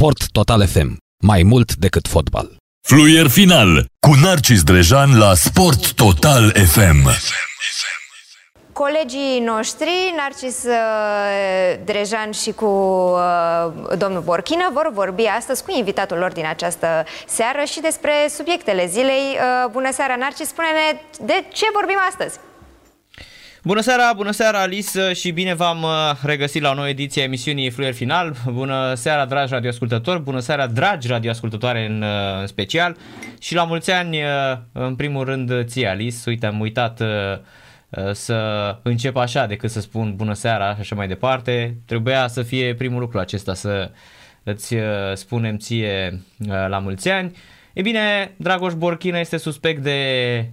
Sport 0.00 0.30
Total 0.32 0.66
FM. 0.66 0.96
Mai 1.22 1.42
mult 1.42 1.74
decât 1.74 2.08
fotbal. 2.08 2.56
Fluier 2.88 3.28
final 3.28 3.86
cu 4.06 4.14
Narcis 4.22 4.62
Drejan 4.62 5.18
la 5.18 5.34
Sport 5.34 5.92
Total 5.92 6.50
FM. 6.50 7.08
Colegii 8.72 9.40
noștri, 9.44 10.14
Narcis 10.16 10.64
uh, 10.64 11.84
Drejan 11.84 12.30
și 12.30 12.52
cu 12.52 12.64
uh, 12.64 13.96
domnul 13.98 14.20
Borchină, 14.20 14.70
vor 14.72 14.90
vorbi 14.92 15.24
astăzi 15.24 15.64
cu 15.64 15.70
invitatul 15.76 16.18
lor 16.18 16.32
din 16.32 16.46
această 16.46 17.04
seară 17.26 17.64
și 17.64 17.80
despre 17.80 18.12
subiectele 18.36 18.86
zilei. 18.86 19.36
Uh, 19.36 19.70
bună 19.70 19.92
seara, 19.92 20.16
Narcis! 20.16 20.48
Spune-ne 20.48 21.00
de 21.26 21.44
ce 21.52 21.66
vorbim 21.72 21.98
astăzi? 22.08 22.38
Bună 23.64 23.80
seara, 23.80 24.12
bună 24.16 24.30
seara 24.30 24.60
Alice 24.60 25.12
și 25.12 25.30
bine 25.30 25.54
v-am 25.54 25.86
regăsit 26.22 26.62
la 26.62 26.70
o 26.70 26.74
nouă 26.74 26.88
ediție 26.88 27.22
a 27.22 27.24
emisiunii 27.24 27.70
Fluier 27.70 27.94
Final. 27.94 28.36
Bună 28.52 28.94
seara 28.94 29.24
dragi 29.24 29.52
radioascultători, 29.52 30.20
bună 30.20 30.40
seara 30.40 30.66
dragi 30.66 31.08
radioascultătoare 31.08 31.86
în, 31.86 32.04
în 32.40 32.46
special 32.46 32.96
și 33.40 33.54
la 33.54 33.64
mulți 33.64 33.90
ani 33.90 34.18
în 34.72 34.96
primul 34.96 35.24
rând 35.24 35.64
ție 35.64 35.88
Alice. 35.88 36.16
Uite, 36.26 36.46
am 36.46 36.60
uitat 36.60 37.02
Uh, 37.90 38.10
să 38.12 38.76
încep 38.82 39.16
așa 39.16 39.46
decât 39.46 39.70
să 39.70 39.80
spun 39.80 40.16
bună 40.16 40.32
seara 40.32 40.74
și 40.74 40.80
așa 40.80 40.94
mai 40.94 41.08
departe. 41.08 41.76
Trebuia 41.86 42.28
să 42.28 42.42
fie 42.42 42.74
primul 42.74 43.00
lucru 43.00 43.18
acesta 43.18 43.54
să 43.54 43.90
îți 44.42 44.74
uh, 44.74 44.82
spunem 45.14 45.56
ție 45.56 46.22
uh, 46.38 46.66
la 46.68 46.78
mulți 46.78 47.08
ani. 47.08 47.36
E 47.72 47.82
bine, 47.82 48.34
Dragoș 48.36 48.74
Borchina 48.74 49.18
este 49.18 49.36
suspect 49.36 49.82
de 49.82 50.50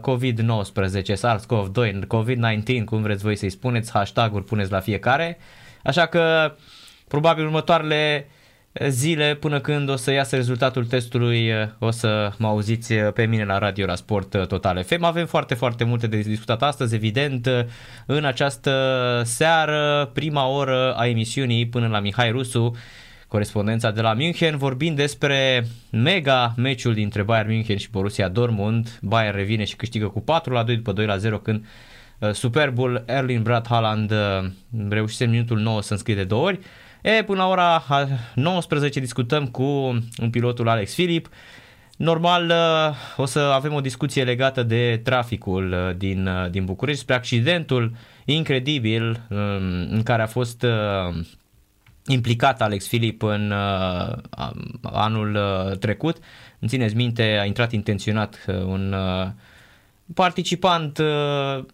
COVID-19, 0.00 1.14
SARS-CoV-2, 1.14 2.00
COVID-19, 2.06 2.84
cum 2.84 3.02
vreți 3.02 3.22
voi 3.22 3.36
să-i 3.36 3.50
spuneți, 3.50 3.90
hashtag-uri 3.92 4.44
puneți 4.44 4.70
la 4.70 4.80
fiecare. 4.80 5.38
Așa 5.84 6.06
că 6.06 6.54
probabil 7.08 7.44
următoarele 7.44 8.28
zile 8.88 9.34
până 9.34 9.60
când 9.60 9.88
o 9.88 9.96
să 9.96 10.10
iasă 10.10 10.36
rezultatul 10.36 10.86
testului, 10.86 11.50
o 11.78 11.90
să 11.90 12.32
mă 12.38 12.46
auziți 12.46 12.94
pe 12.94 13.26
mine 13.26 13.44
la 13.44 13.58
radio 13.58 13.86
la 13.86 13.94
Sport 13.94 14.46
Total 14.48 14.82
FM. 14.82 15.04
Avem 15.04 15.26
foarte, 15.26 15.54
foarte 15.54 15.84
multe 15.84 16.06
de 16.06 16.16
discutat 16.16 16.62
astăzi, 16.62 16.94
evident, 16.94 17.48
în 18.06 18.24
această 18.24 18.72
seară, 19.24 20.10
prima 20.12 20.48
oră 20.48 20.94
a 20.96 21.06
emisiunii 21.06 21.66
până 21.66 21.86
la 21.86 22.00
Mihai 22.00 22.30
Rusu, 22.30 22.76
corespondența 23.30 23.90
de 23.90 24.00
la 24.00 24.12
München, 24.12 24.56
vorbind 24.56 24.96
despre 24.96 25.66
mega 25.90 26.54
meciul 26.56 26.94
dintre 26.94 27.22
Bayern 27.22 27.50
München 27.50 27.76
și 27.76 27.90
Borussia 27.90 28.28
Dortmund. 28.28 28.98
Bayern 29.02 29.36
revine 29.36 29.64
și 29.64 29.76
câștigă 29.76 30.06
cu 30.08 30.20
4 30.20 30.52
la 30.52 30.62
2 30.62 30.76
după 30.76 30.92
2 30.92 31.06
la 31.06 31.16
0 31.16 31.38
când 31.38 31.64
uh, 32.18 32.30
superbul 32.32 33.04
Erling 33.06 33.42
Brad 33.42 33.66
Haaland 33.66 34.10
uh, 34.10 34.50
reușise 34.88 35.24
în 35.24 35.30
minutul 35.30 35.58
9 35.58 35.82
să 35.82 35.92
înscrie 35.92 36.14
de 36.14 36.24
două 36.24 36.44
ori. 36.44 36.58
E, 37.02 37.22
până 37.22 37.38
la 37.38 37.48
ora 37.48 37.84
19 38.34 39.00
discutăm 39.00 39.46
cu 39.46 39.62
un 40.20 40.30
pilotul 40.30 40.68
Alex 40.68 40.94
Filip. 40.94 41.28
Normal 41.96 42.48
uh, 42.48 42.96
o 43.16 43.24
să 43.24 43.38
avem 43.38 43.72
o 43.72 43.80
discuție 43.80 44.24
legată 44.24 44.62
de 44.62 45.00
traficul 45.04 45.72
uh, 45.72 45.96
din, 45.96 46.26
uh, 46.26 46.50
din 46.50 46.64
București, 46.64 47.00
spre 47.00 47.14
accidentul 47.14 47.92
incredibil 48.24 49.20
um, 49.28 49.36
în 49.90 50.00
care 50.04 50.22
a 50.22 50.26
fost 50.26 50.66
implicat 52.10 52.62
Alex 52.62 52.86
Filip 52.86 53.22
în 53.22 53.52
anul 54.82 55.38
trecut. 55.80 56.16
Îmi 56.58 56.70
țineți 56.70 56.96
minte, 56.96 57.38
a 57.40 57.44
intrat 57.44 57.72
intenționat 57.72 58.44
un 58.64 58.94
participant 60.14 61.00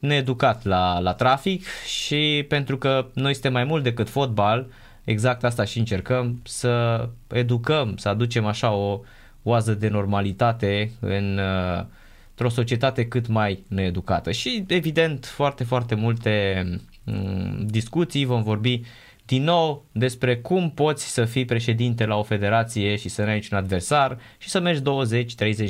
needucat 0.01 0.65
la, 0.65 0.99
la 0.99 1.13
trafic 1.13 1.67
și 1.87 2.45
pentru 2.49 2.79
că 2.79 3.07
noi 3.15 3.33
suntem 3.33 3.53
mai 3.53 3.65
mult 3.65 3.83
decât 3.83 4.09
fotbal, 4.09 4.67
exact 5.05 5.45
asta 5.45 5.65
și 5.65 5.79
încercăm, 5.79 6.41
să 6.45 7.09
educăm, 7.29 7.97
să 7.97 8.09
aducem 8.09 8.47
așa 8.47 8.73
o 8.73 9.01
oază 9.47 9.75
de 9.75 9.89
normalitate 9.89 10.91
în, 11.01 11.39
uh, 11.39 11.85
într-o 12.31 12.49
societate 12.49 13.07
cât 13.07 13.27
mai 13.27 13.65
needucată. 13.69 14.33
Și 14.33 14.65
evident 14.67 15.27
foarte, 15.27 15.65
foarte 15.65 15.95
multe 15.95 16.65
mm, 17.05 17.67
discuții, 17.67 18.25
vom 18.25 18.43
vorbi 18.43 18.81
din 19.27 19.43
nou 19.43 19.85
despre 19.93 20.37
cum 20.37 20.71
poți 20.71 21.13
să 21.13 21.25
fii 21.25 21.45
președinte 21.45 22.07
la 22.07 22.17
o 22.17 22.23
federație 22.23 22.97
și 22.97 23.09
să 23.09 23.23
nu 23.23 23.29
ai 23.29 23.35
niciun 23.35 23.57
adversar 23.57 24.19
și 24.39 24.49
să 24.49 24.61
mergi 24.61 24.83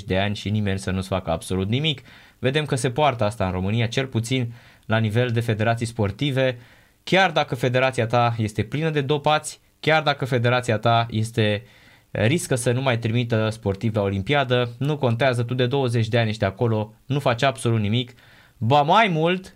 20-30 0.00 0.05
de 0.06 0.19
ani 0.19 0.34
și 0.34 0.50
nimeni 0.50 0.78
să 0.78 0.91
nu-ți 0.91 1.09
facă 1.09 1.31
absolut 1.31 1.69
nimic. 1.69 2.03
Vedem 2.39 2.65
că 2.65 2.75
se 2.75 2.91
poartă 2.91 3.25
asta 3.25 3.47
în 3.47 3.53
România, 3.53 3.87
cel 3.87 4.06
puțin 4.06 4.53
la 4.87 4.99
nivel 4.99 5.28
de 5.28 5.41
federații 5.41 5.87
sportive, 5.87 6.59
chiar 7.05 7.31
dacă 7.31 7.55
federația 7.55 8.06
ta 8.06 8.34
este 8.39 8.62
plină 8.62 8.91
de 8.91 9.00
dopați, 9.00 9.61
chiar 9.81 10.03
dacă 10.03 10.25
federația 10.25 10.78
ta 10.78 11.06
este 11.11 11.62
riscă 12.11 12.55
să 12.55 12.73
nu 12.73 12.83
mai 12.83 12.99
trimită 12.99 13.49
sportiv 13.50 13.94
la 13.94 14.03
Olimpiadă, 14.03 14.71
nu 14.78 14.97
contează, 14.97 15.43
tu 15.43 15.55
de 15.55 15.67
20 15.67 16.09
de 16.09 16.19
ani 16.19 16.28
ești 16.28 16.44
acolo, 16.44 16.94
nu 17.06 17.19
faci 17.19 17.43
absolut 17.43 17.81
nimic, 17.81 18.12
ba 18.56 18.83
mai 18.83 19.09
mult, 19.09 19.56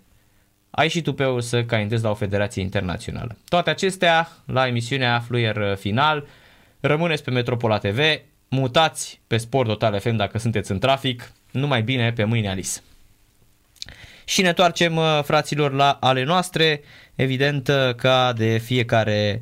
ai 0.71 0.89
și 0.89 1.01
tu 1.01 1.13
pe 1.13 1.23
o 1.23 1.39
să 1.39 1.63
candidezi 1.63 2.03
la 2.03 2.09
o 2.09 2.13
federație 2.13 2.61
internațională. 2.61 3.37
Toate 3.49 3.69
acestea 3.69 4.29
la 4.45 4.67
emisiunea 4.67 5.19
Fluier 5.19 5.77
Final. 5.79 6.27
Rămâneți 6.79 7.23
pe 7.23 7.31
Metropola 7.31 7.77
TV, 7.77 7.99
mutați 8.47 9.19
pe 9.27 9.37
Sport 9.37 9.67
Total 9.67 9.99
FM 9.99 10.15
dacă 10.15 10.37
sunteți 10.37 10.71
în 10.71 10.79
trafic, 10.79 11.31
numai 11.51 11.81
bine 11.81 12.11
pe 12.11 12.23
mâine 12.23 12.49
Alice. 12.49 12.79
Și 14.25 14.41
ne 14.41 14.47
întoarcem, 14.47 14.95
uh, 14.95 15.19
fraților, 15.23 15.73
la 15.73 15.97
ale 16.01 16.23
noastre, 16.23 16.81
evident, 17.15 17.67
uh, 17.67 17.95
ca 17.95 18.33
de 18.33 18.57
fiecare 18.57 19.41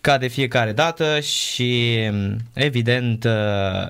ca 0.00 0.18
de 0.18 0.26
fiecare 0.26 0.72
dată 0.72 1.20
și 1.20 1.98
um, 2.10 2.36
evident 2.54 3.24
uh, 3.24 3.88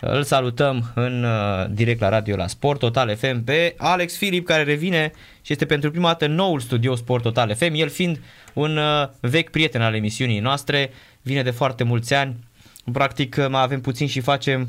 îl 0.00 0.22
salutăm 0.22 0.92
în 0.94 1.26
direct 1.70 2.00
la 2.00 2.08
radio 2.08 2.36
la 2.36 2.46
Sport 2.46 2.78
Total 2.78 3.16
FM 3.16 3.44
pe 3.44 3.74
Alex 3.76 4.16
Filip 4.16 4.46
care 4.46 4.62
revine 4.62 5.12
și 5.42 5.52
este 5.52 5.64
pentru 5.66 5.90
prima 5.90 6.06
dată 6.06 6.26
noul 6.26 6.60
studio 6.60 6.94
Sport 6.94 7.22
Total 7.22 7.54
FM, 7.54 7.72
el 7.74 7.88
fiind 7.88 8.20
un 8.54 8.78
vechi 9.20 9.50
prieten 9.50 9.82
al 9.82 9.94
emisiunii 9.94 10.40
noastre, 10.40 10.90
vine 11.22 11.42
de 11.42 11.50
foarte 11.50 11.84
mulți 11.84 12.14
ani, 12.14 12.36
practic 12.92 13.48
mai 13.48 13.62
avem 13.62 13.80
puțin 13.80 14.06
și 14.06 14.20
facem 14.20 14.68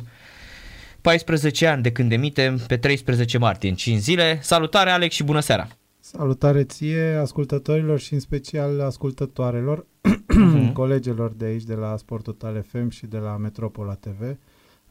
14 1.02 1.68
ani 1.68 1.81
de 1.81 1.91
când 1.91 2.12
emitem 2.12 2.58
pe 2.68 2.78
13 2.78 3.38
martie, 3.38 3.69
în 3.69 3.75
5 3.75 4.00
zile. 4.00 4.40
Salutare 4.41 4.90
Alex 4.90 5.16
și 5.16 5.24
bună 5.24 5.40
seara! 5.40 5.68
Salutare 6.00 6.64
ție, 6.64 7.18
ascultătorilor 7.22 8.00
și 8.00 8.14
în 8.14 8.19
special 8.19 8.81
ascultătoarelor, 8.81 9.85
uh-huh. 9.85 10.74
colegilor 10.74 11.31
de 11.31 11.46
aici, 11.46 11.64
de 11.64 11.74
la 11.74 11.97
Sport 11.97 12.24
Total 12.24 12.66
FM 12.68 12.90
și 12.90 13.06
de 13.06 13.18
la 13.18 13.38
Metropola 13.38 13.94
TV. 13.94 14.38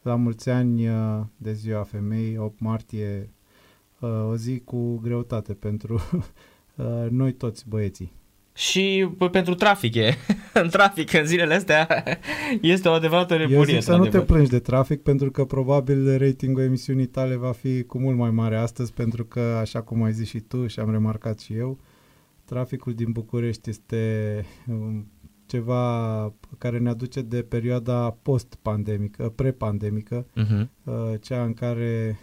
La 0.05 0.15
mulți 0.15 0.49
ani 0.49 0.87
uh, 0.87 1.21
de 1.37 1.53
ziua 1.53 1.83
femei, 1.83 2.37
8 2.37 2.59
martie, 2.59 3.29
uh, 3.99 4.09
o 4.29 4.35
zi 4.35 4.59
cu 4.59 4.97
greutate 4.97 5.53
pentru 5.53 5.93
uh, 6.75 7.07
noi 7.09 7.33
toți 7.33 7.69
băieții 7.69 8.11
și 8.53 9.09
păi, 9.17 9.29
pentru 9.29 9.53
trafic 9.53 9.95
e. 9.95 10.13
în 10.61 10.69
trafic, 10.69 11.13
în 11.13 11.25
zilele 11.25 11.53
astea, 11.53 12.03
este 12.61 12.87
o 12.87 12.91
adevărată 12.91 13.37
nebunie. 13.37 13.57
Eu 13.57 13.63
zic 13.63 13.81
să 13.81 13.95
nu 13.95 14.07
te 14.07 14.21
plângi 14.21 14.49
de 14.49 14.59
trafic, 14.59 15.01
pentru 15.01 15.31
că 15.31 15.45
probabil 15.45 16.17
ratingul 16.17 16.63
emisiunii 16.63 17.05
tale 17.05 17.35
va 17.35 17.51
fi 17.51 17.83
cu 17.83 17.99
mult 17.99 18.17
mai 18.17 18.31
mare 18.31 18.57
astăzi, 18.57 18.93
pentru 18.93 19.25
că, 19.25 19.39
așa 19.39 19.81
cum 19.81 20.03
ai 20.03 20.13
zis 20.13 20.27
și 20.27 20.39
tu 20.39 20.67
și 20.67 20.79
am 20.79 20.91
remarcat 20.91 21.39
și 21.39 21.53
eu, 21.53 21.79
traficul 22.45 22.93
din 22.93 23.11
București 23.11 23.69
este 23.69 24.45
um, 24.67 25.07
ceva 25.55 26.33
care 26.57 26.77
ne 26.77 26.89
aduce 26.89 27.21
de 27.21 27.41
perioada 27.41 28.17
post-pandemică, 28.21 29.33
pre-pandemică, 29.35 30.25
uh-huh. 30.25 30.67
cea 31.21 31.43
în 31.43 31.53
care, 31.53 32.19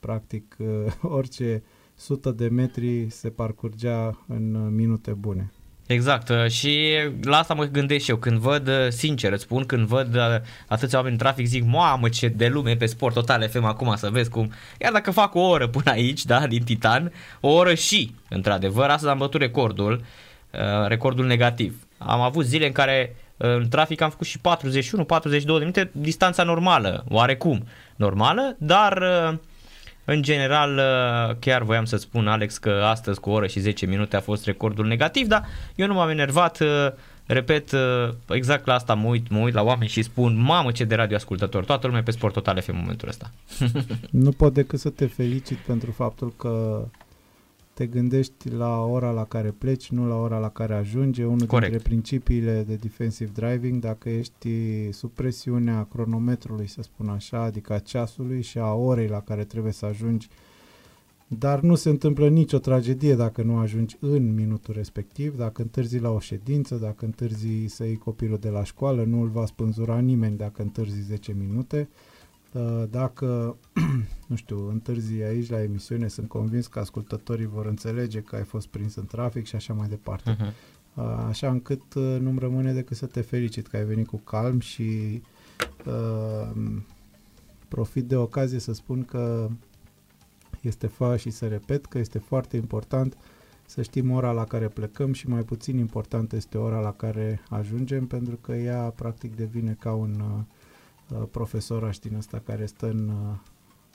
practic, 0.00 0.56
orice 1.18 1.62
sută 1.94 2.30
de 2.30 2.48
metri 2.48 3.10
se 3.10 3.30
parcurgea 3.30 4.24
în 4.28 4.74
minute 4.74 5.12
bune. 5.12 5.52
Exact 5.92 6.28
uh, 6.28 6.46
și 6.46 6.88
la 7.22 7.38
asta 7.38 7.54
mă 7.54 7.64
gândesc 7.64 8.04
și 8.04 8.10
eu 8.10 8.16
când 8.16 8.38
văd, 8.38 8.68
uh, 8.68 8.88
sincer 8.88 9.32
îți 9.32 9.42
spun, 9.42 9.64
când 9.64 9.86
văd 9.86 10.14
uh, 10.14 10.22
atâția 10.68 10.98
oameni 10.98 11.14
în 11.14 11.20
trafic 11.20 11.46
zic, 11.46 11.64
mamă 11.64 12.08
ce 12.08 12.28
de 12.28 12.48
lume 12.48 12.76
pe 12.76 12.86
sport 12.86 13.14
total 13.14 13.48
FM 13.48 13.64
acum 13.64 13.94
să 13.96 14.10
vezi 14.10 14.30
cum, 14.30 14.52
iar 14.80 14.92
dacă 14.92 15.10
fac 15.10 15.34
o 15.34 15.40
oră 15.40 15.68
până 15.68 15.90
aici, 15.90 16.24
da, 16.24 16.46
din 16.46 16.62
Titan, 16.62 17.12
o 17.40 17.48
oră 17.48 17.74
și, 17.74 18.14
într-adevăr, 18.28 18.88
astăzi 18.88 19.12
am 19.12 19.18
bătut 19.18 19.40
recordul, 19.40 20.04
recordul 20.86 21.26
negativ. 21.26 21.86
Am 22.02 22.20
avut 22.20 22.44
zile 22.44 22.66
în 22.66 22.72
care 22.72 23.16
în 23.36 23.68
trafic 23.68 24.00
am 24.00 24.10
făcut 24.10 24.26
și 24.26 24.38
41-42 24.38 24.40
de 25.44 25.52
minute, 25.58 25.90
distanța 25.92 26.42
normală, 26.42 27.04
oarecum 27.08 27.66
normală, 27.96 28.56
dar 28.58 29.02
în 30.12 30.22
general, 30.22 30.76
uh, 30.76 31.36
chiar 31.38 31.62
voiam 31.62 31.84
să 31.84 31.96
spun, 31.96 32.28
Alex, 32.28 32.58
că 32.58 32.70
astăzi 32.70 33.20
cu 33.20 33.30
o 33.30 33.32
oră 33.32 33.46
și 33.46 33.60
10 33.60 33.86
minute 33.86 34.16
a 34.16 34.20
fost 34.20 34.44
recordul 34.44 34.86
negativ, 34.86 35.26
dar 35.26 35.44
eu 35.74 35.86
nu 35.86 35.94
m-am 35.94 36.08
enervat, 36.08 36.60
uh, 36.60 36.68
repet, 37.26 37.72
uh, 37.72 38.08
exact 38.28 38.66
la 38.66 38.74
asta 38.74 38.94
mă 38.94 39.08
uit, 39.08 39.28
mă 39.28 39.38
uit 39.38 39.54
la 39.54 39.62
oameni 39.62 39.90
și 39.90 40.02
spun, 40.02 40.42
mamă 40.42 40.70
ce 40.70 40.84
de 40.84 40.94
radio 40.94 41.16
ascultător, 41.16 41.64
toată 41.64 41.86
lumea 41.86 42.02
pe 42.02 42.10
Sport 42.10 42.32
Total 42.32 42.60
FM 42.60 42.70
în 42.70 42.78
momentul 42.80 43.08
ăsta. 43.08 43.30
nu 44.24 44.30
pot 44.30 44.54
decât 44.54 44.78
să 44.78 44.90
te 44.90 45.06
felicit 45.06 45.56
pentru 45.56 45.90
faptul 45.90 46.32
că 46.36 46.82
te 47.80 47.86
gândești 47.86 48.50
la 48.50 48.84
ora 48.84 49.10
la 49.10 49.24
care 49.24 49.50
pleci, 49.58 49.90
nu 49.90 50.08
la 50.08 50.14
ora 50.14 50.38
la 50.38 50.48
care 50.48 50.74
ajunge. 50.74 51.24
Unul 51.24 51.46
Corect. 51.46 51.70
dintre 51.70 51.88
principiile 51.88 52.64
de 52.66 52.74
defensive 52.74 53.30
driving, 53.34 53.80
dacă 53.80 54.08
ești 54.08 54.48
sub 54.92 55.10
presiunea 55.10 55.86
cronometrului, 55.90 56.66
să 56.66 56.82
spun 56.82 57.08
așa, 57.08 57.42
adică 57.42 57.72
a 57.72 57.78
ceasului 57.78 58.42
și 58.42 58.58
a 58.58 58.72
orei 58.72 59.06
la 59.06 59.20
care 59.20 59.44
trebuie 59.44 59.72
să 59.72 59.86
ajungi, 59.86 60.28
dar 61.26 61.60
nu 61.60 61.74
se 61.74 61.88
întâmplă 61.88 62.28
nicio 62.28 62.58
tragedie 62.58 63.14
dacă 63.14 63.42
nu 63.42 63.56
ajungi 63.56 63.96
în 64.00 64.34
minutul 64.34 64.74
respectiv, 64.74 65.36
dacă 65.36 65.62
întârzi 65.62 65.98
la 65.98 66.10
o 66.10 66.18
ședință, 66.18 66.74
dacă 66.74 67.04
întârzi 67.04 67.64
să 67.66 67.84
iei 67.84 67.96
copilul 67.96 68.38
de 68.38 68.48
la 68.48 68.64
școală, 68.64 69.04
nu 69.04 69.20
îl 69.20 69.28
va 69.28 69.46
spânzura 69.46 69.98
nimeni 69.98 70.36
dacă 70.36 70.62
întârzi 70.62 71.00
10 71.02 71.36
minute. 71.38 71.88
Uh, 71.90 72.09
Dacă, 72.90 73.56
nu 74.28 74.36
știu, 74.36 74.68
întârzi 74.68 75.22
aici 75.22 75.50
la 75.50 75.62
emisiune, 75.62 76.08
sunt 76.08 76.28
convins 76.28 76.66
că 76.66 76.78
ascultătorii 76.78 77.46
vor 77.46 77.66
înțelege 77.66 78.20
că 78.20 78.36
ai 78.36 78.44
fost 78.44 78.66
prins 78.66 78.94
în 78.94 79.06
trafic 79.06 79.46
și 79.46 79.56
așa 79.56 79.72
mai 79.72 79.88
departe. 79.88 80.36
Uh-huh. 80.36 80.78
Uh, 80.94 81.24
Așa 81.28 81.50
încât 81.50 81.94
uh, 81.94 82.16
nu-mi 82.20 82.38
rămâne 82.38 82.72
decât 82.72 82.96
să 82.96 83.06
te 83.06 83.20
felicit 83.20 83.66
că 83.66 83.76
ai 83.76 83.84
venit 83.84 84.06
cu 84.06 84.16
calm 84.16 84.60
și 84.60 85.22
uh, 85.86 86.50
profit 87.68 88.04
de 88.04 88.16
ocazie 88.16 88.58
să 88.58 88.72
spun 88.72 89.04
că 89.04 89.48
este 90.60 90.86
fa 90.86 91.16
și 91.16 91.30
să 91.30 91.46
repet 91.46 91.86
că 91.86 91.98
este 91.98 92.18
foarte 92.18 92.56
important 92.56 93.16
să 93.66 93.82
știm 93.82 94.10
ora 94.10 94.32
la 94.32 94.44
care 94.44 94.68
plecăm 94.68 95.12
și 95.12 95.28
mai 95.28 95.42
puțin 95.42 95.78
important 95.78 96.32
este 96.32 96.58
ora 96.58 96.80
la 96.80 96.92
care 96.92 97.40
ajungem 97.48 98.06
pentru 98.06 98.36
că 98.36 98.54
ea 98.54 98.80
practic 98.80 99.36
devine 99.36 99.76
ca 99.80 99.92
un 99.92 100.20
uh, 100.20 100.26
uh, 100.26 100.44
profesoraș 101.30 101.98
din 101.98 102.14
ăsta 102.14 102.42
care 102.46 102.66
stă 102.66 102.86
în, 102.86 103.08
uh, 103.08 103.36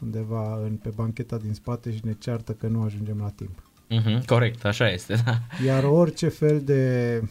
undeva 0.01 0.59
în, 0.63 0.75
pe 0.75 0.89
bancheta 0.95 1.37
din 1.37 1.53
spate 1.53 1.91
și 1.91 1.99
ne 2.03 2.13
ceartă 2.13 2.51
că 2.51 2.67
nu 2.67 2.81
ajungem 2.81 3.17
la 3.17 3.29
timp. 3.29 3.63
Uh-huh. 3.91 4.25
Corect, 4.25 4.65
așa 4.65 4.89
este, 4.89 5.15
da. 5.25 5.39
Iar 5.65 5.83
orice 5.83 6.27
fel 6.27 6.61
de, 6.61 7.21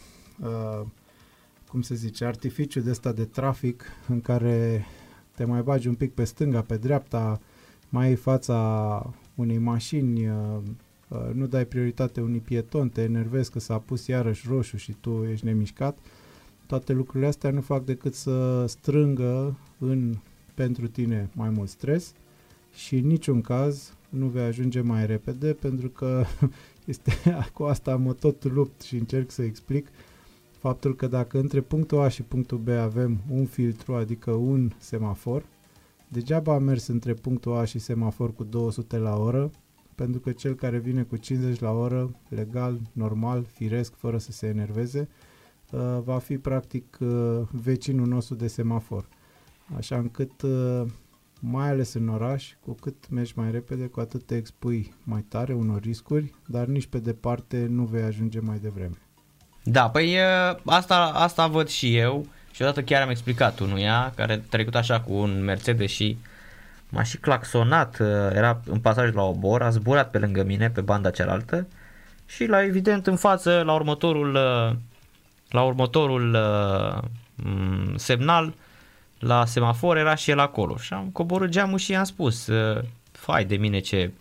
uh, 0.41 0.81
cum 1.69 1.81
se 1.81 1.95
zice, 1.95 2.25
artificiu 2.25 2.79
de 2.79 2.89
ăsta 2.89 3.11
de 3.11 3.25
trafic 3.25 3.83
în 4.07 4.21
care 4.21 4.85
te 5.35 5.45
mai 5.45 5.61
bagi 5.61 5.87
un 5.87 5.95
pic 5.95 6.13
pe 6.13 6.23
stânga, 6.23 6.61
pe 6.61 6.77
dreapta, 6.77 7.41
mai 7.89 8.07
ai 8.07 8.15
fața 8.15 9.13
unei 9.35 9.57
mașini, 9.57 10.27
uh, 10.27 10.35
uh, 11.07 11.29
nu 11.33 11.47
dai 11.47 11.65
prioritate 11.65 12.21
unui 12.21 12.39
pieton, 12.39 12.89
te 12.89 13.01
enervezi 13.01 13.51
că 13.51 13.59
s-a 13.59 13.77
pus 13.77 14.07
iarăși 14.07 14.47
roșu 14.47 14.77
și 14.77 14.91
tu 14.91 15.25
ești 15.31 15.45
nemișcat, 15.45 15.97
toate 16.67 16.93
lucrurile 16.93 17.27
astea 17.27 17.49
nu 17.49 17.61
fac 17.61 17.85
decât 17.85 18.13
să 18.13 18.65
strângă 18.67 19.57
în, 19.77 20.15
pentru 20.53 20.87
tine 20.87 21.29
mai 21.33 21.49
mult 21.49 21.69
stres 21.69 22.13
și 22.73 22.95
în 22.95 23.07
niciun 23.07 23.41
caz 23.41 23.93
nu 24.09 24.25
vei 24.25 24.43
ajunge 24.43 24.81
mai 24.81 25.05
repede 25.05 25.53
pentru 25.53 25.89
că 25.89 26.25
este 26.85 27.11
cu 27.53 27.63
asta 27.63 27.95
mă 27.95 28.13
tot 28.13 28.43
lupt 28.43 28.81
și 28.81 28.95
încerc 28.95 29.31
să 29.31 29.41
explic 29.41 29.87
faptul 30.59 30.95
că 30.95 31.07
dacă 31.07 31.39
între 31.39 31.61
punctul 31.61 31.99
A 31.99 32.07
și 32.07 32.21
punctul 32.21 32.57
B 32.57 32.67
avem 32.67 33.17
un 33.31 33.45
filtru, 33.45 33.95
adică 33.95 34.31
un 34.31 34.71
semafor, 34.77 35.45
degeaba 36.07 36.53
am 36.53 36.63
mers 36.63 36.87
între 36.87 37.13
punctul 37.13 37.55
A 37.55 37.65
și 37.65 37.79
semafor 37.79 38.33
cu 38.33 38.43
200 38.43 38.97
la 38.97 39.17
oră, 39.17 39.51
pentru 39.95 40.19
că 40.19 40.31
cel 40.31 40.53
care 40.53 40.77
vine 40.77 41.03
cu 41.03 41.15
50 41.15 41.59
la 41.59 41.71
oră, 41.71 42.15
legal, 42.29 42.79
normal, 42.91 43.45
firesc, 43.53 43.95
fără 43.95 44.17
să 44.17 44.31
se 44.31 44.47
enerveze, 44.47 44.99
uh, 44.99 45.07
va 46.03 46.17
fi 46.17 46.37
practic 46.37 46.97
uh, 46.99 47.41
vecinul 47.51 48.07
nostru 48.07 48.35
de 48.35 48.47
semafor. 48.47 49.05
Așa 49.77 49.95
încât, 49.95 50.41
uh, 50.41 50.81
mai 51.39 51.69
ales 51.69 51.93
în 51.93 52.07
oraș, 52.07 52.53
cu 52.65 52.73
cât 52.81 53.09
mergi 53.09 53.33
mai 53.35 53.51
repede, 53.51 53.85
cu 53.85 53.99
atât 53.99 54.23
te 54.25 54.35
expui 54.35 54.93
mai 55.03 55.21
tare 55.21 55.53
unor 55.53 55.81
riscuri, 55.81 56.33
dar 56.45 56.65
nici 56.65 56.87
pe 56.87 56.97
departe 56.97 57.65
nu 57.69 57.83
vei 57.83 58.03
ajunge 58.03 58.39
mai 58.39 58.57
devreme. 58.57 58.95
Da, 59.63 59.89
păi 59.89 60.13
e, 60.13 60.23
asta, 60.65 61.11
asta 61.13 61.47
văd 61.47 61.67
și 61.67 61.97
eu 61.97 62.25
și 62.51 62.61
odată 62.61 62.81
chiar 62.81 63.01
am 63.01 63.09
explicat 63.09 63.59
unuia 63.59 64.13
care 64.15 64.33
a 64.33 64.39
trecut 64.49 64.75
așa 64.75 65.01
cu 65.01 65.13
un 65.13 65.43
Mercedes 65.43 65.91
și 65.91 66.17
m-a 66.89 67.03
și 67.03 67.17
claxonat, 67.17 67.99
uh, 67.99 68.07
era 68.33 68.61
în 68.65 68.79
pasaj 68.79 69.13
la 69.13 69.21
obor, 69.23 69.61
a 69.61 69.69
zburat 69.69 70.09
pe 70.09 70.17
lângă 70.17 70.43
mine 70.43 70.69
pe 70.69 70.81
banda 70.81 71.09
cealaltă 71.09 71.67
și 72.25 72.45
la 72.45 72.63
evident 72.63 73.07
în 73.07 73.15
față 73.15 73.61
la 73.65 73.73
următorul 73.73 74.35
uh, 74.35 74.75
la 75.55 75.63
următorul 75.63 76.33
uh, 76.33 77.03
m, 77.35 77.95
semnal 77.95 78.53
la 79.19 79.45
semafor 79.45 79.97
era 79.97 80.15
și 80.15 80.29
el 80.31 80.39
acolo 80.39 80.77
și 80.77 80.93
am 80.93 81.09
coborât 81.11 81.49
geamul 81.49 81.77
și 81.77 81.91
i-am 81.91 82.03
spus 82.03 82.47
uh, 82.47 82.83
fai 83.11 83.45
de 83.45 83.55
mine 83.55 83.79
ce 83.79 84.11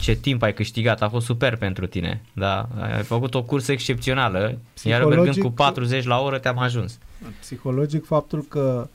ce 0.00 0.14
timp 0.14 0.42
ai 0.42 0.54
câștigat, 0.54 1.02
a 1.02 1.08
fost 1.08 1.26
super 1.26 1.56
pentru 1.56 1.86
tine. 1.86 2.22
Da, 2.32 2.68
ai 2.80 3.02
făcut 3.02 3.34
o 3.34 3.42
cursă 3.42 3.72
excepțională, 3.72 4.58
iar 4.82 5.00
eu 5.00 5.08
mergând 5.08 5.36
cu 5.36 5.48
Psihologic- 5.50 5.54
40 5.54 6.04
la 6.04 6.20
oră 6.20 6.38
te-am 6.38 6.58
ajuns. 6.58 6.98
Psihologic, 7.40 8.04
faptul 8.04 8.44
că 8.48 8.88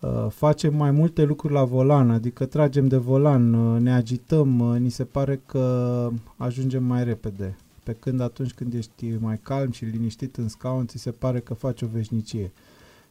uh, 0.00 0.26
facem 0.34 0.76
mai 0.76 0.90
multe 0.90 1.22
lucruri 1.22 1.54
la 1.54 1.64
volan, 1.64 2.10
adică 2.10 2.44
tragem 2.44 2.88
de 2.88 2.96
volan, 2.96 3.54
uh, 3.54 3.80
ne 3.80 3.92
agităm, 3.94 4.58
uh, 4.58 4.78
ni 4.78 4.90
se 4.90 5.04
pare 5.04 5.40
că 5.46 6.08
ajungem 6.36 6.84
mai 6.84 7.04
repede. 7.04 7.56
Pe 7.84 7.92
când 7.92 8.20
atunci 8.20 8.52
când 8.52 8.74
ești 8.74 9.16
mai 9.18 9.38
calm 9.38 9.70
și 9.70 9.84
liniștit 9.84 10.36
în 10.36 10.48
scaun, 10.48 10.86
ți 10.86 10.98
se 10.98 11.10
pare 11.10 11.40
că 11.40 11.54
faci 11.54 11.82
o 11.82 11.86
veșnicie. 11.86 12.52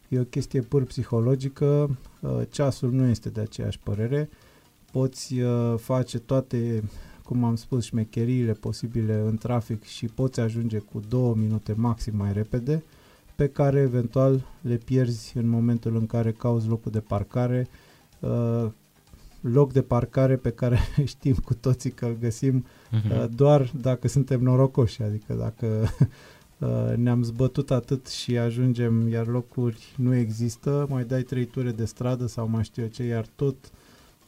E 0.08 0.20
o 0.20 0.24
chestie 0.24 0.62
pur 0.62 0.84
psihologică, 0.84 1.98
uh, 2.22 2.42
ceasul 2.50 2.92
nu 2.92 3.06
este 3.06 3.30
de 3.30 3.42
aceeași 3.42 3.80
părere, 3.80 4.30
poți 4.92 5.40
uh, 5.40 5.74
face 5.78 6.20
toate, 6.20 6.84
cum 7.24 7.44
am 7.44 7.56
spus, 7.56 7.84
șmecheriile 7.84 8.52
posibile 8.52 9.24
în 9.28 9.38
trafic 9.38 9.84
și 9.84 10.06
poți 10.06 10.40
ajunge 10.40 10.78
cu 10.78 11.02
două 11.10 11.36
minute 11.36 11.74
maxim 11.78 12.18
mai 12.18 12.34
repede, 12.34 12.84
pe 13.36 13.48
care 13.48 13.80
eventual 13.80 14.46
le 14.62 14.76
pierzi 14.76 15.38
în 15.38 15.48
momentul 15.48 15.96
în 15.96 16.06
care 16.06 16.31
cauți 16.31 16.68
locul 16.68 16.92
de 16.92 17.00
parcare, 17.00 17.68
uh, 18.19 18.68
loc 19.42 19.74
de 19.74 19.81
parcare 19.81 20.36
pe 20.36 20.50
care 20.50 20.80
știm 21.06 21.36
cu 21.36 21.54
toții 21.54 21.92
că 21.92 22.06
îl 22.06 22.18
găsim 22.19 22.66
uh, 22.94 23.25
doar 23.36 23.69
dacă 23.81 24.07
suntem 24.07 24.42
norocoși, 24.42 25.01
adică 25.01 25.34
dacă 25.34 25.66
uh, 26.57 26.95
ne-am 26.95 27.24
zbătut 27.24 27.72
atât 27.72 28.07
și 28.07 28.38
ajungem, 28.38 29.07
iar 29.07 29.28
locuri 29.28 29.94
nu 29.95 30.16
există, 30.16 30.86
mai 30.90 31.04
dai 31.04 31.22
trei 31.22 31.45
ture 31.45 31.72
de 31.72 31.86
stradă 31.86 32.28
sau 32.28 32.48
mai 32.48 32.63
știu 32.63 32.84
eu 32.84 32.90
ce, 32.90 33.04
iar 33.04 33.25
tot 33.36 33.56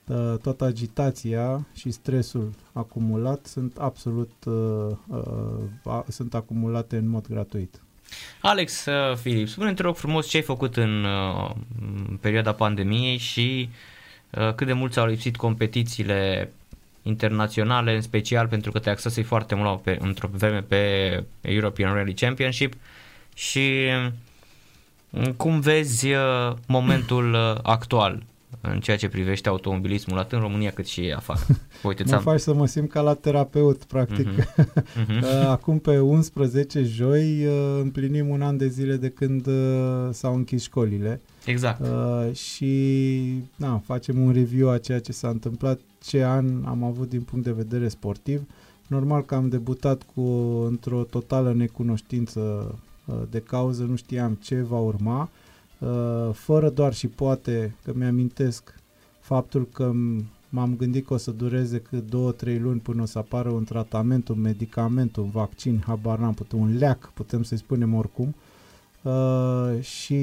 uh, 0.08 0.36
toată 0.42 0.64
agitația 0.64 1.68
și 1.74 1.92
stresul 1.92 2.54
acumulat 2.74 3.46
sunt 3.46 3.78
absolut 3.78 4.32
uh, 4.46 4.98
uh, 5.08 5.92
a, 5.92 6.06
sunt 6.08 6.34
acumulate 6.34 6.98
în 6.98 7.08
mod 7.08 7.28
gratuit. 7.28 7.80
Alex, 8.42 8.86
uh, 8.86 9.16
Filip, 9.16 9.48
spune-mi 9.48 9.76
te 9.76 9.82
rog 9.82 9.96
frumos 9.96 10.28
ce 10.28 10.38
ai 10.38 10.44
făcut 10.44 10.78
în, 10.78 11.04
uh, 11.04 11.52
în 11.82 12.18
perioada 12.22 12.54
pandemiei 12.54 13.18
și 13.18 13.70
uh, 14.30 14.54
cât 14.54 14.68
de 14.68 14.74
mult 14.74 14.92
ți-au 14.92 15.06
lipsit 15.06 15.36
competițiile 15.36 16.52
internaționale, 17.08 17.96
în 17.96 18.02
special 18.02 18.48
pentru 18.48 18.72
că 18.72 18.80
te 18.80 18.90
axasei 18.90 19.24
foarte 19.24 19.56
mult 19.56 19.68
la- 19.68 19.76
pe, 19.76 19.98
într-o 20.02 20.28
vreme 20.32 20.62
pe 20.62 21.24
European 21.42 21.94
Rally 21.94 22.14
Championship. 22.14 22.74
Și 23.36 23.88
uh, 25.10 25.30
cum 25.38 25.60
vezi 25.60 26.12
uh, 26.12 26.54
momentul 26.68 27.34
uh, 27.34 27.60
actual 27.64 28.24
în 28.74 28.80
ceea 28.80 28.98
ce 28.98 29.08
privește 29.08 29.50
automobilismul, 29.50 30.18
atât 30.18 30.32
în 30.32 30.40
România 30.40 30.72
cât 30.72 30.86
și 30.86 31.14
afară. 31.16 31.40
Uite, 31.84 32.04
Mă 32.04 32.10
ți-am... 32.10 32.22
faci 32.22 32.40
să 32.40 32.54
mă 32.54 32.68
simt 32.68 32.90
ca 32.90 33.02
la 33.02 33.14
terapeut, 33.14 33.84
practic. 33.84 34.28
Mhm. 34.28 34.44
Uh, 35.22 35.48
Acum 35.48 35.80
pe 35.80 36.00
11 36.00 36.84
joi 36.84 37.46
uh, 37.46 37.80
împlinim 37.82 38.30
un 38.30 38.42
an 38.42 38.58
de 38.58 38.68
zile 38.68 38.96
de 38.96 39.10
când 39.10 39.48
uh, 39.48 40.10
s-au 40.12 40.36
închis 40.36 40.64
școlile 40.64 41.22
Exact. 41.46 41.82
uh, 41.82 42.36
și 42.36 43.44
na, 43.56 43.82
facem 43.86 44.20
un 44.20 44.32
review 44.32 44.70
a 44.70 44.78
ceea 44.78 45.00
ce 45.00 45.12
s-a 45.12 45.28
întâmplat, 45.28 45.80
ce 46.04 46.24
an 46.24 46.46
am 46.66 46.84
avut 46.84 47.10
din 47.10 47.22
punct 47.22 47.46
de 47.46 47.52
vedere 47.52 47.88
sportiv. 47.88 48.42
Normal 48.88 49.24
că 49.24 49.36
am 49.36 49.50
debutat 49.50 50.02
cu 50.16 50.22
într-o 50.68 51.04
totală 51.04 51.54
necunoștință 51.54 52.40
uh, 53.06 53.16
de 53.30 53.40
cauză, 53.40 53.84
nu 53.84 53.96
știam 53.96 54.38
ce 54.42 54.62
va 54.62 54.78
urma, 54.78 55.22
uh, 55.22 55.45
fără 56.32 56.70
doar 56.70 56.94
și 56.94 57.08
poate 57.08 57.76
că 57.84 57.92
mi-amintesc 57.96 58.76
faptul 59.20 59.68
că 59.74 59.92
m- 59.94 60.24
m-am 60.50 60.76
gândit 60.76 61.06
că 61.08 61.14
o 61.14 61.18
să 61.18 61.32
dureze 61.32 61.80
cât 61.80 62.10
două, 62.10 62.32
trei 62.32 62.60
luni 62.60 62.80
până 62.80 63.02
o 63.02 63.06
să 63.06 63.18
apară 63.18 63.50
un 63.50 63.64
tratament, 63.64 64.28
un 64.28 64.42
medicament, 64.42 65.16
un 65.16 65.30
vaccin, 65.30 65.84
habar 65.86 66.20
n-am 66.20 66.34
putut, 66.34 66.60
un 66.60 66.78
leac, 66.78 67.12
putem 67.14 67.44
să-i 67.44 67.58
spunem 67.58 67.94
oricum. 67.94 68.36
Uh, 69.02 69.82
și 69.82 70.18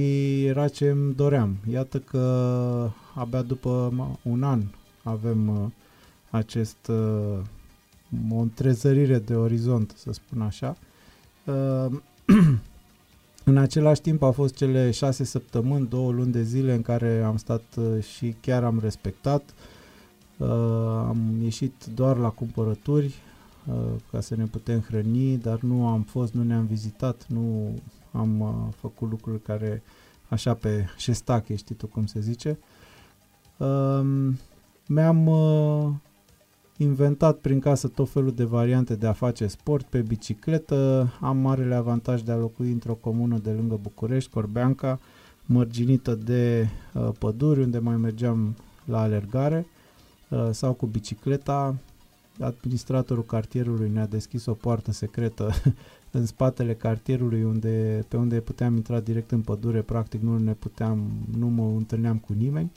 era 0.44 0.68
ce 0.68 0.88
îmi 0.88 1.14
doream. 1.14 1.56
Iată 1.70 1.98
că 1.98 2.20
abia 3.14 3.42
după 3.42 3.92
ma- 3.94 4.22
un 4.22 4.42
an 4.42 4.62
avem 5.02 5.48
uh, 5.48 5.70
acest 6.30 6.86
uh, 6.88 7.38
o 8.30 8.36
întrezărire 8.36 9.18
de 9.18 9.34
orizont, 9.34 9.92
să 9.96 10.12
spun 10.12 10.40
așa. 10.40 10.76
Uh, 11.44 11.86
în 13.44 13.56
același 13.56 14.00
timp 14.00 14.22
au 14.22 14.32
fost 14.32 14.54
cele 14.54 14.90
șase 14.90 15.24
săptămâni, 15.24 15.88
două 15.88 16.12
luni 16.12 16.32
de 16.32 16.42
zile 16.42 16.74
în 16.74 16.82
care 16.82 17.22
am 17.22 17.36
stat 17.36 17.62
uh, 17.76 18.02
și 18.02 18.34
chiar 18.40 18.64
am 18.64 18.78
respectat. 18.82 19.54
Uh, 20.36 20.48
am 21.08 21.38
ieșit 21.42 21.72
doar 21.94 22.16
la 22.16 22.28
cumpărături, 22.28 23.14
uh, 23.66 23.74
ca 24.10 24.20
să 24.20 24.36
ne 24.36 24.44
putem 24.44 24.80
hrăni, 24.80 25.36
dar 25.36 25.60
nu 25.60 25.86
am 25.86 26.02
fost, 26.02 26.32
nu 26.32 26.42
ne-am 26.42 26.66
vizitat, 26.66 27.26
nu 27.28 27.74
am 28.12 28.40
uh, 28.40 28.74
făcut 28.80 29.10
lucruri 29.10 29.42
care 29.42 29.82
așa 30.28 30.54
pe 30.54 30.86
șestache, 30.96 31.56
știi 31.56 31.74
tu 31.74 31.86
cum 31.86 32.06
se 32.06 32.20
zice. 32.20 32.58
Um, 33.56 34.38
mi-am 34.86 35.26
uh, 35.26 35.90
inventat 36.76 37.38
prin 37.38 37.60
casă 37.60 37.88
tot 37.88 38.08
felul 38.08 38.32
de 38.32 38.44
variante 38.44 38.94
de 38.94 39.06
a 39.06 39.12
face 39.12 39.46
sport 39.46 39.86
pe 39.86 40.00
bicicletă. 40.00 41.08
Am 41.20 41.36
marele 41.36 41.74
avantaj 41.74 42.20
de 42.20 42.32
a 42.32 42.36
locui 42.36 42.70
într-o 42.70 42.94
comună 42.94 43.38
de 43.38 43.50
lângă 43.50 43.78
București, 43.82 44.30
Corbeanca, 44.30 45.00
mărginită 45.46 46.14
de 46.14 46.68
uh, 46.94 47.08
păduri, 47.18 47.60
unde 47.60 47.78
mai 47.78 47.96
mergeam 47.96 48.56
la 48.84 49.00
alergare 49.00 49.66
uh, 50.28 50.48
sau 50.50 50.72
cu 50.72 50.86
bicicleta. 50.86 51.76
Administratorul 52.40 53.24
cartierului 53.24 53.90
ne-a 53.90 54.06
deschis 54.06 54.46
o 54.46 54.52
poartă 54.52 54.92
secretă 54.92 55.50
în 56.10 56.26
spatele 56.26 56.74
cartierului 56.74 57.42
unde, 57.42 58.04
pe 58.08 58.16
unde 58.16 58.40
puteam 58.40 58.76
intra 58.76 59.00
direct 59.00 59.30
în 59.30 59.40
pădure, 59.40 59.80
practic 59.80 60.20
nu 60.20 60.38
ne 60.38 60.52
puteam, 60.52 61.10
nu 61.38 61.46
mă 61.46 61.72
întâlneam 61.76 62.18
cu 62.18 62.32
nimeni, 62.32 62.72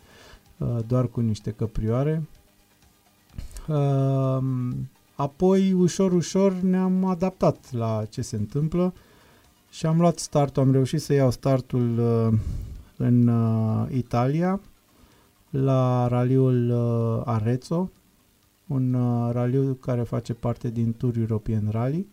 uh, 0.57 0.77
doar 0.87 1.07
cu 1.07 1.19
niște 1.19 1.51
căprioare. 1.51 2.23
Uh, 3.67 4.43
apoi, 5.15 5.73
ușor, 5.73 6.11
ușor 6.13 6.53
ne-am 6.53 7.05
adaptat 7.05 7.71
la 7.71 8.05
ce 8.09 8.21
se 8.21 8.35
întâmplă 8.35 8.93
și 9.69 9.85
am 9.85 9.99
luat 9.99 10.17
startul, 10.17 10.63
am 10.63 10.71
reușit 10.71 11.01
să 11.01 11.13
iau 11.13 11.31
startul 11.31 11.99
uh, 11.99 12.39
în 12.97 13.31
Italia, 13.91 14.61
la 15.49 16.07
raliul 16.07 16.71
Arezzo, 17.25 17.89
un 18.67 18.97
raliu 19.31 19.73
care 19.73 20.01
face 20.01 20.33
parte 20.33 20.69
din 20.69 20.93
Tour 20.93 21.17
European 21.17 21.67
Rally. 21.71 22.07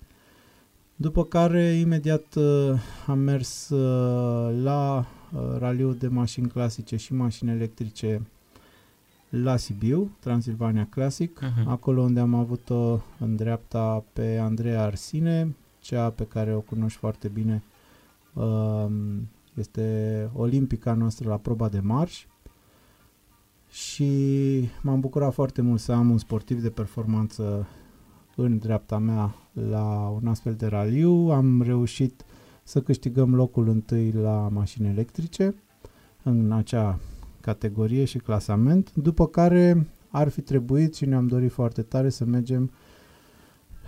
După 1.02 1.24
care, 1.24 1.62
imediat 1.62 2.34
uh, 2.34 2.74
am 3.06 3.18
mers 3.18 3.68
uh, 3.68 4.54
la 4.62 5.06
uh, 5.34 5.40
raliul 5.58 5.94
de 5.94 6.08
mașini 6.08 6.48
clasice 6.48 6.96
și 6.96 7.14
mașini 7.14 7.50
electrice 7.50 8.22
la 9.32 9.56
Sibiu, 9.56 10.10
Transilvania 10.18 10.86
Classic, 10.90 11.40
uh-huh. 11.40 11.66
acolo 11.66 12.02
unde 12.02 12.20
am 12.20 12.34
avut-o 12.34 13.00
în 13.18 13.36
dreapta 13.36 14.04
pe 14.12 14.38
Andreea 14.38 14.82
Arsine, 14.82 15.56
cea 15.80 16.10
pe 16.10 16.26
care 16.26 16.54
o 16.54 16.60
cunoști 16.60 16.98
foarte 16.98 17.28
bine, 17.28 17.62
uh, 18.32 18.86
este 19.54 20.30
olimpica 20.34 20.94
noastră 20.94 21.28
la 21.28 21.36
proba 21.36 21.68
de 21.68 21.80
marș 21.80 22.26
și 23.70 24.10
m-am 24.82 25.00
bucurat 25.00 25.32
foarte 25.32 25.62
mult 25.62 25.80
să 25.80 25.92
am 25.92 26.10
un 26.10 26.18
sportiv 26.18 26.62
de 26.62 26.70
performanță 26.70 27.66
în 28.36 28.58
dreapta 28.58 28.98
mea 28.98 29.34
la 29.52 30.18
un 30.22 30.26
astfel 30.26 30.54
de 30.54 30.66
raliu. 30.66 31.30
Am 31.30 31.62
reușit 31.62 32.24
să 32.62 32.80
câștigăm 32.80 33.34
locul 33.34 33.68
întâi 33.68 34.10
la 34.10 34.48
mașini 34.52 34.88
electrice 34.88 35.54
în 36.22 36.52
acea 36.52 36.98
categorie 37.42 38.04
și 38.04 38.18
clasament, 38.18 38.94
după 38.94 39.26
care 39.26 39.86
ar 40.10 40.28
fi 40.28 40.40
trebuit 40.40 40.94
și 40.94 41.04
ne-am 41.04 41.26
dorit 41.26 41.52
foarte 41.52 41.82
tare 41.82 42.08
să 42.08 42.24
mergem 42.24 42.70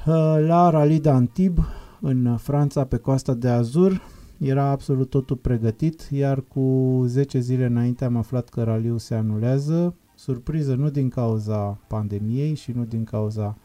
uh, 0.06 0.36
la 0.46 0.70
Rally 0.70 1.00
de 1.00 1.10
Antib 1.10 1.58
în 2.00 2.36
Franța 2.36 2.84
pe 2.84 2.96
coasta 2.96 3.34
de 3.34 3.48
Azur. 3.48 4.02
Era 4.38 4.64
absolut 4.64 5.10
totul 5.10 5.36
pregătit, 5.36 6.08
iar 6.10 6.40
cu 6.40 7.02
10 7.06 7.38
zile 7.38 7.64
înainte 7.64 8.04
am 8.04 8.16
aflat 8.16 8.48
că 8.48 8.62
raliul 8.62 8.98
se 8.98 9.14
anulează. 9.14 9.94
Surpriză 10.14 10.74
nu 10.74 10.90
din 10.90 11.08
cauza 11.08 11.78
pandemiei 11.86 12.54
și 12.54 12.72
nu 12.72 12.84
din 12.84 13.04
cauza 13.04 13.56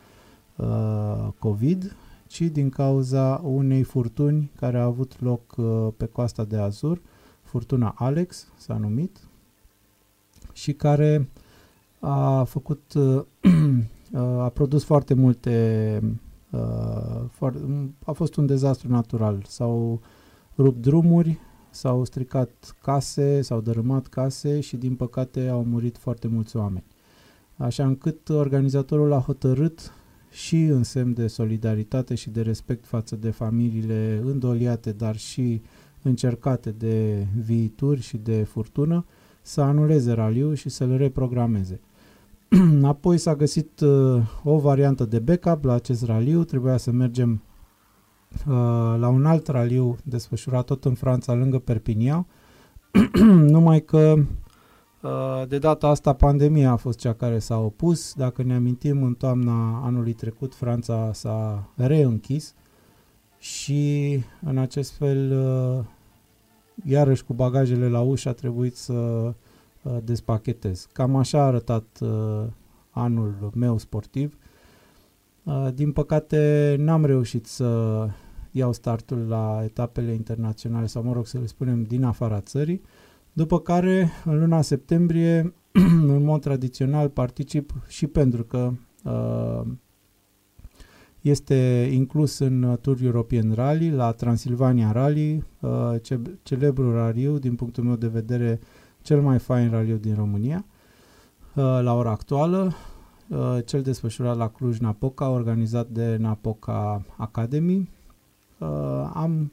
uh, 0.55 1.27
COVID, 1.39 1.95
ci 2.27 2.41
din 2.41 2.69
cauza 2.69 3.41
unei 3.43 3.83
furtuni 3.83 4.51
care 4.55 4.77
a 4.77 4.83
avut 4.83 5.21
loc 5.21 5.55
uh, 5.57 5.87
pe 5.97 6.05
coasta 6.05 6.43
de 6.43 6.57
Azur, 6.57 7.01
furtuna 7.41 7.93
Alex 7.97 8.47
s-a 8.57 8.77
numit, 8.77 9.19
și 10.59 10.73
care 10.73 11.29
a 11.99 12.43
făcut, 12.43 12.93
uh, 12.93 13.21
a 14.19 14.49
produs 14.53 14.83
foarte 14.83 15.13
multe, 15.13 15.99
uh, 16.49 17.51
a 18.05 18.11
fost 18.11 18.35
un 18.35 18.45
dezastru 18.45 18.89
natural. 18.89 19.45
S-au 19.47 20.01
rupt 20.57 20.81
drumuri, 20.81 21.39
s-au 21.69 22.03
stricat 22.05 22.75
case, 22.81 23.41
s-au 23.41 23.61
dărâmat 23.61 24.07
case 24.07 24.59
și 24.59 24.77
din 24.77 24.95
păcate 24.95 25.47
au 25.47 25.63
murit 25.63 25.97
foarte 25.97 26.27
mulți 26.27 26.55
oameni. 26.55 26.85
Așa 27.57 27.85
încât 27.85 28.29
organizatorul 28.29 29.13
a 29.13 29.19
hotărât 29.19 29.91
și 30.31 30.63
în 30.63 30.83
semn 30.83 31.13
de 31.13 31.27
solidaritate 31.27 32.15
și 32.15 32.29
de 32.29 32.41
respect 32.41 32.85
față 32.85 33.15
de 33.15 33.29
familiile 33.29 34.21
îndoliate, 34.23 34.91
dar 34.91 35.15
și 35.17 35.61
încercate 36.01 36.71
de 36.71 37.27
viituri 37.45 38.01
și 38.01 38.17
de 38.17 38.43
furtună, 38.43 39.05
să 39.41 39.61
anuleze 39.61 40.11
raliul 40.11 40.55
și 40.55 40.69
să-l 40.69 40.97
reprogrameze. 40.97 41.79
Apoi 42.83 43.17
s-a 43.17 43.35
găsit 43.35 43.79
uh, 43.79 44.21
o 44.43 44.57
variantă 44.57 45.05
de 45.05 45.19
backup 45.19 45.63
la 45.63 45.73
acest 45.73 46.05
raliu, 46.05 46.43
trebuia 46.43 46.77
să 46.77 46.91
mergem 46.91 47.41
uh, 48.47 48.95
la 48.99 49.07
un 49.07 49.25
alt 49.25 49.47
raliu 49.47 49.97
desfășurat 50.03 50.65
tot 50.65 50.85
în 50.85 50.93
Franța, 50.93 51.33
lângă 51.33 51.59
Perpignan, 51.59 52.25
numai 53.53 53.79
că 53.81 54.15
Uh, 55.01 55.47
de 55.47 55.57
data 55.57 55.87
asta 55.87 56.13
pandemia 56.13 56.71
a 56.71 56.75
fost 56.75 56.99
cea 56.99 57.13
care 57.13 57.39
s-a 57.39 57.59
opus. 57.59 58.13
Dacă 58.13 58.43
ne 58.43 58.55
amintim, 58.55 59.03
în 59.03 59.13
toamna 59.13 59.81
anului 59.85 60.13
trecut 60.13 60.55
Franța 60.55 61.13
s-a 61.13 61.69
reînchis 61.75 62.53
și 63.37 64.23
în 64.45 64.57
acest 64.57 64.91
fel, 64.91 65.31
uh, 65.31 65.85
iarăși 66.85 67.23
cu 67.23 67.33
bagajele 67.33 67.87
la 67.87 68.01
ușă, 68.01 68.29
a 68.29 68.33
trebuit 68.33 68.75
să 68.75 68.93
uh, 68.93 69.97
despachetez. 70.03 70.87
Cam 70.93 71.15
așa 71.15 71.39
a 71.39 71.45
arătat 71.45 71.99
anul 72.89 73.51
meu 73.55 73.77
sportiv. 73.77 74.37
Din 75.73 75.91
păcate 75.91 76.75
n-am 76.79 77.05
reușit 77.05 77.45
să 77.45 78.07
iau 78.51 78.73
startul 78.73 79.17
la 79.27 79.61
etapele 79.63 80.11
internaționale 80.11 80.85
sau 80.85 81.03
mă 81.03 81.13
rog 81.13 81.27
să 81.27 81.37
le 81.37 81.45
spunem 81.45 81.83
din 81.83 82.03
afara 82.03 82.41
țării. 82.41 82.81
După 83.33 83.59
care, 83.59 84.09
în 84.25 84.39
luna 84.39 84.61
septembrie, 84.61 85.53
în 86.13 86.23
mod 86.23 86.41
tradițional, 86.41 87.09
particip 87.09 87.73
și 87.87 88.07
pentru 88.07 88.43
că 88.43 88.71
uh, 89.03 89.71
este 91.21 91.89
inclus 91.93 92.37
în 92.37 92.77
Tour 92.81 92.97
European 93.01 93.51
Rally, 93.53 93.89
la 93.89 94.11
Transilvania 94.11 94.91
Rally, 94.91 95.43
uh, 95.59 95.95
ce, 96.01 96.19
celebrul 96.43 96.93
raliu, 96.93 97.37
din 97.37 97.55
punctul 97.55 97.83
meu 97.83 97.95
de 97.95 98.07
vedere, 98.07 98.59
cel 99.01 99.21
mai 99.21 99.39
fain 99.39 99.69
raliu 99.69 99.95
din 99.95 100.15
România, 100.15 100.65
uh, 101.55 101.79
la 101.81 101.93
ora 101.93 102.11
actuală, 102.11 102.73
uh, 103.27 103.57
cel 103.65 103.81
desfășurat 103.81 104.37
la 104.37 104.49
Cluj-Napoca, 104.49 105.29
organizat 105.29 105.87
de 105.87 106.15
Napoca 106.19 107.05
Academy. 107.17 107.89
Uh, 108.57 108.67
am 109.13 109.51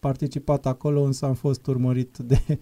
participat 0.00 0.66
acolo, 0.66 1.02
însă 1.02 1.26
am 1.26 1.34
fost 1.34 1.66
urmărit 1.66 2.18
de 2.18 2.40
Uh, 2.48 2.56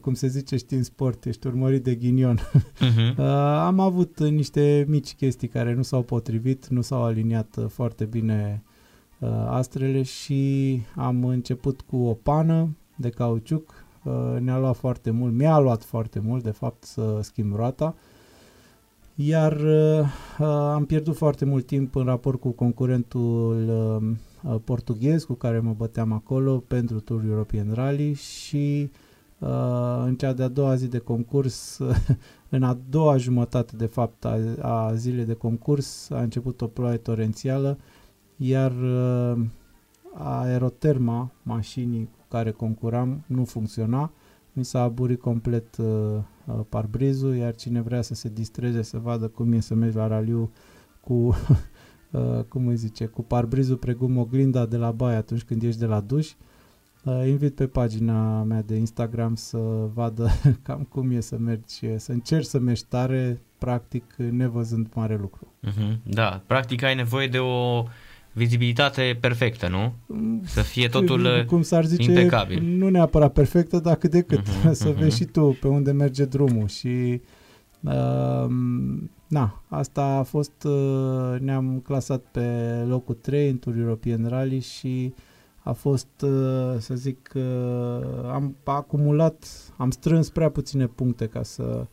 cum 0.00 0.14
se 0.14 0.26
zice, 0.26 0.56
știi, 0.56 0.76
în 0.76 0.82
sport, 0.82 1.24
ești 1.24 1.46
urmărit 1.46 1.82
de 1.82 1.94
ghinion. 1.94 2.38
Uh-huh. 2.38 3.16
Am 3.68 3.80
avut 3.80 4.20
niște 4.20 4.84
mici 4.88 5.14
chestii 5.14 5.48
care 5.48 5.74
nu 5.74 5.82
s-au 5.82 6.02
potrivit, 6.02 6.66
nu 6.66 6.80
s-au 6.80 7.02
aliniat 7.02 7.56
uh, 7.58 7.64
foarte 7.68 8.04
bine 8.04 8.62
uh, 9.18 9.28
astrele 9.48 10.02
și 10.02 10.80
am 10.94 11.24
început 11.24 11.80
cu 11.80 11.96
o 11.96 12.12
pană 12.12 12.68
de 12.96 13.10
cauciuc. 13.10 13.82
Ne-a 14.38 14.58
luat 14.58 14.76
foarte 14.76 15.10
mult, 15.10 15.32
mi-a 15.32 15.58
luat 15.58 15.82
foarte 15.82 16.20
mult, 16.20 16.42
de 16.42 16.50
fapt, 16.50 16.84
să 16.84 17.18
schimb 17.22 17.54
roata. 17.54 17.94
Iar 19.14 19.60
uh, 19.60 20.46
am 20.74 20.84
pierdut 20.84 21.16
foarte 21.16 21.44
mult 21.44 21.66
timp 21.66 21.94
în 21.94 22.04
raport 22.04 22.40
cu 22.40 22.50
concurentul 22.50 23.68
uh, 24.42 24.54
portughez 24.64 25.24
cu 25.24 25.32
care 25.32 25.58
mă 25.58 25.74
băteam 25.76 26.12
acolo 26.12 26.62
pentru 26.66 27.00
Tour 27.00 27.24
European 27.24 27.72
Rally 27.72 28.14
și 28.14 28.90
uh, 28.92 28.98
Uh, 28.98 29.03
în 30.04 30.14
cea 30.14 30.32
de-a 30.32 30.48
doua 30.48 30.74
zi 30.74 30.86
de 30.86 30.98
concurs, 30.98 31.80
în 32.48 32.62
a 32.62 32.78
doua 32.88 33.16
jumătate 33.16 33.76
de 33.76 33.86
fapt 33.86 34.24
a, 34.24 34.38
a 34.60 34.94
zilei 34.94 35.24
de 35.24 35.34
concurs 35.34 36.10
a 36.10 36.20
început 36.22 36.60
o 36.60 36.66
ploaie 36.66 36.96
torențială, 36.96 37.78
iar 38.36 38.72
uh, 38.72 39.44
aeroterma 40.14 41.30
mașinii 41.42 42.04
cu 42.04 42.24
care 42.28 42.50
concuram 42.50 43.24
nu 43.26 43.44
funcționa, 43.44 44.12
mi 44.52 44.64
s-a 44.64 44.82
aburit 44.82 45.20
complet 45.20 45.76
uh, 45.76 45.86
uh, 45.86 46.54
parbrizul, 46.68 47.34
iar 47.34 47.54
cine 47.54 47.80
vrea 47.80 48.02
să 48.02 48.14
se 48.14 48.28
distreze 48.28 48.82
să 48.82 48.98
vadă 48.98 49.28
cum 49.28 49.52
e 49.52 49.60
să 49.60 49.74
mergi 49.74 49.96
la 49.96 50.06
raliu 50.06 50.50
cu, 51.00 51.12
uh, 52.10 52.42
cum 52.48 52.66
îi 52.66 52.76
zice, 52.76 53.06
cu 53.06 53.22
parbrizul 53.22 53.76
precum 53.76 54.16
oglinda 54.16 54.66
de 54.66 54.76
la 54.76 54.90
baie 54.90 55.16
atunci 55.16 55.42
când 55.42 55.62
ești 55.62 55.80
de 55.80 55.86
la 55.86 56.00
duș, 56.00 56.30
uh, 56.30 56.36
Uh, 56.36 56.52
invit 57.26 57.54
pe 57.54 57.66
pagina 57.66 58.42
mea 58.42 58.62
de 58.62 58.74
Instagram 58.74 59.34
să 59.34 59.58
vadă 59.94 60.30
cam 60.62 60.86
cum 60.88 61.10
e 61.10 61.20
să 61.20 61.36
mergi, 61.38 61.96
să 61.96 62.12
încerci 62.12 62.46
să 62.46 62.58
mergi 62.58 62.84
tare. 62.84 63.40
practic 63.58 64.14
nevăzând 64.16 64.86
mare 64.94 65.16
lucru. 65.20 65.52
Uh-huh. 65.66 65.96
Da, 66.02 66.42
practic 66.46 66.82
ai 66.82 66.94
nevoie 66.94 67.26
de 67.26 67.38
o 67.38 67.84
vizibilitate 68.32 69.16
perfectă, 69.20 69.68
nu? 69.68 69.92
Să 70.44 70.60
fie 70.60 70.88
totul 70.88 71.28
Cum 71.46 71.62
s-ar 71.62 71.84
zice, 71.84 72.10
impecabil. 72.10 72.62
nu 72.62 72.88
neapărat 72.88 73.32
perfectă, 73.32 73.78
dar 73.78 73.96
cât 73.96 74.10
de 74.10 74.22
cât. 74.22 74.40
Mhm, 74.48 74.72
să 74.82 74.88
mhm. 74.88 74.98
vezi 74.98 75.16
și 75.16 75.24
tu 75.24 75.56
pe 75.60 75.68
unde 75.68 75.92
merge 75.92 76.24
drumul 76.24 76.68
și 76.68 77.20
uh, 77.80 78.46
na, 79.28 79.62
asta 79.68 80.02
a 80.02 80.22
fost, 80.22 80.64
uh, 80.64 81.40
ne-am 81.40 81.80
clasat 81.84 82.22
pe 82.30 82.48
locul 82.88 83.14
3 83.14 83.48
în 83.48 83.56
Tour 83.56 83.76
European 83.76 84.26
Rally 84.28 84.60
și 84.60 85.14
a 85.64 85.72
fost, 85.72 86.08
uh, 86.22 86.74
să 86.78 86.94
zic, 86.94 87.32
uh, 87.34 87.42
am 88.32 88.56
acumulat, 88.64 89.44
am 89.76 89.90
strâns 89.90 90.30
prea 90.30 90.50
puține 90.50 90.86
puncte 90.86 91.26
ca 91.26 91.42
să 91.42 91.86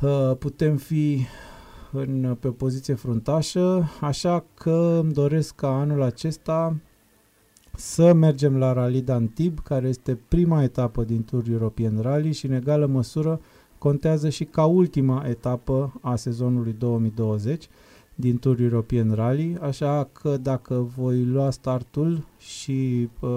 uh, 0.00 0.36
putem 0.38 0.76
fi 0.76 1.26
în, 1.92 2.36
pe 2.40 2.48
o 2.48 2.50
poziție 2.50 2.94
fruntașă, 2.94 3.88
așa 4.00 4.44
că 4.54 5.00
îmi 5.02 5.12
doresc 5.12 5.54
ca 5.54 5.68
anul 5.68 6.02
acesta 6.02 6.76
să 7.74 8.12
mergem 8.12 8.56
la 8.58 8.72
Rally 8.72 9.02
d'Antibes, 9.02 9.62
care 9.64 9.88
este 9.88 10.18
prima 10.28 10.62
etapă 10.62 11.04
din 11.04 11.22
Tour 11.22 11.48
European 11.48 11.98
Rally 12.00 12.32
și 12.32 12.46
în 12.46 12.52
egală 12.52 12.86
măsură 12.86 13.40
contează 13.78 14.28
și 14.28 14.44
ca 14.44 14.64
ultima 14.64 15.24
etapă 15.28 15.92
a 16.00 16.16
sezonului 16.16 16.74
2020 16.78 17.68
din 18.18 18.38
Tour 18.38 18.60
European 18.60 19.12
Rally, 19.14 19.56
așa 19.60 20.08
că 20.12 20.36
dacă 20.36 20.90
voi 20.96 21.24
lua 21.24 21.50
startul 21.50 22.26
și 22.38 23.08
uh, 23.20 23.30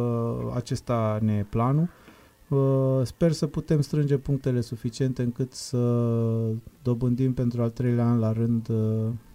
acesta 0.55 1.19
ne 1.21 1.33
e 1.33 1.45
planul, 1.49 1.89
uh, 2.47 3.01
sper 3.03 3.31
să 3.31 3.47
putem 3.47 3.81
strânge 3.81 4.17
punctele 4.17 4.61
suficiente 4.61 5.21
încât 5.21 5.53
să 5.53 5.77
dobândim 6.83 7.33
pentru 7.33 7.61
al 7.61 7.69
treilea 7.69 8.05
an 8.05 8.19
la 8.19 8.31
rând 8.31 8.69
uh, 8.69 8.77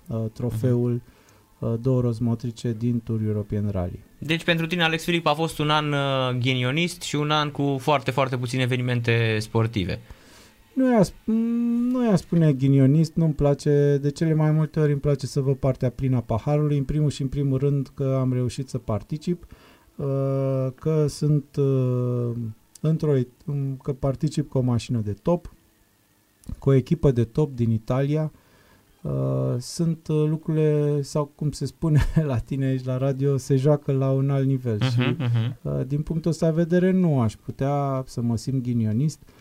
uh, 0.07 0.25
trofeul 0.33 1.01
uh, 1.59 1.75
două 1.81 2.01
rozmotrice 2.01 2.75
din 2.79 3.01
Tour 3.01 3.21
European 3.27 3.69
Rally. 3.71 4.01
Deci 4.19 4.45
pentru 4.45 4.67
tine, 4.67 4.83
Alex 4.83 5.05
Filip, 5.05 5.27
a 5.27 5.35
fost 5.35 5.59
un 5.59 5.71
an 5.71 5.93
uh, 5.93 6.39
ghinionist 6.39 7.03
și 7.03 7.17
un 7.17 7.31
an 7.31 7.51
cu 7.51 7.77
foarte, 7.81 8.11
foarte 8.11 8.37
puține 8.37 8.63
evenimente 8.63 9.39
sportive. 9.41 10.01
Nu 10.75 10.93
i-a, 10.93 11.03
sp- 11.03 11.25
nu 11.91 12.05
i-a 12.05 12.17
spune 12.17 12.53
ghinionist, 12.53 13.15
nu-mi 13.15 13.33
place, 13.33 13.99
de 14.03 14.11
cele 14.11 14.35
mai 14.35 14.51
multe 14.51 14.81
ori 14.81 14.93
îmi 14.93 15.01
place 15.01 15.27
să 15.27 15.41
văd 15.41 15.57
partea 15.57 15.91
plină 15.91 16.17
a 16.17 16.21
paharului, 16.21 16.79
în 16.79 16.85
primul 16.85 17.11
și 17.11 17.23
în 17.23 17.29
primul 17.29 17.59
rând 17.59 17.91
că 17.95 18.17
am 18.21 18.33
reușit 18.33 18.69
să 18.69 18.79
particip, 18.79 19.47
uh, 19.97 20.67
că 20.75 21.07
sunt 21.09 21.57
uh, 21.57 22.31
într-o, 22.81 23.13
că 23.83 23.93
particip 23.93 24.49
cu 24.49 24.59
o 24.59 24.61
mașină 24.61 24.99
de 24.99 25.13
top, 25.13 25.53
cu 26.59 26.69
o 26.69 26.73
echipă 26.73 27.11
de 27.11 27.25
top 27.25 27.55
din 27.55 27.71
Italia, 27.71 28.33
Uh, 29.03 29.55
sunt 29.59 30.09
uh, 30.09 30.25
lucrurile, 30.29 31.03
sau 31.03 31.25
cum 31.35 31.51
se 31.51 31.67
spune 31.67 32.01
la 32.31 32.39
tine 32.39 32.65
aici 32.65 32.85
la 32.85 32.97
radio, 32.97 33.37
se 33.37 33.57
joacă 33.57 33.93
la 33.93 34.11
un 34.11 34.31
alt 34.31 34.47
nivel 34.47 34.79
uh-huh, 34.79 34.93
și 34.93 35.17
uh-huh. 35.17 35.63
uh, 35.63 35.81
din 35.87 36.03
punctul 36.03 36.31
ăsta 36.31 36.47
de 36.47 36.55
vedere 36.55 36.91
nu 36.91 37.21
aș 37.21 37.35
putea 37.37 38.03
să 38.07 38.21
mă 38.21 38.37
simt 38.37 38.63
ghinionist. 38.63 39.19
Uh, 39.23 39.34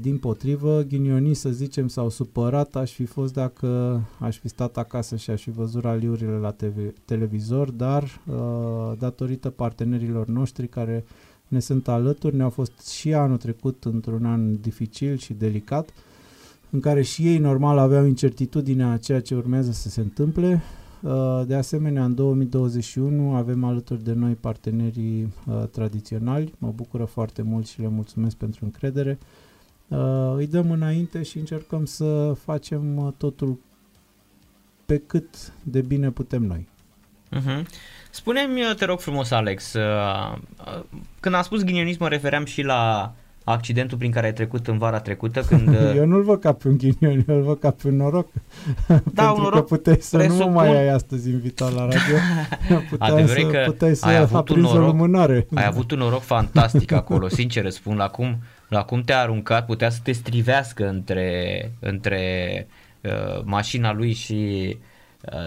din 0.00 0.18
potrivă, 0.18 0.82
ghinionist 0.82 1.40
să 1.40 1.50
zicem 1.50 1.88
sau 1.88 2.08
supărat 2.08 2.76
aș 2.76 2.92
fi 2.92 3.04
fost 3.04 3.32
dacă 3.32 4.00
aș 4.18 4.38
fi 4.38 4.48
stat 4.48 4.76
acasă 4.76 5.16
și 5.16 5.30
aș 5.30 5.42
fi 5.42 5.50
văzut 5.50 5.82
raliurile 5.82 6.36
la 6.36 6.50
TV, 6.50 6.92
televizor, 7.04 7.70
dar 7.70 8.02
uh, 8.02 8.98
datorită 8.98 9.50
partenerilor 9.50 10.26
noștri 10.26 10.68
care 10.68 11.04
ne 11.48 11.60
sunt 11.60 11.88
alături, 11.88 12.36
ne-au 12.36 12.50
fost 12.50 12.88
și 12.88 13.14
anul 13.14 13.36
trecut 13.36 13.84
într-un 13.84 14.24
an 14.24 14.60
dificil 14.60 15.16
și 15.16 15.32
delicat, 15.32 15.88
în 16.70 16.80
care 16.80 17.02
și 17.02 17.26
ei 17.26 17.38
normal 17.38 17.78
aveau 17.78 18.06
incertitudinea 18.06 18.90
a 18.90 18.96
ceea 18.96 19.20
ce 19.20 19.34
urmează 19.34 19.70
să 19.70 19.88
se 19.88 20.00
întâmple. 20.00 20.62
Uh, 21.02 21.42
De 21.46 21.54
asemenea, 21.54 22.04
în 22.04 22.14
2021 22.14 23.34
avem 23.34 23.64
alături 23.64 24.04
de 24.04 24.12
noi 24.12 24.34
partenerii 24.34 25.32
uh, 25.46 25.62
tradiționali. 25.70 26.54
Mă 26.58 26.72
bucură 26.74 27.04
foarte 27.04 27.42
mult 27.42 27.66
și 27.66 27.80
le 27.80 27.88
mulțumesc 27.88 28.36
pentru 28.36 28.64
încredere. 28.64 29.18
Uh, 29.88 30.34
Îi 30.36 30.46
dăm 30.46 30.70
înainte 30.70 31.22
și 31.22 31.38
încercăm 31.38 31.84
să 31.84 32.32
facem 32.32 32.96
uh, 32.96 33.12
totul 33.16 33.58
pe 34.86 34.98
cât 34.98 35.52
de 35.62 35.80
bine 35.80 36.10
putem 36.10 36.42
noi. 36.42 36.68
Uh-huh. 37.36 37.62
Spune-mi, 38.10 38.74
te 38.76 38.84
rog 38.84 39.00
frumos, 39.00 39.30
Alex, 39.30 39.72
uh, 39.72 40.38
uh, 40.66 40.84
când 41.20 41.34
am 41.34 41.42
spus 41.42 41.62
ghinionism 41.62 42.02
mă 42.02 42.08
refeream 42.08 42.44
și 42.44 42.62
la 42.62 43.14
accidentul 43.50 43.98
prin 43.98 44.10
care 44.10 44.26
ai 44.26 44.32
trecut 44.32 44.66
în 44.66 44.78
vara 44.78 45.00
trecută 45.00 45.40
când... 45.40 45.68
uh, 45.78 45.94
Eu 45.96 46.06
nu-l 46.06 46.22
văd 46.22 46.40
ca 46.40 46.52
pe 46.52 46.68
un 46.68 46.76
ghinion, 46.76 47.24
eu 47.28 47.36
îl 47.36 47.42
văd 47.42 47.58
ca 47.58 47.70
pe 47.70 47.88
un 47.88 47.96
noroc. 47.96 48.28
Pentru 48.86 49.34
un 49.36 49.42
noroc 49.42 49.52
că 49.52 49.60
puteai 49.60 49.96
să 50.00 50.16
nu 50.16 50.22
presupun- 50.22 50.52
mai 50.52 50.76
ai 50.76 50.88
astăzi 50.88 51.30
invitat 51.30 51.74
la 51.74 51.80
radio. 51.80 52.16
Puteai 52.90 53.10
Adevărul 53.10 53.50
să, 53.50 53.56
e 53.56 53.62
că 53.62 53.70
puteai 53.70 53.94
să 53.94 54.06
ai 54.06 54.16
avut 54.16 54.30
un 54.30 54.36
aprinzi 54.36 54.76
o 54.76 54.78
noroc- 54.78 54.86
lumânare. 54.86 55.46
Ai 55.54 55.66
avut 55.66 55.90
un 55.90 55.98
noroc 55.98 56.22
fantastic 56.22 56.92
acolo, 56.92 57.28
sincer 57.28 57.64
îți 57.64 57.76
spun, 57.76 57.96
la 57.96 58.08
cum, 58.08 58.38
la 58.68 58.82
cum 58.82 59.02
te-a 59.02 59.20
aruncat, 59.20 59.66
putea 59.66 59.90
să 59.90 59.98
te 60.02 60.12
strivească 60.12 60.88
între, 60.88 61.70
între 61.80 62.66
uh, 63.00 63.42
mașina 63.44 63.92
lui 63.92 64.12
și 64.12 64.66
uh, 64.68 64.76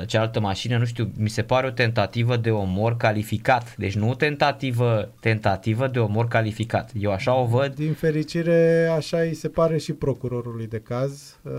cealaltă 0.05 0.39
mașină, 0.39 0.77
nu 0.77 0.85
știu, 0.85 1.11
mi 1.17 1.29
se 1.29 1.41
pare 1.41 1.67
o 1.67 1.71
tentativă 1.71 2.37
de 2.37 2.51
omor 2.51 2.97
calificat, 2.97 3.75
deci 3.77 3.95
nu 3.95 4.09
o 4.09 4.13
tentativă, 4.13 5.11
tentativă 5.19 5.87
de 5.87 5.99
omor 5.99 6.27
calificat, 6.27 6.91
eu 6.93 7.11
așa 7.11 7.35
o 7.35 7.45
văd, 7.45 7.75
Din 7.75 7.93
fericire, 7.93 8.89
așa 8.95 9.17
îi 9.17 9.33
se 9.33 9.49
pare 9.49 9.77
și 9.77 9.93
procurorului 9.93 10.67
de 10.67 10.79
caz, 10.79 11.39
uh, 11.41 11.51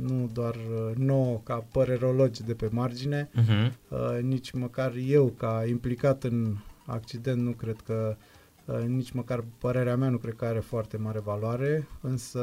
nu 0.00 0.30
doar 0.32 0.54
uh, 0.54 0.96
nouă 0.96 1.40
ca 1.44 1.64
părerologi 1.72 2.42
de 2.42 2.54
pe 2.54 2.68
margine, 2.70 3.28
uh-huh. 3.28 3.72
uh, 3.88 4.22
nici 4.22 4.50
măcar 4.50 4.92
eu 5.08 5.26
ca 5.26 5.64
implicat 5.68 6.22
în 6.22 6.56
accident 6.86 7.42
nu 7.42 7.50
cred 7.50 7.76
că 7.86 8.16
uh, 8.64 8.78
nici 8.86 9.10
măcar 9.10 9.44
părerea 9.58 9.96
mea 9.96 10.08
nu 10.08 10.16
cred 10.16 10.34
că 10.34 10.44
are 10.44 10.58
foarte 10.58 10.96
mare 10.96 11.20
valoare, 11.24 11.88
însă 12.00 12.40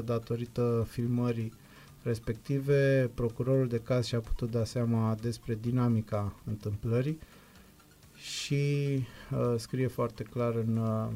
100% 0.00 0.04
datorită 0.04 0.86
filmării 0.90 1.52
respective, 2.02 3.10
procurorul 3.14 3.68
de 3.68 3.80
caz 3.84 4.06
și-a 4.06 4.20
putut 4.20 4.50
da 4.50 4.64
seama 4.64 5.16
despre 5.20 5.58
dinamica 5.60 6.32
întâmplării 6.46 7.18
și 8.14 8.64
uh, 9.30 9.54
scrie 9.56 9.86
foarte 9.86 10.22
clar 10.22 10.54
în, 10.54 10.76
uh, 10.76 11.12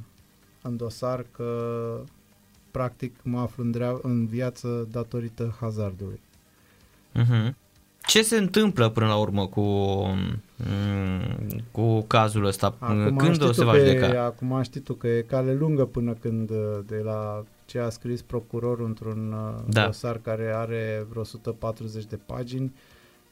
în 0.62 0.76
dosar 0.76 1.26
că 1.30 2.00
practic 2.70 3.14
mă 3.22 3.40
aflu 3.40 3.62
în, 3.62 3.70
drea- 3.70 3.98
în 4.02 4.26
viață 4.26 4.88
datorită 4.90 5.56
hazardului. 5.60 6.20
Uh-huh. 7.20 7.54
Ce 8.06 8.22
se 8.22 8.36
întâmplă 8.36 8.88
până 8.88 9.06
la 9.06 9.16
urmă 9.16 9.46
cu, 9.46 9.60
mm, 10.56 11.62
cu 11.70 12.00
cazul 12.00 12.44
ăsta? 12.44 12.74
Când 13.16 13.32
știi 13.32 13.48
o 13.48 13.52
se 13.52 13.60
tu 13.60 13.66
va 13.66 13.72
că 13.72 13.78
judeca? 13.78 14.06
E, 14.06 14.18
acum 14.18 14.62
știi 14.62 14.80
tu 14.80 14.94
că 14.94 15.06
e 15.06 15.22
cale 15.22 15.54
lungă 15.54 15.84
până 15.84 16.12
când 16.12 16.50
uh, 16.50 16.78
de 16.86 17.00
la 17.04 17.44
ce 17.72 17.78
a 17.78 17.88
scris 17.88 18.22
procurorul 18.22 18.86
într-un 18.86 19.32
uh, 19.32 19.64
Da. 19.68 19.84
dosar 19.84 20.18
care 20.18 20.52
are 20.54 21.06
vreo 21.08 21.20
140 21.20 22.04
de 22.04 22.16
pagini 22.16 22.72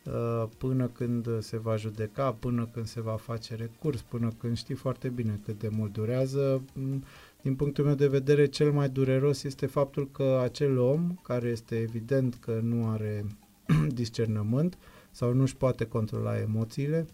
uh, 0.05 0.45
până 0.59 0.87
când 0.87 1.43
se 1.43 1.59
va 1.59 1.77
judeca, 1.77 2.33
până 2.33 2.69
când 2.73 2.87
se 2.87 3.01
va 3.01 3.17
face 3.17 3.55
recurs, 3.55 4.01
până 4.01 4.33
când 4.41 4.57
știi 4.57 4.75
foarte 4.75 5.09
bine 5.09 5.41
cât 5.45 5.59
de 5.59 5.69
mult 5.69 5.93
durează. 5.93 6.63
Mm, 6.73 7.05
Din 7.43 7.55
punctul 7.55 7.85
meu 7.85 7.95
de 7.95 8.07
vedere, 8.09 8.47
cel 8.47 8.73
mai 8.73 8.89
dureros 8.89 9.43
este 9.43 9.67
faptul 9.67 10.09
că 10.13 10.41
acel 10.43 10.79
om, 10.79 11.19
care 11.23 11.49
este 11.49 11.79
evident 11.79 12.35
că 12.41 12.61
nu 12.63 12.89
are 12.89 13.25
discernământ 14.01 14.79
sau 15.11 15.33
nu 15.33 15.43
își 15.43 15.57
poate 15.57 15.85
controla 15.85 16.39
emoțiile 16.41 17.07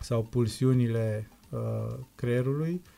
sau 0.00 0.22
pulsiunile 0.22 1.28
uh, 1.50 1.94
creierului, 2.14 2.72
uh, 2.84 2.96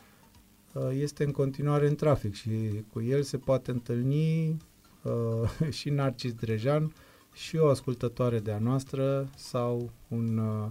este 0.92 1.24
în 1.24 1.30
continuare 1.30 1.88
în 1.88 1.94
trafic 1.94 2.34
și 2.34 2.50
cu 2.92 3.02
el 3.02 3.22
se 3.22 3.36
poate 3.36 3.70
întâlni 3.70 4.56
uh, 5.02 5.70
și 5.78 5.90
Narcis 5.90 6.32
Drejan 6.32 6.92
și 7.34 7.56
o 7.56 7.68
ascultătoare 7.68 8.38
de-a 8.38 8.58
noastră 8.58 9.28
sau 9.36 9.90
un 10.08 10.38
uh, 10.38 10.66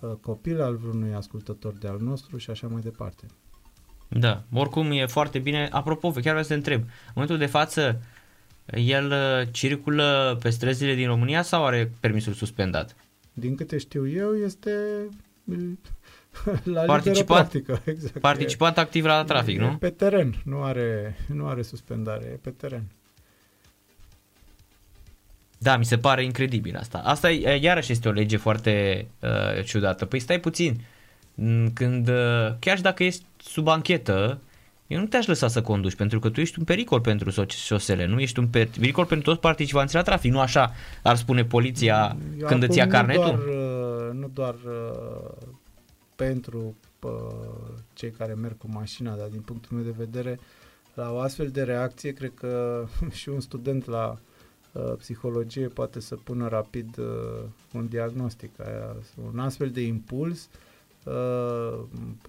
uh, 0.00 0.16
copil 0.20 0.60
al 0.60 0.76
vreunui 0.76 1.14
ascultător 1.14 1.72
de-al 1.72 1.98
nostru 2.00 2.36
și 2.36 2.50
așa 2.50 2.66
mai 2.66 2.80
departe. 2.80 3.26
Da, 4.08 4.42
oricum 4.52 4.90
e 4.90 5.06
foarte 5.06 5.38
bine. 5.38 5.68
Apropo, 5.72 6.10
chiar 6.10 6.22
vreau 6.22 6.42
să 6.42 6.48
te 6.48 6.54
întreb, 6.54 6.80
în 6.80 7.12
momentul 7.14 7.38
de 7.38 7.46
față, 7.46 8.00
el 8.74 9.10
uh, 9.10 9.48
circulă 9.50 10.38
pe 10.42 10.50
străzile 10.50 10.94
din 10.94 11.06
România 11.06 11.42
sau 11.42 11.64
are 11.64 11.92
permisul 12.00 12.32
suspendat? 12.32 12.96
Din 13.32 13.54
câte 13.54 13.78
știu 13.78 14.08
eu, 14.08 14.34
este 14.34 14.70
la 16.46 16.60
liberă 16.64 16.86
Participant- 16.86 17.24
practică. 17.24 17.80
Exact. 17.84 18.18
Participant 18.18 18.78
activ 18.78 19.04
la 19.04 19.24
trafic, 19.24 19.56
e, 19.56 19.60
nu? 19.60 19.66
E 19.66 19.76
pe 19.80 19.90
teren, 19.90 20.34
nu 20.44 20.62
are, 20.62 21.16
nu 21.26 21.46
are 21.46 21.62
suspendare, 21.62 22.24
e 22.24 22.38
pe 22.42 22.50
teren. 22.50 22.82
Da, 25.58 25.76
mi 25.76 25.84
se 25.84 25.98
pare 25.98 26.24
incredibil 26.24 26.76
asta. 26.76 26.98
Asta 27.04 27.30
e- 27.30 27.58
iarăși 27.62 27.92
este 27.92 28.08
o 28.08 28.12
lege 28.12 28.36
foarte 28.36 29.06
uh, 29.20 29.64
ciudată. 29.64 30.04
Păi 30.04 30.18
stai 30.18 30.40
puțin, 30.40 30.80
Mm, 31.38 31.70
când, 31.72 32.08
uh, 32.08 32.54
chiar 32.58 32.76
și 32.76 32.82
dacă 32.82 33.04
ești 33.04 33.24
sub 33.36 33.68
anchetă, 33.68 34.38
eu 34.86 34.98
nu 35.00 35.06
te-aș 35.06 35.26
lăsa 35.26 35.48
să 35.48 35.62
conduci 35.62 35.94
pentru 35.94 36.18
că 36.18 36.28
tu 36.28 36.40
ești 36.40 36.58
un 36.58 36.64
pericol 36.64 37.00
pentru 37.00 37.46
șosele, 37.48 38.06
nu 38.06 38.20
ești 38.20 38.38
un 38.38 38.48
pericol 38.48 39.04
pentru 39.04 39.28
toți 39.30 39.40
participanții 39.40 39.96
la 39.96 40.02
trafic, 40.02 40.32
nu 40.32 40.40
așa 40.40 40.72
ar 41.02 41.16
spune 41.16 41.44
poliția 41.44 42.16
Eu 42.38 42.46
când 42.46 42.62
îți 42.62 42.76
ia 42.76 42.82
acum 42.84 42.94
carnetul? 42.96 43.24
Nu 43.24 43.38
doar, 43.38 44.04
uh, 44.08 44.12
nu 44.12 44.30
doar 44.34 44.54
uh, 44.54 45.46
pentru 46.16 46.76
uh, 47.02 47.10
cei 47.92 48.10
care 48.10 48.34
merg 48.34 48.58
cu 48.58 48.66
mașina, 48.70 49.16
dar 49.16 49.28
din 49.28 49.40
punctul 49.40 49.76
meu 49.76 49.84
de 49.84 49.94
vedere, 49.96 50.38
la 50.94 51.12
o 51.12 51.18
astfel 51.18 51.48
de 51.48 51.62
reacție, 51.62 52.12
cred 52.12 52.32
că 52.34 52.84
și 53.20 53.28
un 53.28 53.40
student 53.40 53.86
la 53.86 54.18
uh, 54.72 54.92
psihologie 54.98 55.66
poate 55.66 56.00
să 56.00 56.14
pună 56.16 56.48
rapid 56.48 56.98
uh, 56.98 57.44
un 57.72 57.88
diagnostic. 57.88 58.60
Aia, 58.60 58.96
un 59.32 59.38
astfel 59.38 59.70
de 59.70 59.80
impuls 59.80 60.48
uh, 61.04 61.78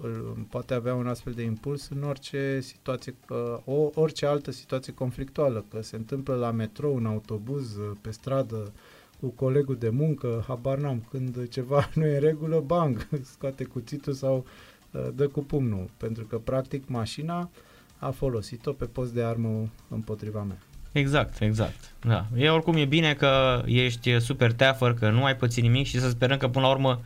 îl- 0.02 0.46
poate 0.50 0.74
avea 0.74 0.96
un 0.96 1.08
astfel 1.08 1.34
de 1.34 1.42
impuls 1.44 1.90
în 1.90 2.04
orice 2.04 2.60
situație, 2.62 3.16
uh, 3.30 3.58
o, 3.66 3.90
orice 3.94 4.26
altă 4.26 4.52
situație 4.52 4.94
conflictuală, 4.94 5.66
că 5.72 5.82
se 5.82 5.96
întâmplă 5.96 6.36
la 6.36 6.52
metrou, 6.52 6.96
în 6.96 7.06
autobuz, 7.06 7.76
uh, 7.76 7.92
pe 8.02 8.12
stradă, 8.12 8.72
cu 9.20 9.28
colegul 9.28 9.78
de 9.78 9.90
muncă, 9.90 10.44
habar 10.48 10.78
n-am, 10.78 11.08
când 11.10 11.50
ceva 11.50 11.90
nu 11.96 12.06
e 12.06 12.14
în 12.14 12.20
regulă, 12.20 12.64
bang, 12.66 13.08
scoate 13.34 13.64
cuțitul 13.64 14.14
sau 14.14 14.46
uh, 14.92 15.08
dă 15.16 15.28
cu 15.28 15.44
pumnul, 15.44 15.90
pentru 15.98 16.24
că 16.24 16.38
practic 16.38 16.84
mașina 16.88 17.50
a 17.98 18.10
folosit-o 18.10 18.72
pe 18.72 18.86
post 18.86 19.14
de 19.14 19.24
armă 19.24 19.70
împotriva 19.90 20.44
mea. 20.44 20.58
Exact, 20.92 21.42
exact. 21.42 21.94
Da. 22.02 22.26
E 22.36 22.50
oricum 22.50 22.76
e 22.76 22.86
bine 22.86 23.14
că 23.14 23.64
ești 23.66 24.20
super 24.20 24.54
teafăr, 24.54 24.94
că 24.94 25.10
nu 25.10 25.24
ai 25.24 25.36
pățit 25.36 25.64
nimic 25.64 25.86
și 25.86 26.00
să 26.00 26.10
sperăm 26.10 26.38
că 26.38 26.48
până 26.48 26.66
la 26.66 26.72
urmă 26.72 27.02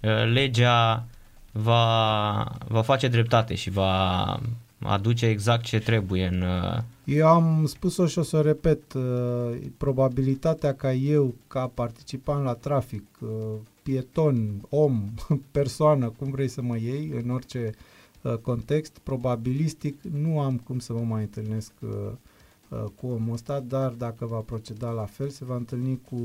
uh, 0.00 0.32
legea 0.32 1.06
va, 1.52 2.44
va 2.68 2.82
face 2.82 3.08
dreptate 3.08 3.54
și 3.54 3.70
va 3.70 4.40
aduce 4.84 5.26
exact 5.26 5.64
ce 5.64 5.78
trebuie 5.78 6.26
în... 6.26 6.40
uh, 6.40 6.82
Eu 7.04 7.26
am 7.26 7.66
spus-o 7.66 8.06
și 8.06 8.18
o 8.18 8.22
să 8.22 8.36
o 8.36 8.40
repet, 8.40 8.92
uh, 8.92 9.56
probabilitatea 9.76 10.74
ca 10.74 10.92
eu, 10.92 11.34
ca 11.46 11.70
participant 11.74 12.44
la 12.44 12.54
trafic, 12.54 13.04
uh, 13.20 13.28
pieton, 13.82 14.66
om, 14.68 15.10
persoană, 15.50 16.12
cum 16.18 16.30
vrei 16.30 16.48
să 16.48 16.62
mă 16.62 16.76
iei, 16.76 17.10
în 17.22 17.30
orice 17.30 17.70
uh, 18.22 18.34
context, 18.34 18.98
probabilistic, 19.02 20.02
nu 20.02 20.40
am 20.40 20.58
cum 20.58 20.78
să 20.78 20.92
mă 20.92 21.00
mai 21.00 21.22
întâlnesc 21.22 21.72
uh, 21.80 21.90
uh, 22.68 22.84
cu 23.00 23.06
omul 23.06 23.32
ăsta, 23.32 23.60
dar 23.60 23.90
dacă 23.90 24.26
va 24.26 24.38
proceda 24.38 24.90
la 24.90 25.04
fel, 25.04 25.28
se 25.28 25.44
va 25.44 25.56
întâlni 25.56 26.00
cu, 26.10 26.16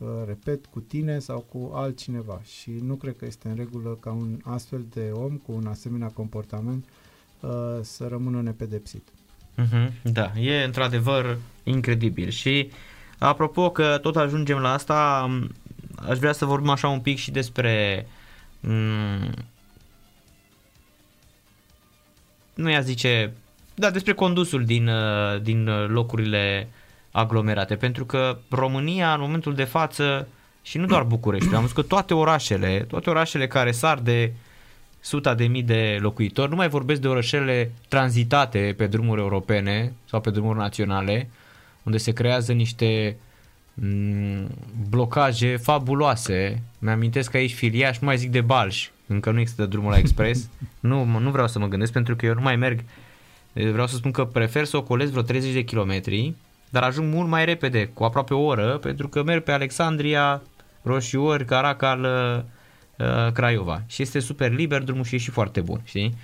uh, 0.00 0.08
repet, 0.26 0.66
cu 0.66 0.80
tine 0.80 1.18
sau 1.18 1.44
cu 1.52 1.70
altcineva. 1.74 2.40
Și 2.42 2.70
nu 2.82 2.94
cred 2.94 3.16
că 3.16 3.24
este 3.24 3.48
în 3.48 3.56
regulă 3.56 3.96
ca 4.00 4.12
un 4.12 4.38
astfel 4.42 4.84
de 4.90 5.10
om 5.12 5.36
cu 5.36 5.52
un 5.52 5.66
asemenea 5.66 6.08
comportament 6.08 6.84
uh, 6.84 7.03
să 7.82 8.06
rămână 8.08 8.42
nepedepsit. 8.42 9.08
Mhm, 9.54 9.92
Da, 10.02 10.32
e 10.38 10.64
într-adevăr 10.64 11.36
incredibil 11.62 12.28
și 12.28 12.70
apropo 13.18 13.70
că 13.70 13.98
tot 14.02 14.16
ajungem 14.16 14.58
la 14.58 14.72
asta, 14.72 15.26
m, 15.28 15.54
aș 16.08 16.18
vrea 16.18 16.32
să 16.32 16.44
vorbim 16.44 16.70
așa 16.70 16.88
un 16.88 17.00
pic 17.00 17.18
și 17.18 17.30
despre 17.30 18.06
m, 18.60 19.34
nu 22.54 22.70
i 22.70 22.82
zice, 22.82 23.32
da, 23.74 23.90
despre 23.90 24.12
condusul 24.12 24.64
din, 24.64 24.88
uh, 24.88 25.40
din 25.42 25.68
uh, 25.68 25.88
locurile 25.88 26.68
aglomerate, 27.10 27.76
pentru 27.76 28.04
că 28.04 28.38
România 28.50 29.14
în 29.14 29.20
momentul 29.20 29.54
de 29.54 29.64
față 29.64 30.28
și 30.62 30.78
nu 30.78 30.86
doar 30.86 31.02
București, 31.02 31.54
am 31.54 31.60
văzut 31.60 31.76
că 31.76 31.82
toate 31.82 32.14
orașele, 32.14 32.84
toate 32.88 33.10
orașele 33.10 33.46
care 33.46 33.72
sar 33.72 33.98
de 33.98 34.32
suta 35.04 35.34
de 35.34 35.46
mii 35.46 35.62
de 35.62 35.98
locuitori, 36.00 36.50
nu 36.50 36.56
mai 36.56 36.68
vorbesc 36.68 37.00
de 37.00 37.08
orășele 37.08 37.70
tranzitate 37.88 38.74
pe 38.76 38.86
drumuri 38.86 39.20
europene 39.20 39.92
sau 40.04 40.20
pe 40.20 40.30
drumuri 40.30 40.58
naționale, 40.58 41.30
unde 41.82 41.98
se 41.98 42.12
creează 42.12 42.52
niște 42.52 43.16
m, 43.74 44.46
blocaje 44.88 45.56
fabuloase. 45.56 46.62
Mi-amintesc 46.78 47.30
că 47.30 47.36
aici 47.36 47.54
Filiaș, 47.54 47.98
nu 47.98 48.06
mai 48.06 48.16
zic 48.16 48.30
de 48.30 48.40
Balș, 48.40 48.88
încă 49.06 49.30
nu 49.30 49.40
există 49.40 49.66
drumul 49.66 49.90
la 49.90 49.98
expres. 49.98 50.48
nu, 50.80 50.96
mă- 51.04 51.18
nu 51.18 51.30
vreau 51.30 51.48
să 51.48 51.58
mă 51.58 51.68
gândesc 51.68 51.92
pentru 51.92 52.16
că 52.16 52.26
eu 52.26 52.34
nu 52.34 52.42
mai 52.42 52.56
merg. 52.56 52.80
Vreau 53.52 53.86
să 53.86 53.96
spun 53.96 54.10
că 54.10 54.24
prefer 54.24 54.64
să 54.64 54.76
ocolesc 54.76 55.10
vreo 55.10 55.22
30 55.22 55.52
de 55.52 55.62
kilometri, 55.62 56.34
dar 56.70 56.82
ajung 56.82 57.14
mult 57.14 57.28
mai 57.28 57.44
repede, 57.44 57.86
cu 57.86 58.04
aproape 58.04 58.34
o 58.34 58.44
oră, 58.44 58.78
pentru 58.78 59.08
că 59.08 59.22
merg 59.22 59.42
pe 59.42 59.52
Alexandria, 59.52 60.42
Roșiori, 60.82 61.44
Caracal, 61.44 62.06
uh, 62.98 63.32
Craiova. 63.32 63.82
Și 63.86 64.02
este 64.02 64.18
super 64.18 64.52
liber 64.52 64.82
drumul 64.82 65.04
și 65.04 65.14
e 65.14 65.18
și 65.18 65.30
foarte 65.30 65.60
bun, 65.60 65.80
știi? 65.84 66.14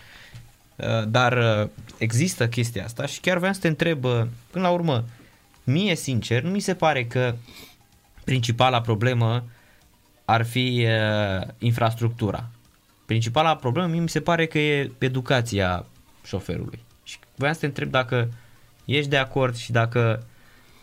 Uh, 0.77 1.09
Dar 1.09 1.63
uh, 1.63 1.69
există 1.99 2.49
chestia 2.49 2.85
asta 2.85 3.07
și 3.07 3.21
chiar 3.21 3.39
vreau 3.39 3.53
să 3.53 3.61
te 3.61 3.69
întreb, 3.69 4.05
uh, 4.05 4.23
până 4.51 4.65
la 4.65 4.71
urmă, 4.71 5.05
mie 5.65 5.95
sincer, 5.95 6.43
nu 6.43 6.51
mi 6.51 6.61
se 6.61 6.75
pare 6.75 7.05
că 7.05 7.35
principala 8.25 8.81
problemă 8.81 9.45
ar 10.25 10.45
fi 10.45 10.87
uh, 10.87 11.47
infrastructura. 11.59 12.49
Principala 13.07 13.57
problemă 13.57 13.87
mie 13.89 14.01
mi 14.01 14.09
se 14.09 14.21
pare 14.21 14.47
că 14.47 14.59
e 14.59 14.91
educația 14.99 15.87
șoferului. 16.25 16.79
Și 17.03 17.19
vreau 17.35 17.53
să 17.53 17.61
te 17.61 17.67
întreb 17.67 17.91
dacă 17.91 18.29
ești 18.85 19.11
de 19.11 19.17
acord 19.17 19.57
și 19.57 19.73
dacă 19.73 20.27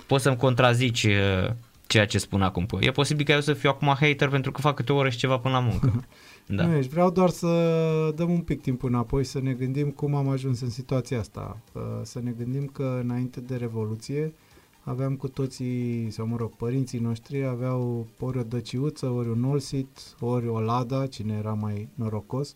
poți 0.07 0.23
să-mi 0.23 0.37
contrazici 0.37 1.03
uh, 1.03 1.49
ceea 1.87 2.05
ce 2.05 2.17
spun 2.17 2.41
acum. 2.41 2.65
Păi, 2.65 2.79
E 2.85 2.91
posibil 2.91 3.25
ca 3.25 3.33
eu 3.33 3.41
să 3.41 3.53
fiu 3.53 3.69
acum 3.69 3.95
hater 3.99 4.29
pentru 4.29 4.51
că 4.51 4.61
fac 4.61 4.75
câte 4.75 4.91
o 4.91 4.95
oră 4.95 5.09
și 5.09 5.17
ceva 5.17 5.37
până 5.37 5.53
la 5.53 5.59
muncă. 5.59 5.93
Da. 6.49 6.65
Nu 6.65 6.75
ești, 6.75 6.91
vreau 6.91 7.11
doar 7.11 7.29
să 7.29 7.47
dăm 8.15 8.29
un 8.29 8.39
pic 8.39 8.61
timp 8.61 8.83
înapoi, 8.83 9.23
să 9.23 9.39
ne 9.41 9.53
gândim 9.53 9.89
cum 9.89 10.15
am 10.15 10.29
ajuns 10.29 10.61
în 10.61 10.69
situația 10.69 11.19
asta. 11.19 11.57
Uh, 11.73 11.81
Să 12.03 12.19
ne 12.23 12.31
gândim 12.31 12.65
că 12.65 12.99
înainte 13.03 13.39
de 13.39 13.55
Revoluție 13.55 14.33
aveam 14.89 15.15
cu 15.15 15.27
toții, 15.27 16.07
sau 16.11 16.25
mă 16.25 16.35
rog, 16.35 16.55
părinții 16.55 16.99
noștri 16.99 17.45
aveau 17.45 18.07
ori 18.19 18.37
o 18.37 18.43
dăciuță, 18.43 19.09
ori 19.09 19.29
un 19.29 19.43
olsit, 19.43 19.99
ori 20.19 20.47
o 20.47 20.59
lada, 20.59 21.07
cine 21.07 21.35
era 21.37 21.53
mai 21.53 21.89
norocos. 21.93 22.55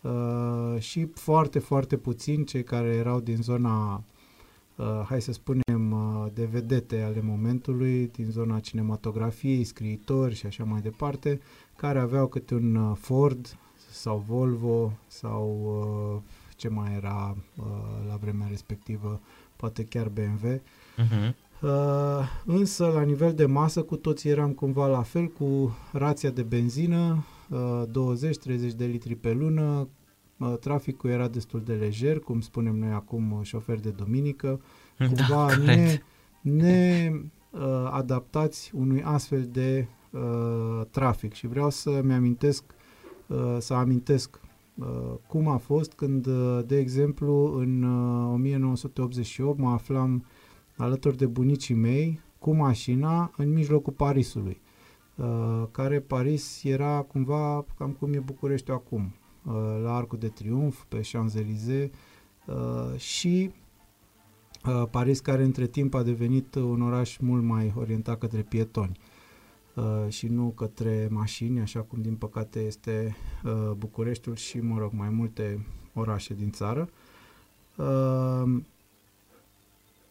Uh, 0.00 0.80
și 0.80 1.08
foarte, 1.14 1.58
foarte 1.58 1.96
puțini 1.96 2.44
cei 2.44 2.64
care 2.64 2.88
erau 2.88 3.20
din 3.20 3.42
zona, 3.42 4.02
uh, 4.78 5.02
hai 5.08 5.22
să 5.22 5.32
spunem, 5.32 5.92
uh, 5.92 6.26
de 6.34 6.44
vedete 6.44 7.02
ale 7.02 7.20
momentului, 7.22 8.10
din 8.12 8.30
zona 8.30 8.60
cinematografiei, 8.60 9.64
scriitori 9.64 10.34
și 10.34 10.46
așa 10.46 10.64
mai 10.64 10.80
departe, 10.80 11.40
care 11.76 11.98
aveau 11.98 12.26
câte 12.26 12.54
un 12.54 12.74
uh, 12.74 12.96
Ford 13.00 13.58
sau 13.90 14.24
Volvo 14.26 14.92
sau 15.06 15.60
uh, 16.16 16.22
ce 16.56 16.68
mai 16.68 16.94
era 16.96 17.36
uh, 17.56 17.64
la 18.08 18.16
vremea 18.16 18.46
respectivă, 18.50 19.20
poate 19.56 19.84
chiar 19.84 20.08
BMW. 20.08 20.60
Uh-huh. 20.98 21.34
Uh, 21.62 21.70
însă, 22.44 22.86
la 22.86 23.02
nivel 23.02 23.34
de 23.34 23.46
masă, 23.46 23.82
cu 23.82 23.96
toții 23.96 24.30
eram 24.30 24.52
cumva 24.52 24.86
la 24.86 25.02
fel, 25.02 25.26
cu 25.26 25.76
rația 25.92 26.30
de 26.30 26.42
benzină, 26.42 27.24
uh, 27.48 27.82
20-30 27.88 28.74
de 28.76 28.84
litri 28.84 29.14
pe 29.14 29.32
lună, 29.32 29.62
uh, 29.62 29.86
traficul 30.60 31.10
era 31.10 31.28
destul 31.28 31.62
de 31.64 31.72
lejer, 31.72 32.18
cum 32.18 32.40
spunem 32.40 32.76
noi 32.76 32.90
acum, 32.90 33.32
uh, 33.32 33.38
șofer 33.42 33.80
de 33.80 33.90
duminică, 33.90 34.60
cumva 34.98 35.46
corect. 35.56 35.64
ne, 35.64 36.00
ne 36.40 37.10
uh, 37.50 37.88
adaptați 37.90 38.70
unui 38.74 39.02
astfel 39.02 39.48
de 39.52 39.86
uh, 40.10 40.86
trafic. 40.90 41.32
Și 41.32 41.46
vreau 41.46 41.70
să-mi 41.70 42.12
amintesc, 42.12 42.64
uh, 43.26 43.56
să 43.58 43.74
amintesc 43.74 44.40
uh, 44.74 44.86
cum 45.26 45.48
a 45.48 45.56
fost 45.56 45.92
când, 45.92 46.26
uh, 46.26 46.60
de 46.66 46.78
exemplu, 46.78 47.58
în 47.58 47.82
uh, 47.82 48.32
1988 48.32 49.58
mă 49.58 49.70
aflam 49.70 50.24
alături 50.76 51.16
de 51.16 51.26
bunicii 51.26 51.74
mei 51.74 52.20
cu 52.38 52.54
mașina 52.54 53.30
în 53.36 53.52
mijlocul 53.52 53.92
Parisului, 53.92 54.60
uh, 55.16 55.62
care 55.70 56.00
Paris 56.00 56.64
era 56.64 57.02
cumva 57.02 57.64
cam 57.78 57.90
cum 57.90 58.12
e 58.12 58.18
București 58.18 58.70
acum, 58.70 59.02
uh, 59.02 59.17
la 59.82 59.96
Arcul 59.96 60.18
de 60.18 60.28
Triunf, 60.28 60.82
pe 60.88 61.00
Champs-Élysées 61.00 61.90
uh, 62.46 62.98
și 62.98 63.50
uh, 64.64 64.88
Paris 64.90 65.20
care 65.20 65.42
între 65.42 65.66
timp 65.66 65.94
a 65.94 66.02
devenit 66.02 66.54
un 66.54 66.82
oraș 66.82 67.16
mult 67.16 67.42
mai 67.42 67.72
orientat 67.76 68.18
către 68.18 68.42
pietoni 68.42 68.98
uh, 69.74 69.84
și 70.08 70.26
nu 70.26 70.48
către 70.48 71.08
mașini, 71.10 71.60
așa 71.60 71.80
cum 71.80 72.02
din 72.02 72.14
păcate 72.14 72.60
este 72.60 73.16
uh, 73.44 73.70
Bucureștiul 73.76 74.36
și, 74.36 74.58
mă 74.58 74.78
rog, 74.78 74.92
mai 74.92 75.08
multe 75.08 75.66
orașe 75.94 76.34
din 76.34 76.50
țară. 76.50 76.88
Uh, 77.76 78.60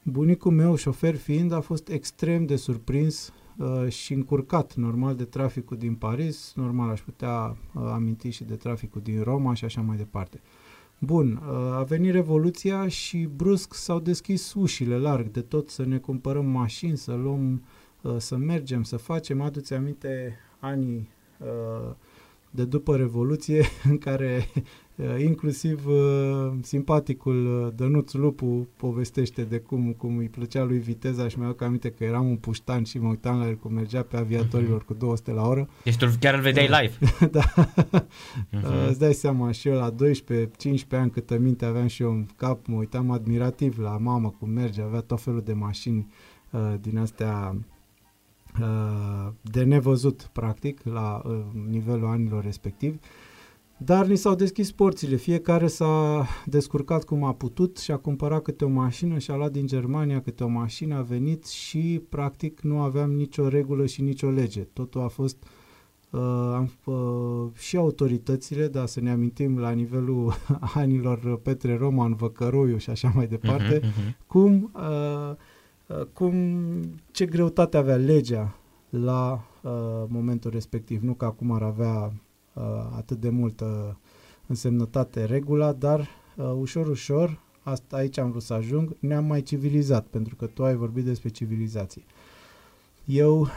bunicul 0.04 0.52
meu, 0.52 0.76
șofer 0.76 1.16
fiind, 1.16 1.52
a 1.52 1.60
fost 1.60 1.90
extrem 1.90 2.46
de 2.46 2.56
surprins 2.56 3.34
uh, 3.58 3.88
și 3.90 4.14
încurcat, 4.14 4.76
normal, 4.76 5.16
de 5.16 5.24
traficul 5.24 5.78
din 5.78 5.96
Paris, 5.96 6.54
normal 6.56 6.90
aș 6.90 7.02
putea 7.02 7.58
uh, 7.74 7.82
aminti 7.92 8.30
și 8.30 8.44
de 8.44 8.56
traficul 8.56 9.02
din 9.02 9.22
Roma 9.24 9.54
și 9.54 9.66
așa 9.66 9.82
mai 9.82 9.98
departe. 9.98 10.42
Bun, 11.00 11.32
uh, 11.32 11.56
a 11.56 11.84
venit 11.84 12.12
Revoluția 12.12 12.88
și 12.88 13.30
brusc 13.36 13.74
s-au 13.74 14.00
deschis 14.00 14.54
ușile 14.54 14.98
larg 14.98 15.32
de 15.32 15.42
tot 15.42 15.70
să 15.70 15.86
ne 15.86 15.98
cumpărăm 15.98 16.46
mașini, 16.46 16.98
să 16.98 17.14
luăm, 17.14 17.64
uh, 18.02 18.16
să 18.18 18.38
mergem, 18.38 18.84
să 18.84 18.98
facem. 18.98 19.42
Aduți 19.42 19.74
aminte 19.74 20.36
anii 20.60 21.10
uh, 21.40 21.94
de 22.52 22.66
după 22.66 22.96
Revoluție, 22.96 23.66
în 23.90 23.98
care 23.98 24.48
uh, 24.96 25.06
inclusiv 25.20 25.88
uh, 25.88 26.52
simpaticul 26.62 27.64
uh, 27.66 27.74
Dănuț 27.76 28.14
Lupu 28.14 28.68
povestește 28.78 29.42
de 29.42 29.58
cum, 29.58 29.94
cum 29.98 30.18
îi 30.18 30.30
plăcea 30.30 30.64
lui 30.64 30.78
viteza 30.78 31.28
și 31.28 31.40
mi-au 31.40 31.58
aminte 31.60 31.90
că 31.90 32.04
eram 32.04 32.30
un 32.30 32.36
puștan 32.36 32.84
și 32.84 32.98
mă 32.98 33.08
uitam 33.08 33.40
la 33.40 33.48
el 33.48 33.56
cum 33.56 33.74
mergea 33.74 34.02
pe 34.02 34.18
aviatorilor 34.18 34.86
cu 34.86 34.94
200 34.94 35.32
la 35.32 35.48
oră. 35.48 35.70
Deci 35.84 35.98
tu 35.98 36.06
chiar 36.20 36.34
îl 36.34 36.42
vedeai 36.42 36.70
live. 36.82 37.14
da. 37.38 37.44
Uh-huh. 37.54 38.88
Îți 38.90 39.00
dai 39.00 39.14
seama, 39.14 39.52
și 39.52 39.68
eu 39.68 39.76
la 39.76 39.94
12-15 39.94 39.96
ani 40.90 41.12
câtă 41.12 41.38
minte 41.38 41.66
aveam 41.66 41.88
și 41.88 42.02
eu 42.02 42.12
în 42.12 42.26
cap, 42.36 42.68
mă 42.68 42.76
uitam 42.76 43.12
admirativ 43.12 43.80
la 43.80 43.98
mamă 43.98 44.36
cum 44.40 44.50
merge, 44.50 44.82
avea 44.82 45.00
tot 45.00 45.22
felul 45.22 45.42
de 45.42 45.54
mașini 45.54 46.08
uh, 46.52 46.74
din 46.82 46.98
astea 46.98 47.56
uh, 47.56 47.77
de 49.42 49.64
nevăzut, 49.64 50.30
practic, 50.34 50.84
la 50.84 51.22
uh, 51.26 51.40
nivelul 51.70 52.06
anilor 52.06 52.44
respectiv. 52.44 53.00
Dar 53.78 54.06
ni 54.06 54.16
s-au 54.16 54.36
deschis 54.36 54.72
porțile, 54.72 55.16
fiecare 55.16 55.68
s-a 55.68 56.26
descurcat 56.46 57.04
cum 57.04 57.24
a 57.24 57.34
putut 57.34 57.78
și 57.78 57.92
a 57.92 57.98
cumpărat 57.98 58.42
câte 58.42 58.66
o 58.66 58.70
mașină 58.70 59.18
și 59.18 59.32
a 59.32 59.36
luat 59.36 59.52
din 59.52 59.68
Germania 59.68 60.22
câte 60.22 60.44
o 60.44 60.48
mașină, 60.48 60.96
a 60.96 61.02
venit 61.02 61.46
și 61.46 62.02
practic 62.10 62.62
nu 62.62 62.80
aveam 62.80 63.12
nicio 63.12 63.48
regulă 63.48 63.86
și 63.86 64.02
nicio 64.02 64.30
lege. 64.30 64.62
Totul 64.62 65.02
a 65.02 65.08
fost 65.08 65.38
uh, 66.10 66.22
am, 66.54 66.72
uh, 66.86 67.52
și 67.54 67.78
autoritățile, 67.78 68.68
dar 68.68 68.86
să 68.86 69.02
ne 69.02 69.12
amintim 69.12 69.60
la 69.60 69.72
nivelul 69.72 70.34
anilor 70.82 71.40
Petre 71.40 71.78
Roman, 71.78 72.16
Văcăroiu 72.16 72.78
și 72.78 72.90
așa 72.90 73.12
mai 73.16 73.28
departe, 73.28 73.80
uh-huh, 73.80 73.84
uh-huh. 73.84 74.26
cum 74.28 74.72
uh, 74.76 74.82
Uh, 74.82 75.36
cum, 76.14 76.34
ce 77.12 77.26
greutate 77.26 77.78
avea 77.78 77.96
legea 77.96 78.58
la 78.90 79.48
uh, 79.62 79.72
momentul 80.08 80.52
respectiv. 80.52 81.02
Nu 81.02 81.14
că 81.14 81.26
acum 81.26 81.52
ar 81.52 81.62
avea 81.62 82.14
uh, 82.54 82.64
atât 82.96 83.20
de 83.20 83.30
multă 83.30 83.98
însemnătate 84.48 85.26
regula, 85.26 85.74
dar 85.74 86.00
uh, 86.36 86.52
ușor, 86.60 86.88
ușor, 86.88 87.40
asta 87.64 87.96
aici 87.96 88.18
am 88.18 88.30
vrut 88.30 88.42
să 88.42 88.54
ajung, 88.54 88.96
ne-am 89.00 89.26
mai 89.26 89.42
civilizat, 89.42 90.06
pentru 90.06 90.36
că 90.36 90.46
tu 90.46 90.64
ai 90.64 90.76
vorbit 90.76 91.04
despre 91.04 91.30
civilizație. 91.30 92.04
Eu 93.06 93.48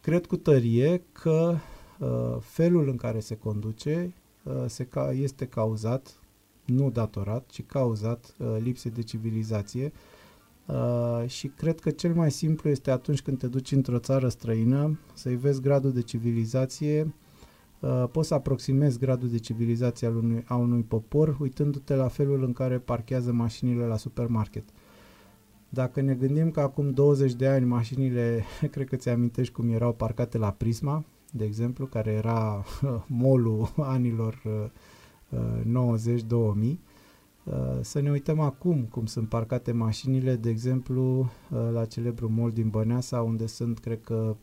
cred 0.00 0.26
cu 0.26 0.36
tărie 0.36 1.02
că 1.12 1.56
uh, 1.98 2.36
felul 2.40 2.88
în 2.88 2.96
care 2.96 3.20
se 3.20 3.36
conduce 3.36 4.14
uh, 4.42 4.52
se 4.66 4.84
ca- 4.84 5.12
este 5.12 5.46
cauzat, 5.46 6.18
nu 6.64 6.90
datorat, 6.90 7.46
ci 7.46 7.62
cauzat 7.66 8.34
uh, 8.38 8.46
lipsei 8.58 8.90
de 8.90 9.02
civilizație 9.02 9.84
uh, 9.84 10.09
Uh, 10.72 11.28
și 11.28 11.48
cred 11.48 11.80
că 11.80 11.90
cel 11.90 12.14
mai 12.14 12.30
simplu 12.30 12.70
este 12.70 12.90
atunci 12.90 13.22
când 13.22 13.38
te 13.38 13.46
duci 13.46 13.72
într-o 13.72 13.98
țară 13.98 14.28
străină 14.28 14.98
să-i 15.14 15.36
vezi 15.36 15.60
gradul 15.60 15.92
de 15.92 16.02
civilizație, 16.02 17.14
uh, 17.80 18.04
poți 18.12 18.28
să 18.28 18.34
aproximezi 18.34 18.98
gradul 18.98 19.28
de 19.28 19.38
civilizație 19.38 20.06
al 20.06 20.16
unui, 20.16 20.44
a 20.46 20.56
unui 20.56 20.82
popor 20.82 21.36
uitându-te 21.40 21.94
la 21.94 22.08
felul 22.08 22.44
în 22.44 22.52
care 22.52 22.78
parchează 22.78 23.32
mașinile 23.32 23.84
la 23.84 23.96
supermarket. 23.96 24.64
Dacă 25.68 26.00
ne 26.00 26.14
gândim 26.14 26.50
că 26.50 26.60
acum 26.60 26.90
20 26.90 27.32
de 27.32 27.46
ani 27.46 27.64
mașinile, 27.64 28.44
cred 28.70 28.88
că 28.88 28.96
ți 28.96 29.08
amintești 29.08 29.52
cum 29.52 29.70
erau 29.70 29.92
parcate 29.92 30.38
la 30.38 30.50
Prisma, 30.50 31.04
de 31.32 31.44
exemplu, 31.44 31.86
care 31.86 32.10
era 32.10 32.64
molul 33.06 33.72
anilor 33.76 34.42
uh, 34.44 34.70
90-2000, 35.36 35.38
Uh, 36.30 36.76
să 37.80 38.00
ne 38.00 38.10
uităm 38.10 38.40
acum 38.40 38.82
cum 38.90 39.06
sunt 39.06 39.28
parcate 39.28 39.72
mașinile, 39.72 40.36
de 40.36 40.50
exemplu, 40.50 41.18
uh, 41.18 41.68
la 41.72 41.84
celebru 41.84 42.30
mall 42.32 42.50
din 42.50 42.68
Băneasa, 42.68 43.22
unde 43.22 43.46
sunt, 43.46 43.78
cred 43.78 44.00
că, 44.00 44.36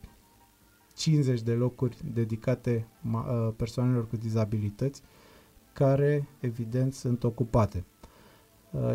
50 0.95 1.41
de 1.41 1.51
locuri 1.51 1.97
dedicate 2.13 2.87
uh, 3.13 3.49
persoanelor 3.55 4.07
cu 4.07 4.15
dizabilități, 4.15 5.01
care, 5.73 6.27
evident, 6.39 6.93
sunt 6.93 7.23
ocupate. 7.23 7.85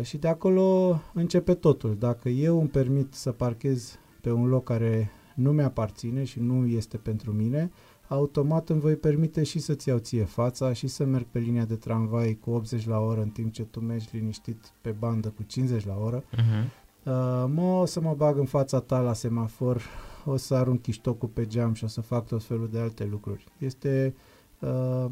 Și 0.01 0.17
de 0.17 0.27
acolo 0.27 0.99
începe 1.13 1.53
totul. 1.53 1.95
Dacă 1.97 2.29
eu 2.29 2.59
îmi 2.59 2.69
permit 2.69 3.13
să 3.13 3.31
parchez 3.31 3.99
pe 4.21 4.31
un 4.31 4.47
loc 4.47 4.63
care 4.63 5.11
nu 5.35 5.51
mi-aparține 5.51 6.23
și 6.23 6.39
nu 6.39 6.67
este 6.67 6.97
pentru 6.97 7.31
mine, 7.31 7.71
automat 8.07 8.69
îmi 8.69 8.79
voi 8.79 8.95
permite 8.95 9.43
și 9.43 9.59
să-ți 9.59 9.89
iau 9.89 9.97
ție 9.97 10.23
fața 10.23 10.73
și 10.73 10.87
să 10.87 11.03
merg 11.03 11.25
pe 11.31 11.39
linia 11.39 11.65
de 11.65 11.75
tramvai 11.75 12.37
cu 12.41 12.49
80 12.49 12.87
la 12.87 12.99
oră 12.99 13.21
în 13.21 13.29
timp 13.29 13.53
ce 13.53 13.63
tu 13.63 13.79
mergi 13.79 14.07
liniștit 14.11 14.71
pe 14.81 14.89
bandă 14.91 15.29
cu 15.29 15.43
50 15.43 15.85
la 15.85 15.97
oră. 15.97 16.23
Uh-huh. 16.23 16.81
Uh, 17.03 17.45
mă 17.53 17.77
o 17.81 17.85
să 17.85 18.01
mă 18.01 18.13
bag 18.17 18.37
în 18.37 18.45
fața 18.45 18.79
ta 18.79 18.99
la 18.99 19.13
semafor, 19.13 19.81
o 20.25 20.37
să 20.37 20.55
arunc 20.55 20.81
chiștocul 20.81 21.29
pe 21.29 21.45
geam 21.45 21.73
și 21.73 21.83
o 21.83 21.87
să 21.87 22.01
fac 22.01 22.27
tot 22.27 22.43
felul 22.43 22.69
de 22.71 22.79
alte 22.79 23.05
lucruri. 23.05 23.45
Este, 23.57 24.15
uh, 24.59 25.11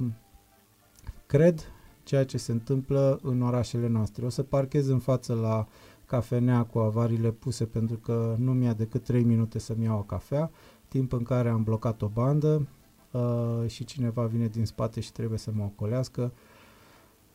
cred, 1.26 1.72
ceea 2.04 2.26
ce 2.26 2.38
se 2.38 2.52
întâmplă 2.52 3.20
în 3.24 3.42
orașele 3.42 3.88
noastre. 3.88 4.26
O 4.26 4.30
să 4.30 4.44
parchez 4.44 4.88
în 4.88 5.00
față 5.00 5.34
la 5.34 5.68
cafenea 6.06 6.64
cu 6.64 6.80
avariile 6.80 7.32
puse 7.32 7.66
pentru 7.66 7.98
că 7.98 8.36
nu 8.38 8.54
mi-a 8.54 8.74
decât 8.74 9.04
3 9.04 9.24
minute 9.24 9.60
să-mi 9.60 9.84
iau 9.84 9.98
o 9.98 10.04
cafea, 10.04 10.52
timp 10.88 11.14
în 11.14 11.24
care 11.24 11.50
am 11.50 11.64
blocat 11.64 12.02
o 12.02 12.08
bandă, 12.08 12.68
uh, 13.12 13.68
și 13.68 13.86
cineva 13.86 14.26
vine 14.26 14.48
din 14.48 14.66
spate 14.66 15.00
și 15.00 15.12
trebuie 15.12 15.38
să 15.38 15.52
mă 15.54 15.64
ocolească 15.64 16.32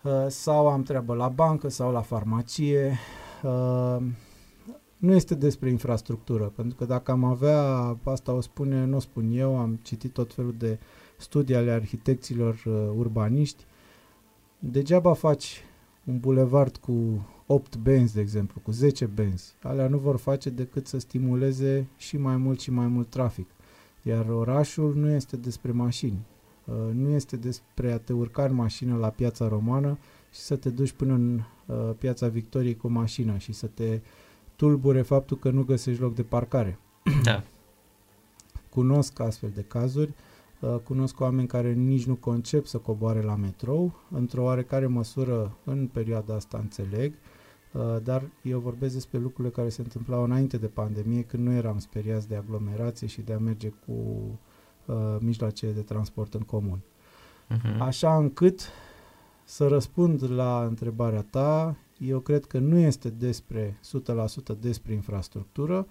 uh, 0.03 0.27
sau 0.29 0.69
am 0.69 0.83
treabă 0.83 1.15
la 1.15 1.29
bancă 1.29 1.69
sau 1.69 1.93
la 1.93 2.01
farmacie. 2.01 2.99
Uh, 3.43 3.97
nu 4.97 5.15
este 5.15 5.35
despre 5.35 5.71
infrastructură, 5.71 6.45
pentru 6.45 6.77
că 6.77 6.85
dacă 6.85 7.11
am 7.11 7.25
avea, 7.25 7.63
asta 8.03 8.33
o 8.33 8.41
spune, 8.41 8.85
nu 8.85 8.97
o 8.97 9.01
spun 9.01 9.31
eu, 9.33 9.59
am 9.59 9.79
citit 9.83 10.13
tot 10.13 10.35
felul 10.35 10.55
de 10.59 10.79
studii 11.17 11.57
ale 11.57 11.71
arhitecților 11.71 12.63
uh, 12.67 12.73
urbaniști, 12.97 13.65
degeaba 14.59 15.13
faci 15.13 15.65
un 16.05 16.19
bulevard 16.19 16.77
cu 16.77 17.27
8 17.47 17.77
benzi, 17.77 18.15
de 18.15 18.21
exemplu, 18.21 18.61
cu 18.61 18.71
10 18.71 19.07
benzi. 19.07 19.55
Alea 19.63 19.89
nu 19.89 19.99
vor 19.99 20.17
face 20.17 20.51
decât 20.51 20.87
să 20.87 20.99
stimuleze 20.99 21.87
și 21.97 22.17
mai 22.17 22.37
mult 22.37 22.61
și 22.61 22.71
mai 22.71 22.87
mult 22.87 23.11
trafic. 23.11 23.49
Iar 24.07 24.29
orașul 24.29 24.95
nu 24.95 25.11
este 25.11 25.37
despre 25.37 25.73
mașini. 25.73 26.19
Uh, 26.65 26.75
nu 26.93 27.09
este 27.09 27.37
despre 27.37 27.93
a 27.93 27.99
te 27.99 28.13
urca 28.13 28.45
în 28.45 28.55
mașină 28.55 28.97
la 28.97 29.09
piața 29.09 29.49
romană 29.49 29.99
și 30.33 30.41
să 30.41 30.57
te 30.57 30.71
duci 30.71 30.93
până 30.93 31.15
în 31.15 31.41
uh, 31.67 31.77
piața 31.99 32.29
Victoriei 32.29 32.77
cu 32.77 32.89
mașina 32.89 33.39
și 33.39 33.53
să 33.53 33.67
te 33.67 34.01
tulbure 34.57 35.03
faptul 35.03 35.37
că 35.37 35.51
nu 35.51 35.65
găsești 35.65 36.01
loc 36.01 36.15
de 36.15 36.23
parcare. 36.23 36.79
Da. 37.23 37.43
Cunosc 38.75 39.21
astfel 39.21 39.51
de 39.55 39.63
cazuri, 39.63 40.13
uh, 40.61 40.77
cunosc 40.85 41.21
oameni 41.21 41.49
care 41.49 41.73
nici 41.73 42.07
nu 42.07 42.15
concep 42.15 42.67
să 42.67 42.79
coboare 42.79 43.23
la 43.23 43.37
metrou, 43.37 43.95
într-o 44.11 44.43
oarecare 44.43 44.87
măsură 44.87 45.57
în 45.65 45.87
perioada 45.93 46.35
asta 46.35 46.59
înțeleg, 46.59 47.13
Uh, 47.13 47.36
dar 48.03 48.29
eu 48.43 48.59
vorbesc 48.59 48.95
despre 48.95 49.19
lucrurile 49.19 49.55
care 49.55 49.69
se 49.69 49.81
întâmplau 49.81 50.23
înainte 50.23 50.57
de 50.57 50.67
pandemie, 50.67 51.23
când 51.23 51.47
nu 51.47 51.53
eram 51.53 51.79
speriați 51.79 52.29
de 52.29 52.37
aglomerație 52.37 53.07
și 53.07 53.21
de 53.21 53.33
a 53.33 53.39
merge 53.39 53.69
cu 53.69 53.93
uh, 54.87 55.17
mijloace 55.21 55.73
de 55.73 55.81
transport 55.81 56.35
în 56.35 56.41
comun. 56.41 56.79
Uh-huh. 56.79 57.79
Așa 57.79 58.17
încât 58.17 58.61
să 59.45 59.67
răspund 59.67 60.31
la 60.31 60.65
întrebarea 60.65 61.23
ta, 61.23 61.77
eu 61.99 62.21
cred 62.21 62.45
că 62.45 62.59
nu 62.59 62.79
este 62.79 63.11
despre 63.11 63.79
100% 64.55 64.59
despre 64.61 64.93
infrastructură, 64.93 65.87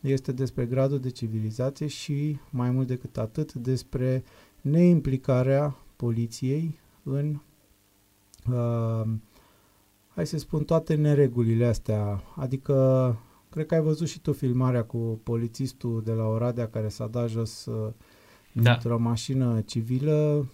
este 0.00 0.32
despre 0.32 0.66
gradul 0.66 0.98
de 0.98 1.10
civilizație 1.10 1.86
și, 1.86 2.38
mai 2.50 2.70
mult 2.70 2.86
decât 2.86 3.18
atât, 3.18 3.52
despre 3.52 4.24
neimplicarea 4.60 5.76
poliției 5.96 6.78
în 7.02 7.40
uh, 8.52 9.08
hai 10.18 10.26
să 10.26 10.38
spun, 10.38 10.64
toate 10.64 10.94
neregulile 10.94 11.66
astea. 11.66 12.22
Adică, 12.36 13.16
cred 13.50 13.66
că 13.66 13.74
ai 13.74 13.80
văzut 13.80 14.08
și 14.08 14.20
tu 14.20 14.32
filmarea 14.32 14.84
cu 14.84 15.20
polițistul 15.22 16.02
de 16.04 16.12
la 16.12 16.24
Oradea 16.24 16.68
care 16.68 16.88
s-a 16.88 17.06
dat 17.06 17.28
jos 17.28 17.66
uh, 17.66 17.92
da. 18.52 18.72
într-o 18.72 18.98
mașină 18.98 19.60
civilă, 19.60 20.46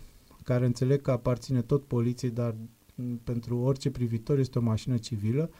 care 0.42 0.66
înțeleg 0.66 1.00
că 1.00 1.10
aparține 1.10 1.62
tot 1.62 1.84
poliției, 1.84 2.30
dar 2.30 2.54
pentru 3.22 3.58
orice 3.58 3.90
privitor 3.90 4.38
este 4.38 4.58
o 4.58 4.62
mașină 4.62 4.96
civilă. 4.96 5.50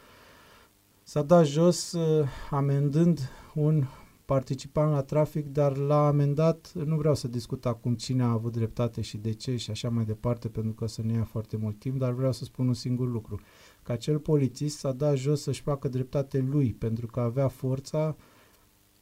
S-a 1.03 1.23
dat 1.23 1.47
jos 1.47 1.93
uh, 1.93 2.29
amendând 2.51 3.31
un 3.55 3.85
participant 4.25 4.93
la 4.93 5.03
trafic, 5.03 5.47
dar 5.47 5.77
la 5.77 6.07
amendat, 6.07 6.73
nu 6.73 6.97
vreau 6.97 7.15
să 7.15 7.29
discut 7.29 7.67
acum 7.67 7.95
cine 7.95 8.23
a 8.23 8.31
avut 8.31 8.53
dreptate 8.53 9.01
și 9.01 9.17
de 9.17 9.33
ce 9.33 9.57
și 9.57 9.71
așa 9.71 9.89
mai 9.89 10.05
departe, 10.05 10.49
pentru 10.49 10.73
că 10.73 10.85
o 10.85 10.87
să 10.87 11.03
ne 11.03 11.13
ia 11.13 11.25
foarte 11.25 11.57
mult 11.57 11.79
timp, 11.79 11.99
dar 11.99 12.13
vreau 12.13 12.33
să 12.33 12.45
spun 12.45 12.69
un 12.69 12.75
singur 12.75 13.09
lucru 13.09 13.41
că 13.85 13.93
acel 13.93 14.19
polițist 14.19 14.79
s-a 14.79 14.93
dat 14.93 15.17
jos 15.17 15.43
să-și 15.43 15.63
facă 15.63 15.89
dreptate 15.89 16.39
lui, 16.39 16.73
pentru 16.73 17.07
că 17.07 17.21
avea 17.21 17.49
forța 17.49 18.17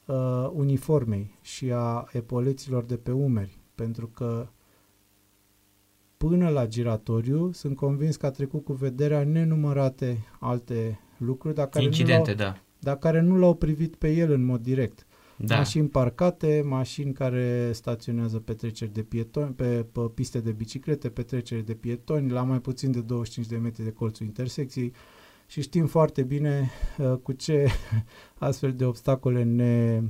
uh, 0.07 0.51
uniformei 0.53 1.39
și 1.41 1.71
a 1.73 2.09
epoleților 2.13 2.85
de 2.85 2.97
pe 2.97 3.11
umeri, 3.11 3.59
pentru 3.75 4.07
că 4.07 4.49
până 6.17 6.49
la 6.49 6.67
giratoriu 6.67 7.53
sunt 7.53 7.77
convins 7.77 8.17
că 8.17 8.27
a 8.27 8.31
trecut 8.31 8.65
cu 8.65 8.73
vederea 8.73 9.25
nenumărate 9.25 10.19
alte 10.41 11.01
lucruri, 11.17 11.55
dar 11.55 11.69
care 11.69 11.85
Incidente, 11.85 12.31
nu 12.31 12.37
da. 12.37 12.57
Dar 12.79 12.99
care 12.99 13.21
nu 13.21 13.37
l-au 13.37 13.55
privit 13.55 13.97
pe 13.97 14.13
el 14.13 14.31
în 14.31 14.45
mod 14.45 14.61
direct. 14.63 15.07
Da. 15.45 15.57
Mașini 15.57 15.89
parcate, 15.89 16.63
mașini 16.65 17.13
care 17.13 17.71
staționează 17.73 18.39
pe 18.39 18.53
treceri 18.53 18.93
de 18.93 19.03
pietoni, 19.03 19.53
pe, 19.53 19.87
pe 19.93 20.01
piste 20.01 20.41
de 20.41 20.51
biciclete, 20.51 21.09
pe 21.09 21.23
treceri 21.23 21.65
de 21.65 21.75
pietoni, 21.75 22.31
la 22.31 22.43
mai 22.43 22.61
puțin 22.61 22.91
de 22.91 23.01
25 23.01 23.47
de 23.47 23.57
metri 23.57 23.85
de 23.85 23.93
colțul 23.93 24.27
intersecției 24.27 24.93
și 25.47 25.63
știm 25.63 25.87
foarte 25.87 26.23
bine 26.23 26.71
uh, 26.99 27.13
cu 27.23 27.33
ce 27.33 27.67
astfel 28.39 28.73
de 28.73 28.85
obstacole 28.85 29.43
ne 29.43 30.03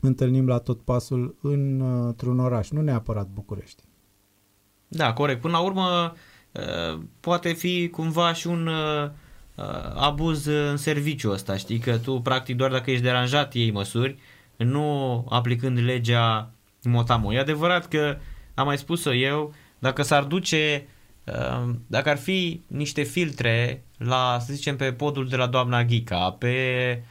întâlnim 0.00 0.46
la 0.46 0.58
tot 0.58 0.80
pasul 0.80 1.36
în, 1.42 1.80
uh, 1.80 2.04
într-un 2.06 2.38
oraș, 2.38 2.70
nu 2.70 2.80
neapărat 2.80 3.28
București. 3.28 3.82
Da, 4.88 5.12
corect. 5.12 5.40
Până 5.40 5.52
la 5.52 5.62
urmă, 5.62 6.14
uh, 6.52 7.02
poate 7.20 7.52
fi 7.52 7.88
cumva 7.88 8.32
și 8.32 8.46
un 8.46 8.66
uh, 8.66 9.10
uh, 9.54 9.64
abuz 9.94 10.46
în 10.46 10.76
serviciu 10.76 11.30
ăsta, 11.30 11.56
știi? 11.56 11.78
Că 11.78 11.98
tu, 11.98 12.20
practic, 12.20 12.56
doar 12.56 12.70
dacă 12.70 12.90
ești 12.90 13.04
deranjat, 13.04 13.54
iei 13.54 13.70
măsuri, 13.70 14.18
nu 14.64 15.26
aplicând 15.28 15.78
legea 15.78 16.50
motamo. 16.82 17.32
E 17.32 17.38
adevărat 17.38 17.88
că, 17.88 18.18
am 18.54 18.66
mai 18.66 18.78
spus-o 18.78 19.14
eu, 19.14 19.54
dacă 19.78 20.02
s-ar 20.02 20.22
duce, 20.22 20.86
dacă 21.86 22.10
ar 22.10 22.18
fi 22.18 22.62
niște 22.66 23.02
filtre 23.02 23.84
la, 23.98 24.38
să 24.40 24.52
zicem, 24.52 24.76
pe 24.76 24.92
podul 24.92 25.28
de 25.28 25.36
la 25.36 25.46
doamna 25.46 25.84
Ghica, 25.84 26.30
pe 26.30 27.02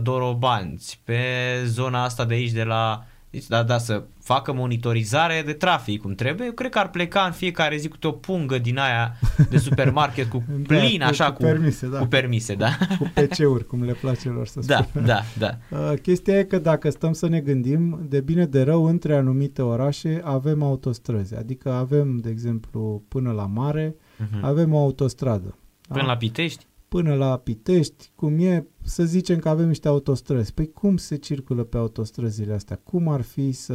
Dorobanți, 0.00 1.00
pe 1.04 1.24
zona 1.64 2.04
asta 2.04 2.24
de 2.24 2.34
aici 2.34 2.50
de 2.50 2.64
la 2.64 3.04
deci, 3.32 3.46
da, 3.46 3.62
da, 3.62 3.78
să 3.78 4.02
facă 4.20 4.52
monitorizare 4.52 5.42
de 5.46 5.52
trafic 5.52 6.00
cum 6.00 6.14
trebuie, 6.14 6.46
eu 6.46 6.52
cred 6.52 6.70
că 6.70 6.78
ar 6.78 6.90
pleca 6.90 7.20
în 7.22 7.32
fiecare 7.32 7.76
zi 7.76 7.88
cu 7.88 7.96
o 8.02 8.10
pungă 8.10 8.58
din 8.58 8.78
aia 8.78 9.16
de 9.50 9.58
supermarket 9.58 10.28
cu 10.30 10.42
Da, 10.66 10.76
plin, 10.76 10.98
cu- 10.98 11.04
așa, 11.06 11.26
cu 11.26 11.32
cu, 11.32 11.42
permise, 11.42 11.86
da. 11.88 11.98
cu 11.98 12.06
permise, 12.06 12.54
da. 12.54 12.68
Cu 12.98 13.10
PC-uri, 13.14 13.66
cum 13.66 13.82
le 13.84 13.92
place 13.92 14.28
lor 14.28 14.46
să 14.46 14.60
da, 14.66 14.82
spună. 14.82 15.06
da, 15.06 15.20
da. 15.38 15.58
Uh, 15.70 15.92
Chestia 16.02 16.38
e 16.38 16.44
că 16.44 16.58
dacă 16.58 16.90
stăm 16.90 17.12
să 17.12 17.28
ne 17.28 17.40
gândim, 17.40 18.06
de 18.08 18.20
bine 18.20 18.46
de 18.46 18.62
rău, 18.62 18.84
între 18.84 19.14
anumite 19.16 19.62
orașe 19.62 20.20
avem 20.24 20.62
autostrăzi. 20.62 21.36
Adică 21.36 21.72
avem, 21.72 22.16
de 22.16 22.30
exemplu, 22.30 23.02
până 23.08 23.30
la 23.32 23.46
mare, 23.46 23.94
Mhm. 24.18 24.44
avem 24.44 24.74
o 24.74 24.78
autostradă. 24.78 25.56
Până 25.88 26.00
Da? 26.00 26.06
la 26.06 26.16
Pitești? 26.16 26.66
Până 26.92 27.14
la 27.14 27.36
Pitești, 27.36 28.10
cum 28.14 28.38
e, 28.38 28.66
să 28.82 29.04
zicem 29.04 29.38
că 29.38 29.48
avem 29.48 29.68
niște 29.68 29.88
autostrăzi. 29.88 30.54
Păi 30.54 30.72
cum 30.72 30.96
se 30.96 31.16
circulă 31.16 31.64
pe 31.64 31.76
autostrăzile 31.76 32.52
astea? 32.52 32.76
Cum 32.76 33.08
ar 33.08 33.20
fi 33.20 33.52
să 33.52 33.74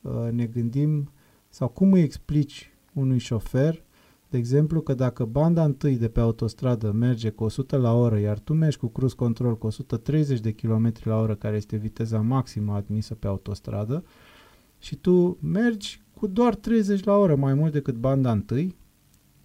uh, 0.00 0.12
ne 0.30 0.46
gândim 0.46 1.10
sau 1.48 1.68
cum 1.68 1.92
îi 1.92 2.02
explici 2.02 2.70
unui 2.92 3.18
șofer, 3.18 3.82
de 4.30 4.36
exemplu, 4.36 4.80
că 4.80 4.94
dacă 4.94 5.24
banda 5.24 5.64
întâi 5.64 5.96
de 5.96 6.08
pe 6.08 6.20
autostradă 6.20 6.92
merge 6.92 7.30
cu 7.30 7.44
100 7.44 7.76
la 7.76 7.92
oră, 7.94 8.18
iar 8.18 8.38
tu 8.38 8.52
mergi 8.52 8.76
cu 8.76 8.86
cruise 8.86 9.14
control 9.14 9.58
cu 9.58 9.66
130 9.66 10.40
de 10.40 10.52
km 10.52 10.92
la 11.02 11.20
oră, 11.20 11.34
care 11.34 11.56
este 11.56 11.76
viteza 11.76 12.20
maximă 12.20 12.72
admisă 12.72 13.14
pe 13.14 13.26
autostradă, 13.26 14.04
și 14.78 14.96
tu 14.96 15.38
mergi 15.40 16.02
cu 16.14 16.26
doar 16.26 16.54
30 16.54 17.04
la 17.04 17.16
oră 17.16 17.36
mai 17.36 17.54
mult 17.54 17.72
decât 17.72 17.94
banda 17.94 18.32
întâi, 18.32 18.76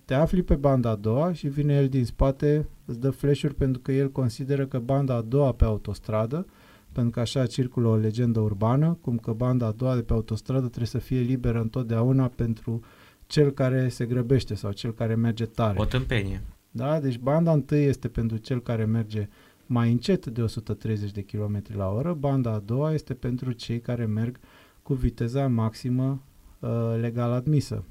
te 0.05 0.13
afli 0.13 0.43
pe 0.43 0.55
banda 0.55 0.89
a 0.89 0.95
doua 0.95 1.33
și 1.33 1.47
vine 1.47 1.73
el 1.73 1.87
din 1.87 2.05
spate, 2.05 2.67
îți 2.86 3.00
dă 3.00 3.10
flash 3.10 3.46
pentru 3.58 3.82
că 3.82 3.91
el 3.91 4.12
consideră 4.12 4.65
că 4.65 4.80
banda 4.80 5.15
a 5.15 5.22
doua 5.22 5.52
pe 5.52 5.63
autostradă, 5.63 6.46
pentru 6.91 7.12
că 7.12 7.19
așa 7.19 7.46
circulă 7.46 7.88
o 7.88 7.96
legendă 7.96 8.39
urbană, 8.39 8.98
cum 9.02 9.17
că 9.17 9.32
banda 9.32 9.65
a 9.65 9.72
doua 9.72 9.96
de 9.96 10.02
pe 10.02 10.13
autostradă 10.13 10.65
trebuie 10.65 10.88
să 10.88 10.98
fie 10.98 11.19
liberă 11.19 11.60
întotdeauna 11.60 12.28
pentru 12.28 12.82
cel 13.28 13.52
care 13.52 13.89
se 13.89 14.06
grăbește 14.06 14.56
sau 14.56 14.72
cel 14.72 14.93
care 14.93 15.15
merge 15.15 15.46
tare. 15.46 15.80
O 15.80 15.86
tâmpenie. 15.86 16.41
Da? 16.72 17.00
Deci 17.00 17.19
banda 17.19 17.52
întâi 17.52 17.86
este 17.86 18.08
pentru 18.08 18.38
cel 18.38 18.62
care 18.62 18.86
merge 18.86 19.30
mai 19.65 19.91
încet 19.91 20.26
de 20.26 20.41
130 20.41 21.12
de 21.12 21.22
km 21.22 21.63
la 21.76 21.89
oră, 21.89 22.13
banda 22.13 22.52
a 22.52 22.60
doua 22.60 22.93
este 22.93 23.13
pentru 23.13 23.52
cei 23.52 23.80
care 23.80 24.06
merg 24.06 24.39
cu 24.84 24.93
viteza 24.93 25.48
maximă 25.48 26.22
uh, 26.60 26.69
legal 27.00 27.32
admisă. 27.32 27.84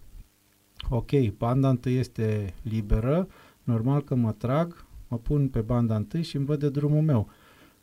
Ok, 0.89 1.11
banda 1.39 1.69
întâi 1.69 1.97
este 1.97 2.55
liberă, 2.63 3.29
normal 3.65 4.03
că 4.03 4.15
mă 4.15 4.33
trag, 4.33 4.85
mă 5.09 5.19
pun 5.19 5.49
pe 5.49 5.61
banda 5.61 5.97
întâi 5.97 6.23
și 6.23 6.37
îmi 6.37 6.45
văd 6.45 6.59
de 6.59 6.69
drumul 6.69 7.03
meu. 7.03 7.29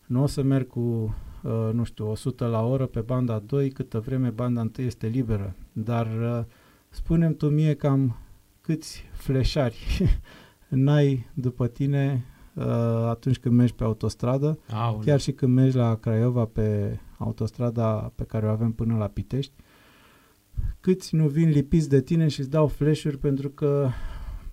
Nu 0.06 0.22
o 0.22 0.26
să 0.26 0.42
merg 0.42 0.68
cu, 0.68 1.16
uh, 1.44 1.70
nu 1.74 1.84
știu, 1.84 2.10
100 2.10 2.46
la 2.46 2.66
oră 2.66 2.86
pe 2.86 3.00
banda 3.00 3.40
2 3.40 3.70
câtă 3.70 4.00
vreme 4.00 4.30
banda 4.30 4.62
întâi 4.62 4.86
este 4.86 5.08
liberă. 5.08 5.56
Dar 5.72 6.06
uh, 6.06 6.46
spunem 6.90 7.36
tu 7.36 7.50
mie 7.50 7.74
cam 7.74 8.18
câți 8.62 9.04
fleșari 9.12 10.10
n-ai 10.68 11.28
după 11.34 11.68
tine 11.68 12.26
uh, 12.54 12.66
atunci 13.10 13.38
când 13.40 13.56
mergi 13.56 13.74
pe 13.74 13.84
autostradă, 13.84 14.60
Aoleu. 14.72 15.00
chiar 15.00 15.20
și 15.20 15.32
când 15.32 15.54
mergi 15.54 15.76
la 15.76 15.96
Craiova 15.96 16.46
pe 16.46 17.00
autostrada 17.18 18.12
pe 18.16 18.24
care 18.24 18.46
o 18.46 18.50
avem 18.50 18.72
până 18.72 18.98
la 18.98 19.08
Pitești, 19.08 19.54
câți 20.80 21.16
nu 21.16 21.28
vin 21.28 21.50
lipiți 21.50 21.90
de 21.90 22.02
tine 22.02 22.28
și 22.28 22.40
îți 22.40 22.50
dau 22.50 22.68
flash 22.68 23.14
pentru 23.20 23.50
că 23.50 23.90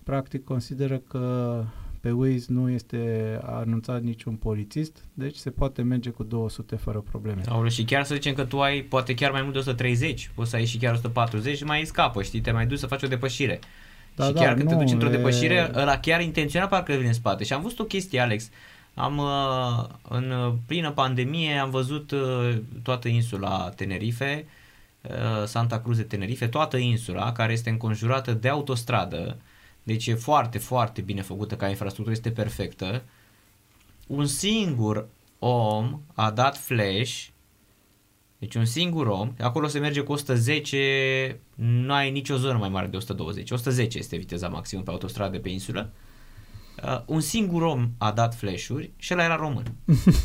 practic 0.07 0.43
consideră 0.43 0.97
că 0.97 1.63
pe 1.99 2.11
Waze 2.11 2.45
nu 2.47 2.69
este 2.69 2.99
anunțat 3.45 4.01
niciun 4.01 4.33
polițist, 4.33 5.03
deci 5.13 5.35
se 5.35 5.49
poate 5.49 5.81
merge 5.81 6.09
cu 6.09 6.23
200 6.23 6.75
fără 6.75 6.99
probleme. 6.99 7.41
Aoleu, 7.47 7.69
și 7.69 7.83
chiar 7.83 8.03
să 8.03 8.13
zicem 8.13 8.33
că 8.33 8.45
tu 8.45 8.61
ai 8.61 8.81
poate 8.81 9.13
chiar 9.13 9.31
mai 9.31 9.41
mult 9.41 9.53
de 9.53 9.59
130, 9.59 10.31
poți 10.35 10.49
să 10.49 10.55
ai 10.55 10.65
și 10.65 10.77
chiar 10.77 10.93
140 10.93 11.57
și 11.57 11.63
mai 11.63 11.85
scapă, 11.85 12.23
știi, 12.23 12.41
te 12.41 12.51
mai 12.51 12.67
duci 12.67 12.79
să 12.79 12.87
faci 12.87 13.03
o 13.03 13.07
depășire. 13.07 13.59
Da, 14.15 14.25
și 14.25 14.31
da, 14.31 14.39
chiar 14.39 14.53
când 14.53 14.67
te 14.67 14.73
nu, 14.73 14.79
duci 14.79 14.91
într-o 14.91 15.07
e- 15.07 15.11
depășire, 15.11 15.71
ăla 15.75 15.99
chiar 15.99 16.21
intenționat 16.21 16.69
parcă 16.69 16.93
vine 16.93 17.07
în 17.07 17.13
spate. 17.13 17.43
Și 17.43 17.53
am 17.53 17.61
văzut 17.61 17.79
o 17.79 17.83
chestie, 17.83 18.19
Alex, 18.19 18.49
am 18.93 19.17
uh, 19.17 19.85
în 20.09 20.31
uh, 20.31 20.53
plină 20.65 20.91
pandemie 20.91 21.57
am 21.57 21.69
văzut 21.69 22.11
uh, 22.11 22.57
toată 22.83 23.07
insula 23.07 23.69
Tenerife, 23.69 24.45
uh, 25.01 25.45
Santa 25.45 25.79
Cruz 25.79 25.97
de 25.97 26.03
Tenerife, 26.03 26.47
toată 26.47 26.77
insula 26.77 27.31
care 27.31 27.53
este 27.53 27.69
înconjurată 27.69 28.31
de 28.31 28.49
autostradă, 28.49 29.37
deci 29.87 30.07
e 30.07 30.13
foarte, 30.13 30.57
foarte 30.57 31.01
bine 31.01 31.21
făcută 31.21 31.55
ca 31.55 31.67
infrastructură, 31.69 32.15
este 32.15 32.31
perfectă. 32.31 33.03
Un 34.07 34.25
singur 34.25 35.07
om 35.39 36.01
a 36.13 36.31
dat 36.31 36.57
flash 36.57 37.27
deci 38.39 38.55
un 38.55 38.65
singur 38.65 39.07
om, 39.07 39.33
acolo 39.39 39.67
se 39.67 39.79
merge 39.79 40.01
cu 40.01 40.11
110, 40.11 41.39
nu 41.55 41.93
ai 41.93 42.11
nicio 42.11 42.37
zonă 42.37 42.57
mai 42.57 42.69
mare 42.69 42.87
de 42.87 42.97
120. 42.97 43.51
110 43.51 43.97
este 43.97 44.17
viteza 44.17 44.47
maximă 44.47 44.81
pe 44.81 44.91
autostradă 44.91 45.39
pe 45.39 45.49
insulă. 45.49 45.93
Uh, 46.83 47.01
un 47.05 47.21
singur 47.21 47.61
om 47.61 47.89
a 47.97 48.11
dat 48.11 48.35
flash-uri 48.35 48.91
și 48.97 49.13
ăla 49.13 49.23
era 49.23 49.35
român. 49.35 49.65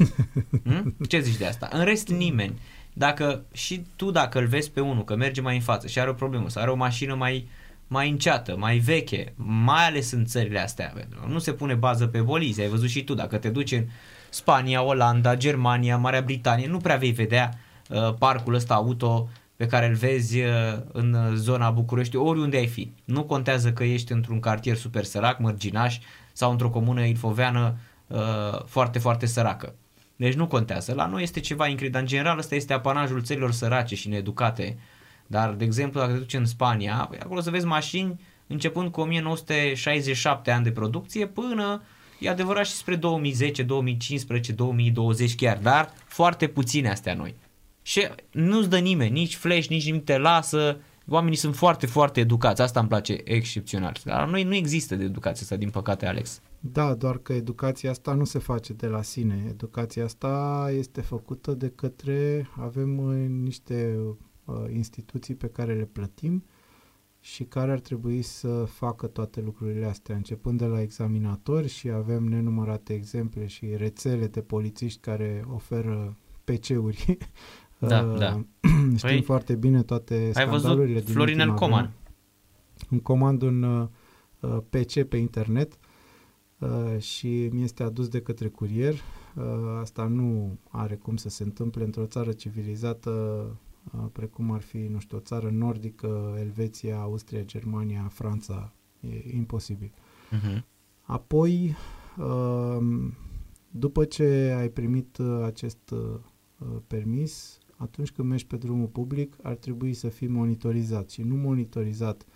hmm? 0.64 0.96
Ce 1.09 1.20
zici 1.20 1.37
de 1.37 1.46
asta? 1.46 1.68
În 1.72 1.85
rest 1.85 2.09
nimeni. 2.09 2.61
Dacă 2.92 3.44
și 3.53 3.85
tu 3.96 4.11
dacă 4.11 4.38
îl 4.38 4.46
vezi 4.46 4.70
pe 4.70 4.81
unul 4.81 5.05
că 5.05 5.16
merge 5.16 5.40
mai 5.40 5.55
în 5.55 5.62
față 5.62 5.87
și 5.87 5.98
are 6.01 6.11
o 6.11 6.14
problemă 6.14 6.48
sau 6.48 6.62
are 6.62 6.70
o 6.70 6.77
mașină 6.77 7.14
mai 7.14 7.48
mai 7.92 8.11
înceată, 8.11 8.57
mai 8.57 8.78
veche, 8.78 9.33
mai 9.37 9.87
ales 9.87 10.12
în 10.12 10.24
țările 10.24 10.61
astea. 10.61 10.92
pentru 10.94 11.20
că 11.20 11.26
Nu 11.26 11.38
se 11.38 11.52
pune 11.52 11.74
bază 11.74 12.07
pe 12.07 12.20
bolizi. 12.20 12.61
Ai 12.61 12.68
văzut 12.68 12.88
și 12.88 13.05
tu, 13.05 13.14
dacă 13.14 13.37
te 13.37 13.48
duci 13.48 13.72
în 13.72 13.85
Spania, 14.28 14.83
Olanda, 14.83 15.37
Germania, 15.37 15.96
Marea 15.96 16.20
Britanie, 16.20 16.66
nu 16.66 16.78
prea 16.78 16.96
vei 16.96 17.11
vedea 17.11 17.50
uh, 17.88 18.14
parcul 18.18 18.55
ăsta 18.55 18.74
auto 18.74 19.28
pe 19.57 19.66
care 19.66 19.87
îl 19.87 19.94
vezi 19.94 20.40
uh, 20.40 20.48
în 20.92 21.37
zona 21.37 21.70
București, 21.70 22.16
oriunde 22.16 22.57
ai 22.57 22.66
fi. 22.66 22.92
Nu 23.05 23.24
contează 23.24 23.72
că 23.72 23.85
ești 23.85 24.12
într-un 24.12 24.40
cartier 24.40 24.76
super 24.76 25.05
sărac, 25.05 25.38
mărginaș 25.38 25.98
sau 26.33 26.50
într-o 26.50 26.70
comună 26.70 27.05
ilfoveană 27.05 27.76
uh, 28.07 28.18
foarte, 28.66 28.98
foarte 28.98 29.26
săracă. 29.26 29.74
Deci 30.16 30.35
nu 30.35 30.46
contează. 30.46 30.94
La 30.94 31.07
noi 31.07 31.22
este 31.22 31.40
ceva 31.40 31.66
incredibil. 31.66 32.00
În 32.00 32.07
general, 32.07 32.38
ăsta 32.38 32.55
este 32.55 32.72
apanajul 32.72 33.22
țărilor 33.22 33.52
sărace 33.52 33.94
și 33.94 34.09
needucate. 34.09 34.78
Dar, 35.33 35.55
de 35.55 35.64
exemplu, 35.64 36.01
dacă 36.01 36.12
te 36.12 36.18
duci 36.18 36.35
în 36.35 36.45
Spania, 36.45 37.07
păi 37.09 37.18
acolo 37.18 37.40
să 37.40 37.51
vezi 37.51 37.66
mașini 37.66 38.21
începând 38.47 38.90
cu 38.90 39.01
1967 39.01 40.51
ani 40.51 40.64
de 40.64 40.71
producție 40.71 41.27
până, 41.27 41.83
e 42.18 42.29
adevărat, 42.29 42.66
și 42.66 42.73
spre 42.73 42.97
2010, 42.97 43.62
2015, 43.62 44.53
2020 44.53 45.35
chiar, 45.35 45.59
dar 45.59 45.92
foarte 46.07 46.47
puține 46.47 46.90
astea 46.90 47.14
noi. 47.14 47.35
Și 47.83 48.09
nu-ți 48.31 48.68
dă 48.68 48.79
nimeni, 48.79 49.11
nici 49.12 49.35
flash, 49.35 49.66
nici 49.66 49.85
nimic 49.85 50.05
te 50.05 50.18
lasă, 50.18 50.81
oamenii 51.09 51.37
sunt 51.37 51.57
foarte, 51.57 51.87
foarte 51.87 52.21
educați, 52.21 52.62
asta 52.62 52.81
îmi 52.81 52.88
place 52.88 53.21
excepțional. 53.25 53.97
Dar 54.05 54.18
la 54.18 54.31
noi 54.31 54.42
nu 54.42 54.55
există 54.55 54.97
de 54.97 55.05
educație 55.05 55.42
asta, 55.42 55.57
din 55.57 55.71
păcate, 55.71 56.07
Alex. 56.07 56.40
Da, 56.61 56.95
doar 56.95 57.18
că 57.18 57.33
educația 57.33 57.90
asta 57.90 58.12
nu 58.12 58.25
se 58.25 58.38
face 58.38 58.73
de 58.73 58.87
la 58.87 59.03
sine. 59.03 59.45
Educația 59.49 60.05
asta 60.05 60.71
este 60.77 61.01
făcută 61.01 61.53
de 61.53 61.68
către, 61.68 62.49
avem 62.61 62.99
uh, 62.99 63.29
niște 63.29 63.97
uh, 64.09 64.14
instituții 64.72 65.35
pe 65.35 65.46
care 65.46 65.74
le 65.74 65.85
plătim 65.85 66.44
și 67.20 67.45
care 67.45 67.72
ar 67.72 67.80
trebui 67.80 68.22
să 68.22 68.64
facă 68.64 69.07
toate 69.07 69.40
lucrurile 69.40 69.86
astea, 69.86 70.16
începând 70.16 70.59
de 70.59 70.64
la 70.64 70.80
examinatori 70.80 71.68
și 71.68 71.88
avem 71.88 72.24
nenumărate 72.24 72.93
exemple 72.93 73.47
și 73.47 73.76
rețele 73.76 74.26
de 74.26 74.40
polițiști 74.40 75.01
care 75.01 75.45
oferă 75.53 76.16
PC-uri. 76.45 77.07
Da, 77.88 78.03
Uh, 78.03 78.18
da. 78.18 78.32
Știm 78.97 79.09
Păi, 79.09 79.22
foarte 79.22 79.55
bine 79.55 79.82
toate 79.82 80.14
Ai 80.14 80.32
scandalurile 80.32 80.93
văzut 80.93 81.05
din 81.05 81.14
Florinel 81.14 81.49
ultima 81.49 81.66
Coman? 81.66 81.82
vreme. 81.82 81.97
Îmi 82.90 83.01
comand 83.01 83.43
un 83.43 83.62
uh, 83.62 83.88
uh, 84.40 84.59
PC 84.70 85.03
pe 85.03 85.16
internet, 85.16 85.78
uh, 86.59 86.99
și 86.99 87.49
mi 87.53 87.62
este 87.62 87.82
adus 87.82 88.09
de 88.09 88.20
către 88.20 88.49
curier. 88.49 88.93
Uh, 88.93 89.45
asta 89.80 90.05
nu 90.05 90.59
are 90.70 90.95
cum 90.95 91.16
să 91.16 91.28
se 91.28 91.43
întâmple 91.43 91.84
într-o 91.84 92.07
țară 92.07 92.32
civilizată 92.32 93.11
uh, 93.51 93.57
precum 94.12 94.51
ar 94.51 94.61
fi, 94.61 94.78
nu 94.78 94.99
știu, 94.99 95.16
o 95.16 95.20
țară 95.20 95.51
nordică, 95.51 96.37
Elveția, 96.39 97.01
Austria, 97.01 97.43
Germania, 97.43 98.09
Franța. 98.09 98.72
E 99.01 99.37
imposibil. 99.37 99.93
Uh-huh. 99.93 100.62
Apoi, 101.03 101.74
uh, 102.18 103.11
după 103.70 104.05
ce 104.05 104.55
ai 104.59 104.68
primit 104.68 105.18
uh, 105.18 105.43
acest 105.45 105.91
uh, 105.91 106.18
permis, 106.87 107.59
atunci 107.76 108.11
când 108.11 108.28
mergi 108.28 108.47
pe 108.47 108.57
drumul 108.57 108.87
public, 108.87 109.37
ar 109.43 109.55
trebui 109.55 109.95
să 109.95 110.09
fii 110.09 110.28
monitorizat 110.28 111.11
și 111.11 111.22
nu 111.22 111.35
monitorizat. 111.35 112.26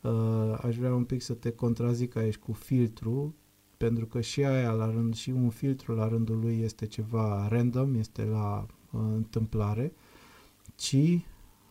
Uh, 0.00 0.58
aș 0.62 0.76
vrea 0.76 0.94
un 0.94 1.04
pic 1.04 1.22
să 1.22 1.34
te 1.34 1.50
contrazic 1.50 2.16
aici 2.16 2.36
cu 2.36 2.52
filtru, 2.52 3.34
pentru 3.76 4.06
că 4.06 4.20
și 4.20 4.44
aia 4.44 4.70
la 4.70 4.90
rând, 4.90 5.14
și 5.14 5.30
un 5.30 5.48
filtru 5.48 5.94
la 5.94 6.08
rândul 6.08 6.38
lui 6.38 6.60
este 6.60 6.86
ceva 6.86 7.48
random, 7.48 7.94
este 7.94 8.24
la 8.24 8.66
uh, 8.92 9.00
întâmplare, 9.14 9.92
ci 10.78 10.94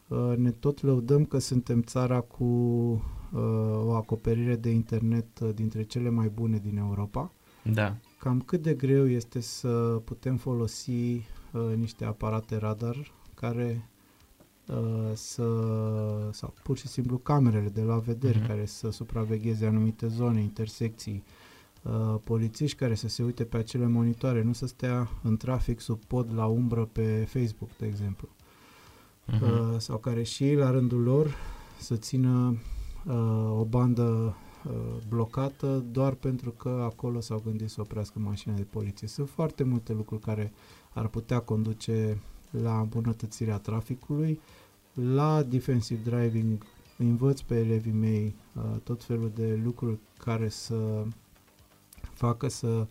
uh, 0.07 0.33
ne 0.37 0.51
tot 0.51 0.81
lăudăm 0.81 1.25
că 1.25 1.37
suntem 1.39 1.81
țara 1.81 2.19
cu 2.19 2.43
uh, 2.43 3.41
o 3.85 3.91
acoperire 3.93 4.55
de 4.55 4.69
internet 4.69 5.39
uh, 5.39 5.49
dintre 5.55 5.83
cele 5.83 6.09
mai 6.09 6.27
bune 6.27 6.57
din 6.63 6.77
Europa. 6.77 7.31
Da. 7.73 7.95
Cam 8.19 8.41
cât 8.41 8.61
de 8.61 8.73
greu 8.73 9.07
este 9.09 9.39
să 9.39 10.01
putem 10.05 10.37
folosi 10.37 10.91
uh, 10.91 11.21
niște 11.75 12.05
aparate 12.05 12.57
radar 12.57 13.11
care 13.33 13.89
uh, 14.67 15.11
să, 15.13 15.43
sau 16.31 16.53
pur 16.63 16.77
și 16.77 16.87
simplu 16.87 17.17
camerele 17.17 17.69
de 17.69 17.81
la 17.81 17.97
vedere 17.97 18.37
Mhm. 18.37 18.47
care 18.47 18.65
să 18.65 18.89
supravegheze 18.91 19.65
anumite 19.65 20.07
zone, 20.07 20.41
intersecții, 20.41 21.23
uh, 21.83 22.15
polițiști 22.23 22.77
care 22.77 22.95
să 22.95 23.07
se 23.07 23.23
uite 23.23 23.43
pe 23.43 23.57
acele 23.57 23.87
monitoare, 23.87 24.41
nu 24.43 24.53
să 24.53 24.67
stea 24.67 25.09
în 25.23 25.37
trafic 25.37 25.79
sub 25.79 26.03
pod 26.05 26.33
la 26.33 26.45
umbră 26.45 26.85
pe 26.91 27.25
Facebook, 27.29 27.69
de 27.77 27.85
exemplu. 27.85 28.27
Uh-huh. 29.27 29.41
Uh, 29.41 29.75
sau 29.77 29.97
care 29.97 30.23
și 30.23 30.43
ei, 30.43 30.55
la 30.55 30.71
rândul 30.71 31.01
lor, 31.01 31.35
să 31.79 31.95
țină 31.95 32.57
uh, 33.05 33.59
o 33.59 33.63
bandă 33.63 34.35
uh, 34.65 34.71
blocată 35.07 35.85
doar 35.91 36.13
pentru 36.13 36.51
că 36.51 36.69
acolo 36.69 37.19
s-au 37.19 37.41
gândit 37.45 37.69
să 37.69 37.81
oprească 37.81 38.19
mașina 38.19 38.53
de 38.53 38.67
poliție. 38.69 39.07
Sunt 39.07 39.29
foarte 39.29 39.63
multe 39.63 39.93
lucruri 39.93 40.21
care 40.21 40.51
ar 40.93 41.07
putea 41.07 41.39
conduce 41.39 42.17
la 42.51 42.79
îmbunătățirea 42.79 43.57
traficului, 43.57 44.39
la 44.93 45.43
defensive 45.43 46.09
driving 46.09 46.63
învăț 46.97 47.41
pe 47.41 47.59
elevii 47.59 47.91
mei 47.91 48.35
uh, 48.55 48.63
tot 48.83 49.03
felul 49.03 49.31
de 49.35 49.59
lucruri 49.63 49.97
care 50.17 50.49
să 50.49 51.03
facă 52.13 52.47
să 52.47 52.87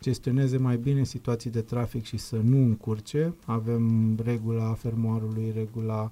gestioneze 0.00 0.56
mai 0.56 0.76
bine 0.76 1.04
situații 1.04 1.50
de 1.50 1.60
trafic 1.60 2.04
și 2.04 2.16
să 2.16 2.36
nu 2.36 2.56
încurce. 2.56 3.34
Avem 3.44 4.14
regula 4.24 4.72
fermoarului, 4.72 5.52
regula 5.54 6.10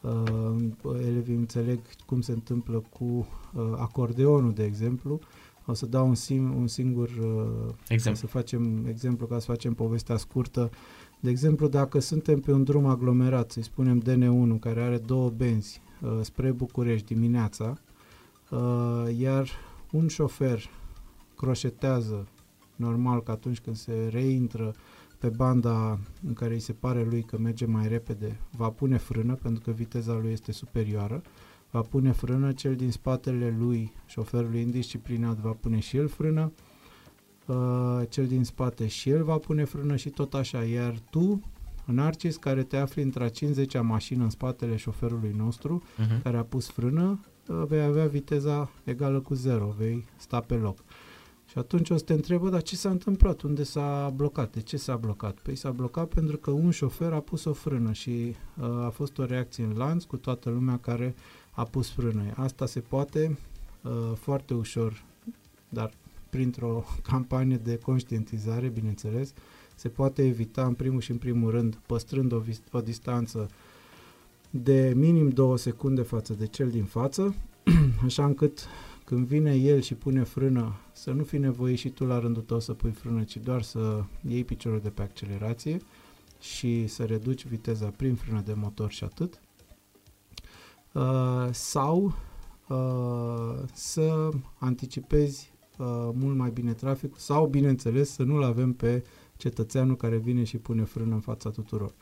uh, 0.00 1.00
elevii 1.06 1.34
înțeleg 1.34 1.78
cum 2.06 2.20
se 2.20 2.32
întâmplă 2.32 2.84
cu 2.98 3.04
uh, 3.04 3.62
acordeonul, 3.76 4.52
de 4.52 4.64
exemplu. 4.64 5.20
O 5.66 5.74
să 5.74 5.86
dau 5.86 6.08
un, 6.08 6.14
sim, 6.14 6.54
un 6.56 6.66
singur 6.66 7.08
uh, 7.08 7.74
Exemplu. 7.88 8.10
ca 8.10 8.14
să 8.14 8.26
facem 8.26 8.86
exemplu, 8.86 9.26
ca 9.26 9.38
să 9.38 9.44
facem 9.44 9.74
povestea 9.74 10.16
scurtă. 10.16 10.70
De 11.20 11.30
exemplu, 11.30 11.68
dacă 11.68 11.98
suntem 11.98 12.40
pe 12.40 12.52
un 12.52 12.64
drum 12.64 12.86
aglomerat, 12.86 13.50
să-i 13.50 13.62
spunem 13.62 14.02
DN1, 14.02 14.58
care 14.60 14.80
are 14.80 14.98
două 14.98 15.30
benzi 15.30 15.80
uh, 16.00 16.18
spre 16.20 16.50
București 16.50 17.14
dimineața, 17.14 17.78
uh, 18.50 19.18
iar 19.18 19.48
un 19.92 20.08
șofer 20.08 20.70
croșetează, 21.36 22.26
normal 22.78 23.22
că 23.22 23.30
atunci 23.30 23.60
când 23.60 23.76
se 23.76 24.08
reintră 24.10 24.74
pe 25.18 25.28
banda 25.28 25.98
în 26.26 26.32
care 26.32 26.54
îi 26.54 26.60
se 26.60 26.72
pare 26.72 27.04
lui 27.04 27.22
că 27.22 27.38
merge 27.38 27.66
mai 27.66 27.88
repede, 27.88 28.40
va 28.56 28.70
pune 28.70 28.96
frână 28.96 29.34
pentru 29.34 29.62
că 29.64 29.70
viteza 29.70 30.12
lui 30.12 30.32
este 30.32 30.52
superioară, 30.52 31.22
va 31.70 31.80
pune 31.80 32.12
frână, 32.12 32.52
cel 32.52 32.76
din 32.76 32.90
spatele 32.90 33.56
lui, 33.58 33.92
șoferului 34.06 34.60
indisciplinat, 34.60 35.38
va 35.38 35.50
pune 35.50 35.78
și 35.78 35.96
el 35.96 36.08
frână, 36.08 36.52
uh, 37.46 38.02
cel 38.08 38.26
din 38.26 38.44
spate 38.44 38.86
și 38.86 39.08
el 39.10 39.24
va 39.24 39.36
pune 39.36 39.64
frână 39.64 39.96
și 39.96 40.08
tot 40.08 40.34
așa, 40.34 40.64
iar 40.64 40.94
tu, 41.10 41.42
Narcis, 41.84 42.36
care 42.36 42.62
te 42.62 42.76
afli 42.76 43.02
într-a 43.02 43.28
50-a 43.28 43.80
mașină 43.80 44.22
în 44.22 44.30
spatele 44.30 44.76
șoferului 44.76 45.34
nostru, 45.36 45.82
Uh-huh. 45.82 46.22
care 46.22 46.36
a 46.36 46.42
pus 46.42 46.70
frână, 46.70 47.20
uh, 47.48 47.62
vei 47.68 47.80
avea 47.82 48.06
viteza 48.06 48.70
egală 48.84 49.20
cu 49.20 49.34
0, 49.34 49.74
vei 49.78 50.04
sta 50.16 50.40
pe 50.40 50.54
loc. 50.54 50.78
Și 51.50 51.58
atunci 51.58 51.90
o 51.90 51.96
să 51.96 52.04
te 52.04 52.12
întrebă, 52.12 52.48
dar 52.48 52.62
ce 52.62 52.76
s-a 52.76 52.90
întâmplat? 52.90 53.40
Unde 53.40 53.62
s-a 53.62 54.12
blocat? 54.16 54.52
De 54.52 54.60
ce 54.60 54.76
s-a 54.76 54.96
blocat? 54.96 55.38
Păi 55.38 55.56
s-a 55.56 55.70
blocat 55.70 56.08
pentru 56.08 56.36
că 56.36 56.50
un 56.50 56.70
șofer 56.70 57.12
a 57.12 57.20
pus 57.20 57.44
o 57.44 57.52
frână 57.52 57.92
și 57.92 58.34
uh, 58.60 58.66
a 58.66 58.90
fost 58.90 59.18
o 59.18 59.24
reacție 59.24 59.64
în 59.64 59.76
lanț 59.76 60.04
cu 60.04 60.16
toată 60.16 60.50
lumea 60.50 60.78
care 60.78 61.14
a 61.50 61.64
pus 61.64 61.90
frână. 61.90 62.22
Asta 62.34 62.66
se 62.66 62.80
poate 62.80 63.38
uh, 63.82 63.90
foarte 64.14 64.54
ușor, 64.54 65.02
dar 65.68 65.90
printr-o 66.30 66.84
campanie 67.10 67.56
de 67.56 67.78
conștientizare, 67.78 68.68
bineînțeles, 68.68 69.32
se 69.74 69.88
poate 69.88 70.26
evita 70.26 70.66
în 70.66 70.74
primul 70.74 71.00
și 71.00 71.10
în 71.10 71.18
primul 71.18 71.50
rând 71.50 71.78
păstrând 71.86 72.32
o, 72.32 72.38
vis- 72.38 72.62
o 72.72 72.80
distanță 72.80 73.48
de 74.50 74.92
minim 74.96 75.28
două 75.28 75.56
secunde 75.56 76.02
față 76.02 76.32
de 76.32 76.46
cel 76.46 76.70
din 76.70 76.84
față, 76.84 77.34
așa 78.04 78.24
încât 78.24 78.66
când 79.08 79.26
vine 79.26 79.54
el 79.54 79.80
și 79.80 79.94
pune 79.94 80.22
frână, 80.22 80.74
să 80.92 81.10
nu 81.10 81.24
fi 81.24 81.38
nevoie 81.38 81.74
și 81.74 81.88
tu 81.88 82.04
la 82.04 82.18
rândul 82.18 82.42
tău 82.42 82.60
să 82.60 82.74
pui 82.74 82.90
frână, 82.90 83.22
ci 83.22 83.36
doar 83.36 83.62
să 83.62 84.04
iei 84.28 84.44
piciorul 84.44 84.80
de 84.80 84.90
pe 84.90 85.02
accelerație 85.02 85.78
și 86.40 86.86
să 86.86 87.04
reduci 87.04 87.46
viteza 87.46 87.86
prin 87.86 88.14
frână 88.14 88.40
de 88.40 88.52
motor 88.52 88.90
și 88.90 89.04
atât. 89.04 89.40
Uh, 90.92 91.48
sau 91.50 92.14
uh, 92.68 93.68
să 93.72 94.28
anticipezi 94.58 95.52
uh, 95.78 95.86
mult 96.12 96.36
mai 96.36 96.50
bine 96.50 96.72
traficul 96.72 97.18
sau, 97.18 97.46
bineînțeles, 97.46 98.10
să 98.10 98.22
nu-l 98.22 98.42
avem 98.42 98.72
pe 98.72 99.04
cetățeanul 99.36 99.96
care 99.96 100.16
vine 100.16 100.44
și 100.44 100.56
pune 100.56 100.84
frână 100.84 101.14
în 101.14 101.20
fața 101.20 101.50
tuturor. 101.50 101.94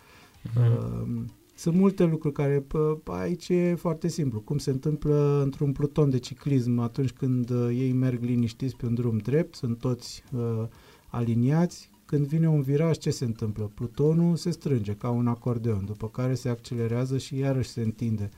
Uh, 0.56 1.24
sunt 1.58 1.74
multe 1.74 2.04
lucruri 2.04 2.34
care 2.34 2.64
pă, 2.66 2.98
aici 3.04 3.48
e 3.48 3.74
foarte 3.74 4.08
simplu. 4.08 4.40
Cum 4.40 4.58
se 4.58 4.70
întâmplă 4.70 5.40
într-un 5.42 5.72
pluton 5.72 6.10
de 6.10 6.18
ciclism 6.18 6.78
atunci 6.78 7.10
când 7.10 7.50
uh, 7.50 7.68
ei 7.68 7.92
merg 7.92 8.22
liniștiți 8.22 8.76
pe 8.76 8.86
un 8.86 8.94
drum 8.94 9.16
drept, 9.16 9.54
sunt 9.54 9.78
toți 9.78 10.22
uh, 10.32 10.64
aliniați. 11.08 11.90
Când 12.04 12.26
vine 12.26 12.48
un 12.48 12.62
viraj, 12.62 12.96
ce 12.96 13.10
se 13.10 13.24
întâmplă? 13.24 13.70
Plutonul 13.74 14.36
se 14.36 14.50
strânge 14.50 14.92
ca 14.92 15.10
un 15.10 15.26
acordeon, 15.26 15.84
după 15.84 16.08
care 16.08 16.34
se 16.34 16.48
accelerează 16.48 17.18
și 17.18 17.36
iarăși 17.36 17.68
se 17.68 17.80
întinde. 17.80 18.30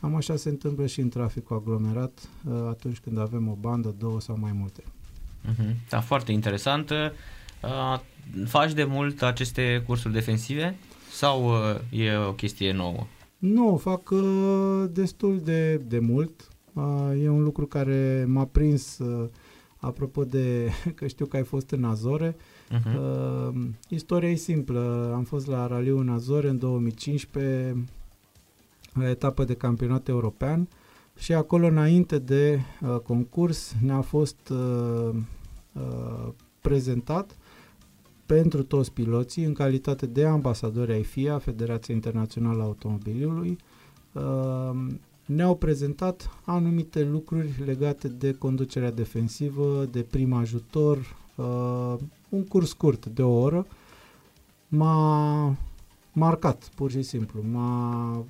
Cam 0.00 0.14
așa 0.14 0.36
se 0.36 0.48
întâmplă 0.48 0.86
și 0.86 1.00
în 1.00 1.08
traficul 1.08 1.56
aglomerat 1.56 2.28
uh, 2.48 2.52
atunci 2.68 2.98
când 2.98 3.18
avem 3.18 3.48
o 3.48 3.56
bandă, 3.60 3.94
două 3.98 4.20
sau 4.20 4.38
mai 4.40 4.52
multe. 4.52 4.82
Uh-huh. 4.82 5.88
Da, 5.88 6.00
foarte 6.00 6.32
interesant. 6.32 6.90
Uh, 6.90 8.00
faci 8.46 8.72
de 8.72 8.84
mult 8.84 9.22
aceste 9.22 9.82
cursuri 9.86 10.12
defensive 10.12 10.76
sau 11.22 11.44
uh, 11.44 12.00
e 12.00 12.16
o 12.16 12.32
chestie 12.32 12.72
nouă? 12.72 13.06
Nu, 13.38 13.72
o 13.72 13.76
fac 13.76 14.10
uh, 14.10 14.84
destul 14.90 15.40
de, 15.40 15.76
de 15.76 15.98
mult. 15.98 16.48
Uh, 16.72 17.22
e 17.22 17.28
un 17.28 17.42
lucru 17.42 17.66
care 17.66 18.24
m-a 18.28 18.44
prins, 18.44 18.98
uh, 18.98 19.28
apropo 19.76 20.24
de 20.24 20.70
că 20.96 21.06
știu 21.06 21.26
că 21.26 21.36
ai 21.36 21.42
fost 21.42 21.70
în 21.70 21.84
Azore. 21.84 22.36
Uh-huh. 22.36 22.96
Uh, 22.96 23.62
istoria 23.88 24.30
e 24.30 24.34
simplă. 24.34 25.12
Am 25.14 25.24
fost 25.24 25.46
la 25.46 25.66
Raliu 25.66 25.98
în 25.98 26.08
Azore 26.08 26.48
în 26.48 26.58
2015, 26.58 27.84
la 28.92 29.08
etapă 29.08 29.44
de 29.44 29.54
campionat 29.54 30.08
european 30.08 30.68
și 31.18 31.32
acolo 31.32 31.66
înainte 31.66 32.18
de 32.18 32.60
uh, 32.80 32.96
concurs 32.96 33.74
ne-a 33.80 34.00
fost 34.00 34.48
uh, 34.50 35.14
uh, 35.72 36.28
prezentat 36.60 37.36
pentru 38.32 38.62
toți 38.62 38.92
piloții 38.92 39.44
în 39.44 39.52
calitate 39.52 40.06
de 40.06 40.26
ambasadori 40.26 40.92
ai 40.92 41.02
FIA, 41.02 41.38
Federația 41.38 41.94
Internațională 41.94 42.62
a 42.62 42.64
Automobilului. 42.64 43.58
Uh, 44.12 44.86
ne-au 45.26 45.54
prezentat 45.54 46.30
anumite 46.44 47.04
lucruri 47.04 47.62
legate 47.64 48.08
de 48.08 48.32
conducerea 48.32 48.90
defensivă, 48.90 49.88
de 49.90 50.00
prim 50.00 50.32
ajutor, 50.32 51.16
uh, 51.36 51.94
un 52.28 52.44
curs 52.44 52.68
scurt 52.68 53.06
de 53.06 53.22
o 53.22 53.40
oră. 53.40 53.66
M-a 54.68 55.56
marcat, 56.12 56.70
pur 56.74 56.90
și 56.90 57.02
simplu. 57.02 57.40
M-a, 57.52 58.24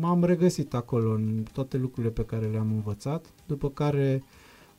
m-am 0.00 0.24
regăsit 0.24 0.74
acolo 0.74 1.12
în 1.12 1.42
toate 1.52 1.76
lucrurile 1.76 2.12
pe 2.12 2.24
care 2.24 2.46
le-am 2.46 2.70
învățat, 2.72 3.26
după 3.46 3.68
care 3.68 4.22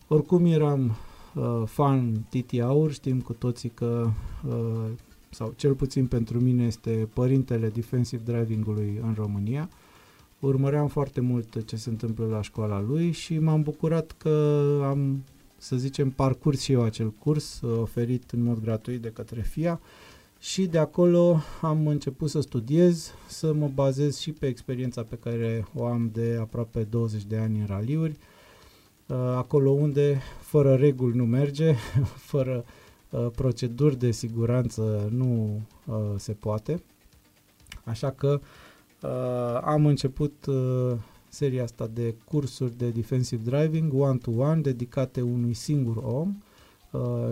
oricum 0.08 0.46
eram 0.46 0.96
uh, 1.36 1.64
fan 1.66 2.26
Titi 2.30 2.60
Aur, 2.60 2.92
știm 2.92 3.22
cu 3.22 3.34
toții 3.34 3.70
că, 3.70 4.10
uh, 4.48 4.90
sau 5.30 5.54
cel 5.56 5.74
puțin 5.74 6.08
pentru 6.08 6.40
mine, 6.40 6.66
este 6.66 7.08
părintele 7.14 7.70
defensive 7.70 8.24
driving-ului 8.26 9.00
în 9.04 9.14
România. 9.14 9.70
Urmăream 10.40 10.88
foarte 10.88 11.22
mult 11.22 11.66
ce 11.66 11.76
se 11.76 11.90
întâmplă 11.90 12.26
la 12.26 12.42
școala 12.42 12.82
lui 12.82 13.12
și 13.12 13.40
m-am 13.40 13.62
bucurat 13.62 14.16
că 14.18 14.80
am 14.84 15.24
să 15.58 15.76
zicem, 15.76 16.10
parcurs 16.10 16.62
și 16.62 16.72
eu 16.72 16.84
acel 16.84 17.12
curs 17.12 17.62
uh, 17.62 17.80
oferit 17.80 18.32
în 18.32 18.44
mod 18.44 18.62
gratuit 18.62 19.02
de 19.02 19.10
către 19.10 19.42
FIA 19.42 19.80
și 20.40 20.66
de 20.66 20.78
acolo 20.78 21.42
am 21.62 21.88
început 21.88 22.30
să 22.30 22.42
studiez, 22.42 23.14
să 23.28 23.54
mă 23.54 23.70
bazez 23.74 24.18
și 24.18 24.32
pe 24.32 24.48
experiența 24.48 25.04
pe 25.04 25.16
care 25.16 25.68
o 25.76 25.86
am 25.86 26.10
de 26.14 26.38
aproape 26.40 26.84
20 26.84 27.24
de 27.24 27.38
ani 27.38 27.60
în 27.60 27.66
raliuri, 27.66 28.12
uh, 28.12 28.41
acolo 29.36 29.70
unde 29.70 30.22
fără 30.40 30.76
reguli 30.76 31.16
nu 31.16 31.26
merge, 31.26 31.74
fără 32.32 32.66
uh, 33.10 33.28
proceduri 33.36 33.98
de 33.98 34.12
siguranță 34.12 35.10
nu 35.12 35.62
uh, 35.86 35.96
se 36.18 36.32
poate. 36.32 36.84
Așa 37.84 38.12
că 38.12 38.40
am 39.64 39.86
început 39.86 40.46
seria 41.30 41.64
asta 41.64 41.90
de 41.94 42.16
cursuri 42.26 42.78
de 42.78 42.90
defensive 42.90 43.50
driving 43.50 43.94
one-to-one 43.94 44.62
dedicate 44.62 45.22
unui 45.22 45.54
singur 45.54 45.96
om, 45.98 46.38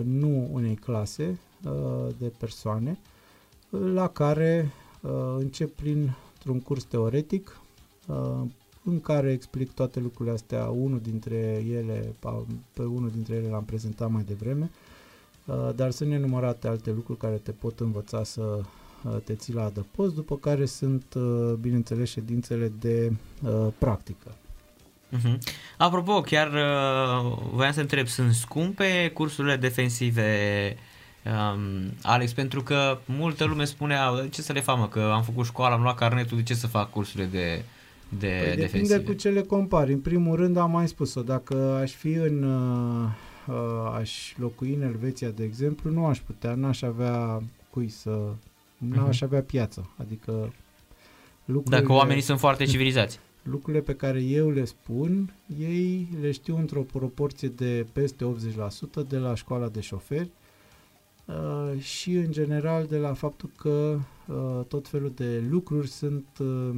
nu 0.04 0.48
unei 0.52 0.74
clase, 0.74 1.38
Uh, 1.64 2.14
de 2.18 2.32
persoane 2.38 2.98
la 3.70 4.08
care 4.08 4.72
uh, 5.02 5.10
încep 5.38 5.74
prin 5.74 6.16
un 6.46 6.60
curs 6.60 6.84
teoretic 6.84 7.60
uh, 8.06 8.42
în 8.84 9.00
care 9.00 9.32
explic 9.32 9.72
toate 9.72 10.00
lucrurile 10.00 10.34
astea, 10.34 10.64
unul 10.64 11.00
dintre 11.02 11.64
ele, 11.70 12.14
pe 12.72 12.82
unul 12.82 13.10
dintre 13.10 13.34
ele 13.34 13.48
l-am 13.48 13.64
prezentat 13.64 14.10
mai 14.10 14.22
devreme, 14.22 14.70
dar 15.74 15.90
sunt 15.90 16.08
nenumărate 16.08 16.68
alte 16.68 16.90
lucruri 16.90 17.18
care 17.18 17.34
te 17.34 17.50
pot 17.50 17.80
învăța 17.80 18.24
să 18.24 18.60
te 19.24 19.34
ții 19.34 19.54
la 19.54 19.64
adăpost, 19.64 20.14
după 20.14 20.36
care 20.36 20.64
sunt, 20.64 21.14
bineînțeles, 21.60 22.10
ședințele 22.10 22.72
de 22.78 23.12
practică. 23.78 24.34
Uh-huh. 25.16 25.38
Apropo, 25.76 26.20
chiar 26.20 26.46
uh, 26.46 27.38
voiam 27.52 27.72
să 27.72 27.80
întreb, 27.80 28.06
sunt 28.06 28.34
scumpe 28.34 29.10
cursurile 29.14 29.56
defensive 29.56 30.76
Um, 31.24 31.92
Alex, 32.02 32.32
pentru 32.32 32.62
că 32.62 32.98
multă 33.04 33.44
lume 33.44 33.64
spunea, 33.64 34.26
ce 34.30 34.42
să 34.42 34.52
le 34.52 34.60
fac 34.60 34.78
mă, 34.78 34.88
că 34.88 35.10
am 35.14 35.22
făcut 35.22 35.44
școală, 35.44 35.74
am 35.74 35.82
luat 35.82 35.96
carnetul, 35.96 36.36
de 36.36 36.42
ce 36.42 36.54
să 36.54 36.66
fac 36.66 36.90
cursurile 36.90 37.28
de, 37.28 37.64
de 38.18 38.40
păi 38.44 38.56
defensive? 38.56 38.96
Depinde 38.96 39.04
cu 39.04 39.12
ce 39.12 39.28
le 39.28 39.42
compari. 39.42 39.92
În 39.92 40.00
primul 40.00 40.36
rând 40.36 40.56
am 40.56 40.70
mai 40.70 40.88
spus-o, 40.88 41.22
dacă 41.22 41.54
aș 41.82 41.92
fi 41.92 42.12
în, 42.12 42.42
uh, 42.42 43.08
uh, 43.46 43.98
aș 43.98 44.34
locui 44.36 44.74
în 44.74 44.82
Elveția, 44.82 45.28
de 45.28 45.44
exemplu, 45.44 45.90
nu 45.90 46.06
aș 46.06 46.18
putea, 46.18 46.54
n-aș 46.54 46.82
avea 46.82 47.42
cui 47.70 47.88
să, 47.88 48.10
nu 48.78 49.06
aș 49.06 49.16
mhm. 49.16 49.24
avea 49.24 49.42
piață, 49.42 49.90
adică 49.96 50.52
lucrurile... 51.44 51.80
Dacă 51.80 51.92
oamenii 51.92 52.22
sunt 52.22 52.38
foarte 52.38 52.64
civilizați. 52.72 53.18
Lucrurile 53.42 53.82
pe 53.82 53.94
care 53.94 54.22
eu 54.22 54.50
le 54.50 54.64
spun, 54.64 55.34
ei 55.60 56.08
le 56.20 56.30
știu 56.30 56.56
într-o 56.58 56.80
proporție 56.80 57.48
de 57.48 57.86
peste 57.92 58.34
80% 59.04 59.08
de 59.08 59.16
la 59.16 59.34
școala 59.34 59.68
de 59.68 59.80
șoferi, 59.80 60.30
Uh, 61.30 61.80
și 61.80 62.12
în 62.12 62.32
general 62.32 62.86
de 62.86 62.96
la 62.96 63.14
faptul 63.14 63.50
că 63.56 63.98
uh, 64.26 64.64
tot 64.68 64.88
felul 64.88 65.12
de 65.14 65.42
lucruri 65.50 65.88
sunt 65.88 66.26
uh, 66.38 66.76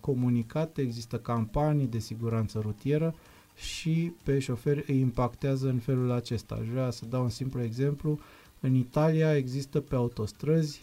comunicate, 0.00 0.80
există 0.80 1.18
campanii 1.18 1.86
de 1.86 1.98
siguranță 1.98 2.58
rutieră 2.58 3.14
și 3.56 4.12
pe 4.22 4.38
șoferi 4.38 4.84
îi 4.86 5.00
impactează 5.00 5.68
în 5.68 5.78
felul 5.78 6.10
acesta. 6.10 6.54
Aș 6.54 6.66
vrea 6.66 6.90
să 6.90 7.04
dau 7.06 7.22
un 7.22 7.28
simplu 7.28 7.62
exemplu. 7.62 8.18
În 8.60 8.74
Italia 8.74 9.36
există 9.36 9.80
pe 9.80 9.94
autostrăzi 9.94 10.80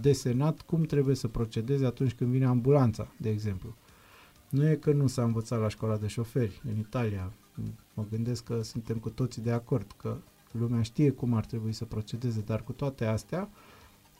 desenat 0.00 0.60
cum 0.60 0.82
trebuie 0.82 1.14
să 1.14 1.28
procedeze 1.28 1.86
atunci 1.86 2.14
când 2.14 2.30
vine 2.30 2.44
ambulanța, 2.44 3.08
de 3.16 3.28
exemplu. 3.30 3.74
Nu 4.48 4.68
e 4.68 4.74
că 4.74 4.92
nu 4.92 5.06
s-a 5.06 5.22
învățat 5.22 5.60
la 5.60 5.68
școala 5.68 5.96
de 5.96 6.06
șoferi 6.06 6.60
în 6.70 6.78
Italia. 6.78 7.32
Mă 7.94 8.04
gândesc 8.10 8.44
că 8.44 8.62
suntem 8.62 8.96
cu 8.96 9.10
toții 9.10 9.42
de 9.42 9.50
acord 9.50 9.94
că 9.96 10.16
lumea 10.52 10.82
știe 10.82 11.10
cum 11.10 11.34
ar 11.34 11.44
trebui 11.44 11.72
să 11.72 11.84
procedeze, 11.84 12.42
dar 12.46 12.62
cu 12.62 12.72
toate 12.72 13.04
astea 13.04 13.48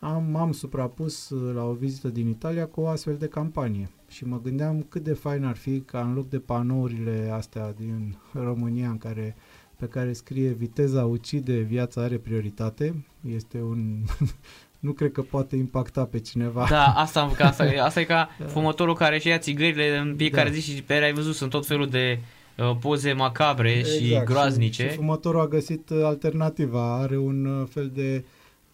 am, 0.00 0.24
m-am 0.30 0.52
suprapus 0.52 1.30
uh, 1.30 1.54
la 1.54 1.64
o 1.64 1.72
vizită 1.72 2.08
din 2.08 2.28
Italia 2.28 2.66
cu 2.66 2.80
o 2.80 2.86
astfel 2.86 3.16
de 3.16 3.26
campanie 3.26 3.90
și 4.08 4.24
mă 4.24 4.40
gândeam 4.42 4.86
cât 4.88 5.02
de 5.02 5.12
fain 5.12 5.44
ar 5.44 5.56
fi 5.56 5.80
ca 5.80 6.00
în 6.00 6.14
loc 6.14 6.28
de 6.28 6.38
panourile 6.38 7.30
astea 7.32 7.74
din 7.76 8.16
România 8.32 8.88
în 8.88 8.98
care, 8.98 9.36
pe 9.76 9.86
care 9.86 10.12
scrie 10.12 10.48
viteza 10.48 11.04
ucide, 11.04 11.58
viața 11.58 12.00
are 12.00 12.16
prioritate, 12.16 13.04
este 13.36 13.60
un... 13.60 14.02
nu 14.78 14.92
cred 14.92 15.12
că 15.12 15.22
poate 15.22 15.56
impacta 15.56 16.04
pe 16.04 16.18
cineva. 16.18 16.66
Da, 16.70 16.84
asta, 16.84 17.32
asta, 17.38 17.64
asta 17.82 18.00
e 18.00 18.04
ca 18.04 18.28
fumătorul 18.54 18.94
care 18.94 19.14
își 19.14 19.28
ia 19.28 19.38
țigările 19.38 19.96
în 19.96 20.14
fiecare 20.16 20.48
da. 20.48 20.54
zi 20.54 20.60
și 20.60 20.82
pe 20.82 20.94
ai 20.94 21.12
văzut, 21.12 21.34
sunt 21.34 21.50
tot 21.50 21.66
felul 21.66 21.88
de 21.88 22.20
Uh, 22.58 22.76
poze 22.80 23.12
macabre 23.12 23.70
exact. 23.70 23.98
și 23.98 24.20
groaznice. 24.24 24.82
Și, 24.82 24.88
și 24.88 24.96
fumătorul 24.96 25.40
a 25.40 25.46
găsit 25.46 25.90
uh, 25.90 26.02
alternativa, 26.04 26.96
are 27.00 27.18
un 27.18 27.44
uh, 27.44 27.66
fel 27.70 27.90
de 27.94 28.24
uh, 28.24 28.30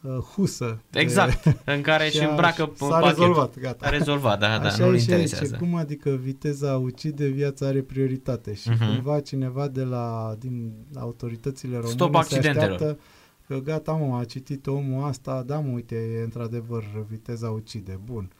husă. 0.09 0.78
Exact, 0.90 1.44
de, 1.44 1.57
în 1.64 1.80
care 1.80 2.09
și 2.11 2.24
îmbracă 2.24 2.72
s-a 2.76 2.86
pachet. 2.86 3.09
rezolvat, 3.09 3.59
gata. 3.59 3.86
A 3.86 3.88
rezolvat, 3.88 4.38
da, 4.38 4.59
da, 4.59 4.66
Așa 4.66 4.86
nu 4.86 4.94
interesează. 4.94 5.52
Aici. 5.52 5.61
Cum 5.61 5.74
adică 5.74 6.11
viteza 6.11 6.76
ucide, 6.76 7.26
viața 7.26 7.66
are 7.66 7.82
prioritate 7.82 8.55
și 8.55 8.70
uh-huh. 8.70 8.94
cumva 8.94 9.20
cineva 9.20 9.68
de 9.68 9.82
la, 9.82 10.36
din 10.38 10.72
autoritățile 10.96 11.74
române 11.74 11.92
Stop 11.92 12.22
se 12.22 12.38
așteaptă 12.38 12.98
că 13.46 13.59
gata 13.59 13.92
mă, 13.92 14.18
a 14.18 14.24
citit 14.24 14.66
omul 14.66 15.05
asta, 15.05 15.42
da 15.46 15.59
mă, 15.59 15.72
uite, 15.74 15.94
e 15.94 16.22
într-adevăr 16.22 16.84
viteza 17.09 17.50
ucide, 17.50 18.00
bun. 18.05 18.30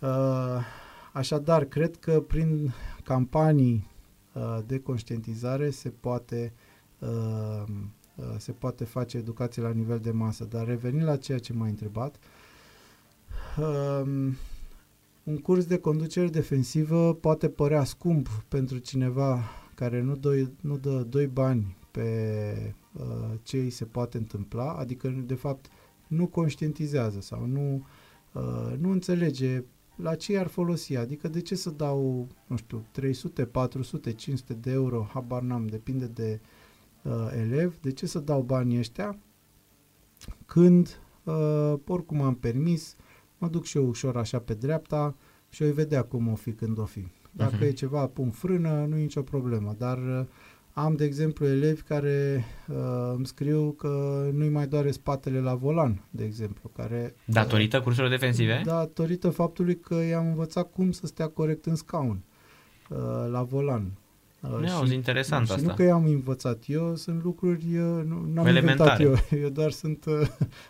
Uh, 0.00 0.08
așadar, 1.12 1.64
cred 1.64 1.96
că 1.96 2.20
prin 2.20 2.74
campanii 3.04 3.94
Uh, 4.36 4.58
de 4.66 4.78
conștientizare 4.78 5.70
se 5.70 5.88
poate, 5.88 6.52
uh, 6.98 7.08
uh, 7.08 7.64
se 8.38 8.52
poate 8.52 8.84
face 8.84 9.16
educație 9.16 9.62
la 9.62 9.70
nivel 9.70 9.98
de 9.98 10.10
masă. 10.10 10.44
Dar 10.44 10.66
revenind 10.66 11.04
la 11.04 11.16
ceea 11.16 11.38
ce 11.38 11.52
m-ai 11.52 11.70
întrebat, 11.70 12.16
um, 13.58 14.36
un 15.22 15.36
curs 15.36 15.64
de 15.64 15.78
conducere 15.78 16.28
defensivă 16.28 17.14
poate 17.14 17.48
părea 17.48 17.84
scump 17.84 18.28
pentru 18.48 18.78
cineva 18.78 19.40
care 19.74 20.00
nu, 20.00 20.16
doi, 20.16 20.52
nu 20.60 20.76
dă 20.76 21.06
doi 21.08 21.26
bani 21.26 21.76
pe 21.90 22.74
uh, 22.92 23.38
ce 23.42 23.56
îi 23.56 23.70
se 23.70 23.84
poate 23.84 24.16
întâmpla, 24.16 24.72
adică 24.72 25.08
de 25.26 25.34
fapt 25.34 25.66
nu 26.06 26.26
conștientizează 26.26 27.20
sau 27.20 27.46
nu, 27.46 27.86
uh, 28.32 28.72
nu 28.78 28.90
înțelege 28.90 29.64
la 29.96 30.14
ce 30.14 30.38
ar 30.38 30.46
folosi? 30.46 30.96
Adică 30.96 31.28
de 31.28 31.40
ce 31.40 31.54
să 31.54 31.70
dau, 31.70 32.26
nu 32.46 32.56
știu, 32.56 32.84
300, 32.90 33.44
400, 33.44 34.12
500 34.12 34.54
de 34.54 34.70
euro, 34.70 35.08
habar 35.12 35.42
n-am, 35.42 35.66
depinde 35.66 36.06
de 36.06 36.40
uh, 36.42 36.48
elev, 37.36 37.78
de 37.80 37.92
ce 37.92 38.06
să 38.06 38.18
dau 38.18 38.40
banii 38.42 38.78
ăștia 38.78 39.18
când 40.46 41.00
uh, 41.24 41.74
oricum 41.86 42.22
am 42.22 42.34
permis, 42.34 42.96
mă 43.38 43.48
duc 43.48 43.64
și 43.64 43.76
eu 43.76 43.86
ușor 43.86 44.16
așa 44.16 44.38
pe 44.38 44.54
dreapta 44.54 45.16
și 45.48 45.62
o 45.62 45.72
vedea 45.72 46.02
cum 46.02 46.28
o 46.28 46.34
fi 46.34 46.52
când 46.52 46.78
o 46.78 46.84
fi. 46.84 47.06
Dacă 47.30 47.58
uh-huh. 47.58 47.68
e 47.68 47.70
ceva, 47.70 48.06
pun 48.06 48.30
frână, 48.30 48.86
nu 48.88 48.96
e 48.96 49.00
nicio 49.00 49.22
problemă, 49.22 49.74
dar 49.78 49.98
uh, 49.98 50.26
am, 50.72 50.94
de 50.94 51.04
exemplu, 51.04 51.46
elevi 51.46 51.82
care 51.82 52.44
uh, 52.68 52.76
îmi 53.14 53.26
scriu 53.26 53.70
că 53.70 54.24
nu-i 54.32 54.48
mai 54.48 54.66
doare 54.66 54.90
spatele 54.90 55.40
la 55.40 55.54
volan, 55.54 56.04
de 56.10 56.24
exemplu. 56.24 56.70
Care, 56.76 57.14
datorită 57.24 57.76
uh, 57.76 57.82
cursurilor 57.82 58.18
defensive? 58.18 58.62
Datorită 58.64 59.30
faptului 59.30 59.80
că 59.80 59.94
i-am 59.94 60.26
învățat 60.26 60.72
cum 60.72 60.92
să 60.92 61.06
stea 61.06 61.28
corect 61.28 61.66
în 61.66 61.74
scaun, 61.74 62.22
uh, 62.88 62.98
la 63.30 63.42
volan. 63.42 63.92
Uh, 64.52 64.88
și, 64.88 64.94
interesant 64.94 65.46
și 65.46 65.52
asta. 65.52 65.66
nu 65.66 65.74
că 65.74 65.82
i-am 65.82 66.04
învățat 66.04 66.62
eu, 66.66 66.96
sunt 66.96 67.24
lucruri, 67.24 67.64
uh, 67.76 68.04
nu 68.04 68.40
am 68.40 68.46
inventat 68.46 69.00
eu, 69.00 69.14
eu 69.42 69.48
doar 69.48 69.70
sunt 69.70 70.04
uh, 70.04 70.28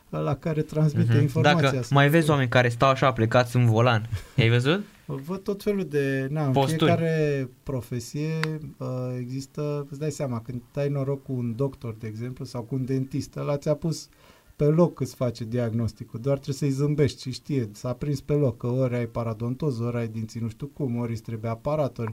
la 0.08 0.36
care 0.36 0.62
transmite 0.62 1.18
uh-huh. 1.18 1.20
informația 1.20 1.62
Dacă 1.62 1.78
asta. 1.78 1.94
mai 1.94 2.08
vezi 2.08 2.30
oameni 2.30 2.48
care 2.48 2.68
stau 2.68 2.88
așa 2.88 3.12
plecați 3.12 3.56
în 3.56 3.66
volan, 3.66 4.08
ai 4.38 4.48
văzut? 4.48 4.84
Văd 5.06 5.42
tot 5.42 5.62
felul 5.62 5.84
de... 5.84 6.26
Na, 6.30 6.46
în 6.46 6.52
fiecare 6.52 7.48
profesie 7.62 8.40
uh, 8.76 8.86
există... 9.18 9.86
Îți 9.90 9.98
dai 9.98 10.10
seama, 10.10 10.40
când 10.40 10.62
ai 10.74 10.88
noroc 10.88 11.22
cu 11.22 11.32
un 11.32 11.54
doctor, 11.56 11.94
de 11.98 12.06
exemplu, 12.06 12.44
sau 12.44 12.62
cu 12.62 12.74
un 12.74 12.84
dentist, 12.84 13.36
ăla 13.36 13.56
ți-a 13.56 13.74
pus 13.74 14.08
pe 14.56 14.64
loc 14.64 15.00
îți 15.00 15.14
face 15.14 15.44
diagnosticul, 15.44 16.20
doar 16.20 16.38
trebuie 16.38 16.70
să-i 16.70 16.84
zâmbești 16.84 17.22
și 17.22 17.32
știe, 17.32 17.70
s-a 17.72 17.92
prins 17.92 18.20
pe 18.20 18.32
loc 18.32 18.56
că 18.56 18.66
ori 18.66 18.94
ai 18.94 19.06
paradontoză, 19.06 19.82
ori 19.82 19.96
ai 19.96 20.08
dinții 20.08 20.40
nu 20.40 20.48
știu 20.48 20.66
cum, 20.66 20.96
ori 20.96 21.12
îți 21.12 21.22
trebuie 21.22 21.50
aparat, 21.50 21.98
ori 21.98 22.12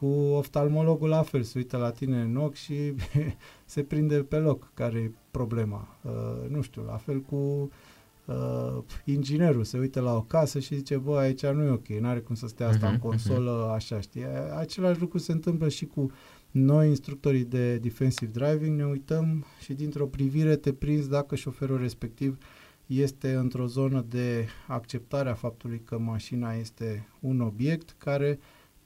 cu 0.00 0.06
oftalmologul 0.32 1.08
la 1.08 1.22
fel, 1.22 1.42
se 1.42 1.58
uită 1.58 1.76
la 1.76 1.90
tine 1.90 2.20
în 2.20 2.36
ochi 2.36 2.54
și 2.54 2.94
se 3.64 3.82
prinde 3.82 4.16
pe 4.16 4.36
loc 4.36 4.70
care 4.74 4.98
e 4.98 5.10
problema. 5.30 5.88
Uh, 6.02 6.48
nu 6.48 6.62
știu, 6.62 6.82
la 6.82 6.96
fel 6.96 7.20
cu 7.20 7.70
uh, 8.24 8.82
inginerul 9.04 9.64
se 9.64 9.78
uită 9.78 10.00
la 10.00 10.14
o 10.14 10.20
casă 10.20 10.58
și 10.58 10.74
zice, 10.74 10.96
bă, 10.96 11.18
aici 11.18 11.46
nu 11.46 11.62
e 11.62 11.70
ok, 11.70 11.88
nu 11.88 12.08
are 12.08 12.18
cum 12.18 12.34
să 12.34 12.46
stea 12.46 12.68
asta 12.68 12.86
uh-huh, 12.86 12.90
în 12.90 12.94
mhm, 12.94 13.06
consolă, 13.06 13.68
uh-huh. 13.68 13.74
așa, 13.74 14.00
știi? 14.00 14.24
Același 14.58 15.00
lucru 15.00 15.18
se 15.18 15.32
întâmplă 15.32 15.68
și 15.68 15.86
cu 15.86 16.10
noi, 16.50 16.88
instructorii 16.88 17.44
de 17.44 17.76
defensive 17.76 18.30
driving, 18.32 18.78
ne 18.78 18.86
uităm 18.86 19.44
și 19.60 19.72
dintr-o 19.72 20.06
privire 20.06 20.56
te 20.56 20.72
prinzi 20.72 21.08
dacă 21.08 21.34
șoferul 21.34 21.78
respectiv 21.78 22.38
este 22.86 23.34
într-o 23.34 23.66
zonă 23.66 24.04
de 24.08 24.46
acceptare 24.66 25.28
a 25.28 25.34
faptului 25.34 25.80
că 25.84 25.98
mașina 25.98 26.54
este 26.54 27.08
un 27.20 27.40
obiect 27.40 27.94
care 27.98 28.38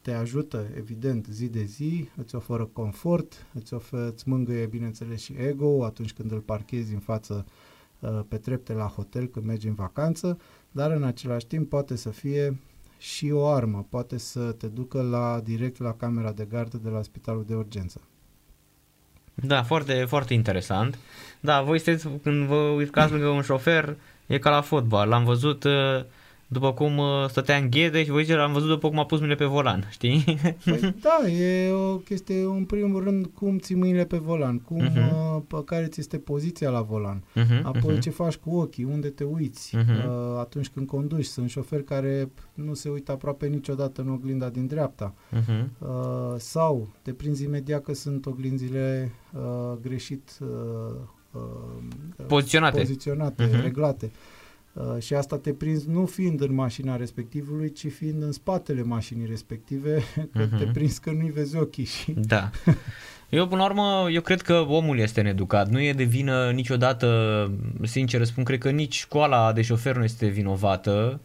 te 0.03 0.13
ajută, 0.13 0.67
evident, 0.77 1.27
zi 1.31 1.49
de 1.49 1.63
zi, 1.63 2.09
îți 2.17 2.35
oferă 2.35 2.65
confort, 2.65 3.47
îți, 3.55 3.75
oferă, 3.75 4.09
îți 4.09 4.29
mângâie, 4.29 4.67
bineînțeles, 4.67 5.23
și 5.23 5.35
ego 5.39 5.85
atunci 5.85 6.13
când 6.13 6.33
îl 6.33 6.39
parchezi 6.39 6.93
în 6.93 7.01
față 7.01 7.47
uh, 8.01 8.21
pe 8.29 8.37
trepte 8.37 8.73
la 8.73 8.87
hotel 8.87 9.27
când 9.27 9.47
mergi 9.47 9.67
în 9.67 9.75
vacanță, 9.75 10.39
dar 10.71 10.91
în 10.91 11.03
același 11.03 11.47
timp 11.47 11.69
poate 11.69 11.97
să 11.97 12.11
fie 12.11 12.59
și 12.99 13.31
o 13.31 13.47
armă, 13.47 13.87
poate 13.89 14.19
să 14.19 14.53
te 14.53 14.67
ducă 14.67 15.03
la 15.03 15.41
direct 15.45 15.79
la 15.79 15.93
camera 15.93 16.33
de 16.33 16.45
gardă 16.45 16.77
de 16.77 16.89
la 16.89 17.03
spitalul 17.03 17.45
de 17.47 17.55
urgență. 17.55 18.01
Da, 19.35 19.63
foarte, 19.63 20.05
foarte 20.09 20.35
interesant. 20.35 20.99
Da, 21.41 21.63
voi 21.63 21.79
sunteți, 21.79 22.09
când 22.23 22.47
vă 22.47 22.55
uitați 22.55 23.13
lângă 23.13 23.29
un 23.29 23.43
șofer, 23.43 23.97
e 24.27 24.39
ca 24.39 24.51
la 24.51 24.61
fotbal. 24.61 25.09
L-am 25.09 25.25
văzut 25.25 25.65
uh, 25.65 26.05
după 26.53 26.73
cum 26.73 26.99
uh, 26.99 27.07
stătea 27.29 27.57
în 27.57 27.71
ghede 27.71 28.05
și 28.05 28.11
voi 28.11 28.23
zice, 28.23 28.37
l-am 28.37 28.53
văzut 28.53 28.69
după 28.69 28.89
cum 28.89 28.99
a 28.99 29.05
pus 29.05 29.19
mâinile 29.19 29.39
pe 29.39 29.45
volan, 29.45 29.89
știi? 29.91 30.25
Păi, 30.65 30.95
da, 31.01 31.29
e 31.29 31.71
o 31.71 31.97
chestie, 31.97 32.43
în 32.43 32.65
primul 32.65 33.05
rând, 33.05 33.27
cum 33.35 33.59
ții 33.59 33.75
mâinile 33.75 34.05
pe 34.05 34.17
volan, 34.17 34.59
cum, 34.59 34.89
uh-huh. 34.89 35.11
uh, 35.11 35.43
pe 35.47 35.65
care 35.65 35.87
ți 35.87 36.01
este 36.01 36.19
poziția 36.19 36.71
la 36.71 36.81
volan, 36.81 37.25
uh-huh, 37.37 37.63
apoi 37.63 37.97
uh-huh. 37.97 38.01
ce 38.01 38.11
faci 38.11 38.37
cu 38.37 38.57
ochii, 38.57 38.85
unde 38.85 39.09
te 39.09 39.25
uiți, 39.25 39.77
uh-huh. 39.77 40.07
uh, 40.07 40.39
atunci 40.39 40.69
când 40.69 40.87
conduci. 40.87 41.25
Sunt 41.25 41.51
șoferi 41.51 41.85
care 41.85 42.31
nu 42.55 42.75
se 42.75 42.89
uită 42.89 43.13
aproape 43.13 43.47
niciodată 43.47 44.01
în 44.01 44.09
oglinda 44.09 44.49
din 44.49 44.67
dreapta. 44.67 45.15
Uh-huh. 45.15 45.65
Uh, 45.79 46.35
sau 46.37 46.89
te 47.03 47.13
prinzi 47.13 47.45
imediat 47.45 47.83
că 47.83 47.95
sunt 47.95 48.27
oglinzile 48.27 49.13
uh, 49.33 49.79
greșit 49.83 50.31
uh, 50.41 50.49
uh, 51.31 51.41
poziționate, 52.27 52.79
poziționate 52.79 53.49
uh-huh. 53.49 53.63
reglate. 53.63 54.11
Uh, 54.13 54.40
și 54.99 55.15
asta 55.15 55.39
te 55.39 55.53
prinzi 55.53 55.89
nu 55.89 56.07
fiind 56.07 56.41
în 56.41 56.55
mașina 56.55 56.97
respectivului, 56.97 57.73
ci 57.73 57.87
fiind 57.87 58.23
în 58.23 58.33
spatele 58.33 58.83
mașinii 58.83 59.27
respective, 59.27 60.03
că 60.33 60.47
uh-huh. 60.47 60.59
te 60.59 60.65
mhm. 60.65 60.73
prinzi 60.73 61.01
că 61.01 61.11
nu-i 61.11 61.31
vezi 61.31 61.57
ochii. 61.57 61.85
Și... 61.85 62.13
Da. 62.13 62.51
Eu, 63.29 63.47
până 63.47 63.61
la 63.61 63.67
urmă, 63.67 64.09
eu 64.13 64.21
cred 64.21 64.41
că 64.41 64.55
omul 64.69 64.99
este 64.99 65.21
needucat. 65.21 65.69
Nu 65.69 65.81
e 65.81 65.93
de 65.93 66.05
vină 66.05 66.51
niciodată, 66.51 67.51
sincer 67.83 68.25
spun, 68.25 68.45
cred 68.45 68.59
că 68.59 68.71
nici 68.71 68.95
școala 68.95 69.53
de 69.53 69.63
șofer 69.63 69.97
nu 69.97 70.05
este 70.05 70.27
vinovată, 70.27 71.21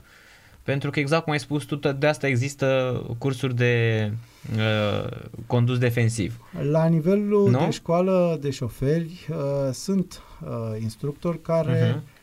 pentru 0.64 0.90
că 0.90 1.00
exact 1.00 1.24
cum 1.24 1.32
ai 1.32 1.40
spus 1.40 1.64
tu, 1.64 1.76
de 1.76 2.08
asta 2.08 2.28
există 2.28 3.02
cursuri 3.18 3.56
de 3.56 4.12
uh, 4.56 5.12
condus 5.48 5.78
defensiv. 5.78 6.40
La 6.72 6.86
nivelul 6.86 7.50
nu? 7.50 7.60
de 7.60 7.70
școală 7.70 8.38
de 8.42 8.50
șoferi 8.50 9.28
uh, 9.30 9.72
sunt 9.72 10.22
uh, 10.44 10.82
instructori 10.82 11.42
care 11.42 11.92
uh-huh 11.92 11.96
Uh, 11.96 12.15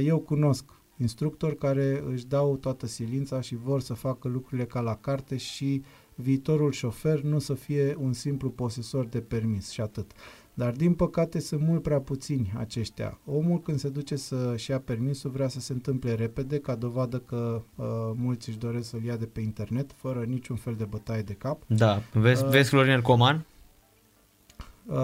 eu 0.00 0.18
cunosc 0.18 0.64
instructori 0.96 1.56
care 1.56 2.02
își 2.12 2.26
dau 2.26 2.56
toată 2.56 2.86
silința 2.86 3.40
și 3.40 3.56
vor 3.56 3.80
să 3.80 3.94
facă 3.94 4.28
lucrurile 4.28 4.66
ca 4.66 4.80
la 4.80 4.94
carte 4.94 5.36
și 5.36 5.82
viitorul 6.14 6.72
șofer 6.72 7.20
nu 7.20 7.38
să 7.38 7.54
fie 7.54 7.96
un 7.98 8.12
simplu 8.12 8.50
posesor 8.50 9.04
de 9.04 9.20
permis 9.20 9.70
și 9.70 9.80
atât. 9.80 10.10
Dar 10.54 10.72
din 10.72 10.94
păcate 10.94 11.40
sunt 11.40 11.60
mult 11.60 11.82
prea 11.82 12.00
puțini 12.00 12.52
aceștia. 12.56 13.18
Omul 13.24 13.60
când 13.60 13.78
se 13.78 13.88
duce 13.88 14.16
să-și 14.16 14.70
ia 14.70 14.80
permisul 14.80 15.30
vrea 15.30 15.48
să 15.48 15.60
se 15.60 15.72
întâmple 15.72 16.14
repede 16.14 16.58
ca 16.58 16.74
dovadă 16.74 17.18
că 17.18 17.62
uh, 17.74 17.86
mulți 18.14 18.48
își 18.48 18.58
doresc 18.58 18.88
să-l 18.88 19.02
ia 19.02 19.16
de 19.16 19.26
pe 19.26 19.40
internet 19.40 19.90
fără 19.96 20.24
niciun 20.28 20.56
fel 20.56 20.74
de 20.74 20.84
bătaie 20.84 21.22
de 21.22 21.32
cap. 21.32 21.62
Da, 21.66 22.02
vezi, 22.12 22.44
uh, 22.44 22.50
vezi 22.50 22.68
Florin 22.68 23.00
Coman? 23.00 23.46
Uh, 24.86 24.96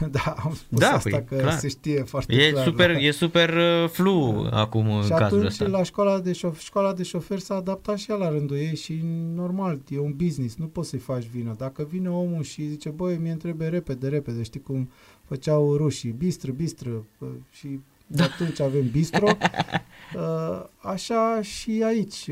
da, 0.16 0.34
am 0.44 0.54
spus 0.54 0.78
da, 0.78 0.86
asta 0.86 1.10
păi, 1.10 1.24
că 1.24 1.34
clar. 1.34 1.58
se 1.58 1.68
știe 1.68 2.02
foarte 2.02 2.34
e 2.34 2.50
clar. 2.50 2.64
Super, 2.64 2.92
da. 2.92 2.98
E 2.98 3.10
super 3.10 3.54
uh, 3.54 3.88
flu 3.88 4.46
da. 4.50 4.60
acum 4.60 5.02
și 5.02 5.10
în 5.10 5.16
cazul 5.18 5.46
ăsta. 5.46 5.66
la 5.66 5.82
școala 5.82 6.20
de, 6.20 6.32
șof- 6.32 6.58
școala 6.58 6.92
de 6.92 7.02
șofer 7.02 7.38
s-a 7.38 7.54
adaptat 7.54 7.98
și 7.98 8.10
ea 8.10 8.16
la 8.16 8.28
rândul 8.28 8.56
ei 8.56 8.76
și 8.76 9.00
normal, 9.34 9.80
e 9.88 9.98
un 9.98 10.14
business, 10.16 10.56
nu 10.56 10.66
poți 10.66 10.88
să-i 10.88 10.98
faci 10.98 11.26
vină. 11.26 11.54
Dacă 11.58 11.86
vine 11.90 12.08
omul 12.08 12.42
și 12.42 12.68
zice, 12.68 12.88
băi, 12.88 13.16
mi 13.16 13.36
trebuie 13.36 13.68
repede, 13.68 14.08
repede, 14.08 14.42
știi 14.42 14.62
cum 14.62 14.90
făceau 15.24 15.76
rușii, 15.76 16.10
bistră, 16.10 16.50
bistră 16.50 17.04
și 17.50 17.66
de 18.06 18.16
da. 18.16 18.24
atunci 18.24 18.60
avem 18.60 18.90
bistro, 18.90 19.26
uh, 20.16 20.64
așa 20.76 21.42
și 21.42 21.82
aici 21.84 22.30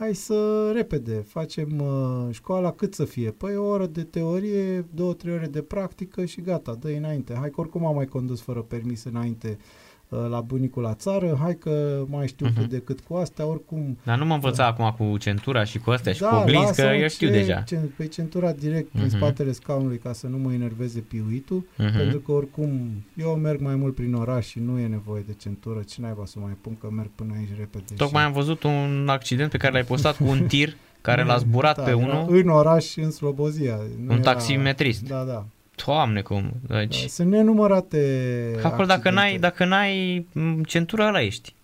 hai 0.00 0.14
să 0.14 0.70
repede, 0.74 1.12
facem 1.12 1.78
uh, 1.78 2.34
școala 2.34 2.72
cât 2.72 2.94
să 2.94 3.04
fie? 3.04 3.30
Păi 3.30 3.56
o 3.56 3.64
oră 3.64 3.86
de 3.86 4.02
teorie, 4.02 4.86
două, 4.94 5.14
trei 5.14 5.34
ore 5.34 5.46
de 5.46 5.62
practică 5.62 6.24
și 6.24 6.40
gata, 6.40 6.74
dă 6.74 6.88
înainte. 6.88 7.34
Hai 7.34 7.50
că 7.50 7.60
oricum 7.60 7.86
am 7.86 7.94
mai 7.94 8.06
condus 8.06 8.40
fără 8.40 8.62
permis 8.62 9.04
înainte 9.04 9.58
Uh, 9.58 9.79
la 10.28 10.40
bunicul 10.40 10.82
la 10.82 10.94
țară, 10.94 11.38
hai 11.40 11.58
că 11.58 12.04
mai 12.08 12.26
știu 12.26 12.46
uh-huh. 12.46 12.54
cât 12.56 12.68
de 12.68 12.78
cât 12.78 13.00
cu 13.00 13.14
astea, 13.14 13.46
oricum... 13.46 13.98
Dar 14.04 14.18
nu 14.18 14.24
mă 14.24 14.34
învăța 14.34 14.62
uh, 14.62 14.68
acum 14.68 15.06
cu 15.06 15.16
centura 15.16 15.64
și 15.64 15.78
cu 15.78 15.90
astea 15.90 16.12
și 16.12 16.20
da, 16.20 16.28
cu 16.28 16.34
oglinzi, 16.34 16.74
că 16.74 16.82
eu 16.82 17.08
știu 17.08 17.26
ce, 17.26 17.32
deja. 17.32 17.60
Ce, 17.60 17.76
pe 17.96 18.06
centura 18.06 18.52
direct 18.52 18.88
uh-huh. 18.88 19.00
în 19.00 19.06
mhm. 19.06 19.16
spatele 19.16 19.52
scaunului 19.52 19.98
ca 19.98 20.12
să 20.12 20.26
nu 20.26 20.38
mă 20.38 20.52
enerveze 20.52 21.00
piuitul, 21.00 21.66
uh-huh. 21.72 21.96
pentru 21.96 22.18
că 22.18 22.32
oricum 22.32 22.90
eu 23.14 23.30
merg 23.30 23.60
mai 23.60 23.74
mult 23.74 23.94
prin 23.94 24.14
oraș 24.14 24.46
și 24.46 24.58
nu 24.58 24.78
e 24.78 24.86
nevoie 24.86 25.22
de 25.26 25.34
centură, 25.40 25.80
ce 25.88 26.00
naiba 26.00 26.24
să 26.24 26.38
mai 26.38 26.56
pun 26.60 26.76
că 26.80 26.88
merg 26.90 27.10
până 27.14 27.32
aici 27.36 27.58
repede. 27.58 27.94
Tocmai 27.96 28.22
și... 28.22 28.26
am 28.26 28.32
văzut 28.32 28.62
un 28.62 29.06
accident 29.08 29.50
pe 29.50 29.56
care 29.56 29.72
l-ai 29.72 29.84
postat 29.84 30.16
cu 30.16 30.24
un 30.24 30.46
tir 30.46 30.76
care 31.00 31.24
l-a 31.24 31.36
zburat 31.36 31.76
da, 31.76 31.82
pe 31.82 31.92
unul. 31.92 32.26
În 32.28 32.48
oraș, 32.48 32.96
în 32.96 33.10
Slobozia. 33.10 33.76
Nu 33.76 34.12
un 34.12 34.20
era... 34.20 34.32
taximetrist. 34.32 35.02
Da, 35.02 35.22
da. 35.24 35.46
Doamne, 35.86 36.20
cum... 36.20 36.52
Deci... 36.68 37.00
Da, 37.00 37.08
sunt 37.08 37.30
nenumărate 37.30 38.60
Acolo 38.62 38.86
dacă 38.86 39.10
n-ai, 39.10 39.38
dacă 39.38 39.64
n-ai 39.64 40.26
centura 40.66 41.06
ăla 41.06 41.22
ești. 41.22 41.54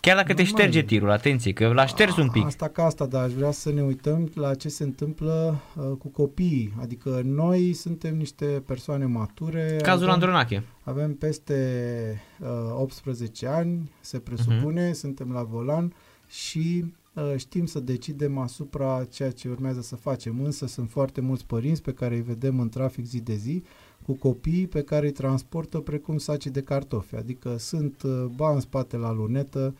Chiar 0.00 0.16
dacă 0.16 0.28
Normal. 0.28 0.44
te 0.44 0.50
șterge 0.50 0.82
tirul, 0.82 1.10
atenție, 1.10 1.52
că 1.52 1.72
l-a 1.72 1.86
șters 1.86 2.16
un 2.16 2.30
pic. 2.30 2.44
Asta 2.44 2.68
ca 2.68 2.84
asta, 2.84 3.06
dar 3.06 3.24
aș 3.24 3.32
vrea 3.32 3.50
să 3.50 3.72
ne 3.72 3.82
uităm 3.82 4.30
la 4.34 4.54
ce 4.54 4.68
se 4.68 4.82
întâmplă 4.82 5.60
uh, 5.76 5.84
cu 5.98 6.08
copiii. 6.08 6.72
Adică 6.80 7.20
noi 7.24 7.72
suntem 7.72 8.16
niște 8.16 8.44
persoane 8.44 9.04
mature. 9.04 9.78
Cazul 9.82 10.02
avem, 10.02 10.14
Andronache. 10.14 10.64
Avem 10.82 11.14
peste 11.14 12.22
uh, 12.38 12.80
18 12.80 13.46
ani, 13.46 13.90
se 14.00 14.18
presupune, 14.18 14.90
uh-huh. 14.90 14.94
suntem 14.94 15.32
la 15.32 15.42
volan 15.42 15.94
și 16.28 16.84
Uh, 16.84 16.99
știm 17.36 17.66
să 17.66 17.80
decidem 17.80 18.38
asupra 18.38 19.04
ceea 19.10 19.30
ce 19.30 19.48
urmează 19.48 19.80
să 19.80 19.96
facem, 19.96 20.40
însă 20.42 20.66
sunt 20.66 20.90
foarte 20.90 21.20
mulți 21.20 21.46
părinți 21.46 21.82
pe 21.82 21.92
care 21.92 22.14
îi 22.14 22.22
vedem 22.22 22.60
în 22.60 22.68
trafic 22.68 23.04
zi 23.04 23.20
de 23.20 23.34
zi, 23.34 23.62
cu 24.06 24.12
copii 24.12 24.66
pe 24.66 24.82
care 24.82 25.06
îi 25.06 25.12
transportă 25.12 25.78
precum 25.78 26.18
saci 26.18 26.46
de 26.46 26.62
cartofi, 26.62 27.16
adică 27.16 27.56
sunt 27.58 28.02
uh, 28.02 28.24
ba 28.36 28.52
în 28.52 28.60
spate 28.60 28.96
la 28.96 29.12
lunetă, 29.12 29.74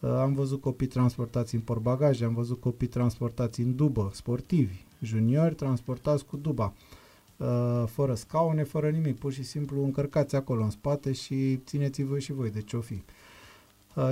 uh, 0.00 0.10
am 0.10 0.34
văzut 0.34 0.60
copii 0.60 0.86
transportați 0.86 1.54
în 1.54 1.60
porbagaje, 1.60 2.24
am 2.24 2.34
văzut 2.34 2.60
copii 2.60 2.86
transportați 2.86 3.60
în 3.60 3.76
dubă, 3.76 4.10
sportivi, 4.14 4.84
juniori 5.00 5.54
transportați 5.54 6.24
cu 6.24 6.36
duba, 6.36 6.72
fără 7.86 8.14
scaune, 8.14 8.62
fără 8.62 8.90
nimic, 8.90 9.18
pur 9.18 9.32
și 9.32 9.42
simplu 9.42 9.84
încărcați 9.84 10.36
acolo 10.36 10.62
în 10.62 10.70
spate 10.70 11.12
și 11.12 11.56
țineți-vă 11.56 12.18
și 12.18 12.32
voi 12.32 12.50
de 12.50 12.60
ce-o 12.62 12.80
fi. 12.80 13.02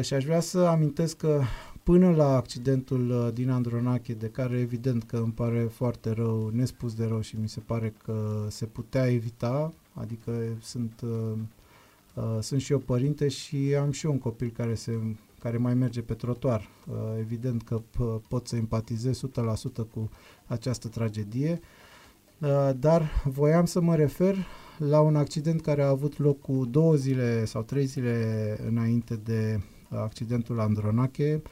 Și 0.01 0.14
aș 0.14 0.24
vrea 0.24 0.41
să 0.41 0.59
amintesc 0.59 1.16
că 1.16 1.43
până 1.85 2.11
la 2.11 2.37
accidentul 2.37 3.11
uh, 3.11 3.32
din 3.32 3.51
Andronache, 3.51 4.12
de 4.12 4.28
care 4.28 4.59
evident 4.59 5.03
că 5.03 5.16
îmi 5.16 5.32
pare 5.32 5.61
foarte 5.62 6.11
rău, 6.11 6.51
nespus 6.53 6.95
de 6.95 7.05
rău 7.05 7.20
și 7.20 7.37
mi 7.37 7.49
se 7.49 7.61
pare 7.61 7.95
că 8.05 8.47
se 8.49 8.64
putea 8.64 9.11
evita, 9.11 9.72
adică 9.93 10.32
sunt, 10.61 11.01
uh, 11.03 11.39
uh, 12.14 12.39
sunt 12.41 12.61
și 12.61 12.72
eu 12.72 12.78
părinte 12.78 13.28
și 13.28 13.74
am 13.80 13.91
și 13.91 14.07
eu 14.07 14.12
un 14.12 14.18
copil 14.18 14.53
care, 14.57 14.74
se, 14.74 14.99
care 15.39 15.57
mai 15.57 15.74
merge 15.74 16.01
pe 16.01 16.14
trotuar. 16.14 16.68
Uh, 16.89 16.95
evident 17.18 17.62
că 17.62 17.80
p- 17.80 18.28
pot 18.28 18.47
să 18.47 18.57
empatizez 18.57 19.16
100% 19.16 19.87
cu 19.95 20.11
această 20.47 20.89
tragedie, 20.89 21.61
uh, 22.39 22.70
dar 22.80 23.22
voiam 23.24 23.64
să 23.64 23.80
mă 23.80 23.95
refer 23.95 24.37
la 24.78 25.01
un 25.01 25.16
accident 25.16 25.61
care 25.61 25.82
a 25.82 25.89
avut 25.89 26.18
loc 26.18 26.41
cu 26.41 26.66
două 26.70 26.95
zile 26.95 27.45
sau 27.45 27.62
trei 27.62 27.85
zile 27.85 28.59
înainte 28.68 29.14
de 29.24 29.61
accidentul 29.89 30.61
Andronache, 30.61 31.43
Uh, 31.45 31.51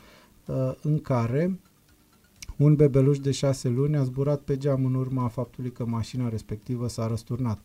în 0.82 1.00
care 1.00 1.58
un 2.56 2.74
bebeluș 2.74 3.18
de 3.18 3.30
șase 3.30 3.68
luni 3.68 3.96
a 3.96 4.02
zburat 4.02 4.40
pe 4.40 4.56
geam 4.56 4.84
în 4.84 4.94
urma 4.94 5.28
faptului 5.28 5.72
că 5.72 5.84
mașina 5.84 6.28
respectivă 6.28 6.88
s-a 6.88 7.06
răsturnat. 7.06 7.58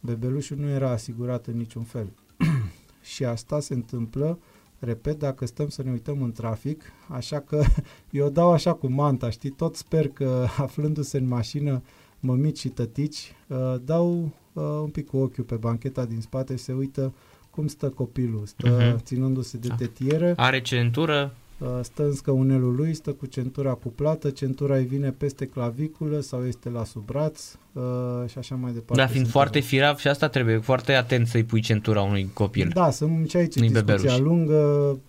Bebelușul 0.00 0.56
nu 0.56 0.68
era 0.68 0.90
asigurat 0.90 1.46
în 1.46 1.56
niciun 1.56 1.82
fel. 1.82 2.10
și 3.12 3.24
asta 3.24 3.60
se 3.60 3.74
întâmplă, 3.74 4.38
repet, 4.78 5.18
dacă 5.18 5.46
stăm 5.46 5.68
să 5.68 5.82
ne 5.82 5.90
uităm 5.90 6.22
în 6.22 6.32
trafic, 6.32 6.82
așa 7.08 7.40
că 7.40 7.64
eu 8.10 8.28
dau 8.28 8.52
așa 8.52 8.72
cu 8.72 8.86
manta, 8.86 9.30
știi, 9.30 9.50
tot 9.50 9.76
sper 9.76 10.08
că 10.08 10.46
aflându-se 10.66 11.18
în 11.18 11.26
mașină 11.26 11.82
mămici 12.20 12.58
și 12.58 12.68
tătici, 12.68 13.34
uh, 13.46 13.74
dau 13.84 14.32
uh, 14.52 14.62
un 14.62 14.88
pic 14.88 15.06
cu 15.06 15.16
ochiul 15.16 15.44
pe 15.44 15.54
bancheta 15.54 16.04
din 16.04 16.20
spate 16.20 16.56
și 16.56 16.62
se 16.62 16.72
uită 16.72 17.12
cum 17.50 17.66
stă 17.66 17.88
copilul, 17.88 18.46
stă 18.46 18.96
uh-huh. 18.96 19.02
ținându-se 19.02 19.58
de 19.58 19.68
tetieră. 19.76 20.32
Are 20.36 20.60
centură? 20.60 21.34
Uh, 21.60 21.68
stă 21.82 22.02
în 22.04 22.12
scăunelul 22.14 22.74
lui, 22.74 22.94
stă 22.94 23.10
cu 23.12 23.26
centura 23.26 23.72
cuplată, 23.72 24.30
centura 24.30 24.76
îi 24.76 24.84
vine 24.84 25.10
peste 25.10 25.46
claviculă 25.46 26.20
sau 26.20 26.46
este 26.46 26.68
la 26.68 26.84
sub 26.84 27.04
braț 27.04 27.54
uh, 27.72 27.82
și 28.28 28.38
așa 28.38 28.54
mai 28.54 28.72
departe. 28.72 28.94
Da, 29.02 29.06
fiind 29.06 29.20
Sunt 29.20 29.28
foarte 29.28 29.56
avea. 29.56 29.68
firav 29.68 29.96
și 29.96 30.08
asta 30.08 30.28
trebuie 30.28 30.58
foarte 30.58 30.92
atent 30.92 31.26
să-i 31.26 31.44
pui 31.44 31.60
centura 31.60 32.02
unui 32.02 32.30
copil. 32.32 32.70
Da, 32.74 32.90
sunt 32.90 33.28
și 33.30 33.36
aici 33.36 33.54
Nu-i 33.58 33.68
discuția 33.68 33.94
bebeluș. 33.96 34.18
lungă, 34.18 34.56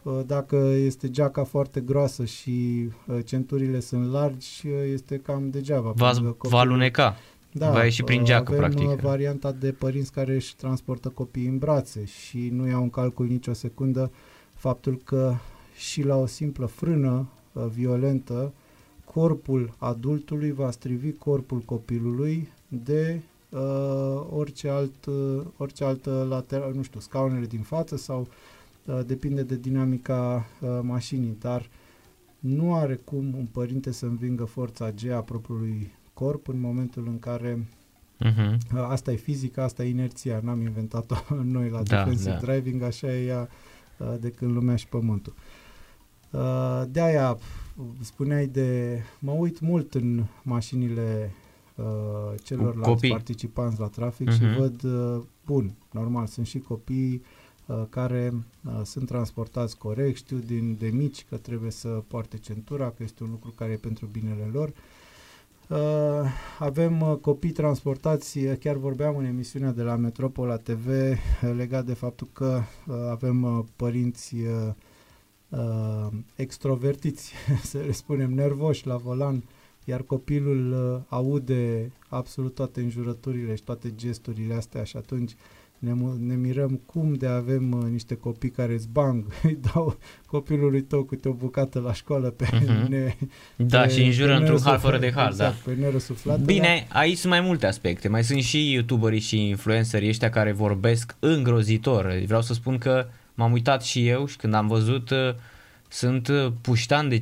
uh, 0.04 0.20
dacă 0.26 0.56
este 0.56 1.10
geaca 1.10 1.44
foarte 1.44 1.80
groasă 1.80 2.26
și 2.26 2.88
uh, 3.08 3.18
centurile 3.26 3.80
sunt 3.80 4.12
largi, 4.12 4.62
uh, 4.68 4.72
este 4.94 5.18
cam 5.18 5.50
degeaba. 5.50 5.92
Va, 5.96 6.06
pentru 6.12 6.24
că 6.24 6.28
va 6.30 6.34
copilul- 6.38 6.60
aluneca. 6.60 7.16
va 7.52 7.84
ieși 7.84 8.04
prin 8.04 8.20
uh, 8.20 8.26
geacă, 8.26 8.52
avem 8.54 8.58
practic. 8.58 8.90
uh, 8.90 8.96
varianta 9.02 9.52
de 9.52 9.72
părinți 9.72 10.12
care 10.12 10.34
își 10.36 10.56
transportă 10.56 11.10
copiii 11.10 11.48
în 11.48 11.58
brațe 11.58 12.06
și 12.06 12.50
nu 12.54 12.68
iau 12.68 12.82
în 12.82 12.90
calcul 12.90 13.26
nicio 13.26 13.54
secundă 13.54 14.12
faptul 14.54 15.02
că 15.04 15.34
și 15.82 16.04
la 16.04 16.16
o 16.16 16.26
simplă 16.26 16.66
frână 16.66 17.28
uh, 17.54 17.66
violentă, 17.74 18.54
corpul 19.06 19.74
adultului 19.78 20.52
va 20.52 20.72
strivi 20.72 21.12
corpul 21.12 21.60
copilului 21.60 22.48
de 22.68 23.22
uh, 23.50 23.60
orice, 24.30 24.70
alt, 24.70 25.06
uh, 25.06 25.42
orice 25.58 25.84
altă 25.84 26.26
lateral, 26.30 26.74
nu 26.74 26.82
știu, 26.82 27.00
scaunele 27.00 27.46
din 27.46 27.62
față 27.62 27.98
sau 27.98 28.28
uh, 28.86 29.00
depinde 29.06 29.44
de 29.44 29.56
dinamica 29.56 30.46
uh, 30.62 30.80
mașinii, 30.82 31.38
dar 31.40 31.70
nu 32.40 32.76
are 32.76 32.96
cum 32.96 33.34
un 33.38 33.46
părinte 33.52 33.92
să 33.92 34.06
învingă 34.06 34.44
forța 34.44 34.92
G 34.92 35.10
a 35.10 35.20
propriului 35.20 35.92
corp 36.14 36.48
în 36.48 36.60
momentul 36.60 37.08
în 37.08 37.20
care 37.20 37.68
Uh-huh. 38.26 38.54
uh, 38.74 38.86
asta 38.88 39.12
e 39.12 39.16
fizica, 39.16 39.64
asta 39.64 39.84
e 39.84 39.90
inerția, 39.90 40.40
n-am 40.44 40.62
inventat-o 40.62 41.16
noi 41.44 41.70
la 41.70 41.82
Da, 41.84 41.98
defensive 41.98 42.32
da. 42.32 42.38
driving, 42.38 42.82
așa 42.82 43.16
e 43.16 43.26
ea 43.26 43.50
uh, 43.98 44.16
de 44.20 44.30
când 44.30 44.52
lumea 44.52 44.76
și 44.76 44.88
pământul. 44.88 45.34
Uh, 45.38 45.61
de 46.88 47.02
aia 47.02 47.38
spuneai 48.02 48.48
de, 48.48 49.00
mă 49.20 49.32
uit 49.32 49.60
mult 49.60 49.94
în 49.94 50.24
mașinile 50.44 51.32
uh, 51.76 51.86
celorlalți 52.44 52.90
copii. 52.90 53.10
participanți 53.10 53.80
la 53.80 53.88
trafic 53.88 54.28
Mhm. 54.28 54.36
și 54.38 54.58
văd, 54.58 54.84
uh, 54.84 55.22
bun, 55.46 55.74
normal, 55.92 56.28
sunt 56.28 56.46
și 56.46 56.60
copii 56.60 57.22
uh, 57.66 57.84
care 57.90 58.34
uh, 58.66 58.82
sunt 58.84 59.06
transportați 59.08 59.78
corect, 59.78 60.16
știu 60.16 60.38
din 60.38 60.76
de 60.80 60.88
mici 60.88 61.26
că 61.30 61.38
trebuie 61.38 61.72
să 61.72 61.88
poarte 61.88 62.38
centura, 62.38 62.90
că 62.90 63.04
este 63.04 63.24
un 63.24 63.30
lucru 63.30 63.54
care 63.58 63.72
e 63.72 63.76
pentru 63.76 64.06
binele 64.06 64.50
lor. 64.52 64.72
Uh, 65.68 65.78
avem 66.60 67.02
uh, 67.02 67.16
copii 67.22 67.52
transportați, 67.52 68.38
uh, 68.38 68.54
chiar 68.60 68.76
vorbeam 68.76 69.18
în 69.18 69.26
emisiunea 69.26 69.72
de 69.72 69.82
la 69.82 69.96
Metropola 69.96 70.56
TV 70.58 70.88
uh, 70.88 71.16
legat 71.56 71.86
de 71.86 71.94
faptul 71.94 72.28
că 72.34 72.62
uh, 72.88 72.96
avem 73.12 73.42
uh, 73.44 73.64
părinți 73.76 74.36
uh, 74.36 74.74
uh, 75.52 76.08
extrovertiți, 76.36 77.34
să 77.72 77.78
le 77.86 77.92
spunem, 77.92 78.34
nervoși 78.34 78.88
la 78.88 78.96
volan, 78.96 79.44
iar 79.86 80.02
copilul 80.02 80.72
uh, 80.96 81.02
aude 81.10 81.92
absolut 82.08 82.56
toate 82.56 82.82
înjurăturile 82.82 83.56
și 83.56 83.64
toate 83.64 83.94
gesturile 83.96 84.54
astea 84.54 84.84
și 84.84 84.98
atunci 84.98 85.32
ne, 85.80 85.94
mu- 85.94 86.18
ne 86.20 86.36
mirăm 86.36 86.82
cum 86.86 87.14
de 87.14 87.28
avem 87.28 87.72
uh, 87.72 87.84
niște 87.92 88.16
copii 88.16 88.50
care 88.50 88.74
îți 88.74 88.88
bang, 88.92 89.26
îi 89.44 89.58
dau 89.74 89.98
copilului 90.26 90.82
tău 90.82 91.04
câte 91.04 91.28
o 91.30 91.34
bucată 91.34 91.80
la 91.80 91.94
școală 91.94 92.30
pe 92.30 92.48
Mhm. 92.52 92.88
ne, 92.92 93.16
Da, 93.56 93.82
pe- 93.82 93.90
și 93.90 94.02
înjură 94.04 94.28
pe 94.32 94.38
într-un 94.38 94.60
hal 94.60 94.66
nerăsuflat- 94.78 94.80
fără 94.82 94.98
de 94.98 95.12
hal, 95.12 95.28
exact, 95.32 95.66
da. 95.66 95.72
pe 95.72 95.80
nerăsuflată, 95.80 96.42
Bine, 96.42 96.88
aici 96.90 97.18
sunt 97.18 97.32
mai 97.32 97.42
multe 97.42 97.66
aspecte. 97.66 98.08
Mai 98.08 98.24
sunt 98.24 98.42
și 98.42 98.72
youtuberii 98.72 99.20
și 99.20 99.48
influencerii 99.50 100.10
ăștia 100.10 100.30
care 100.30 100.52
vorbesc 100.52 101.16
îngrozitor. 101.20 102.22
Vreau 102.26 102.42
să 102.42 102.54
spun 102.54 102.78
că 102.78 103.06
m-am 103.34 103.52
uitat 103.52 103.84
și 103.84 104.08
eu 104.08 104.26
și 104.26 104.36
când 104.36 104.54
am 104.54 104.68
văzut 104.68 105.10
uh, 105.10 105.34
sunt 105.88 106.28
uh, 106.28 106.52
puștani 106.62 107.10
de 107.10 107.22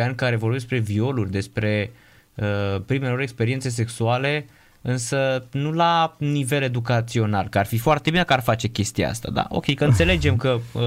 15-16 0.00 0.04
ani 0.04 0.14
care 0.14 0.36
vorbesc 0.36 0.66
despre 0.66 0.92
violuri, 0.92 1.30
despre 1.30 1.90
uh, 2.34 2.80
primele 2.86 3.10
lor 3.10 3.20
experiențe 3.20 3.68
sexuale, 3.68 4.46
însă 4.82 5.46
nu 5.50 5.72
la 5.72 6.16
nivel 6.18 6.62
educațional, 6.62 7.48
că 7.48 7.58
ar 7.58 7.66
fi 7.66 7.78
foarte 7.78 8.10
bine 8.10 8.24
că 8.24 8.32
ar 8.32 8.40
face 8.40 8.68
chestia 8.68 9.08
asta, 9.08 9.30
da? 9.30 9.46
Ok, 9.48 9.74
că 9.74 9.84
înțelegem 9.84 10.36
că 10.36 10.58
uh, 10.72 10.82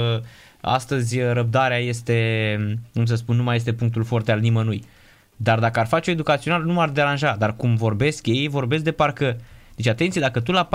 astăzi 0.61 1.19
uh, 1.19 1.31
răbdarea 1.31 1.77
este, 1.77 2.79
cum 2.93 3.05
să 3.05 3.15
spun, 3.15 3.35
nu 3.35 3.43
mai 3.43 3.55
este 3.55 3.73
punctul 3.73 4.03
forte 4.03 4.31
al 4.31 4.39
nimănui. 4.39 4.83
Dar 5.35 5.59
dacă 5.59 5.79
ar 5.79 5.87
face 5.87 6.11
educațional, 6.11 6.63
nu 6.63 6.73
m-ar 6.73 6.89
deranja. 6.89 7.35
Dar 7.35 7.55
cum 7.55 7.75
vorbesc 7.75 8.27
ei, 8.27 8.47
vorbesc 8.47 8.83
de 8.83 8.91
parcă... 8.91 9.39
Deci 9.75 9.87
atenție, 9.87 10.21
dacă 10.21 10.39
tu 10.39 10.51
la 10.51 10.67
14-15 10.67 10.69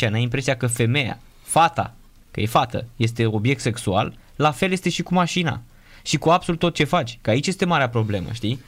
ani 0.00 0.14
ai 0.14 0.22
impresia 0.22 0.56
că 0.56 0.66
femeia, 0.66 1.18
fata, 1.42 1.94
că 2.30 2.40
e 2.40 2.46
fată, 2.46 2.86
este 2.96 3.26
obiect 3.26 3.60
sexual, 3.60 4.18
la 4.36 4.50
fel 4.50 4.72
este 4.72 4.88
și 4.88 5.02
cu 5.02 5.14
mașina. 5.14 5.62
Și 6.02 6.18
cu 6.18 6.28
absolut 6.28 6.60
tot 6.60 6.74
ce 6.74 6.84
faci. 6.84 7.18
Că 7.22 7.30
aici 7.30 7.46
este 7.46 7.64
marea 7.64 7.88
problemă, 7.88 8.32
știi? 8.32 8.58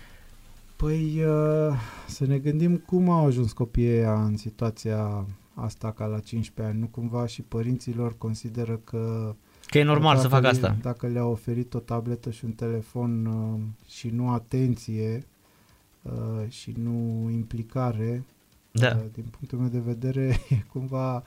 Păi 0.76 1.22
uh, 1.24 1.76
să 2.06 2.26
ne 2.26 2.38
gândim 2.38 2.76
cum 2.76 3.10
au 3.10 3.26
ajuns 3.26 3.52
copiii 3.52 3.90
ăia 3.96 4.22
în 4.24 4.36
situația 4.36 5.26
asta 5.54 5.92
ca 5.92 6.04
la 6.06 6.18
15 6.18 6.74
ani. 6.74 6.80
Nu 6.80 6.86
cumva 6.86 7.26
și 7.26 7.42
părinților 7.42 8.14
consideră 8.18 8.80
că 8.84 9.34
Că 9.66 9.78
e 9.78 9.82
normal 9.82 10.16
să 10.16 10.22
dacă 10.22 10.34
fac 10.34 10.42
le- 10.42 10.48
asta. 10.48 10.76
Dacă 10.82 11.06
le-a 11.06 11.24
oferit 11.24 11.74
o 11.74 11.78
tabletă 11.78 12.30
și 12.30 12.44
un 12.44 12.52
telefon 12.52 13.26
uh, 13.26 13.60
și 13.88 14.08
nu 14.08 14.30
atenție 14.30 15.26
uh, 16.02 16.48
și 16.48 16.74
nu 16.82 17.28
implicare, 17.30 18.24
Da. 18.70 18.96
uh, 18.96 19.02
din 19.12 19.24
punctul 19.30 19.58
meu 19.58 19.68
de 19.68 19.78
vedere, 19.78 20.40
e 20.48 20.64
cumva 20.72 21.16
uh, 21.16 21.22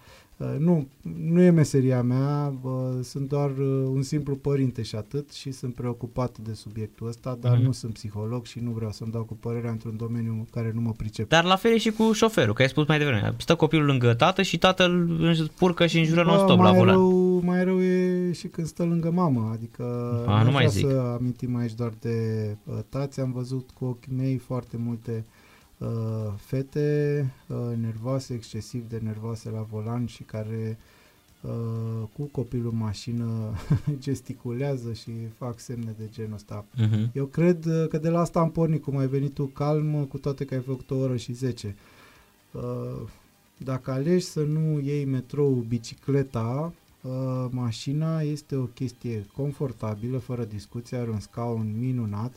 nu, 0.57 0.88
nu 1.31 1.41
e 1.41 1.49
meseria 1.49 2.01
mea, 2.01 2.53
uh, 2.61 2.71
sunt 3.03 3.27
doar 3.29 3.49
uh, 3.49 3.88
un 3.93 4.01
simplu 4.01 4.36
părinte 4.36 4.81
și 4.81 4.95
atât 4.95 5.31
și 5.31 5.51
sunt 5.51 5.73
preocupat 5.73 6.38
de 6.38 6.53
subiectul 6.53 7.07
ăsta, 7.07 7.38
dar 7.41 7.55
Mhm. 7.55 7.63
nu 7.63 7.71
sunt 7.71 7.93
psiholog 7.93 8.45
și 8.45 8.59
nu 8.59 8.71
vreau 8.71 8.91
să-mi 8.91 9.11
dau 9.11 9.23
cu 9.23 9.34
părerea 9.34 9.71
într-un 9.71 9.97
domeniu 9.97 10.31
în 10.31 10.45
care 10.51 10.71
nu 10.75 10.81
mă 10.81 10.91
pricep. 10.91 11.29
Dar 11.29 11.43
la 11.43 11.55
fel 11.55 11.71
e 11.71 11.77
și 11.77 11.91
cu 11.91 12.11
șoferul, 12.11 12.53
că 12.53 12.61
ai 12.61 12.67
spus 12.69 12.88
mai 12.88 12.97
devreme. 12.97 13.36
Stă 13.38 13.55
copilul 13.55 13.86
lângă 13.86 14.13
tată 14.13 14.41
și 14.41 14.57
tatăl 14.57 15.17
își 15.21 15.43
purcă 15.43 15.86
și 15.86 15.97
înjură 15.99 16.23
Bă, 16.23 16.29
non-stop 16.29 16.57
la 16.57 16.69
mai 16.69 16.77
volan. 16.77 16.95
rău, 16.95 17.41
mai 17.43 17.63
rău 17.63 17.81
e 17.81 18.31
și 18.31 18.47
când 18.47 18.67
stă 18.67 18.84
lângă 18.84 19.11
mamă, 19.11 19.49
adică 19.53 19.84
A, 20.27 20.31
n-aș 20.31 20.45
nu 20.45 20.51
mai 20.51 20.65
vrea 20.65 20.67
zic. 20.67 20.88
să 20.89 21.15
amintim 21.19 21.55
aici 21.55 21.73
doar 21.73 21.93
de 21.99 22.17
uh, 22.63 22.75
tați, 22.89 23.19
am 23.19 23.31
văzut 23.31 23.69
cu 23.73 23.86
ochii 23.86 24.13
mei 24.17 24.38
foarte 24.38 24.77
multe 24.86 25.11
uh, 25.27 25.41
fete 26.36 27.29
uh, 27.47 27.57
nervoase, 27.81 28.34
excesiv 28.34 28.89
de 28.89 28.99
nervoase 29.03 29.49
la 29.49 29.61
volan 29.71 30.05
și 30.05 30.23
care 30.23 30.77
uh, 31.41 32.07
cu 32.13 32.23
copilul 32.23 32.71
în 32.71 32.77
mașină 32.77 33.53
gesticulează 33.99 34.93
și 34.93 35.11
fac 35.38 35.59
semne 35.59 35.95
de 35.97 36.09
genul 36.11 36.34
ăsta. 36.34 36.65
Mhm. 36.75 37.09
Eu 37.13 37.25
cred 37.25 37.65
uh, 37.65 37.88
că 37.88 37.97
de 37.97 38.09
la 38.09 38.19
asta 38.19 38.39
am 38.39 38.51
pornit, 38.51 38.84
cum 38.84 38.97
ai 38.97 39.07
venit 39.07 39.34
tu 39.34 39.45
calm, 39.45 39.93
uh, 39.93 40.07
cu 40.07 40.17
toate 40.17 40.45
că 40.45 40.53
ai 40.53 40.61
făcut 40.61 40.91
o 40.91 40.95
oră 40.95 41.15
și 41.15 41.34
10. 41.34 41.75
Uh, 42.51 43.09
Dacă 43.57 43.91
alegi 43.91 44.25
să 44.25 44.43
nu 44.43 44.79
iei 44.79 45.05
metrou, 45.05 45.51
bicicleta, 45.51 46.73
uh, 47.01 47.45
mașina 47.49 48.21
este 48.21 48.55
o 48.55 48.63
chestie 48.63 49.25
confortabilă, 49.36 50.17
fără 50.17 50.43
discuție, 50.43 50.97
are 50.97 51.09
un 51.09 51.19
scaun 51.19 51.75
minunat, 51.79 52.34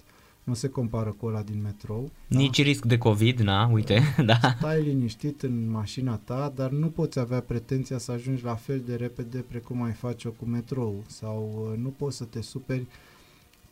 nu 0.46 0.54
se 0.54 0.68
compară 0.68 1.10
cu 1.10 1.26
ăla 1.26 1.42
din 1.42 1.60
metrou. 1.62 2.10
Nici 2.26 2.62
risc 2.62 2.84
de 2.84 2.98
COVID, 2.98 3.38
na, 3.38 3.68
uite, 3.72 4.00
da. 4.26 4.38
Stai 4.58 4.82
liniștit 4.82 5.42
în 5.42 5.70
mașina 5.70 6.16
ta, 6.16 6.52
dar 6.54 6.70
nu 6.70 6.86
poți 6.86 7.18
avea 7.18 7.40
pretenția 7.40 7.98
să 7.98 8.12
ajungi 8.12 8.44
la 8.44 8.54
fel 8.54 8.82
de 8.86 8.94
repede 8.94 9.44
precum 9.48 9.82
ai 9.82 9.92
face-o 9.92 10.30
cu 10.30 10.44
metrou 10.44 11.02
sau 11.06 11.68
uh, 11.72 11.78
nu 11.78 11.88
poți 11.88 12.16
să 12.16 12.24
te 12.24 12.40
superi 12.40 12.86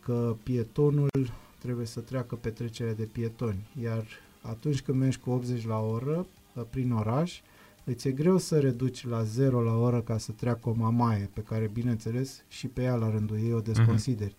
că 0.01 0.37
pietonul 0.43 1.09
trebuie 1.59 1.87
să 1.87 2.01
treacă 2.01 2.35
pe 2.35 2.51
trecerea 2.51 2.95
de 2.95 3.09
pietoni, 3.13 3.67
iar 3.83 4.05
atunci 4.41 4.83
când 4.83 4.99
mergi 4.99 5.19
cu 5.19 5.31
80 5.31 5.67
la 5.67 5.79
oră 5.79 6.27
uh, 6.55 6.63
prin 6.71 6.93
oraș, 6.93 7.41
îți 7.85 8.09
e 8.09 8.11
greu 8.11 8.39
să 8.39 8.59
reduci 8.59 9.07
la 9.07 9.23
0 9.23 9.63
la 9.63 9.77
oră 9.77 10.01
ca 10.01 10.19
să 10.19 10.33
treacă 10.33 10.69
o 10.69 10.75
mamaie, 10.77 11.31
pe 11.33 11.41
care, 11.41 11.71
bineînțeles, 11.73 12.43
și 12.49 12.67
pe 12.67 12.83
ea 12.83 12.95
la 12.95 13.11
rândul 13.11 13.37
ei 13.37 13.53
o 13.53 13.61
desconsideri. 13.61 14.35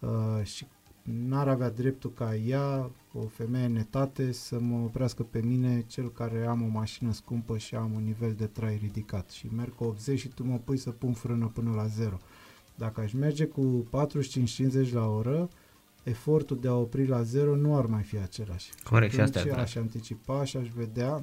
Uh, 0.00 0.44
și 0.44 0.66
n-ar 1.12 1.48
avea 1.48 1.70
dreptul 1.70 2.12
ca 2.12 2.34
ea, 2.34 2.90
o 3.12 3.20
femeie 3.20 3.64
în 3.64 3.76
etate, 3.76 4.32
să 4.32 4.58
mă 4.60 4.76
oprească 4.84 5.22
pe 5.22 5.40
mine, 5.40 5.84
cel 5.88 6.10
care 6.10 6.46
am 6.46 6.62
o 6.62 6.66
mașină 6.78 7.12
scumpă 7.12 7.58
și 7.58 7.74
am 7.74 7.92
un 7.94 8.04
nivel 8.04 8.34
de 8.36 8.46
trai 8.46 8.78
ridicat 8.82 9.30
și 9.30 9.46
merg 9.56 9.74
cu 9.74 9.84
80 9.84 10.18
și 10.18 10.28
tu 10.28 10.44
mă 10.44 10.56
pui 10.64 10.76
să 10.76 10.90
pun 10.90 11.12
frână 11.12 11.50
până 11.54 11.70
la 11.74 11.86
0. 11.86 12.18
Dacă 12.74 13.00
aș 13.00 13.12
merge 13.12 13.44
cu 13.44 13.88
45-50 14.88 14.92
la 14.92 15.06
oră, 15.06 15.48
efortul 16.02 16.58
de 16.60 16.68
a 16.68 16.74
opri 16.74 17.06
la 17.06 17.22
0 17.22 17.56
nu 17.56 17.76
ar 17.76 17.86
mai 17.86 18.02
fi 18.02 18.18
același. 18.18 18.70
Corect, 18.82 19.12
și 19.12 19.20
asta 19.20 19.38
e 19.38 19.40
Atunci 19.40 19.54
adevărat. 19.54 19.64
aș 19.64 19.74
anticipa 19.82 20.44
și 20.44 20.56
aș 20.56 20.68
vedea 20.68 21.22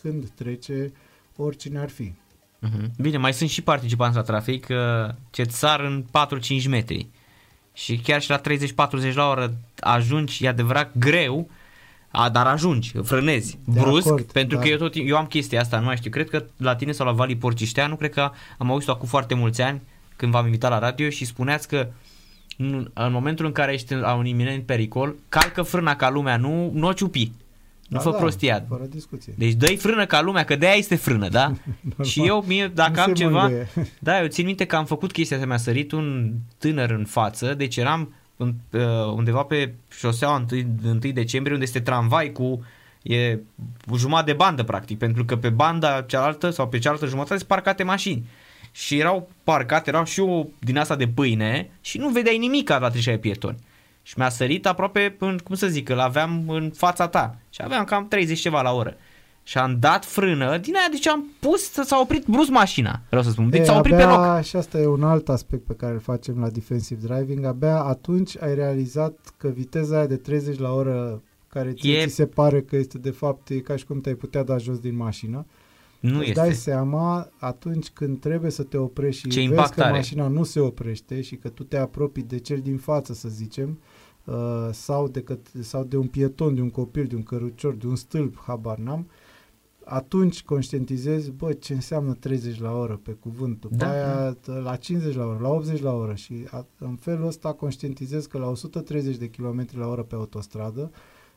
când 0.00 0.28
trece 0.28 0.92
oricine 1.36 1.78
ar 1.78 1.88
fi. 1.88 2.12
Mhm. 2.60 2.90
Bine, 3.00 3.16
mai 3.16 3.32
sunt 3.32 3.50
și 3.50 3.62
participanți 3.62 4.16
la 4.16 4.22
trafic 4.22 4.66
uh, 4.70 5.14
ce 5.30 5.44
sar 5.44 5.80
în 5.80 6.04
4-5 6.62 6.68
metri. 6.68 7.08
Și 7.76 7.96
chiar 7.96 8.22
și 8.22 8.30
la 8.30 8.40
30-40 8.40 9.14
la 9.14 9.28
oră 9.28 9.54
ajungi, 9.80 10.44
e 10.44 10.48
adevărat, 10.48 10.90
greu, 10.98 11.50
a, 12.10 12.28
dar 12.28 12.46
ajungi, 12.46 12.92
frânezi, 13.04 13.58
De 13.64 13.80
brusc, 13.80 14.06
acord, 14.06 14.32
pentru 14.32 14.56
că 14.58 14.62
dar- 14.62 14.72
eu 14.72 14.78
tot 14.78 14.92
eu 14.96 15.16
am 15.16 15.26
chestia 15.26 15.60
asta, 15.60 15.78
nu 15.78 15.84
mai 15.84 15.96
știu, 15.96 16.10
cred 16.10 16.28
că 16.28 16.44
la 16.56 16.76
tine 16.76 16.92
sau 16.92 17.06
la 17.06 17.12
Vali 17.12 17.36
Porcișteanu, 17.36 17.96
cred 17.96 18.12
că 18.12 18.30
am 18.58 18.70
auzit-o 18.70 18.92
acum 18.92 19.08
foarte 19.08 19.34
mulți 19.34 19.62
ani, 19.62 19.82
când 20.16 20.32
v-am 20.32 20.44
invitat 20.44 20.70
la 20.70 20.78
radio 20.78 21.08
și 21.08 21.24
spuneați 21.24 21.68
că 21.68 21.86
în, 22.56 22.90
în 22.94 23.12
momentul 23.12 23.46
în 23.46 23.52
care 23.52 23.72
ești 23.72 23.94
la 23.94 24.14
un 24.14 24.26
iminent 24.26 24.66
pericol, 24.66 25.14
calcă 25.28 25.62
frâna 25.62 25.96
ca 25.96 26.10
lumea, 26.10 26.36
nu, 26.36 26.70
nu 26.74 26.86
o 26.86 26.92
ciupi. 26.92 27.32
Nu 27.88 27.96
Da, 27.96 28.02
fă 28.02 28.10
da, 28.10 28.16
prostia. 28.16 28.64
Fără 28.68 28.84
discuție. 28.84 29.32
Deci 29.36 29.52
dă 29.52 29.66
frână 29.66 30.06
ca 30.06 30.20
lumea, 30.20 30.44
că 30.44 30.56
de 30.56 30.66
aia 30.66 30.74
este 30.74 30.96
frână, 30.96 31.28
da? 31.28 31.52
și 32.10 32.26
eu, 32.26 32.44
mie, 32.46 32.70
dacă 32.74 32.92
Nu 32.94 33.00
am 33.02 33.08
se 33.08 33.14
ceva... 33.14 33.40
mângâie. 33.40 33.68
Da, 33.98 34.20
eu 34.20 34.26
țin 34.26 34.44
minte 34.44 34.64
că 34.64 34.76
am 34.76 34.84
făcut 34.84 35.12
chestia 35.12 35.36
asta, 35.36 35.48
mi-a 35.48 35.56
sărit 35.56 35.92
un 35.92 36.32
tânăr 36.58 36.90
în 36.90 37.04
față, 37.04 37.54
deci 37.54 37.76
eram 37.76 38.14
în, 38.36 38.54
uh, 38.72 38.80
undeva 39.14 39.42
pe 39.42 39.74
șoseaua 39.98 40.44
1, 40.52 40.62
1 40.84 40.98
decembrie, 40.98 41.52
unde 41.52 41.64
este 41.64 41.80
tramvai 41.80 42.32
cu 42.32 42.64
e 43.02 43.38
jumătate 43.96 44.30
de 44.30 44.36
bandă, 44.36 44.62
practic, 44.62 44.98
pentru 44.98 45.24
că 45.24 45.36
pe 45.36 45.48
banda 45.48 46.02
cealaltă 46.02 46.50
sau 46.50 46.68
pe 46.68 46.78
cealaltă 46.78 47.06
jumătate 47.06 47.36
sunt 47.36 47.48
parcate 47.48 47.82
mașini. 47.82 48.26
Și 48.72 48.98
erau 48.98 49.30
parcate, 49.44 49.90
erau 49.90 50.04
și 50.04 50.20
eu 50.20 50.50
din 50.58 50.78
asta 50.78 50.96
de 50.96 51.08
pâine 51.08 51.70
și 51.80 51.98
nu 51.98 52.08
vedeai 52.08 52.38
nimic 52.38 52.68
la 52.68 52.88
trecerea 52.90 53.14
de 53.14 53.20
pietoni. 53.20 53.56
Și 54.06 54.14
mi-a 54.16 54.28
sărit 54.28 54.66
aproape, 54.66 55.16
în, 55.18 55.38
cum 55.44 55.54
să 55.54 55.66
zic, 55.66 55.88
îl 55.88 55.98
aveam 56.00 56.48
în 56.48 56.70
fața 56.74 57.08
ta. 57.08 57.38
Și 57.50 57.60
aveam 57.64 57.84
cam 57.84 58.08
30 58.08 58.38
ceva 58.38 58.62
la 58.62 58.72
oră. 58.72 58.94
Și 59.42 59.58
am 59.58 59.76
dat 59.78 60.04
frână, 60.04 60.58
din 60.58 60.74
aia, 60.74 60.88
deci 60.90 61.06
am 61.08 61.24
pus, 61.40 61.72
s-a 61.72 61.98
oprit 62.00 62.24
brusc 62.26 62.50
mașina, 62.50 63.00
vreau 63.08 63.22
să 63.22 63.30
spun. 63.30 63.50
Deci 63.50 63.60
E, 63.60 63.64
s-a 63.64 63.78
oprit 63.78 63.94
abia, 63.94 64.06
pe 64.06 64.12
loc. 64.14 64.42
Și 64.42 64.56
asta 64.56 64.78
e 64.78 64.86
un 64.86 65.02
alt 65.02 65.28
aspect 65.28 65.64
pe 65.66 65.74
care 65.74 65.92
îl 65.92 66.00
facem 66.00 66.40
la 66.40 66.48
defensive 66.50 67.06
driving. 67.06 67.44
Abia 67.44 67.76
atunci 67.82 68.40
ai 68.42 68.54
realizat 68.54 69.18
că 69.36 69.48
viteza 69.48 69.96
aia 69.96 70.06
de 70.06 70.16
30 70.16 70.58
la 70.58 70.72
oră 70.72 71.22
care 71.48 71.72
ție 71.72 71.98
E- 71.98 72.06
ți 72.06 72.14
se 72.14 72.26
pare 72.26 72.60
că 72.62 72.76
este 72.76 72.98
de 72.98 73.10
fapt 73.10 73.48
e 73.48 73.58
ca 73.58 73.76
și 73.76 73.84
cum 73.86 74.00
te-ai 74.00 74.14
putea 74.14 74.42
da 74.42 74.56
jos 74.58 74.78
din 74.78 74.96
mașină. 74.96 75.46
Nu 76.00 76.18
Îți 76.18 76.28
este. 76.28 76.40
dai 76.40 76.52
seama 76.52 77.28
atunci 77.38 77.88
când 77.88 78.20
trebuie 78.20 78.50
să 78.50 78.62
te 78.62 78.76
oprești 78.76 79.20
și 79.22 79.28
Ce 79.28 79.38
vezi 79.38 79.50
impact 79.50 79.74
că 79.74 79.82
are. 79.82 79.92
mașina 79.92 80.26
nu 80.28 80.42
se 80.44 80.60
oprește 80.60 81.20
și 81.20 81.34
că 81.36 81.48
tu 81.48 81.62
te 81.62 81.76
apropii 81.76 82.22
de 82.22 82.38
cel 82.38 82.58
din 82.62 82.76
față, 82.76 83.12
să 83.14 83.28
zicem, 83.28 83.78
uh, 84.26 84.68
sau, 84.72 85.08
de 85.08 85.22
cât, 85.22 85.46
sau 85.60 85.84
de 85.84 85.96
un 85.96 86.06
pieton, 86.06 86.54
de 86.54 86.60
un 86.60 86.70
copil, 86.70 87.06
de 87.06 87.14
un 87.14 87.22
cărucior, 87.22 87.74
de 87.74 87.86
un 87.86 87.96
stâlp, 87.96 88.42
habar 88.46 88.78
n-am, 88.78 89.06
atunci 89.88 90.42
conștientizezi, 90.42 91.30
bă, 91.30 91.52
ce 91.52 91.74
înseamnă 91.74 92.14
30 92.14 92.60
la 92.60 92.72
oră 92.72 92.96
pe 92.96 93.12
cuvânt, 93.12 93.60
după 93.60 93.74
Da, 93.74 93.90
aia 93.90 94.36
la 94.44 94.76
50 94.76 95.14
la 95.14 95.24
oră, 95.26 95.38
la 95.40 95.48
80 95.48 95.80
la 95.80 95.92
oră 95.92 96.14
și 96.14 96.34
a, 96.50 96.66
în 96.78 96.96
felul 96.96 97.26
ăsta 97.26 97.52
conștientizezi 97.52 98.28
că 98.28 98.38
la 98.38 98.48
130 98.48 99.16
de 99.16 99.28
km 99.28 99.66
la 99.72 99.86
oră 99.86 100.02
pe 100.02 100.14
autostradă, 100.14 100.90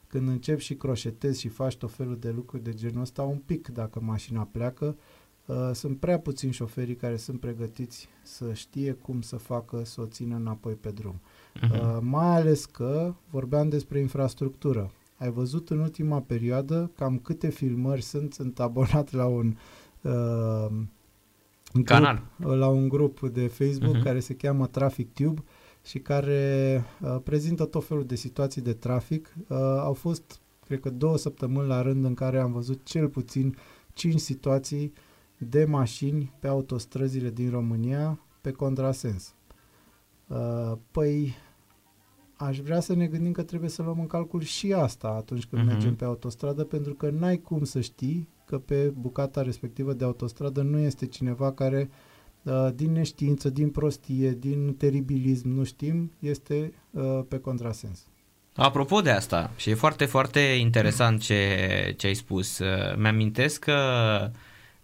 când 0.07 0.27
începi 0.27 0.61
și 0.61 0.75
croșetezi 0.75 1.39
și 1.39 1.47
faci 1.47 1.75
tot 1.75 1.91
felul 1.91 2.17
de 2.17 2.29
lucruri 2.29 2.63
de 2.63 2.73
genul 2.73 3.01
ăsta, 3.01 3.21
un 3.21 3.37
pic 3.45 3.67
dacă 3.67 3.99
mașina 4.01 4.47
pleacă, 4.51 4.97
uh, 5.45 5.69
sunt 5.73 5.99
prea 5.99 6.19
puțini 6.19 6.51
șoferii 6.51 6.95
care 6.95 7.17
sunt 7.17 7.39
pregătiți 7.39 8.07
să 8.23 8.53
știe 8.53 8.91
cum 8.91 9.21
să 9.21 9.35
facă, 9.35 9.81
să 9.85 10.01
o 10.01 10.05
țină 10.05 10.35
înapoi 10.35 10.73
pe 10.73 10.89
drum. 10.89 11.21
Mhm. 11.61 11.71
Uh, 11.73 11.97
mai 12.01 12.35
ales 12.35 12.65
că 12.65 13.13
vorbeam 13.29 13.69
despre 13.69 13.99
infrastructură. 13.99 14.91
Ai 15.17 15.29
văzut 15.31 15.69
în 15.69 15.79
ultima 15.79 16.19
perioadă 16.21 16.91
cam 16.95 17.17
câte 17.17 17.49
filmări 17.49 18.01
sunt, 18.01 18.33
sunt 18.33 18.59
abonat 18.59 19.11
la 19.11 19.25
un 19.25 19.55
uh, 20.01 20.67
un 21.73 21.83
Canal. 21.83 22.21
Grup, 22.39 22.53
la 22.55 22.67
un 22.67 22.87
grup 22.89 23.19
de 23.29 23.47
Facebook 23.47 23.93
Mhm. 23.95 24.03
care 24.03 24.19
se 24.19 24.33
cheamă 24.35 24.67
Traffic 24.67 25.13
Tube 25.13 25.43
și 25.85 25.99
care 25.99 26.83
uh, 27.01 27.17
prezintă 27.23 27.65
tot 27.65 27.85
felul 27.85 28.05
de 28.05 28.15
situații 28.15 28.61
de 28.61 28.73
trafic. 28.73 29.35
Uh, 29.47 29.57
au 29.59 29.93
fost, 29.93 30.39
cred 30.65 30.79
că, 30.79 30.89
două 30.89 31.17
săptămâni 31.17 31.67
la 31.67 31.81
rând 31.81 32.05
în 32.05 32.13
care 32.13 32.39
am 32.39 32.51
văzut 32.51 32.79
cel 32.83 33.07
puțin 33.07 33.55
cinci 33.93 34.19
situații 34.19 34.93
de 35.37 35.65
mașini 35.65 36.33
pe 36.39 36.47
autostrăzile 36.47 37.29
din 37.29 37.49
România 37.49 38.19
pe 38.41 38.51
contrasens. 38.51 39.33
Uh, 40.29 40.71
păi, 40.91 41.35
aș 42.35 42.57
vrea 42.59 42.79
să 42.79 42.95
ne 42.95 43.07
gândim 43.07 43.31
că 43.31 43.43
trebuie 43.43 43.69
să 43.69 43.81
luăm 43.81 43.99
în 43.99 44.07
calcul 44.07 44.41
și 44.41 44.73
asta 44.73 45.07
atunci 45.07 45.45
când 45.45 45.61
Mhm. 45.61 45.71
mergem 45.71 45.95
pe 45.95 46.05
autostradă, 46.05 46.63
pentru 46.63 46.93
că 46.93 47.09
n-ai 47.09 47.37
cum 47.37 47.63
să 47.63 47.81
știi 47.81 48.27
că 48.45 48.57
pe 48.57 48.93
bucata 48.99 49.41
respectivă 49.41 49.93
de 49.93 50.03
autostradă 50.03 50.61
nu 50.61 50.77
este 50.79 51.05
cineva 51.05 51.51
care 51.51 51.89
uh, 52.43 52.69
din 52.75 52.91
neștiință, 52.91 53.49
din 53.49 53.69
prostie, 53.69 54.31
din 54.31 54.75
teribilism, 54.77 55.49
nu 55.49 55.63
știm, 55.63 56.11
este 56.19 56.73
uh, 56.91 57.19
pe 57.27 57.39
contrasens. 57.39 57.99
Apropo 58.55 59.01
de 59.01 59.11
asta, 59.11 59.51
și 59.55 59.69
e 59.69 59.73
foarte, 59.73 60.05
foarte 60.05 60.39
interesant 60.39 61.21
ce, 61.21 61.93
ce 61.97 62.07
ai 62.07 62.13
spus, 62.13 62.59
uh, 62.59 62.95
mi-amintesc 62.97 63.59
că 63.63 63.75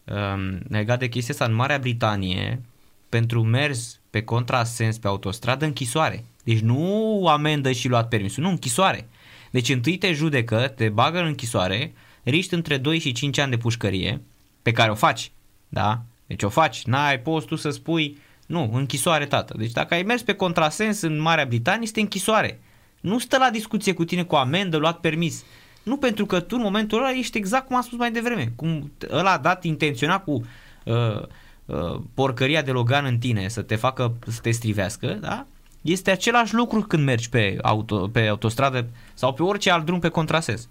um, 0.07 0.59
legat 0.69 0.99
de 0.99 1.07
chestia 1.07 1.33
asta, 1.33 1.45
în 1.45 1.53
Marea 1.53 1.77
Britanie, 1.77 2.61
pentru 3.09 3.43
mers 3.43 3.99
pe 4.15 4.23
contrasens 4.23 4.97
pe 4.97 5.07
autostradă, 5.07 5.65
închisoare. 5.65 6.25
Deci 6.43 6.59
nu 6.59 7.27
amendă 7.27 7.71
și 7.71 7.87
luat 7.87 8.07
permisul, 8.07 8.43
nu, 8.43 8.49
închisoare. 8.49 9.07
Deci 9.51 9.69
întâi 9.69 9.97
te 9.97 10.13
judecă, 10.13 10.73
te 10.75 10.89
bagă 10.89 11.19
în 11.19 11.25
închisoare, 11.25 11.93
riști 12.23 12.53
între 12.53 12.77
2 12.77 12.99
și 12.99 13.11
5 13.11 13.37
ani 13.37 13.51
de 13.51 13.57
pușcărie, 13.57 14.21
pe 14.61 14.71
care 14.71 14.91
o 14.91 14.95
faci, 14.95 15.31
da? 15.67 16.01
Deci 16.27 16.43
o 16.43 16.49
faci, 16.49 16.85
n-ai 16.85 17.19
poți 17.19 17.45
tu 17.45 17.55
să 17.55 17.69
spui, 17.69 18.17
nu, 18.45 18.69
închisoare 18.73 19.25
tată. 19.25 19.55
Deci 19.57 19.71
dacă 19.71 19.93
ai 19.93 20.03
mers 20.03 20.21
pe 20.21 20.33
contrasens 20.33 21.01
în 21.01 21.19
Marea 21.19 21.45
Britanie, 21.45 21.83
este 21.83 21.99
închisoare. 21.99 22.59
Nu 23.01 23.19
stă 23.19 23.37
la 23.37 23.49
discuție 23.49 23.93
cu 23.93 24.05
tine 24.05 24.23
cu 24.23 24.35
amendă, 24.35 24.77
luat 24.77 24.99
permis. 24.99 25.43
Nu 25.83 25.97
pentru 25.97 26.25
că 26.25 26.39
tu 26.39 26.55
în 26.55 26.63
momentul 26.63 26.97
ăla 26.97 27.11
ești 27.11 27.37
exact 27.37 27.67
cum 27.67 27.75
am 27.75 27.81
spus 27.81 27.97
mai 27.97 28.11
devreme. 28.11 28.51
Cum 28.55 28.91
ăla 29.11 29.31
a 29.31 29.37
dat 29.37 29.63
intenționat 29.63 30.23
cu 30.23 30.45
uh, 30.83 31.21
uh, 31.65 31.99
porcăria 32.13 32.61
de 32.61 32.71
Logan 32.71 33.05
în 33.05 33.17
tine 33.17 33.47
să 33.47 33.61
te 33.61 33.75
facă 33.75 34.13
să 34.27 34.39
te 34.41 34.51
strivească, 34.51 35.17
da? 35.21 35.45
Este 35.81 36.11
același 36.11 36.53
lucru 36.53 36.81
când 36.81 37.03
mergi 37.03 37.29
pe, 37.29 37.57
auto, 37.61 38.07
pe 38.07 38.27
autostradă 38.27 38.89
sau 39.13 39.33
pe 39.33 39.43
orice 39.43 39.71
alt 39.71 39.85
drum 39.85 39.99
pe 39.99 40.09
contrasens. 40.09 40.69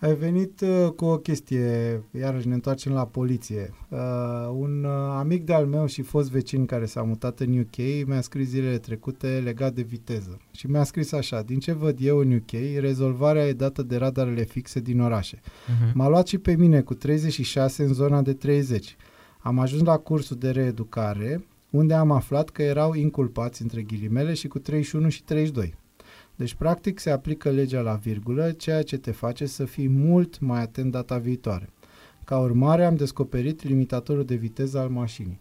Ai 0.00 0.14
venit 0.14 0.60
uh, 0.60 0.90
cu 0.96 1.04
o 1.04 1.16
chestie, 1.16 2.02
iarăși 2.20 2.48
ne 2.48 2.54
întoarcem 2.54 2.92
la 2.92 3.06
poliție. 3.06 3.74
Uh, 3.88 3.98
un 4.52 4.84
uh, 4.84 4.90
amic 5.18 5.44
de-al 5.44 5.66
meu 5.66 5.86
și 5.86 6.02
fost 6.02 6.30
vecin 6.30 6.66
care 6.66 6.86
s-a 6.86 7.02
mutat 7.02 7.40
în 7.40 7.58
UK 7.58 8.06
mi-a 8.06 8.20
scris 8.20 8.48
zilele 8.48 8.78
trecute 8.78 9.40
legat 9.44 9.74
de 9.74 9.82
viteză. 9.82 10.40
Și 10.50 10.66
mi-a 10.66 10.84
scris 10.84 11.12
așa, 11.12 11.42
din 11.42 11.58
ce 11.58 11.72
văd 11.72 11.96
eu 12.00 12.18
în 12.18 12.32
UK, 12.32 12.78
rezolvarea 12.78 13.46
e 13.46 13.52
dată 13.52 13.82
de 13.82 13.96
radarele 13.96 14.42
fixe 14.42 14.80
din 14.80 15.00
orașe. 15.00 15.36
Uh-huh. 15.36 15.92
M-a 15.92 16.08
luat 16.08 16.26
și 16.26 16.38
pe 16.38 16.56
mine 16.56 16.80
cu 16.80 16.94
36 16.94 17.82
în 17.82 17.92
zona 17.92 18.22
de 18.22 18.32
30. 18.32 18.96
Am 19.38 19.58
ajuns 19.58 19.82
la 19.82 19.98
cursul 19.98 20.36
de 20.36 20.50
reeducare, 20.50 21.44
unde 21.70 21.94
am 21.94 22.10
aflat 22.10 22.50
că 22.50 22.62
erau 22.62 22.94
inculpați 22.94 23.62
între 23.62 23.82
ghilimele 23.82 24.34
și 24.34 24.48
cu 24.48 24.58
31 24.58 25.08
și 25.08 25.22
32. 25.22 25.74
Deci, 26.36 26.54
practic, 26.54 26.98
se 26.98 27.10
aplică 27.10 27.50
legea 27.50 27.80
la 27.80 27.94
virgulă, 27.94 28.52
ceea 28.52 28.82
ce 28.82 28.98
te 28.98 29.10
face 29.10 29.46
să 29.46 29.64
fii 29.64 29.88
mult 29.88 30.40
mai 30.40 30.60
atent 30.60 30.90
data 30.90 31.18
viitoare. 31.18 31.68
Ca 32.24 32.38
urmare, 32.38 32.84
am 32.84 32.96
descoperit 32.96 33.62
limitatorul 33.62 34.24
de 34.24 34.34
viteză 34.34 34.78
al 34.78 34.88
mașinii. 34.88 35.40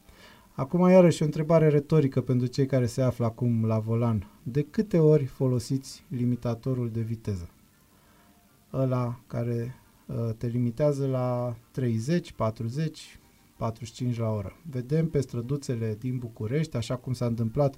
Acum, 0.54 0.90
iarăși, 0.90 1.22
o 1.22 1.26
întrebare 1.26 1.68
retorică 1.68 2.22
pentru 2.22 2.48
cei 2.48 2.66
care 2.66 2.86
se 2.86 3.02
află 3.02 3.26
acum 3.26 3.66
la 3.66 3.80
volan. 3.80 4.30
De 4.44 4.62
câte 4.62 5.00
ori 5.00 5.26
folosiți 5.26 6.04
limitatorul 6.08 6.90
de 6.90 7.02
viteză? 7.02 7.50
Ăla 8.74 9.20
care 9.28 9.76
uh, 10.06 10.16
te 10.38 10.48
limitează 10.48 11.08
la 11.08 11.56
30, 11.72 12.32
40, 12.32 13.20
45 13.58 14.18
la 14.18 14.30
oră. 14.30 14.56
Vedem 14.70 15.10
pe 15.10 15.22
străduțele 15.22 15.96
din 16.00 16.18
București, 16.18 16.78
așa 16.78 16.96
cum 16.96 17.14
s-a 17.14 17.26
întâmplat 17.26 17.76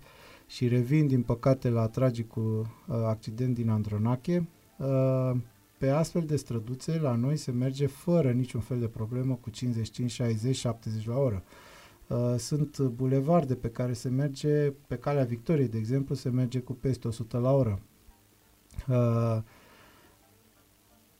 și 0.47 0.67
revin 0.67 1.07
din 1.07 1.21
păcate 1.21 1.69
la 1.69 1.88
tragicul 1.88 2.59
uh, 2.59 2.95
accident 3.05 3.53
din 3.53 3.69
Andronache, 3.69 4.47
uh, 4.77 5.32
pe 5.77 5.89
astfel 5.89 6.21
de 6.21 6.36
străduțe 6.36 6.99
la 6.99 7.15
noi 7.15 7.38
se 7.38 7.51
merge 7.51 7.86
fără 7.86 8.32
niciun 8.32 8.61
fel 8.61 8.80
de 8.80 8.88
problemă 8.88 9.36
cu 9.41 9.49
55, 9.49 10.11
60, 10.11 10.55
70 10.55 11.07
la 11.07 11.17
oră. 11.17 11.43
Uh, 12.07 12.36
sunt 12.38 12.80
bulevarde 12.80 13.55
pe 13.55 13.69
care 13.69 13.93
se 13.93 14.09
merge, 14.09 14.71
pe 14.88 14.97
calea 14.97 15.23
Victoriei, 15.23 15.67
de 15.67 15.77
exemplu, 15.77 16.15
se 16.15 16.30
merge 16.30 16.59
cu 16.59 16.73
peste 16.73 17.07
100 17.07 17.38
la 17.38 17.51
oră. 17.51 17.80
Uh, 18.88 19.38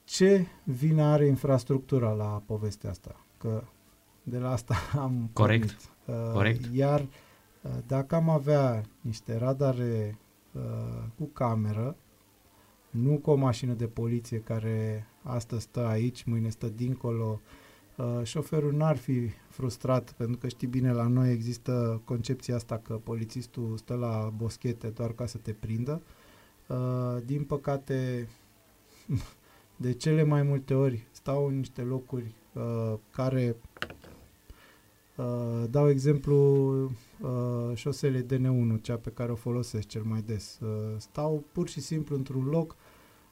ce 0.04 0.46
vină 0.64 1.02
are 1.02 1.26
infrastructura 1.26 2.12
la 2.12 2.42
povestea 2.46 2.90
asta? 2.90 3.24
Că 3.38 3.62
de 4.22 4.38
la 4.38 4.50
asta 4.50 4.74
am 4.98 5.30
Corect. 5.32 5.72
pornit. 6.04 6.24
Uh, 6.26 6.32
Corect. 6.32 6.74
Iar 6.74 7.00
uh, 7.00 7.70
dacă 7.86 8.14
am 8.14 8.28
avea 8.28 8.82
niște 9.00 9.36
radare 9.36 10.18
uh, 10.52 11.02
cu 11.18 11.24
cameră, 11.24 11.96
nu 12.90 13.18
cu 13.18 13.30
o 13.30 13.34
mașină 13.34 13.72
de 13.72 13.86
poliție 13.86 14.38
care 14.38 15.06
astăzi 15.22 15.62
stă 15.62 15.86
aici, 15.86 16.22
mâine 16.22 16.48
stă 16.48 16.66
dincolo, 16.66 17.40
uh, 17.96 18.20
șoferul 18.22 18.72
n-ar 18.72 18.96
fi 18.96 19.28
frustrat, 19.48 20.12
pentru 20.12 20.36
că 20.38 20.48
știi 20.48 20.66
bine, 20.66 20.92
la 20.92 21.06
noi 21.06 21.32
există 21.32 22.00
concepția 22.04 22.54
asta 22.54 22.78
că 22.78 22.94
polițistul 22.94 23.76
stă 23.76 23.94
la 23.94 24.32
boschete 24.36 24.88
doar 24.88 25.12
ca 25.12 25.26
să 25.26 25.38
te 25.38 25.52
prindă. 25.52 26.02
Uh, 26.66 26.76
din 27.24 27.44
păcate, 27.44 28.28
de 29.76 29.92
cele 29.92 30.22
mai 30.22 30.42
multe 30.42 30.74
ori 30.74 31.06
stau 31.10 31.46
în 31.46 31.56
niște 31.56 31.82
locuri 31.82 32.34
uh, 32.52 32.94
care 33.10 33.56
Uh, 35.20 35.70
dau 35.70 35.88
exemplu 35.88 36.36
uh, 37.20 37.74
șoselei 37.74 38.24
DN1, 38.24 38.80
cea 38.80 38.96
pe 38.96 39.10
care 39.10 39.32
o 39.32 39.34
folosesc 39.34 39.86
cel 39.86 40.02
mai 40.02 40.22
des. 40.26 40.58
Uh, 40.62 40.68
stau 40.96 41.44
pur 41.52 41.68
și 41.68 41.80
simplu 41.80 42.16
într-un 42.16 42.44
loc 42.44 42.76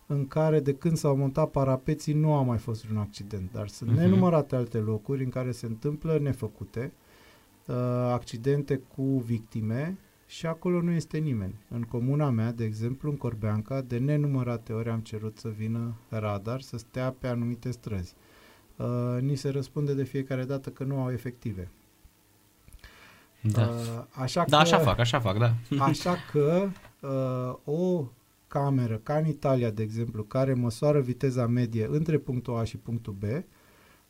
în 0.06 0.26
care 0.26 0.60
de 0.60 0.74
când 0.74 0.96
s-au 0.96 1.16
montat 1.16 1.50
parapeții 1.50 2.12
nu 2.12 2.34
a 2.34 2.42
mai 2.42 2.58
fost 2.58 2.84
un 2.90 2.96
accident, 2.96 3.52
dar 3.52 3.68
sunt 3.68 3.90
uh-huh. 3.90 3.94
nenumărate 3.94 4.56
alte 4.56 4.78
locuri 4.78 5.24
în 5.24 5.30
care 5.30 5.50
se 5.50 5.66
întâmplă 5.66 6.18
nefăcute, 6.18 6.92
uh, 7.66 7.74
accidente 8.12 8.80
cu 8.96 9.02
victime 9.02 9.98
și 10.26 10.46
acolo 10.46 10.80
nu 10.80 10.90
este 10.90 11.18
nimeni. 11.18 11.54
În 11.68 11.82
comuna 11.82 12.30
mea, 12.30 12.52
de 12.52 12.64
exemplu, 12.64 13.10
în 13.10 13.16
Corbeanca, 13.16 13.80
de 13.80 13.98
nenumărate 13.98 14.72
ori 14.72 14.88
am 14.88 15.00
cerut 15.00 15.38
să 15.38 15.48
vină 15.48 15.94
radar 16.08 16.60
să 16.60 16.78
stea 16.78 17.14
pe 17.18 17.26
anumite 17.26 17.70
străzi. 17.70 18.14
Uh, 18.76 19.20
ni 19.20 19.36
se 19.36 19.48
răspunde 19.48 19.94
de 19.94 20.04
fiecare 20.04 20.44
dată 20.44 20.70
că 20.70 20.84
nu 20.84 21.00
au 21.00 21.12
efective. 21.12 21.70
Da. 23.40 23.62
Uh, 23.62 24.04
așa 24.10 24.44
da, 24.48 24.56
că, 24.56 24.62
așa 24.62 24.78
fac, 24.78 24.98
așa 24.98 25.20
fac, 25.20 25.38
da. 25.38 25.54
Așa 25.84 26.16
că 26.32 26.68
uh, 27.00 27.74
o 27.74 28.04
cameră, 28.48 29.00
ca 29.02 29.16
în 29.16 29.26
Italia, 29.26 29.70
de 29.70 29.82
exemplu, 29.82 30.22
care 30.22 30.54
măsoară 30.54 31.00
viteza 31.00 31.46
medie 31.46 31.86
între 31.90 32.18
punctul 32.18 32.56
A 32.56 32.64
și 32.64 32.76
punctul 32.76 33.12
B, 33.12 33.22
uh, 33.22 33.40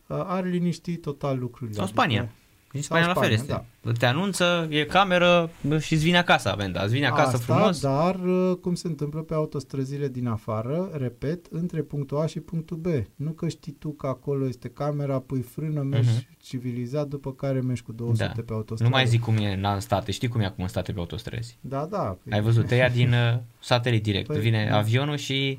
ar 0.07 0.45
liniști 0.45 0.97
total 0.97 1.39
lucrurile. 1.39 1.77
Sau 1.77 1.87
Spania. 1.87 2.21
Adică, 2.21 2.35
în 2.79 2.85
Spania, 2.85 3.07
la 3.07 3.15
fel 3.15 3.31
este. 3.31 3.47
Da. 3.47 3.93
Te 3.99 4.07
anunță, 4.07 4.67
e 4.71 4.85
cameră 4.85 5.51
și 5.81 5.93
îți 5.93 6.03
vine 6.03 6.19
acasă 6.19 6.53
amenda. 6.53 6.83
Îți 6.83 6.93
vine 6.93 7.07
acasă 7.07 7.37
Asta, 7.37 7.55
frumos. 7.55 7.81
dar 7.81 8.15
uh, 8.15 8.57
cum 8.61 8.75
se 8.75 8.87
întâmplă 8.87 9.21
pe 9.21 9.35
autostrăzile 9.35 10.09
din 10.09 10.27
afară, 10.27 10.91
repet, 10.93 11.47
între 11.51 11.81
punctul 11.81 12.19
A 12.19 12.27
și 12.27 12.41
punctul 12.41 12.77
B. 12.77 12.87
Nu 13.15 13.31
că 13.31 13.49
știi 13.49 13.73
tu 13.73 13.91
că 13.91 14.07
acolo 14.07 14.49
este 14.49 14.69
camera, 14.69 15.19
pui 15.19 15.43
frână, 15.43 15.83
mergi 15.83 16.09
uh-huh. 16.09 16.39
civilizat, 16.43 17.09
după 17.09 17.33
care 17.33 17.61
mergi 17.61 17.83
cu 17.83 17.93
200 17.93 18.33
da. 18.37 18.43
pe 18.43 18.53
autostradă. 18.53 18.83
Nu 18.83 18.97
mai 18.97 19.07
zic 19.07 19.21
cum 19.21 19.37
e 19.37 19.61
în 19.63 19.81
state, 19.81 20.13
știi 20.13 20.29
cum 20.29 20.41
e 20.41 20.45
acum 20.45 20.63
în 20.63 20.69
state 20.69 20.93
pe 20.93 20.99
autostrăzi. 20.99 21.59
Da, 21.61 21.87
da. 21.91 22.19
Ai 22.31 22.41
văzut, 22.41 22.67
te 22.67 22.75
ia 22.75 22.89
din 22.89 23.13
uh, 23.13 23.39
satelit 23.61 24.03
direct. 24.03 24.27
Păi, 24.27 24.41
vine 24.41 24.67
da. 24.71 24.77
avionul 24.77 25.17
și 25.17 25.59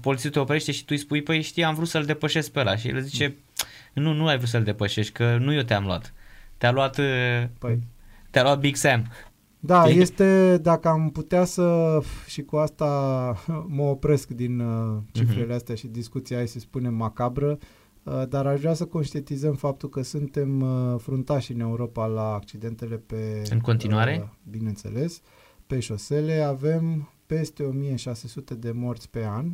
polițistul 0.00 0.30
te 0.30 0.38
oprește 0.38 0.72
și 0.72 0.80
tu 0.80 0.88
îi 0.90 0.96
spui, 0.96 1.22
păi 1.22 1.42
știi, 1.42 1.64
am 1.64 1.74
vrut 1.74 1.88
să-l 1.88 2.04
depășesc 2.04 2.50
pe 2.50 2.60
ăla. 2.60 2.76
Și 2.76 2.88
el 2.88 3.00
zice, 3.00 3.36
nu, 3.92 4.12
nu 4.12 4.26
ai 4.26 4.36
vrut 4.36 4.48
să-l 4.48 4.62
depășești, 4.62 5.12
că 5.12 5.36
nu 5.36 5.54
eu 5.54 5.62
te-am 5.62 5.84
luat. 5.84 6.14
Te-a 6.60 6.72
luat, 6.72 6.98
uh, 6.98 7.04
păi. 7.58 7.78
te-a 8.30 8.42
luat 8.42 8.60
Big 8.60 8.76
Sam. 8.76 9.06
Da, 9.60 9.84
Știi? 9.84 10.00
este, 10.00 10.58
dacă 10.62 10.88
am 10.88 11.10
putea 11.10 11.44
să, 11.44 11.98
și 12.26 12.42
cu 12.42 12.56
asta 12.56 12.86
mă 13.76 13.82
opresc 13.82 14.28
din 14.28 14.60
uh, 14.60 14.98
cifrele 15.12 15.52
uh-huh. 15.52 15.56
astea 15.56 15.74
și 15.74 15.86
discuția, 15.86 16.36
hai 16.36 16.48
să 16.48 16.58
spunem, 16.58 16.94
macabră, 16.94 17.58
uh, 18.02 18.22
dar 18.28 18.46
aș 18.46 18.60
vrea 18.60 18.74
să 18.74 18.84
conștientizăm 18.84 19.54
faptul 19.54 19.88
că 19.88 20.02
suntem 20.02 20.60
uh, 20.60 20.94
fruntași 20.98 21.52
în 21.52 21.60
Europa 21.60 22.06
la 22.06 22.34
accidentele 22.34 22.96
pe... 22.96 23.42
În 23.50 23.60
continuare? 23.60 24.20
Uh, 24.22 24.28
bineînțeles, 24.50 25.20
pe 25.66 25.80
șosele 25.80 26.40
avem 26.40 27.12
peste 27.26 27.62
1600 27.62 28.54
de 28.54 28.70
morți 28.70 29.10
pe 29.10 29.24
an 29.24 29.46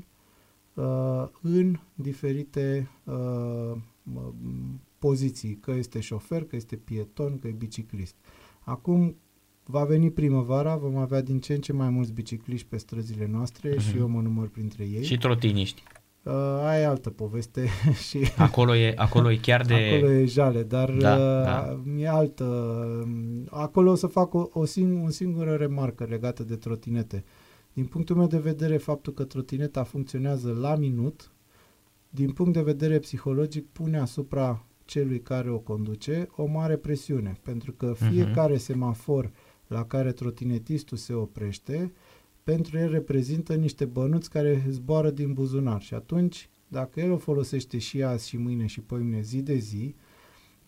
uh, 0.74 1.28
în 1.42 1.78
diferite 1.94 2.90
uh, 3.04 3.76
poziții, 4.98 5.56
că 5.56 5.70
este 5.70 6.00
șofer, 6.00 6.44
că 6.44 6.56
este 6.56 6.76
pieton, 6.76 7.38
că 7.38 7.48
e 7.48 7.50
biciclist. 7.50 8.14
Acum 8.60 9.16
va 9.64 9.84
veni 9.84 10.10
primăvara, 10.10 10.76
vom 10.76 10.96
avea 10.96 11.20
din 11.20 11.40
ce 11.40 11.52
în 11.54 11.60
ce 11.60 11.72
mai 11.72 11.90
mulți 11.90 12.12
bicicliști 12.12 12.66
pe 12.68 12.76
străzile 12.76 13.26
noastre 13.26 13.74
uh-huh. 13.74 13.88
și 13.90 13.96
eu 13.96 14.08
mă 14.08 14.20
număr 14.20 14.48
printre 14.48 14.84
ei. 14.84 15.04
Și 15.04 15.18
trotiniști. 15.18 15.82
Uh, 16.22 16.32
aia 16.62 16.80
e 16.80 16.86
altă 16.86 17.10
poveste. 17.10 17.66
și 18.08 18.18
acolo, 18.36 18.76
e, 18.76 18.94
acolo 18.96 19.30
e 19.30 19.36
chiar 19.36 19.64
de... 19.64 19.74
Acolo 19.74 20.12
e 20.12 20.24
jale, 20.24 20.62
dar 20.62 20.90
da, 20.90 21.14
uh, 21.14 21.44
da. 21.44 21.80
e 21.96 22.08
altă... 22.08 22.44
Acolo 23.50 23.90
o 23.90 23.94
să 23.94 24.06
fac 24.06 24.34
o, 24.34 24.48
o, 24.52 24.64
sing- 24.66 25.04
o 25.04 25.10
singură 25.10 25.54
remarcă 25.54 26.06
legată 26.08 26.42
de 26.42 26.56
trotinete. 26.56 27.24
Din 27.72 27.84
punctul 27.84 28.16
meu 28.16 28.26
de 28.26 28.38
vedere, 28.38 28.76
faptul 28.76 29.12
că 29.12 29.24
trotineta 29.24 29.82
funcționează 29.82 30.56
la 30.60 30.76
minut, 30.76 31.32
din 32.10 32.30
punct 32.30 32.52
de 32.52 32.62
vedere 32.62 32.98
psihologic, 32.98 33.66
pune 33.72 33.98
asupra 33.98 34.66
celui 34.86 35.20
care 35.20 35.50
o 35.50 35.58
conduce 35.58 36.28
o 36.36 36.46
mare 36.46 36.76
presiune, 36.76 37.38
pentru 37.42 37.72
că 37.72 37.94
mhm. 38.00 38.10
fiecare 38.10 38.54
uh-huh. 38.54 38.60
semafor 38.60 39.30
la 39.66 39.84
care 39.84 40.12
trotinetistul 40.12 40.96
se 40.96 41.12
oprește, 41.12 41.92
pentru 42.42 42.78
el 42.78 42.90
reprezintă 42.90 43.54
niște 43.54 43.84
bănuți 43.84 44.30
care 44.30 44.64
zboară 44.68 45.10
din 45.10 45.32
buzunar 45.32 45.82
și 45.82 45.94
atunci, 45.94 46.48
dacă 46.68 47.00
el 47.00 47.10
o 47.10 47.16
folosește 47.16 47.78
și 47.78 48.02
azi 48.02 48.28
și 48.28 48.36
mâine 48.36 48.66
și 48.66 48.82
mâine 48.88 49.20
zi 49.20 49.42
de 49.42 49.56
zi, 49.56 49.94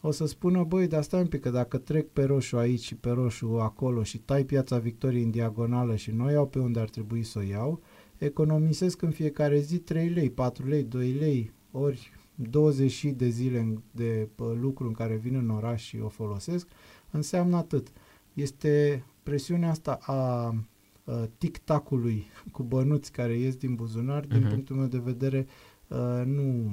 o 0.00 0.10
să 0.10 0.26
spună, 0.26 0.64
băi, 0.64 0.86
dar 0.86 1.02
stai 1.02 1.20
un 1.20 1.26
pic, 1.26 1.40
că 1.40 1.50
dacă 1.50 1.78
trec 1.78 2.08
pe 2.08 2.24
roșu 2.24 2.56
aici 2.56 2.80
și 2.80 2.94
pe 2.94 3.10
roșu 3.10 3.58
acolo 3.60 4.02
și 4.02 4.18
tai 4.18 4.44
piața 4.44 4.78
Victoriei 4.78 5.22
în 5.22 5.30
diagonală 5.30 5.96
și 5.96 6.10
nu 6.10 6.30
iau 6.30 6.46
pe 6.46 6.58
unde 6.58 6.80
ar 6.80 6.88
trebui 6.88 7.22
să 7.22 7.38
o 7.38 7.42
iau, 7.42 7.80
economisesc 8.18 9.02
în 9.02 9.10
fiecare 9.10 9.58
zi 9.58 9.78
3 9.78 10.08
lei, 10.08 10.30
4 10.30 10.66
lei, 10.66 10.82
2 10.82 11.12
lei, 11.12 11.52
ori 11.70 12.12
20 12.40 13.04
de 13.04 13.28
zile 13.28 13.82
de 13.90 14.28
lucru 14.60 14.86
în 14.86 14.92
care 14.92 15.16
vin 15.16 15.34
în 15.34 15.50
oraș 15.50 15.84
și 15.84 15.98
o 15.98 16.08
folosesc, 16.08 16.68
înseamnă 17.10 17.56
atât. 17.56 17.88
Este 18.34 19.04
presiunea 19.22 19.70
asta 19.70 19.98
a, 20.00 20.14
a 20.14 21.28
tic-tacului 21.38 22.26
cu 22.52 22.62
bănuți 22.62 23.12
care 23.12 23.36
ies 23.36 23.56
din 23.56 23.74
buzunar, 23.74 24.24
uh-huh. 24.24 24.28
din 24.28 24.40
mhm. 24.40 24.48
punctul 24.48 24.76
meu 24.76 24.86
de 24.86 24.98
vedere, 24.98 25.46
a, 25.88 25.96
nu, 26.26 26.70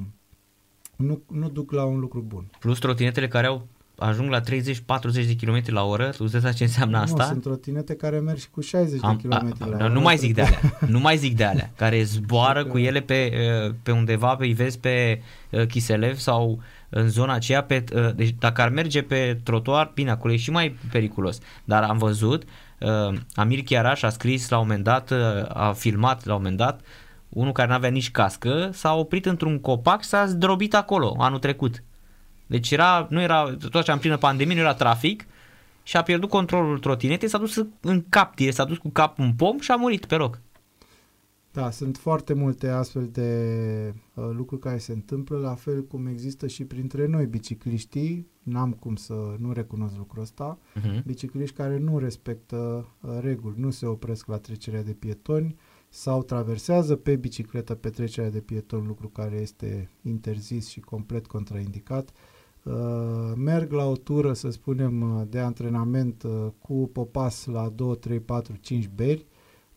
nu, 0.95 1.21
nu 1.31 1.49
duc 1.49 1.71
la 1.71 1.85
un 1.85 1.99
lucru 1.99 2.21
bun. 2.21 2.49
Plus 2.59 2.79
trotinetele 2.79 3.27
care 3.27 3.47
au 3.47 3.67
ajung 3.97 4.29
la 4.29 4.41
30-40 4.41 4.43
de 5.13 5.35
km 5.41 5.61
la 5.65 5.83
oră, 5.83 6.09
tu 6.09 6.23
îți 6.23 6.55
ce 6.55 6.63
înseamnă 6.63 6.97
asta? 6.97 7.23
Nu, 7.23 7.29
sunt 7.29 7.41
trotinete 7.41 7.95
care 7.95 8.19
merg 8.19 8.37
și 8.37 8.49
cu 8.49 8.61
60 8.61 8.99
Am, 9.03 9.19
de 9.21 9.27
km 9.27 9.55
a, 9.59 9.65
la 9.65 9.75
oră. 9.75 9.87
Nu 9.87 10.01
mai 10.01 10.17
zic 10.17 10.33
de 10.33 10.41
alea, 10.41 10.59
nu 10.95 10.99
mai 10.99 11.17
zic 11.17 11.35
de 11.35 11.43
alea, 11.43 11.71
care 11.75 12.03
zboară 12.03 12.65
cu 12.65 12.77
ele 12.77 12.99
pe, 12.99 13.31
uh, 13.67 13.73
pe 13.83 13.91
undeva, 13.91 14.35
pe 14.35 14.53
vezi 14.55 14.79
pe 14.79 15.21
uh, 15.49 15.67
Chiselev 15.67 16.17
sau 16.17 16.61
în 16.89 17.09
zona 17.09 17.33
aceea, 17.33 17.63
pe, 17.63 17.83
uh, 17.95 18.15
deci 18.15 18.35
dacă 18.39 18.61
ar 18.61 18.69
merge 18.69 19.01
pe 19.01 19.39
trotuar, 19.43 19.91
bine, 19.93 20.09
acolo 20.09 20.33
e 20.33 20.37
și 20.37 20.51
mai 20.51 20.77
periculos, 20.91 21.39
dar 21.63 21.83
am 21.83 21.97
văzut, 21.97 22.43
Amir 23.33 23.63
Chiaraș 23.63 24.03
a 24.03 24.09
scris 24.09 24.49
la 24.49 24.57
un 24.57 24.63
moment 24.67 24.83
dat, 24.83 25.11
a 25.47 25.73
filmat 25.77 26.25
la 26.25 26.33
un 26.33 26.39
moment 26.41 26.57
dat, 26.57 26.81
unul 27.29 27.51
care 27.51 27.67
nu 27.67 27.73
avea 27.73 27.89
nici 27.89 28.11
cască, 28.11 28.69
s-a 28.73 28.93
oprit 28.93 29.25
într-un 29.25 29.59
copac 29.59 30.01
și 30.01 30.07
s-a 30.07 30.25
zdrobit 30.25 30.75
acolo 30.75 31.15
anul 31.19 31.39
trecut. 31.39 31.83
Deci 32.47 32.71
era, 32.71 33.07
nu 33.09 33.21
era, 33.21 33.55
tot 33.55 33.75
așa 33.75 33.93
în 33.93 33.99
plină 33.99 34.17
pandemie, 34.17 34.55
nu 34.55 34.61
era 34.61 34.73
trafic 34.73 35.25
și 35.83 35.97
a 35.97 36.03
pierdut 36.03 36.29
controlul 36.29 36.79
trotinetei, 36.79 37.29
s-a 37.29 37.37
dus 37.37 37.65
în 37.79 38.05
cap, 38.09 38.39
s-a 38.49 38.65
dus 38.65 38.77
cu 38.77 38.89
capul 38.89 39.23
în 39.23 39.33
pom 39.33 39.59
și 39.59 39.71
a 39.71 39.75
murit 39.75 40.05
pe 40.05 40.15
loc. 40.15 40.41
Da, 41.51 41.71
sunt 41.71 41.97
foarte 41.97 42.33
multe 42.33 42.67
astfel 42.67 43.09
de 43.11 43.93
uh, 44.13 44.29
lucruri 44.31 44.61
care 44.61 44.77
se 44.77 44.91
întâmplă, 44.91 45.37
la 45.37 45.55
fel 45.55 45.83
cum 45.83 46.07
există 46.07 46.47
și 46.47 46.65
printre 46.65 47.07
noi 47.07 47.25
bicicliștii, 47.25 48.27
n-am 48.43 48.71
cum 48.71 48.95
să 48.95 49.35
nu 49.39 49.51
recunosc 49.51 49.95
lucrul 49.97 50.21
ăsta, 50.21 50.57
uh-huh. 50.79 51.03
bicicliști 51.05 51.55
care 51.55 51.77
nu 51.77 51.99
respectă 51.99 52.87
uh, 53.01 53.17
reguli, 53.21 53.55
nu 53.57 53.69
se 53.69 53.85
opresc 53.85 54.27
la 54.27 54.37
trecerea 54.37 54.83
de 54.83 54.93
pietoni 54.93 55.55
sau 55.89 56.23
traversează 56.23 56.95
pe 56.95 57.15
bicicletă 57.15 57.75
pe 57.75 57.89
trecerea 57.89 58.29
de 58.29 58.39
pietoni, 58.39 58.87
lucru 58.87 59.07
care 59.07 59.35
este 59.35 59.89
interzis 60.01 60.67
și 60.67 60.79
complet 60.79 61.27
contraindicat. 61.27 62.09
Uh, 62.09 62.15
Uh, 62.15 62.34
merg 63.35 63.71
la 63.71 63.85
o 63.85 63.95
tură, 63.95 64.33
să 64.33 64.49
spunem, 64.49 65.01
uh, 65.01 65.27
de 65.29 65.39
antrenament 65.39 66.23
uh, 66.23 66.47
cu 66.59 66.89
popas 66.93 67.45
la 67.45 67.69
2, 67.69 67.97
3, 67.97 68.19
4, 68.19 68.55
5 68.55 68.89
beri, 68.95 69.25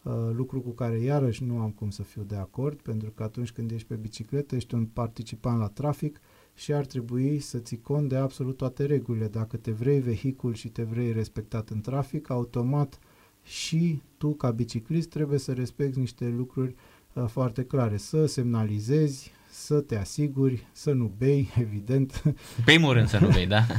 uh, 0.02 0.12
lucru 0.32 0.60
cu 0.60 0.70
care 0.70 0.98
iarăși 0.98 1.44
nu 1.44 1.58
am 1.58 1.70
cum 1.70 1.90
să 1.90 2.02
fiu 2.02 2.22
de 2.22 2.36
acord, 2.36 2.80
pentru 2.80 3.10
că 3.10 3.22
atunci 3.22 3.52
când 3.52 3.70
ești 3.70 3.86
pe 3.86 3.94
bicicletă, 3.94 4.54
ești 4.56 4.74
un 4.74 4.86
participant 4.86 5.58
la 5.58 5.68
trafic 5.68 6.20
și 6.54 6.72
ar 6.72 6.86
trebui 6.86 7.38
să 7.38 7.58
ții 7.58 7.80
cont 7.80 8.08
de 8.08 8.16
absolut 8.16 8.56
toate 8.56 8.84
regulile. 8.84 9.28
Dacă 9.28 9.56
te 9.56 9.70
vrei 9.70 10.00
vehicul 10.00 10.54
și 10.54 10.68
te 10.68 10.82
vrei 10.82 11.12
respectat 11.12 11.68
în 11.68 11.80
trafic, 11.80 12.30
automat 12.30 12.98
și 13.42 14.02
tu, 14.16 14.34
ca 14.34 14.50
biciclist, 14.50 15.08
trebuie 15.08 15.38
să 15.38 15.52
respecti 15.52 15.98
niște 15.98 16.28
lucruri 16.28 16.74
uh, 17.12 17.24
foarte 17.26 17.64
clare. 17.64 17.96
Să 17.96 18.26
semnalizezi, 18.26 19.32
să 19.64 19.80
te 19.80 19.96
asiguri, 19.96 20.66
să 20.72 20.90
nu 20.90 21.12
bei, 21.18 21.52
evident. 21.64 22.22
Primul 22.64 22.92
rând 22.92 23.08
să 23.08 23.18
nu 23.20 23.28
bei, 23.28 23.46
da. 23.46 23.66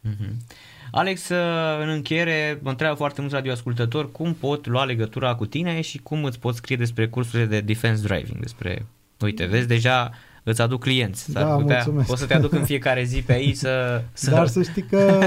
Mhm. 0.00 0.36
Alex, 0.90 1.28
în 1.80 1.88
încheiere, 1.88 2.58
mă 2.62 2.70
întreabă 2.70 2.96
foarte 2.96 3.20
mulți 3.20 3.36
radioascultători 3.36 4.12
cum 4.12 4.34
pot 4.34 4.66
lua 4.66 4.84
legătura 4.84 5.34
cu 5.34 5.46
tine 5.46 5.80
și 5.80 5.98
cum 5.98 6.24
îți 6.24 6.38
pot 6.38 6.54
scrie 6.54 6.76
despre 6.76 7.08
cursurile 7.08 7.48
de 7.48 7.60
defense 7.60 8.06
driving, 8.06 8.40
despre, 8.40 8.86
uite, 9.20 9.44
vezi, 9.44 9.66
deja 9.66 10.10
îți 10.42 10.62
aduc 10.62 10.80
clienți. 10.80 11.32
Da, 11.32 11.44
putea, 11.44 11.76
mulțumesc. 11.76 12.10
o 12.12 12.16
să 12.16 12.26
te 12.26 12.34
aduc 12.34 12.52
în 12.52 12.64
fiecare 12.64 13.04
zi 13.04 13.22
pe 13.22 13.32
aici 13.32 13.56
să... 13.56 14.04
să 14.12 14.30
dar 14.36 14.46
să 14.46 14.62
știi 14.62 14.82
că 14.82 15.20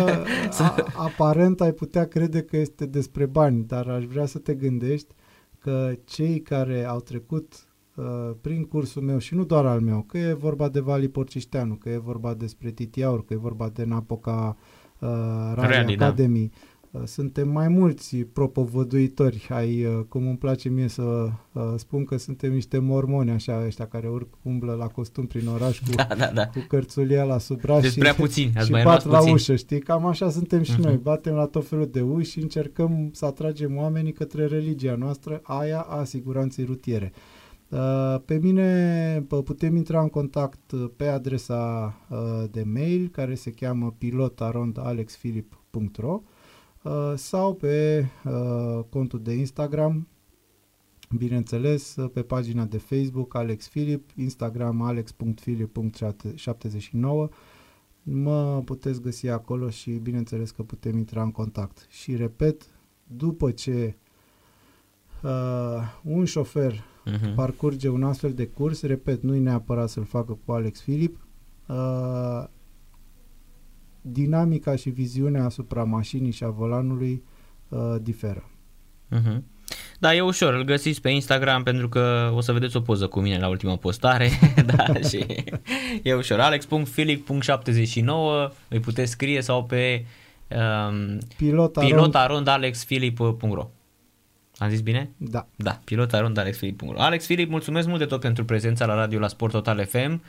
a, 0.58 0.86
aparent 0.96 1.62
ai 1.62 1.72
putea 1.72 2.08
crede 2.08 2.42
că 2.42 2.58
este 2.58 2.86
despre 2.86 3.26
bani, 3.26 3.64
dar 3.68 3.88
aș 3.88 4.04
vrea 4.04 4.26
să 4.26 4.38
te 4.38 4.54
gândești 4.54 5.14
că 5.60 5.92
cei 6.06 6.42
care 6.42 6.84
au 6.84 7.00
trecut 7.00 7.54
uh, 7.54 7.69
prin 8.42 8.64
cursul 8.64 9.02
meu 9.02 9.18
și 9.18 9.36
nu 9.36 9.44
doar 9.44 9.66
al 9.66 9.80
meu, 9.80 10.02
că 10.08 10.18
e 10.18 10.34
vorba 10.34 10.70
de 10.70 10.80
Vali 10.80 11.08
Porcișteanu, 11.08 11.74
că 11.76 11.90
e 11.90 11.98
vorba 11.98 12.34
despre 12.34 12.72
Titiaur, 12.72 13.26
că 13.26 13.34
e 13.34 13.38
vorba 13.38 13.70
de 13.74 13.84
Napoca 13.84 14.58
uh, 15.00 15.08
Rally 15.56 15.74
Rally, 15.74 15.96
da. 15.96 16.06
Academy, 16.06 16.52
uh, 16.92 17.02
suntem 17.06 17.50
mai 17.50 17.68
mulți 17.68 18.18
propovăduitori 18.18 19.48
ai, 19.50 19.86
uh, 19.86 20.00
cum 20.08 20.28
îmi 20.28 20.38
place 20.38 20.70
mie 20.70 20.88
să 20.88 21.02
uh, 21.52 21.64
spun 21.76 22.04
că 22.04 22.18
suntem 22.18 22.54
niște 22.54 22.78
mormoni 22.78 23.30
așa 23.32 23.64
ăștia 23.66 23.86
care 23.88 24.08
urc, 24.08 24.28
umblă 24.42 24.74
la 24.74 24.88
costum 24.88 25.26
prin 25.26 25.48
oraș 25.48 25.80
cu, 25.80 25.86
Da, 25.96 26.08
da, 26.18 26.32
da. 26.34 26.48
cu 26.48 26.66
cărțulia 26.68 27.24
la 27.24 27.38
sub 27.38 27.60
braț 27.62 27.82
Deci 27.82 27.92
și, 27.92 28.00
prea 28.00 28.14
puțini, 28.14 28.52
ați 28.56 28.66
și 28.66 28.72
mai 28.72 28.84
bat 28.84 29.02
rămas 29.02 29.12
la 29.14 29.18
puțini. 29.18 29.34
ușă, 29.36 29.56
știi? 29.56 29.80
Cam 29.80 30.06
așa 30.06 30.30
suntem 30.30 30.62
și 30.64 30.72
Mhm. 30.72 30.82
noi, 30.82 30.98
batem 30.98 31.34
la 31.34 31.46
tot 31.46 31.68
felul 31.68 31.90
de 31.92 32.02
uși 32.02 32.32
și 32.32 32.40
încercăm 32.40 33.10
să 33.14 33.26
atragem 33.26 33.78
oamenii 33.78 34.12
către 34.12 34.46
religia 34.46 34.96
noastră, 34.96 35.40
aia 35.44 35.80
a 35.80 36.04
siguranței 36.04 36.66
rutiere. 36.66 37.12
Uh, 37.16 37.38
Pe 38.26 38.38
mine 38.42 39.26
pă, 39.28 39.42
putem 39.42 39.76
intra 39.76 40.02
în 40.02 40.10
contact 40.10 40.72
uh, 40.72 40.90
pe 40.96 41.08
adresa 41.08 41.96
uh, 42.10 42.44
de 42.52 42.64
mail 42.64 43.08
care 43.08 43.36
se 43.36 43.52
cheamă 43.52 43.96
pilotarondalexfilip.ro 43.98 46.22
uh, 46.84 47.14
sau 47.16 47.54
pe 47.54 48.06
uh, 48.26 48.80
contul 48.90 49.22
de 49.22 49.34
Instagram 49.34 50.08
Bineînțeles, 51.18 51.96
uh, 51.96 52.10
pe 52.14 52.22
pagina 52.22 52.66
de 52.66 52.78
Facebook 52.78 53.36
Alex 53.36 53.68
Filip, 53.68 54.10
Instagram 54.16 54.82
alex.filip.79 54.82 57.30
mă 58.04 58.62
puteți 58.66 59.02
găsi 59.02 59.28
acolo 59.28 59.70
și 59.70 59.92
bineînțeles 59.92 60.52
că 60.52 60.64
putem 60.64 60.98
intra 60.98 61.24
în 61.24 61.32
contact. 61.32 61.88
Și 61.90 62.16
repet, 62.16 62.70
după 63.08 63.52
ce 63.52 63.96
uh, 63.98 64.09
un 66.02 66.26
șofer 66.26 66.84
Mhm. 67.06 67.36
parcurge 67.36 67.90
un 67.90 68.04
astfel 68.04 68.34
de 68.34 68.46
curs, 68.46 68.82
repet, 68.82 69.22
nu-i 69.24 69.40
neapărat 69.40 69.90
să-l 69.90 70.06
facă 70.06 70.38
cu 70.46 70.52
Alex 70.52 70.82
Filip, 70.82 71.18
uh, 71.68 72.44
dinamica 74.02 74.76
și 74.76 74.90
viziunea 74.90 75.46
asupra 75.46 75.84
mașinii 75.84 76.32
și 76.32 76.44
a 76.44 76.50
volanului 76.50 77.24
uh, 77.70 77.96
diferă. 78.02 78.50
Mhm. 79.08 79.44
Da, 80.00 80.16
e 80.16 80.22
ușor, 80.22 80.54
îl 80.54 80.64
găsiți 80.64 81.02
pe 81.02 81.10
Instagram 81.10 81.64
pentru 81.64 81.90
că 81.90 82.32
o 82.36 82.42
să 82.42 82.52
vedeți 82.52 82.78
o 82.78 82.82
poză 82.82 83.08
cu 83.08 83.20
mine 83.20 83.38
la 83.38 83.48
ultima 83.48 83.76
postare, 83.78 84.30
da, 84.76 84.94
și 85.10 85.26
e 86.04 86.14
ușor. 86.14 86.40
alex.filip.79 86.40 88.50
îi 88.68 88.80
puteți 88.80 89.12
scrie 89.12 89.42
sau 89.42 89.64
pe 89.66 90.06
um, 90.50 91.18
Pilota, 91.38 91.82
pilotarondalexfilip.ro 91.82 93.70
Am 94.60 94.70
zis 94.70 94.82
bine? 94.82 95.10
Da. 95.18 95.48
Da, 95.56 95.80
pilotarondalexfilip.ro 95.84 97.02
Alex 97.02 97.26
Filip, 97.26 97.50
mulțumesc 97.50 97.88
mult 97.88 98.00
de 98.00 98.06
tot 98.06 98.20
pentru 98.20 98.46
prezența 98.46 98.86
la 98.86 98.96
radio 98.96 99.20
la 99.20 99.28
Sport 99.28 99.52
Total 99.52 99.86
FM. 99.86 100.24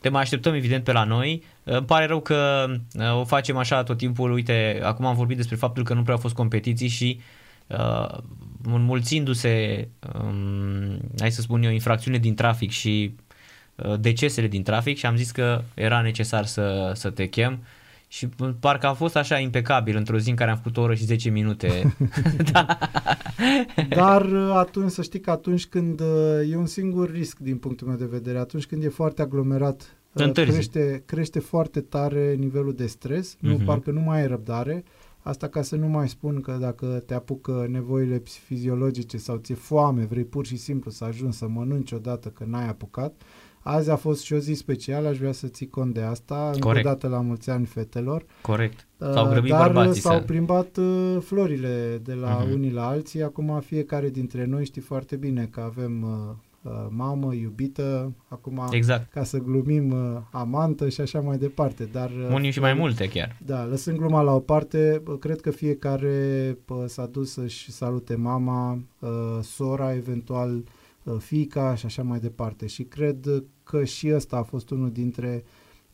Te 0.00 0.08
mai 0.08 0.22
așteptăm 0.22 0.54
evident 0.54 0.84
pe 0.84 0.92
la 0.92 1.04
noi. 1.04 1.42
Îmi 1.64 1.86
pare 1.86 2.06
rău 2.06 2.20
că 2.20 2.66
uh, 2.94 3.18
o 3.18 3.24
facem 3.24 3.56
așa 3.56 3.82
tot 3.82 3.96
timpul. 3.96 4.32
Uite, 4.32 4.80
acum 4.82 5.06
am 5.06 5.14
vorbit 5.14 5.36
despre 5.36 5.56
faptul 5.56 5.84
că 5.84 5.94
nu 5.94 6.02
prea 6.02 6.14
au 6.14 6.20
fost 6.20 6.34
competiții 6.34 6.88
și 6.88 7.20
uh, 7.66 8.18
înmulțindu-se, 8.64 9.88
um, 10.22 10.98
hai 11.18 11.30
să 11.30 11.40
spun 11.40 11.62
eu, 11.62 11.70
infracțiune 11.70 12.18
din 12.18 12.34
trafic 12.34 12.70
și 12.70 13.14
uh, 13.74 13.94
decesele 14.00 14.46
din 14.46 14.62
trafic 14.62 14.98
și 14.98 15.06
am 15.06 15.16
zis 15.16 15.30
că 15.30 15.62
era 15.74 16.00
necesar 16.00 16.44
să, 16.44 16.92
să 16.94 17.10
te 17.10 17.26
chem 17.26 17.64
și 18.14 18.28
parcă 18.60 18.86
a 18.86 18.92
fost 18.92 19.16
așa 19.16 19.38
impecabil 19.38 19.96
într-o 19.96 20.18
zi 20.18 20.30
în 20.30 20.36
care 20.36 20.50
am 20.50 20.56
făcut 20.56 20.76
o 20.76 20.80
oră 20.80 20.94
și 20.94 21.04
10 21.04 21.30
minute. 21.30 21.96
da. 22.52 22.78
Dar 23.88 24.24
uh, 24.24 24.50
atunci, 24.56 24.90
să 24.90 25.02
știi 25.02 25.20
că 25.20 25.30
atunci 25.30 25.66
când 25.66 26.00
uh, 26.00 26.50
e 26.50 26.56
un 26.56 26.66
singur 26.66 27.10
risc 27.10 27.38
din 27.38 27.56
punctul 27.56 27.86
meu 27.86 27.96
de 27.96 28.04
vedere, 28.04 28.38
atunci 28.38 28.66
când 28.66 28.84
e 28.84 28.88
foarte 28.88 29.22
aglomerat, 29.22 29.96
uh, 30.12 30.24
Întârzi. 30.24 30.50
crește, 30.52 31.02
crește 31.06 31.38
foarte 31.38 31.80
tare 31.80 32.34
nivelul 32.38 32.72
de 32.74 32.86
stres, 32.86 33.36
nu, 33.40 33.52
Mhm. 33.54 33.64
parcă 33.64 33.90
nu 33.90 34.00
mai 34.00 34.20
ai 34.20 34.26
răbdare. 34.26 34.84
Asta 35.18 35.48
ca 35.48 35.62
să 35.62 35.76
nu 35.76 35.86
mai 35.86 36.08
spun 36.08 36.40
că 36.40 36.56
dacă 36.60 36.86
te 37.06 37.14
apucă 37.14 37.66
nevoile 37.70 38.22
fiziologice 38.46 39.16
sau 39.16 39.36
ți-e 39.36 39.54
foame, 39.54 40.04
vrei 40.04 40.24
pur 40.24 40.46
și 40.46 40.56
simplu 40.56 40.90
să 40.90 41.04
ajungi 41.04 41.36
să 41.36 41.48
mănânci 41.48 41.92
odată 41.92 42.28
că 42.28 42.44
n-ai 42.46 42.68
apucat. 42.68 43.22
Azi 43.66 43.90
a 43.90 43.96
fost 43.96 44.22
și 44.22 44.32
o 44.32 44.38
zi 44.38 44.52
specială, 44.52 45.08
aș 45.08 45.18
vrea 45.18 45.32
să 45.32 45.46
ții 45.46 45.68
cont 45.68 45.94
de 45.94 46.00
asta. 46.00 46.46
Încă 46.52 46.58
o 46.66 46.68
Corect. 46.68 46.84
dată 46.86 47.08
la 47.08 47.20
mulți 47.20 47.50
ani 47.50 47.66
fetelor. 47.66 48.24
Corect. 48.40 48.86
Uh, 48.98 49.10
S-au 49.12 49.28
grăbit 49.28 49.50
Dar 49.50 49.72
bărbații 49.72 50.00
s-au 50.00 50.18
să... 50.18 50.24
plimbat 50.24 50.76
uh, 50.76 51.16
florile 51.20 52.00
de 52.04 52.12
la 52.14 52.38
Mhm. 52.44 52.52
unii 52.52 52.70
la 52.72 52.86
alții. 52.86 53.22
Acum 53.22 53.60
fiecare 53.60 54.08
dintre 54.08 54.44
noi 54.44 54.64
știi 54.64 54.82
foarte 54.82 55.16
bine 55.16 55.48
că 55.50 55.60
avem 55.60 56.02
uh, 56.02 56.34
uh, 56.62 56.86
mamă, 56.90 57.34
iubită, 57.34 58.12
acum 58.28 58.68
Exact. 58.70 59.12
ca 59.12 59.24
să 59.24 59.38
glumim 59.38 59.90
uh, 59.90 60.20
amantă 60.30 60.88
și 60.88 61.00
așa 61.00 61.20
mai 61.20 61.38
departe. 61.38 61.88
Dar 61.92 62.10
uh, 62.10 62.34
Unii 62.34 62.50
și 62.50 62.60
mai 62.60 62.74
multe 62.74 63.08
chiar. 63.08 63.36
Da, 63.46 63.64
lăsând 63.64 63.96
gluma 63.98 64.20
la 64.22 64.32
o 64.34 64.40
parte, 64.40 65.00
bă, 65.04 65.16
cred 65.16 65.40
că 65.40 65.50
fiecare 65.50 66.58
bă, 66.66 66.84
s-a 66.86 67.06
dus 67.06 67.32
să-și 67.32 67.70
salute 67.72 68.14
mama, 68.14 68.78
uh, 68.98 69.08
sora, 69.42 69.94
eventual 69.94 70.62
uh, 71.02 71.14
fiica 71.18 71.74
și 71.74 71.86
așa 71.86 72.02
mai 72.02 72.18
departe. 72.18 72.66
Și 72.66 72.82
cred 72.82 73.44
că 73.64 73.84
și 73.84 74.12
ăsta 74.14 74.36
a 74.36 74.42
fost 74.42 74.70
unul 74.70 74.90
dintre 74.92 75.44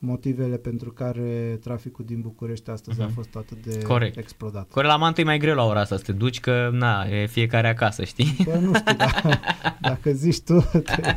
motivele 0.03 0.57
pentru 0.57 0.91
care 0.93 1.59
traficul 1.63 2.05
din 2.05 2.21
București 2.21 2.71
astăzi 2.71 2.99
Mhm. 3.01 3.09
a 3.09 3.13
fost 3.15 3.37
atât 3.37 3.65
de 3.67 3.83
Corect. 3.83 4.17
explodat. 4.17 4.69
Corect, 4.71 4.93
la 4.93 4.99
mantă 4.99 5.21
e 5.21 5.25
mai 5.25 5.39
greu 5.39 5.55
la 5.55 5.65
ora 5.65 5.81
asta 5.81 5.97
să 5.97 6.03
te 6.03 6.13
duci, 6.13 6.41
că 6.41 6.71
na, 6.73 7.03
e 7.05 7.27
fiecare 7.27 7.69
acasă, 7.69 8.05
știi? 8.05 8.37
Bă, 8.45 8.55
nu 8.55 8.75
știu, 8.75 8.97
da, 8.97 9.11
dacă 9.81 10.11
zici 10.13 10.41
tu, 10.41 10.61
te... 10.73 11.17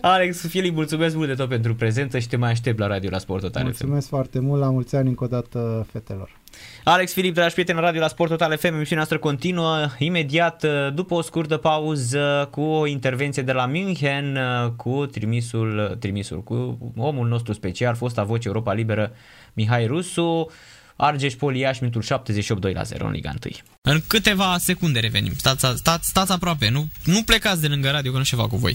Alex, 0.00 0.46
Filip, 0.46 0.74
mulțumesc 0.74 1.14
mult 1.14 1.28
de 1.28 1.34
tot 1.34 1.48
pentru 1.48 1.74
prezență 1.74 2.18
și 2.18 2.28
te 2.28 2.36
mai 2.36 2.50
aștept 2.50 2.78
la 2.78 2.86
radio 2.86 3.10
la 3.10 3.18
Sport 3.18 3.42
Total 3.42 3.62
FM. 3.62 3.68
mulțumesc 3.68 4.08
foarte 4.08 4.38
mult, 4.38 4.60
la 4.60 4.70
mulți 4.70 4.96
ani 4.96 5.08
încă 5.08 5.24
o 5.24 5.26
dată 5.26 5.86
fetelor. 5.92 6.38
Alex 6.84 7.12
Filip, 7.12 7.34
dragi 7.34 7.52
prieteni, 7.52 7.78
la 7.78 7.84
radio 7.84 8.00
la 8.00 8.08
Sport 8.08 8.30
Total 8.30 8.56
FM, 8.56 8.66
emisiunea 8.66 8.96
noastră 8.96 9.18
continuă 9.18 9.86
imediat 9.98 10.62
uh, 10.62 10.70
după 10.94 11.14
o 11.14 11.22
scurtă 11.22 11.56
pauză 11.56 12.48
cu 12.50 12.60
o 12.60 12.86
intervenție 12.86 13.42
de 13.42 13.52
la 13.52 13.66
München 13.66 14.36
uh, 14.36 14.70
cu 14.76 15.06
trimisul, 15.06 15.96
trimisul 15.98 16.42
cu 16.42 16.78
omul 16.96 17.28
nostru 17.28 17.52
special, 17.52 17.94
fosta 17.94 18.22
voce 18.22 18.48
Europa 18.48 18.72
Liberă, 18.72 19.12
Mihai 19.52 19.86
Rusu, 19.86 20.50
Argeș 20.96 21.34
Poliaș, 21.34 21.78
minutul 21.78 22.02
78 22.02 22.60
2 22.60 22.72
la 22.72 22.82
0 22.82 23.06
în 23.06 23.12
Liga 23.12 23.32
1. 23.44 23.54
În 23.94 24.00
câteva 24.06 24.56
secunde 24.58 25.00
revenim. 25.00 25.32
Stați, 25.36 25.66
stați, 25.74 26.08
stați 26.08 26.32
aproape, 26.32 26.68
nu, 26.68 26.88
nu 27.04 27.22
plecați 27.22 27.60
de 27.60 27.66
lângă 27.66 27.90
radio 27.90 28.12
că 28.12 28.18
nu 28.18 28.24
ceva 28.24 28.46
cu 28.46 28.56
voi. 28.56 28.74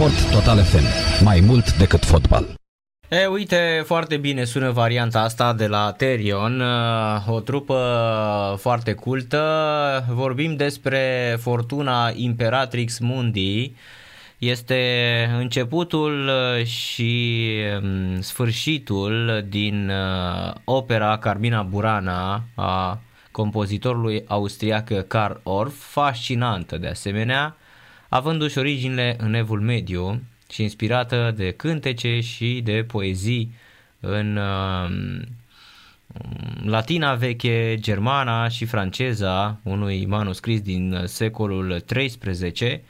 Sport 0.00 0.30
Total 0.30 0.58
FM. 0.62 0.84
Mai 1.24 1.40
mult 1.40 1.76
decât 1.76 2.04
fotbal. 2.04 2.54
E, 3.08 3.26
uite, 3.26 3.82
foarte 3.86 4.16
bine 4.16 4.44
sună 4.44 4.70
varianta 4.70 5.20
asta 5.20 5.52
de 5.52 5.66
la 5.66 5.92
Terion, 5.92 6.60
uh, 6.60 7.28
o 7.28 7.40
trupă 7.40 7.78
foarte 8.58 8.92
cultă. 8.92 10.04
Vorbim 10.08 10.56
despre 10.56 11.36
Fortuna 11.40 12.12
Imperatrix 12.14 12.98
Mundi. 12.98 13.72
Este 14.38 14.80
începutul 15.38 16.28
uh, 16.28 16.64
și 16.64 17.52
um, 17.82 18.20
sfârșitul 18.20 19.44
din 19.48 19.90
uh, 19.90 20.54
opera 20.64 21.18
Carmina 21.18 21.62
Burana 21.62 22.42
a 22.54 23.00
compozitorului 23.30 24.24
austriac 24.26 25.06
Karl 25.06 25.34
Orff, 25.42 25.92
fascinantă 25.92 26.78
de 26.78 26.86
asemenea, 26.86 27.56
avându-și 28.10 28.58
originile 28.58 29.16
în 29.18 29.34
evul 29.34 29.60
mediu 29.60 30.22
și 30.50 30.62
inspirată 30.62 31.32
de 31.36 31.50
cântece 31.50 32.20
și 32.20 32.60
de 32.64 32.84
poezii 32.84 33.54
în 34.00 34.36
uh, 34.36 34.90
latina 36.64 37.14
veche, 37.14 37.76
germana 37.78 38.48
și 38.48 38.64
franceza 38.64 39.60
unui 39.62 40.06
manuscris 40.06 40.60
din 40.60 41.02
secolul 41.04 41.84
XIII, 41.86 42.82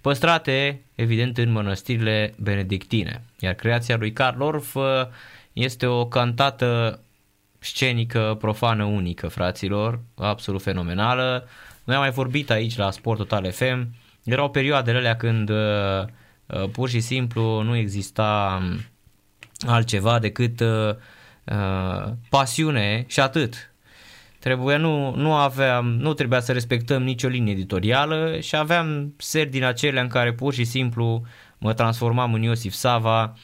păstrate 0.00 0.80
evident 0.94 1.38
în 1.38 1.50
mănăstirile 1.50 2.34
benedictine. 2.36 3.22
Iar 3.40 3.54
creația 3.54 3.96
lui 3.96 4.12
Karl 4.12 4.40
Orff 4.42 4.74
uh, 4.74 4.84
este 5.52 5.86
o 5.86 6.06
cantată 6.06 7.00
scenică 7.58 8.36
profană 8.40 8.84
unică, 8.84 9.28
fraților, 9.28 10.00
absolut 10.14 10.62
fenomenală. 10.62 11.48
Noi 11.84 11.96
am 11.96 12.02
mai 12.02 12.10
vorbit 12.10 12.50
aici 12.50 12.76
la 12.76 12.90
Sport 12.90 13.18
Total 13.18 13.52
FM. 13.52 13.88
Erau 14.28 14.50
perioadele 14.50 14.98
alea 14.98 15.16
când 15.16 15.48
uh, 15.48 15.56
uh, 16.46 16.68
pur 16.72 16.88
și 16.88 17.00
simplu 17.00 17.62
nu 17.62 17.76
exista 17.76 18.58
um, 18.62 18.80
altceva 19.66 20.18
decât 20.18 20.60
uh, 20.60 20.94
uh, 21.44 22.12
pasiune 22.28 23.04
și 23.06 23.20
atât. 23.20 23.72
Trebuia, 24.38 24.76
nu, 24.76 25.14
nu, 25.14 25.34
aveam, 25.34 25.86
nu 25.86 26.12
trebuia 26.12 26.40
să 26.40 26.52
respectăm 26.52 27.02
nicio 27.02 27.28
linie 27.28 27.52
editorială 27.52 28.40
și 28.40 28.56
aveam 28.56 29.14
seri 29.16 29.50
din 29.50 29.64
acelea 29.64 30.02
în 30.02 30.08
care 30.08 30.32
pur 30.32 30.54
și 30.54 30.64
simplu 30.64 31.22
mă 31.58 31.72
transformam 31.72 32.34
în 32.34 32.42
Iosif 32.42 32.72
Sava 32.72 33.34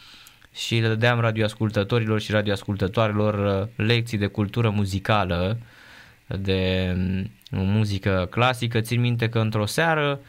și 0.54 0.74
le 0.74 0.88
dădeam 0.88 1.20
radioascultătorilor 1.20 2.20
și 2.20 2.30
radioascultătoarelor 2.30 3.60
uh, 3.62 3.86
lecții 3.86 4.18
de 4.18 4.26
cultură 4.26 4.70
muzicală 4.70 5.58
de 6.26 6.92
mm, 6.96 7.30
muzică 7.50 8.26
clasică. 8.30 8.80
Țin 8.80 9.00
minte 9.00 9.28
că 9.28 9.38
într-o 9.38 9.66
seară, 9.66 10.20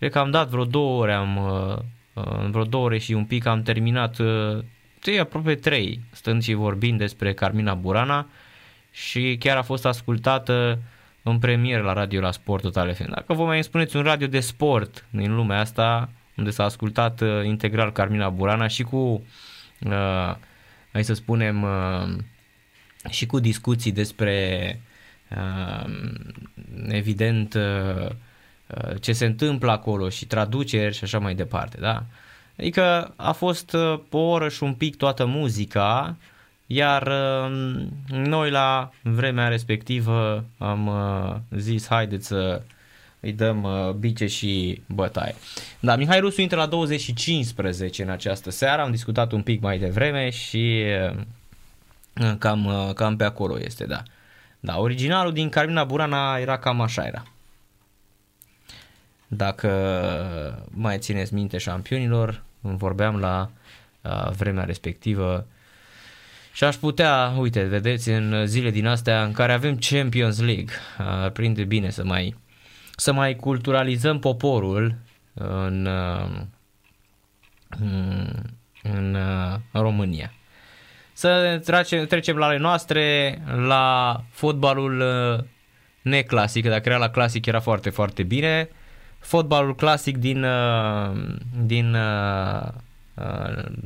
cred 0.00 0.12
că 0.12 0.18
am 0.18 0.30
dat 0.30 0.48
vreo 0.48 0.64
două 0.64 1.00
ore, 1.00 1.12
am, 1.12 1.36
uh, 1.36 2.24
în 2.42 2.50
vreo 2.50 2.64
două 2.64 2.84
ore 2.84 2.98
și 2.98 3.12
un 3.12 3.24
pic 3.24 3.46
am 3.46 3.62
terminat, 3.62 4.18
uh, 4.18 4.58
aproape 5.20 5.54
trei, 5.54 6.00
stând 6.10 6.42
și 6.42 6.52
vorbind 6.52 6.98
despre 6.98 7.34
Carmina 7.34 7.74
Burana 7.74 8.26
și 8.90 9.36
chiar 9.38 9.56
a 9.56 9.62
fost 9.62 9.86
ascultată 9.86 10.78
în 11.22 11.38
premieră 11.38 11.82
la 11.82 11.92
radio 11.92 12.20
la 12.20 12.30
Sport 12.30 12.62
Total 12.62 12.94
FM. 12.94 13.10
Dacă 13.10 13.32
vă 13.32 13.44
mai 13.44 13.62
spuneți 13.62 13.96
un 13.96 14.02
radio 14.02 14.26
de 14.26 14.40
sport 14.40 15.04
din 15.10 15.34
lumea 15.34 15.60
asta, 15.60 16.10
unde 16.36 16.50
s-a 16.50 16.64
ascultat 16.64 17.20
uh, 17.20 17.44
integral 17.44 17.92
Carmina 17.92 18.28
Burana 18.28 18.66
și 18.66 18.82
cu, 18.82 18.96
uh, 19.80 20.36
hai 20.92 21.04
să 21.04 21.14
spunem, 21.14 21.62
uh, 21.62 22.16
și 23.10 23.26
cu 23.26 23.38
discuții 23.38 23.92
despre, 23.92 24.80
uh, 25.30 25.90
evident, 26.88 27.54
uh, 27.54 28.06
uh, 28.06 28.10
ce 29.00 29.12
se 29.12 29.24
întâmplă 29.24 29.70
acolo 29.70 30.08
și 30.08 30.26
traduceri 30.26 30.94
și 30.94 31.04
așa 31.04 31.18
mai 31.18 31.34
departe, 31.34 31.78
da? 31.80 32.02
Adică 32.58 33.12
a 33.16 33.32
fost 33.32 33.72
uh, 33.72 34.00
o 34.10 34.18
oră 34.18 34.48
și 34.48 34.62
un 34.62 34.74
pic 34.74 34.96
toată 34.96 35.24
muzica, 35.24 36.16
iar 36.66 37.06
uh, 37.06 37.82
noi 38.08 38.50
la 38.50 38.90
vremea 39.02 39.48
respectivă 39.48 40.44
am 40.58 40.86
uh, 40.86 41.58
zis 41.58 41.86
haideți 41.88 42.26
să 42.26 42.62
îi 43.20 43.32
dăm 43.32 43.62
uh, 43.62 43.90
bice 43.90 44.26
și 44.26 44.82
bătaie. 44.86 45.34
Da, 45.80 45.96
Mihai 45.96 46.20
Rusu 46.20 46.40
intră 46.40 46.56
la 46.56 46.66
25 46.66 47.46
în 47.96 48.08
această 48.08 48.50
seară, 48.50 48.82
am 48.82 48.90
discutat 48.90 49.32
un 49.32 49.42
pic 49.42 49.60
mai 49.60 49.78
devreme 49.78 50.30
și 50.30 50.84
uh, 51.10 52.32
cam, 52.38 52.64
uh, 52.64 52.94
cam 52.94 53.16
pe 53.16 53.24
acolo 53.24 53.60
este, 53.60 53.84
da. 53.84 54.02
Da, 54.60 54.78
originalul 54.78 55.32
din 55.32 55.48
Carmina 55.48 55.84
Burana 55.84 56.36
era 56.36 56.58
cam 56.58 56.80
așa 56.80 57.02
era. 57.02 57.22
Dacă 59.32 60.68
mai 60.70 60.98
țineți 60.98 61.34
minte 61.34 61.58
șampionilor, 61.58 62.42
vorbeam 62.60 63.18
la 63.18 63.50
uh, 64.02 64.30
vremea 64.30 64.64
respectivă 64.64 65.46
și 66.52 66.64
aș 66.64 66.76
putea, 66.76 67.32
uite, 67.36 67.62
vedeți, 67.62 68.08
în 68.08 68.46
zile 68.46 68.70
din 68.70 68.86
astea 68.86 69.24
în 69.24 69.32
care 69.32 69.52
avem 69.52 69.78
Champions 69.90 70.40
League, 70.40 70.74
uh, 70.98 71.30
prinde 71.32 71.64
bine 71.64 71.90
să 71.90 72.04
mai 72.04 72.36
să 72.96 73.12
mai 73.12 73.36
culturalizăm 73.36 74.18
poporul 74.18 74.94
în, 75.34 75.88
în, 77.68 78.26
în 78.82 79.16
România. 79.72 80.32
Să 81.12 81.60
trecem, 81.64 82.06
trecem 82.06 82.36
la 82.36 82.46
ale 82.46 82.56
noastre, 82.56 83.38
la 83.56 84.16
fotbalul 84.30 85.04
neclasic, 86.02 86.68
dacă 86.68 86.88
era 86.88 86.98
la 86.98 87.10
clasic 87.10 87.46
era 87.46 87.60
foarte, 87.60 87.90
foarte 87.90 88.22
bine. 88.22 88.68
Fotbalul 89.20 89.74
clasic 89.74 90.16
din, 90.16 90.46
din 91.64 91.96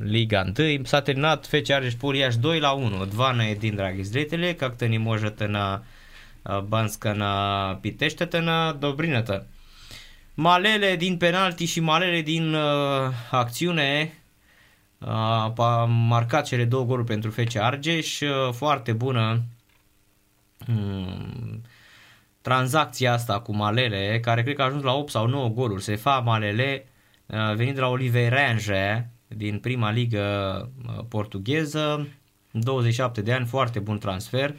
Liga 0.03 0.53
1 0.59 0.85
s-a 0.85 1.01
terminat 1.01 1.47
FC 1.47 1.71
Argeș 1.71 1.95
Poliaș 1.95 2.37
2 2.37 2.59
la 2.59 2.71
1. 2.71 3.05
Dvana 3.05 3.45
e 3.45 3.55
din 3.55 3.75
Draghiț 3.75 4.07
Zdretele, 4.07 4.55
kaktă 4.55 4.85
ni 4.85 4.97
možete 4.97 5.47
na 5.47 5.85
Banska 6.67 7.13
na 7.13 7.75
Piteștetă 7.81 8.41
na 8.41 8.73
Dobrinătă. 8.73 9.47
Malele 10.35 10.97
din 10.97 11.17
penalti 11.17 11.65
și 11.65 11.81
Malele 11.81 12.21
din 12.21 12.55
uh, 12.55 12.63
acțiune 13.31 14.19
uh, 14.99 15.09
a 15.57 15.85
marcat 15.85 16.45
cele 16.45 16.65
două 16.65 16.85
goluri 16.85 17.07
pentru 17.07 17.31
FC 17.31 17.57
Argeș, 17.57 18.21
uh, 18.21 18.53
foarte 18.53 18.93
bună 18.93 19.43
um, 20.69 21.63
tranzacția 22.45 23.13
asta 23.13 23.41
cu 23.41 23.55
Malele, 23.55 24.21
care 24.21 24.43
cred 24.43 24.55
că 24.55 24.63
a 24.63 24.65
ajuns 24.65 24.83
la 24.83 24.93
8 24.93 25.11
sau 25.11 25.27
9 25.27 25.49
goluri. 25.49 25.83
Se 25.83 25.97
fa 25.97 26.19
Malele, 26.19 26.87
uh, 27.27 27.55
venit 27.55 27.75
de 27.75 27.81
la 27.81 27.89
Oliver 27.89 28.33
Range 28.33 29.07
din 29.29 29.59
prima 29.59 29.91
ligă 29.91 30.23
uh, 30.87 31.05
portugheză, 31.09 32.09
27 32.51 33.23
de 33.23 33.33
ani, 33.33 33.47
foarte 33.47 33.79
bun 33.79 33.99
transfer, 33.99 34.55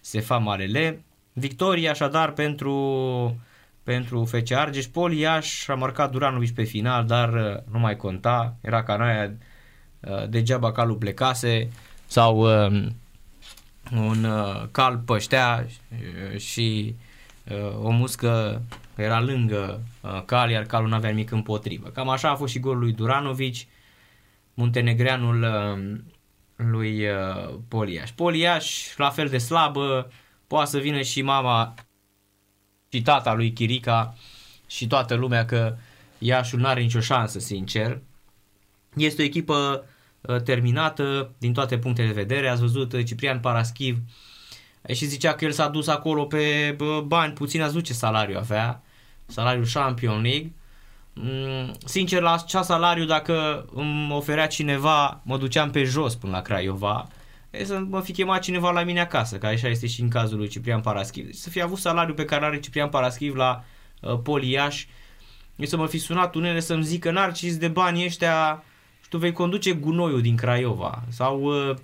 se 0.00 0.20
fa 0.20 0.38
Malele. 0.38 1.04
Victoria 1.32 1.90
așadar 1.90 2.32
pentru, 2.32 3.40
pentru 3.82 4.24
FC 4.24 4.52
Argeș. 4.52 4.84
Poliaș 4.84 5.68
aș 5.68 5.76
marcat 5.76 6.10
Duranovici 6.10 6.54
pe 6.54 6.62
final, 6.62 7.06
dar 7.06 7.32
uh, 7.32 7.72
nu 7.72 7.78
mai 7.78 7.96
conta. 7.96 8.56
Era 8.60 8.82
ca 8.82 8.96
noi 8.96 9.36
uh, 10.00 10.28
degeaba 10.28 10.72
calul 10.72 10.96
plecase 10.96 11.68
sau 12.06 12.38
um, 12.38 12.96
un 13.92 14.24
uh, 14.24 14.62
cal 14.70 14.98
păștea 14.98 15.66
și 16.36 16.94
o 17.82 17.90
muscă 17.90 18.62
era 18.96 19.20
lângă 19.20 19.80
cal, 20.26 20.50
iar 20.50 20.64
calul 20.64 20.88
nu 20.88 20.94
avea 20.94 21.10
nimic 21.10 21.30
împotrivă. 21.30 21.88
Cam 21.88 22.08
așa 22.08 22.30
a 22.30 22.34
fost 22.34 22.52
și 22.52 22.60
golul 22.60 22.78
lui 22.78 22.92
Duranovici, 22.92 23.66
muntenegreanul 24.54 25.42
um, 25.42 26.04
lui 26.56 27.06
Poliaș. 27.68 28.10
Poliaș 28.10 28.96
la 28.96 29.10
fel 29.10 29.28
de 29.28 29.38
slabă, 29.38 30.10
poate 30.46 30.70
să 30.70 30.78
vină 30.78 31.00
și 31.00 31.22
mama 31.22 31.74
și 32.92 33.02
tata 33.02 33.34
lui 33.34 33.52
Chirica 33.52 34.14
și 34.66 34.86
toată 34.86 35.14
lumea 35.14 35.44
că 35.44 35.76
Iașul 36.18 36.58
nu 36.58 36.66
are 36.66 36.80
nicio 36.80 37.00
șansă, 37.00 37.38
sincer. 37.38 38.00
Este 38.96 39.22
o 39.22 39.24
echipă 39.24 39.84
uh, 40.20 40.42
terminată 40.42 41.34
din 41.38 41.52
toate 41.52 41.78
punctele 41.78 42.06
de 42.06 42.12
vedere. 42.12 42.48
Ați 42.48 42.60
văzut 42.60 42.92
uh, 42.92 43.04
Ciprian 43.04 43.40
Paraschiv 43.40 43.98
și 44.94 45.06
zicea 45.06 45.34
că 45.34 45.44
el 45.44 45.52
s-a 45.52 45.68
dus 45.68 45.86
acolo 45.86 46.24
pe 46.24 46.76
bani 47.04 47.32
puțin, 47.32 47.62
ați 47.62 47.72
văzut 47.72 47.86
ce 47.86 47.92
salariu 47.92 48.38
avea, 48.38 48.82
salariul 49.26 49.66
Champion 49.72 50.22
League. 50.22 50.52
Mm, 51.12 51.72
sincer, 51.84 52.22
la 52.22 52.32
acea 52.32 52.62
salariu, 52.62 53.04
dacă 53.04 53.66
îmi 53.74 54.12
oferea 54.12 54.46
cineva, 54.46 55.20
mă 55.24 55.36
duceam 55.38 55.70
pe 55.70 55.84
jos 55.84 56.14
până 56.14 56.32
la 56.32 56.42
Craiova 56.42 57.08
e 57.58 57.64
să 57.64 57.82
mă 57.88 58.00
fi 58.00 58.12
chemat 58.12 58.42
cineva 58.42 58.70
la 58.70 58.82
mine 58.82 59.00
acasă, 59.00 59.38
că 59.38 59.46
așa 59.46 59.68
este 59.68 59.86
și 59.86 60.00
în 60.00 60.08
cazul 60.08 60.38
lui 60.38 60.48
Ciprian 60.48 60.80
Paraschiv. 60.80 61.24
Deci 61.24 61.34
să 61.34 61.50
fi 61.50 61.62
avut 61.62 61.78
salariul 61.78 62.14
pe 62.14 62.24
care 62.24 62.44
are 62.44 62.60
Ciprian 62.60 62.88
Paraschiv 62.88 63.34
la 63.34 63.64
uh, 64.00 64.18
Poliaș, 64.22 64.86
e 65.56 65.66
să 65.66 65.76
mă 65.76 65.86
fi 65.86 65.98
sunat 65.98 66.34
unele 66.34 66.60
să-mi 66.60 66.84
zică 66.84 67.10
Narcis 67.10 67.56
de 67.56 67.68
bani 67.68 68.04
ăștia 68.04 68.64
și 69.02 69.08
tu 69.08 69.18
vei 69.18 69.32
conduce 69.32 69.72
gunoiul 69.72 70.20
din 70.20 70.36
Craiova 70.36 71.02
sau 71.08 71.42
uh, 71.42 71.76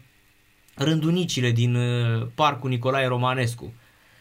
rândunicile 0.74 1.50
din 1.50 1.74
uh, 1.74 2.26
parcul 2.34 2.70
Nicolae 2.70 3.06
Romanescu 3.06 3.72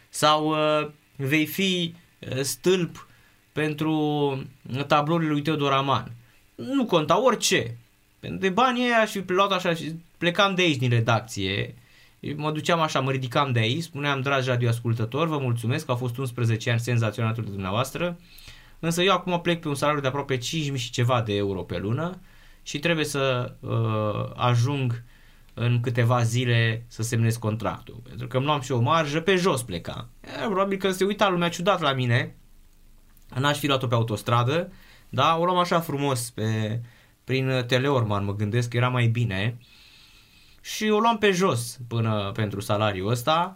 sau 0.08 0.48
uh, 0.48 0.88
vei 1.16 1.46
fi 1.46 1.94
uh, 2.18 2.40
stâlp 2.40 3.06
pentru 3.52 4.46
tablourile 4.86 5.30
lui 5.30 5.42
Teodor 5.42 5.72
Aman. 5.72 6.12
Nu 6.54 6.84
conta 6.84 7.22
orice. 7.22 7.76
De 8.20 8.48
banii 8.48 8.84
ăia 8.84 9.04
și 9.04 9.22
luat 9.26 9.52
așa 9.52 9.74
și 9.74 9.94
plecam 10.18 10.54
de 10.54 10.62
aici 10.62 10.76
din 10.76 10.90
redacție, 10.90 11.74
mă 12.36 12.52
duceam 12.52 12.80
așa, 12.80 13.00
mă 13.00 13.10
ridicam 13.10 13.52
de 13.52 13.58
aici, 13.58 13.82
spuneam, 13.82 14.20
dragi 14.20 14.48
radioascultători, 14.48 15.28
vă 15.28 15.38
mulțumesc 15.38 15.84
că 15.84 15.90
au 15.90 15.96
fost 15.96 16.16
11 16.16 16.70
ani 16.70 16.80
senzațional 16.80 17.34
de 17.34 17.40
dumneavoastră, 17.40 18.18
însă 18.78 19.02
eu 19.02 19.12
acum 19.12 19.40
plec 19.40 19.60
pe 19.60 19.68
un 19.68 19.74
salariu 19.74 20.00
de 20.00 20.06
aproape 20.06 20.38
5.000 20.38 20.42
și 20.74 20.90
ceva 20.90 21.22
de 21.22 21.34
euro 21.34 21.62
pe 21.62 21.78
lună 21.78 22.20
și 22.62 22.78
trebuie 22.78 23.04
să 23.04 23.54
uh, 23.60 24.32
ajung 24.36 25.02
în 25.54 25.80
câteva 25.80 26.22
zile 26.22 26.84
să 26.88 27.02
semnez 27.02 27.36
contractul. 27.36 28.00
Pentru 28.08 28.26
că 28.26 28.36
îmi 28.36 28.46
luam 28.46 28.60
și 28.60 28.72
o 28.72 28.80
marjă, 28.80 29.20
pe 29.20 29.36
jos 29.36 29.62
plecam. 29.62 30.10
E, 30.20 30.46
probabil 30.46 30.78
că 30.78 30.90
se 30.90 31.04
uita 31.04 31.28
lumea 31.28 31.48
ciudat 31.48 31.80
la 31.80 31.92
mine, 31.92 32.36
n-aș 33.34 33.58
fi 33.58 33.66
luat-o 33.66 33.86
pe 33.86 33.94
autostradă, 33.94 34.72
dar 35.08 35.38
o 35.38 35.44
luam 35.44 35.58
așa 35.58 35.80
frumos 35.80 36.30
pe, 36.30 36.80
prin 37.24 37.64
Teleorman, 37.66 38.24
mă 38.24 38.34
gândesc 38.34 38.68
că 38.68 38.76
era 38.76 38.88
mai 38.88 39.06
bine 39.06 39.58
și 40.60 40.88
o 40.88 40.98
luam 40.98 41.18
pe 41.18 41.30
jos 41.30 41.78
până 41.88 42.30
pentru 42.34 42.60
salariul 42.60 43.10
ăsta. 43.10 43.52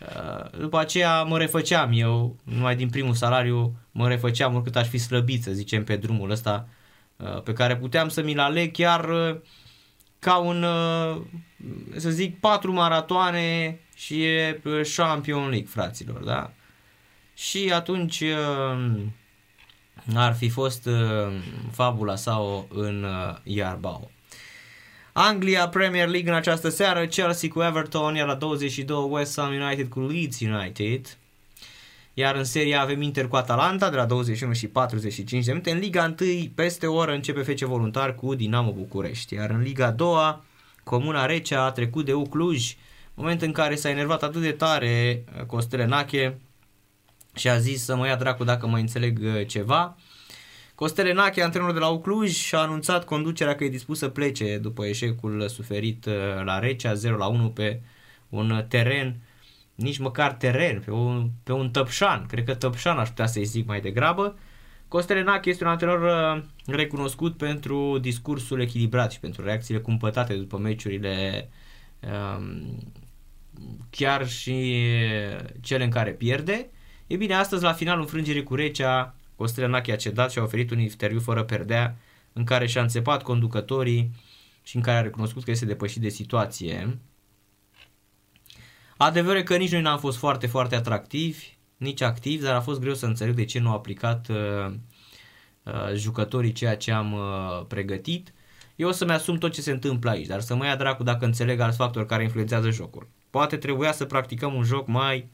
Uh, 0.00 0.60
după 0.60 0.78
aceea 0.78 1.22
mă 1.22 1.38
refăceam 1.38 1.90
eu, 1.92 2.36
numai 2.44 2.76
din 2.76 2.90
primul 2.90 3.14
salariu 3.14 3.74
mă 3.90 4.08
refăceam 4.08 4.54
oricât 4.54 4.76
aș 4.76 4.88
fi 4.88 4.98
slăbit, 4.98 5.42
să 5.42 5.52
zicem, 5.52 5.84
pe 5.84 5.96
drumul 5.96 6.30
ăsta 6.30 6.68
uh, 7.16 7.42
pe 7.42 7.52
care 7.52 7.76
puteam 7.76 8.08
să 8.08 8.22
mi-l 8.22 8.38
aleg 8.38 8.72
chiar 8.72 9.08
uh, 9.08 9.40
ca 10.22 10.36
un, 10.36 10.64
să 11.96 12.10
zic, 12.10 12.40
patru 12.40 12.72
maratoane 12.72 13.78
și 13.96 14.24
e 14.24 14.60
Champion 14.96 15.48
League, 15.48 15.68
fraților, 15.68 16.20
da? 16.20 16.52
Și 17.34 17.70
atunci 17.74 18.22
ar 20.14 20.34
fi 20.34 20.48
fost 20.48 20.88
fabula 21.72 22.16
sau 22.16 22.68
în 22.72 23.06
Iarbao. 23.42 24.10
Anglia 25.12 25.68
Premier 25.68 26.08
League 26.08 26.30
în 26.30 26.36
această 26.36 26.68
seară, 26.68 27.06
Chelsea 27.06 27.48
cu 27.48 27.62
Everton, 27.62 28.14
iar 28.14 28.26
la 28.26 28.34
22 28.34 29.06
West 29.10 29.40
Ham 29.40 29.52
United 29.52 29.88
cu 29.88 30.00
Leeds 30.00 30.40
United. 30.40 31.16
Iar 32.14 32.34
în 32.34 32.44
seria 32.44 32.80
avem 32.80 33.02
Inter 33.02 33.28
cu 33.28 33.36
Atalanta 33.36 33.90
de 33.90 33.96
la 33.96 34.04
21 34.04 34.52
și 34.52 34.68
45 34.68 35.44
de 35.44 35.50
minute. 35.50 35.70
În 35.70 35.78
Liga 35.78 36.14
1 36.20 36.50
peste 36.54 36.86
o 36.86 36.94
oră 36.94 37.12
începe 37.12 37.42
FC 37.42 37.58
Voluntar 37.58 38.14
cu 38.14 38.34
Dinamo 38.34 38.72
București. 38.72 39.34
Iar 39.34 39.50
în 39.50 39.62
Liga 39.62 39.90
2 39.90 40.40
Comuna 40.84 41.26
Recea 41.26 41.64
a 41.64 41.70
trecut 41.70 42.04
de 42.04 42.12
U 42.12 42.22
Cluj 42.22 42.76
moment 43.14 43.42
în 43.42 43.52
care 43.52 43.74
s-a 43.74 43.88
enervat 43.88 44.22
atât 44.22 44.40
de 44.40 44.52
tare 44.52 45.24
uh, 45.38 45.44
Costele 45.44 45.84
Nache 45.84 46.38
și 47.34 47.48
a 47.48 47.58
zis 47.58 47.84
să 47.84 47.96
mă 47.96 48.06
ia 48.06 48.16
dracu 48.16 48.44
dacă 48.44 48.66
mai 48.66 48.80
înțeleg 48.80 49.18
uh, 49.22 49.46
ceva. 49.46 49.96
Costele 50.74 51.12
Nache, 51.12 51.42
antrenorul 51.42 51.74
de 51.74 51.80
la 51.80 51.88
Ucluj, 51.88 52.52
a 52.52 52.58
anunțat 52.58 53.04
conducerea 53.04 53.54
că 53.54 53.64
e 53.64 53.68
dispus 53.68 53.98
să 53.98 54.08
plece 54.08 54.58
după 54.58 54.86
eșecul 54.86 55.48
suferit 55.48 56.04
uh, 56.04 56.14
la 56.44 56.58
Recea 56.58 56.94
0 56.94 57.16
la 57.16 57.26
1 57.26 57.50
pe 57.50 57.80
un 58.28 58.64
teren, 58.68 59.16
nici 59.74 59.98
măcar 59.98 60.32
teren, 60.32 60.80
pe 60.80 60.90
un, 60.90 61.30
pe 61.42 61.52
un 61.52 61.70
tăpșan, 61.70 62.26
cred 62.26 62.44
că 62.44 62.54
tăpșan 62.54 62.98
aș 62.98 63.08
putea 63.08 63.26
să-i 63.26 63.44
zic 63.44 63.66
mai 63.66 63.80
degrabă. 63.80 64.38
Costele 64.88 65.22
Nache 65.22 65.50
este 65.50 65.64
un 65.64 65.70
antrenor 65.70 66.36
uh, 66.36 66.42
recunoscut 66.66 67.36
pentru 67.36 67.98
discursul 67.98 68.60
echilibrat 68.60 69.12
și 69.12 69.20
pentru 69.20 69.44
reacțiile 69.44 69.80
cumpătate 69.80 70.34
după 70.34 70.58
meciurile 70.58 71.48
um, 72.00 72.78
chiar 73.90 74.28
și 74.28 74.82
cele 75.60 75.84
în 75.84 75.90
care 75.90 76.10
pierde. 76.10 76.70
E 77.06 77.16
bine, 77.16 77.34
astăzi 77.34 77.62
la 77.62 77.72
finalul 77.72 78.00
înfrângerii 78.00 78.42
cu 78.42 78.54
Recea, 78.54 79.14
Costele 79.36 79.66
Nache 79.66 79.92
a 79.92 79.96
cedat 79.96 80.30
și 80.30 80.38
a 80.38 80.42
oferit 80.42 80.70
un 80.70 80.78
interviu 80.78 81.20
fără 81.20 81.42
perdea 81.42 81.96
în 82.32 82.44
care 82.44 82.66
și-a 82.66 82.82
înțepat 82.82 83.22
conducătorii 83.22 84.10
și 84.62 84.76
în 84.76 84.82
care 84.82 84.98
a 84.98 85.02
recunoscut 85.02 85.44
că 85.44 85.50
este 85.50 85.64
depășit 85.64 86.02
de 86.02 86.08
situație. 86.08 86.98
Adevărul 89.04 89.38
e 89.38 89.42
că 89.42 89.56
nici 89.56 89.70
noi 89.70 89.80
n-am 89.80 89.98
fost 89.98 90.18
foarte, 90.18 90.46
foarte 90.46 90.74
atractivi, 90.74 91.56
nici 91.76 92.00
activi, 92.00 92.42
dar 92.42 92.54
a 92.54 92.60
fost 92.60 92.80
greu 92.80 92.94
să 92.94 93.06
înțeleg 93.06 93.34
de 93.34 93.44
ce 93.44 93.58
nu 93.58 93.68
au 93.68 93.74
aplicat 93.74 94.28
uh, 94.28 94.74
uh, 95.62 95.94
jucătorii 95.94 96.52
ceea 96.52 96.76
ce 96.76 96.92
am 96.92 97.12
uh, 97.12 97.64
pregătit. 97.68 98.32
Eu 98.76 98.88
o 98.88 98.92
să-mi 98.92 99.12
asum 99.12 99.38
tot 99.38 99.52
ce 99.52 99.60
se 99.60 99.70
întâmplă 99.70 100.10
aici, 100.10 100.26
dar 100.26 100.40
să 100.40 100.54
mă 100.54 100.66
ia 100.66 100.76
dracu 100.76 101.02
dacă 101.02 101.24
înțeleg 101.24 101.60
alți 101.60 101.76
factori 101.76 102.06
care 102.06 102.22
influențează 102.22 102.70
jocul. 102.70 103.08
Poate 103.30 103.56
trebuia 103.56 103.92
să 103.92 104.04
practicăm 104.04 104.54
un 104.54 104.64
joc 104.64 104.86
mai 104.86 105.30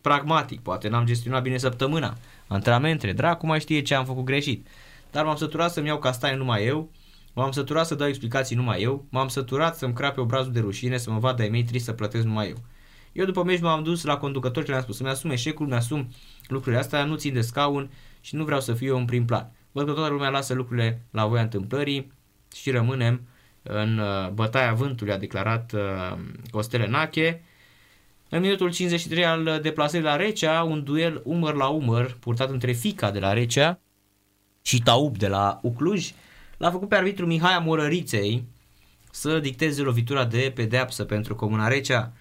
pragmatic, 0.00 0.60
poate 0.60 0.88
n-am 0.88 1.04
gestionat 1.04 1.42
bine 1.42 1.58
săptămâna, 1.58 2.16
antrenamentele, 2.46 3.12
dracu 3.12 3.46
mai 3.46 3.60
știe 3.60 3.82
ce 3.82 3.94
am 3.94 4.04
făcut 4.04 4.24
greșit. 4.24 4.66
Dar 5.10 5.24
m-am 5.24 5.36
săturat 5.36 5.72
să-mi 5.72 5.86
iau 5.86 5.98
castaie 5.98 6.36
numai 6.36 6.66
eu, 6.66 6.90
m-am 7.32 7.50
săturat 7.50 7.86
să 7.86 7.94
dau 7.94 8.08
explicații 8.08 8.56
numai 8.56 8.82
eu, 8.82 9.06
m-am 9.10 9.28
săturat 9.28 9.76
să-mi 9.76 9.94
crape 9.94 10.20
obrazul 10.20 10.52
de 10.52 10.60
rușine, 10.60 10.96
să 10.96 11.10
mă 11.10 11.18
vadă 11.18 11.42
ai 11.42 11.48
mei 11.48 11.80
să 11.80 11.92
plătesc 11.92 12.24
numai 12.24 12.48
eu. 12.48 12.56
Eu 13.12 13.24
după 13.24 13.42
meci 13.42 13.60
m-am 13.60 13.82
dus 13.82 14.04
la 14.04 14.16
conducător 14.16 14.62
și 14.62 14.68
le-am 14.68 14.82
spus 14.82 14.96
să-mi 14.96 15.08
asum 15.08 15.30
eșecul, 15.30 15.66
mi-asum 15.66 16.08
lucrurile 16.46 16.80
astea, 16.80 17.04
nu 17.04 17.16
țin 17.16 17.32
de 17.32 17.40
scaun 17.40 17.90
și 18.20 18.34
nu 18.34 18.44
vreau 18.44 18.60
să 18.60 18.74
fiu 18.74 18.86
eu 18.86 18.96
în 18.96 19.04
prim 19.04 19.24
plan. 19.24 19.52
Văd 19.72 19.86
că 19.86 19.92
toată 19.92 20.12
lumea 20.12 20.28
lasă 20.28 20.54
lucrurile 20.54 21.02
la 21.10 21.26
voia 21.26 21.42
întâmplării 21.42 22.12
și 22.56 22.70
rămânem 22.70 23.26
în 23.62 23.98
uh, 23.98 24.28
bătaia 24.28 24.72
vântului, 24.72 25.12
a 25.12 25.18
declarat 25.18 25.72
uh, 25.72 26.18
Costele 26.50 26.86
Nache. 26.86 27.42
În 28.28 28.40
minutul 28.40 28.72
53 28.72 29.24
al 29.24 29.58
deplasării 29.62 30.06
la 30.06 30.16
Recea, 30.16 30.62
un 30.62 30.84
duel 30.84 31.20
umăr 31.24 31.54
la 31.54 31.66
umăr 31.66 32.16
purtat 32.20 32.50
între 32.50 32.72
Fica 32.72 33.10
de 33.10 33.18
la 33.18 33.32
Recea 33.32 33.80
și 34.62 34.78
Taub 34.82 35.16
de 35.16 35.28
la 35.28 35.58
Ucluj 35.62 36.12
l-a 36.56 36.70
făcut 36.70 36.88
pe 36.88 36.94
arbitru 36.94 37.26
Mihai 37.26 37.62
Morăriței 37.64 38.44
să 39.10 39.38
dicteze 39.38 39.82
lovitura 39.82 40.24
de 40.24 40.52
pedeapsă 40.54 41.04
pentru 41.04 41.34
Comuna 41.34 41.68
Recea 41.68 42.12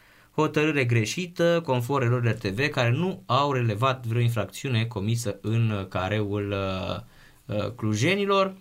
hotărâre 0.41 0.85
greșită 0.85 1.61
conform 1.65 2.05
erorilor 2.05 2.33
TV 2.33 2.67
care 2.67 2.91
nu 2.91 3.23
au 3.25 3.51
relevat 3.51 4.05
vreo 4.05 4.21
infracțiune 4.21 4.85
comisă 4.85 5.37
în 5.41 5.85
careul 5.89 6.51
uh, 6.51 7.55
uh, 7.55 7.71
clujenilor. 7.75 8.55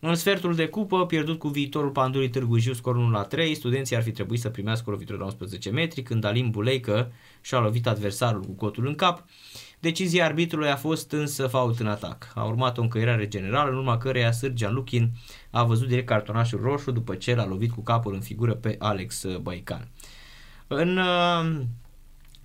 În 0.00 0.14
sfertul 0.14 0.54
de 0.54 0.68
cupă, 0.68 1.06
pierdut 1.06 1.38
cu 1.38 1.48
viitorul 1.48 1.90
Pandurii 1.90 2.28
Târgu 2.28 2.58
Jiu, 2.58 2.72
scorul 2.72 3.02
1 3.02 3.10
la 3.10 3.22
3, 3.22 3.54
studenții 3.54 3.96
ar 3.96 4.02
fi 4.02 4.10
trebuit 4.10 4.40
să 4.40 4.48
primească 4.48 4.84
o 4.88 4.92
lovitură 4.92 5.18
de 5.18 5.24
11 5.24 5.70
metri, 5.70 6.02
când 6.02 6.24
Alim 6.24 6.50
Buleică 6.50 7.12
și-a 7.40 7.58
lovit 7.58 7.86
adversarul 7.86 8.42
cu 8.42 8.52
cotul 8.52 8.86
în 8.86 8.94
cap. 8.94 9.24
Decizia 9.80 10.24
arbitrului 10.24 10.68
a 10.68 10.76
fost 10.76 11.12
însă 11.12 11.46
fault 11.46 11.80
în 11.80 11.86
atac. 11.86 12.32
A 12.34 12.44
urmat 12.44 12.78
o 12.78 12.82
încăierare 12.82 13.28
generală, 13.28 13.70
în 13.70 13.76
urma 13.76 13.98
căreia 13.98 14.32
Sârgean 14.32 14.74
Luchin 14.74 15.10
a 15.50 15.64
văzut 15.64 15.88
direct 15.88 16.06
cartonașul 16.06 16.60
roșu 16.60 16.90
după 16.90 17.14
ce 17.14 17.34
l-a 17.34 17.46
lovit 17.46 17.70
cu 17.70 17.82
capul 17.82 18.14
în 18.14 18.20
figură 18.20 18.54
pe 18.54 18.76
Alex 18.78 19.26
Baican. 19.40 19.91
În 20.66 20.96
uh, 20.96 21.60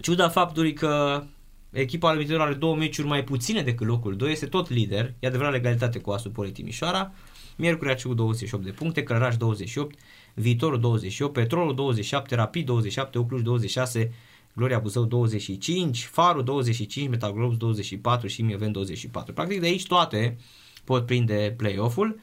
ciuda 0.01 0.29
faptului 0.29 0.73
că 0.73 1.23
echipa 1.71 2.09
arbitrilor 2.09 2.41
are 2.41 2.53
două 2.53 2.75
meciuri 2.75 3.07
mai 3.07 3.23
puține 3.23 3.61
decât 3.61 3.87
locul 3.87 4.15
2, 4.15 4.31
este 4.31 4.45
tot 4.45 4.69
lider, 4.69 5.13
e 5.19 5.27
adevărat 5.27 5.51
legalitate 5.51 5.99
cu 5.99 6.11
Asul 6.11 6.31
Poli 6.31 6.51
Timișoara, 6.51 7.11
Miercuri 7.55 8.01
cu 8.03 8.13
28 8.13 8.63
de 8.63 8.71
puncte, 8.71 9.03
Călăraș 9.03 9.37
28, 9.37 9.99
Viitorul 10.33 10.79
28, 10.79 11.33
Petrolul 11.33 11.75
27, 11.75 12.35
Rapid 12.35 12.65
27, 12.65 13.17
Ucluș 13.17 13.41
26, 13.41 14.11
Gloria 14.55 14.79
Buzău 14.79 15.05
25, 15.05 16.03
Farul 16.03 16.43
25, 16.43 17.09
Metaglobs 17.09 17.57
24 17.57 18.27
și 18.27 18.41
Mieven 18.41 18.71
24. 18.71 19.33
Practic 19.33 19.59
de 19.59 19.65
aici 19.65 19.87
toate 19.87 20.37
pot 20.83 21.05
prinde 21.05 21.53
play-off-ul. 21.57 22.19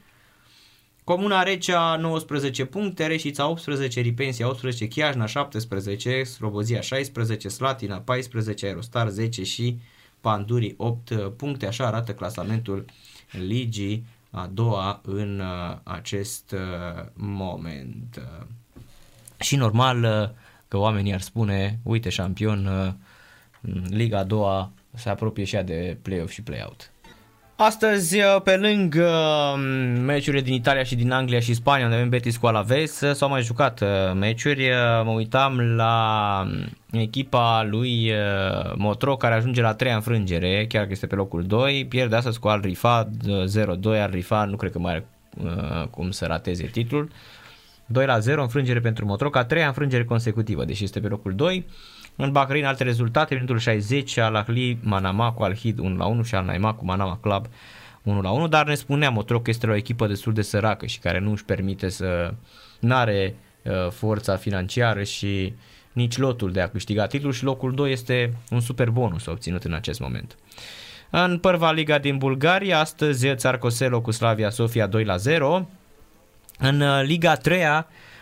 Comuna 1.05 1.43
Recea 1.43 1.97
19 1.97 2.65
puncte, 2.65 3.07
Reșița 3.07 3.49
18, 3.49 4.01
Ripensia 4.01 4.49
18, 4.49 4.89
Chiajna 4.89 5.27
17, 5.27 6.23
Slobozia 6.23 6.81
16, 6.81 7.49
Slatina 7.49 7.99
14, 7.99 8.67
Aerostar 8.67 9.09
10 9.09 9.45
și 9.45 9.79
Pandurii 10.21 10.75
8 10.77 11.13
puncte. 11.37 11.67
Așa 11.67 11.87
arată 11.87 12.15
clasamentul 12.15 12.85
ligii 13.31 14.07
a 14.31 14.51
doua 14.53 15.01
în 15.05 15.41
uh, 15.41 15.77
acest 15.83 16.53
uh, 16.53 17.05
moment. 17.15 18.23
Și 19.41 19.57
normal 19.57 20.03
uh, 20.03 20.29
că 20.69 20.77
oamenii 20.77 21.13
ar 21.13 21.21
spune, 21.21 21.79
uite 21.83 22.09
șampion, 22.09 22.69
Liga 23.89 24.19
a 24.19 24.25
doua 24.25 24.71
se 24.95 25.09
apropie 25.09 25.45
și 25.45 25.55
ea 25.55 25.63
de 25.63 25.97
play-off 26.03 26.33
și 26.33 26.43
play-out. 26.43 26.94
Astăzi, 27.57 28.19
uh, 28.19 28.41
pe 28.45 28.57
lângă 28.57 29.11
um, 29.55 29.61
meciurile 30.01 30.43
din 30.43 30.55
Italia 30.55 30.83
și 30.83 30.95
din 30.95 31.11
Anglia 31.11 31.41
și 31.41 31.55
Spania, 31.55 31.85
unde 31.85 31.97
avem 31.97 32.09
Betis 32.09 32.37
cu 32.37 32.47
Alaves, 32.47 33.01
uh, 33.01 33.15
s-au 33.15 33.29
mai 33.29 33.43
jucat 33.43 33.81
uh, 33.81 33.89
meciuri. 34.15 34.71
Mă 35.05 35.11
uitam 35.11 35.61
la 35.61 36.47
um, 36.47 37.01
echipa 37.01 37.67
lui 37.71 38.13
Motro, 38.77 39.17
care 39.17 39.35
ajunge 39.35 39.61
la 39.61 39.75
3 39.75 39.93
înfrângere, 39.93 40.67
chiar 40.69 40.85
că 40.85 40.93
este 40.93 41.07
pe 41.07 41.15
locul 41.15 41.43
2. 41.43 41.87
Pierde 41.87 42.17
astăzi 42.17 42.39
cu 42.39 42.49
Al 42.49 42.61
Rifa 42.61 43.09
0-2. 43.09 43.11
Al 43.85 44.11
Rifa 44.11 44.45
nu 44.45 44.57
cred 44.57 44.73
că 44.73 44.79
mai 44.79 44.93
are 44.93 45.07
cum 45.91 46.11
să 46.11 46.27
rateze 46.27 46.67
titlul. 46.67 47.11
2 47.87 48.07
la 48.07 48.19
0 48.19 48.43
înfrângere 48.43 48.81
pentru 48.81 49.07
Motro, 49.07 49.31
ca 49.31 49.45
3 49.45 49.65
înfrângere 49.65 50.05
consecutivă, 50.05 50.65
deși 50.65 50.85
este 50.85 51.01
pe 51.01 51.09
locul 51.09 51.35
2. 51.35 51.67
În 52.17 52.33
Bahrain 52.33 52.65
alte 52.65 52.83
rezultate, 52.83 53.35
minutul 53.35 53.59
60 53.59 54.17
al 54.17 54.35
Ahli 54.35 54.79
Manama 54.83 55.33
cu 55.33 55.43
Al-Hid 55.43 55.79
1 55.79 55.97
la 55.97 56.07
1 56.07 56.23
și 56.23 56.35
al 56.35 56.45
Naima 56.45 56.75
cu 56.75 56.85
Manama 56.85 57.19
Club 57.19 57.47
1 58.03 58.21
la 58.21 58.31
1, 58.31 58.49
dar 58.49 58.67
ne 58.67 58.75
spunea 58.75 59.11
Motro 59.11 59.41
că 59.41 59.51
este 59.51 59.67
o 59.67 59.75
echipă 59.75 60.07
destul 60.07 60.33
de 60.33 60.43
săracă 60.43 60.87
și 60.87 60.99
care 60.99 61.19
nu 61.19 61.31
își 61.31 61.45
permite 61.45 61.89
să 61.89 62.35
n-are 62.81 63.35
uh, 63.63 63.91
forța 63.91 64.37
financiară 64.37 65.03
și 65.03 65.55
nici 65.93 66.19
lotul 66.19 66.53
de 66.53 66.61
a 66.61 66.69
câștiga 66.69 67.07
titlul 67.07 67.33
și 67.33 67.45
locul 67.45 67.75
2 67.75 67.93
este 67.93 68.37
un 68.51 68.61
super 68.61 68.91
bonus 68.91 69.27
obținut 69.27 69.65
în 69.65 69.73
acest 69.73 70.01
moment. 70.01 70.37
În 71.11 71.39
Părva 71.39 71.73
Liga 71.73 71.99
din 71.99 72.19
Bulgaria, 72.19 72.79
astăzi 72.79 73.35
Țarcoselo 73.35 74.01
cu 74.01 74.11
Slavia 74.11 74.51
Sofia 74.51 74.87
2 74.87 75.05
la 75.05 75.17
0. 75.17 75.69
În 76.59 76.81
uh, 76.81 77.03
Liga 77.05 77.35
3 77.35 77.63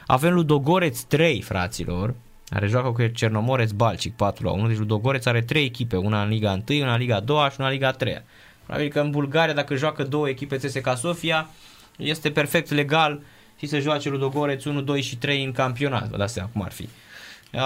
avem 0.07 0.33
Ludogoreț 0.33 1.01
3, 1.01 1.43
fraților, 1.43 2.15
care 2.53 2.67
joacă 2.67 2.91
cu 2.91 3.07
Cernomoreț 3.07 3.71
Balcic 3.71 4.17
4 4.17 4.45
la 4.45 4.53
1, 4.53 4.69
deci 4.69 4.79
Ludogoreț 4.79 5.27
are 5.27 5.43
3 5.43 5.65
echipe, 5.65 5.97
una 5.97 6.23
în 6.23 6.29
Liga 6.29 6.63
1, 6.69 6.81
una 6.81 6.93
în 6.93 6.99
Liga 6.99 7.21
2 7.21 7.49
și 7.51 7.57
una 7.59 7.69
în 7.69 7.73
Liga 7.73 7.91
3. 7.91 8.23
Probabil 8.65 8.91
că 8.91 9.01
în 9.01 9.11
Bulgaria 9.11 9.55
dacă 9.55 9.75
joacă 9.75 10.03
două 10.03 10.29
echipe 10.29 10.57
CSKA 10.57 10.95
Sofia, 10.95 11.49
este 11.97 12.31
perfect 12.31 12.71
legal 12.71 13.23
și 13.59 13.67
să 13.67 13.79
joace 13.79 14.09
Ludogoreț 14.09 14.65
1, 14.65 14.81
2 14.81 15.03
și 15.03 15.17
3 15.17 15.45
în 15.45 15.53
campionat, 15.53 16.09
vă 16.09 16.17
dați 16.17 16.33
seama 16.33 16.49
cum 16.53 16.63
ar 16.63 16.73
fi. 16.73 16.89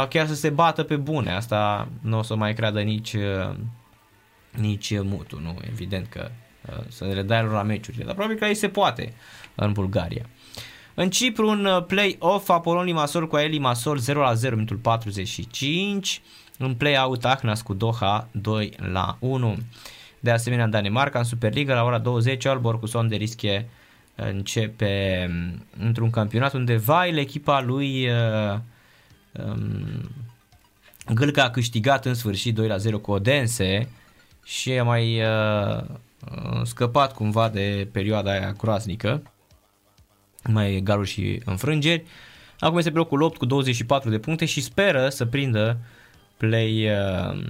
Chiar 0.08 0.26
să 0.26 0.34
se 0.34 0.50
bată 0.50 0.82
pe 0.82 0.96
bune, 0.96 1.32
asta 1.32 1.88
nu 2.00 2.18
o 2.18 2.22
să 2.22 2.34
mai 2.34 2.54
creadă 2.54 2.80
nici, 2.80 3.16
nici 4.50 5.00
mutul, 5.00 5.40
nu? 5.42 5.56
Evident 5.70 6.06
că 6.06 6.30
să 6.88 7.04
le 7.04 7.22
dai 7.22 7.42
lor 7.42 7.52
la 7.52 7.62
meciurile, 7.62 8.04
dar 8.04 8.14
probabil 8.14 8.38
că 8.38 8.44
aici 8.44 8.56
se 8.56 8.68
poate 8.68 9.14
în 9.54 9.72
Bulgaria. 9.72 10.26
În 10.98 11.10
Cipru, 11.10 11.48
un 11.48 11.64
uh, 11.64 11.85
play-off, 11.85 12.48
Apolon 12.48 12.85
Limasol 12.85 13.27
cu 13.27 13.36
Eli 13.36 13.59
Masol 13.59 13.98
0 13.98 14.20
la 14.20 14.35
0, 14.35 14.55
minutul 14.55 14.77
45. 14.77 16.23
În 16.59 16.74
play-out, 16.74 17.24
Ahnas 17.24 17.62
cu 17.62 17.74
Doha 17.74 18.28
2 18.32 18.73
la 18.93 19.16
1. 19.20 19.56
De 20.20 20.31
asemenea, 20.31 20.64
în 20.64 20.70
Danemarca, 20.70 21.18
în 21.18 21.24
Superliga, 21.24 21.74
la 21.74 21.85
ora 21.85 21.98
20, 21.98 22.44
Albor 22.44 22.78
cu 22.78 22.86
Son 22.86 23.09
de 23.09 23.16
Rische 23.16 23.68
începe 24.14 25.27
um, 25.28 25.64
într-un 25.86 26.10
campionat 26.10 26.55
unde 26.55 26.77
Vail, 26.77 27.18
echipa 27.18 27.60
lui 27.60 28.09
uh, 28.09 28.59
um, 29.32 30.10
Gâlca 31.14 31.44
a 31.44 31.51
câștigat 31.51 32.05
în 32.05 32.14
sfârșit 32.14 32.55
2 32.55 32.66
la 32.66 32.77
0 32.77 32.98
cu 32.98 33.10
Odense 33.10 33.89
și 34.44 34.73
a 34.73 34.85
mai 34.85 35.20
uh, 35.20 35.85
scăpat 36.62 37.14
cumva 37.14 37.48
de 37.48 37.89
perioada 37.93 38.31
aia 38.31 38.52
groaznică 38.52 39.23
mai 40.48 40.74
egaluri 40.74 41.09
și 41.09 41.40
înfrângeri. 41.44 42.05
Acum 42.59 42.78
este 42.78 42.90
pe 42.90 42.98
locul 42.98 43.23
8 43.23 43.36
cu 43.36 43.47
24 43.47 44.10
de 44.10 44.18
puncte 44.18 44.44
și 44.44 44.60
speră 44.60 45.09
să 45.09 45.27
prindă 45.27 45.78
play 46.36 46.90
uh, 46.90 47.43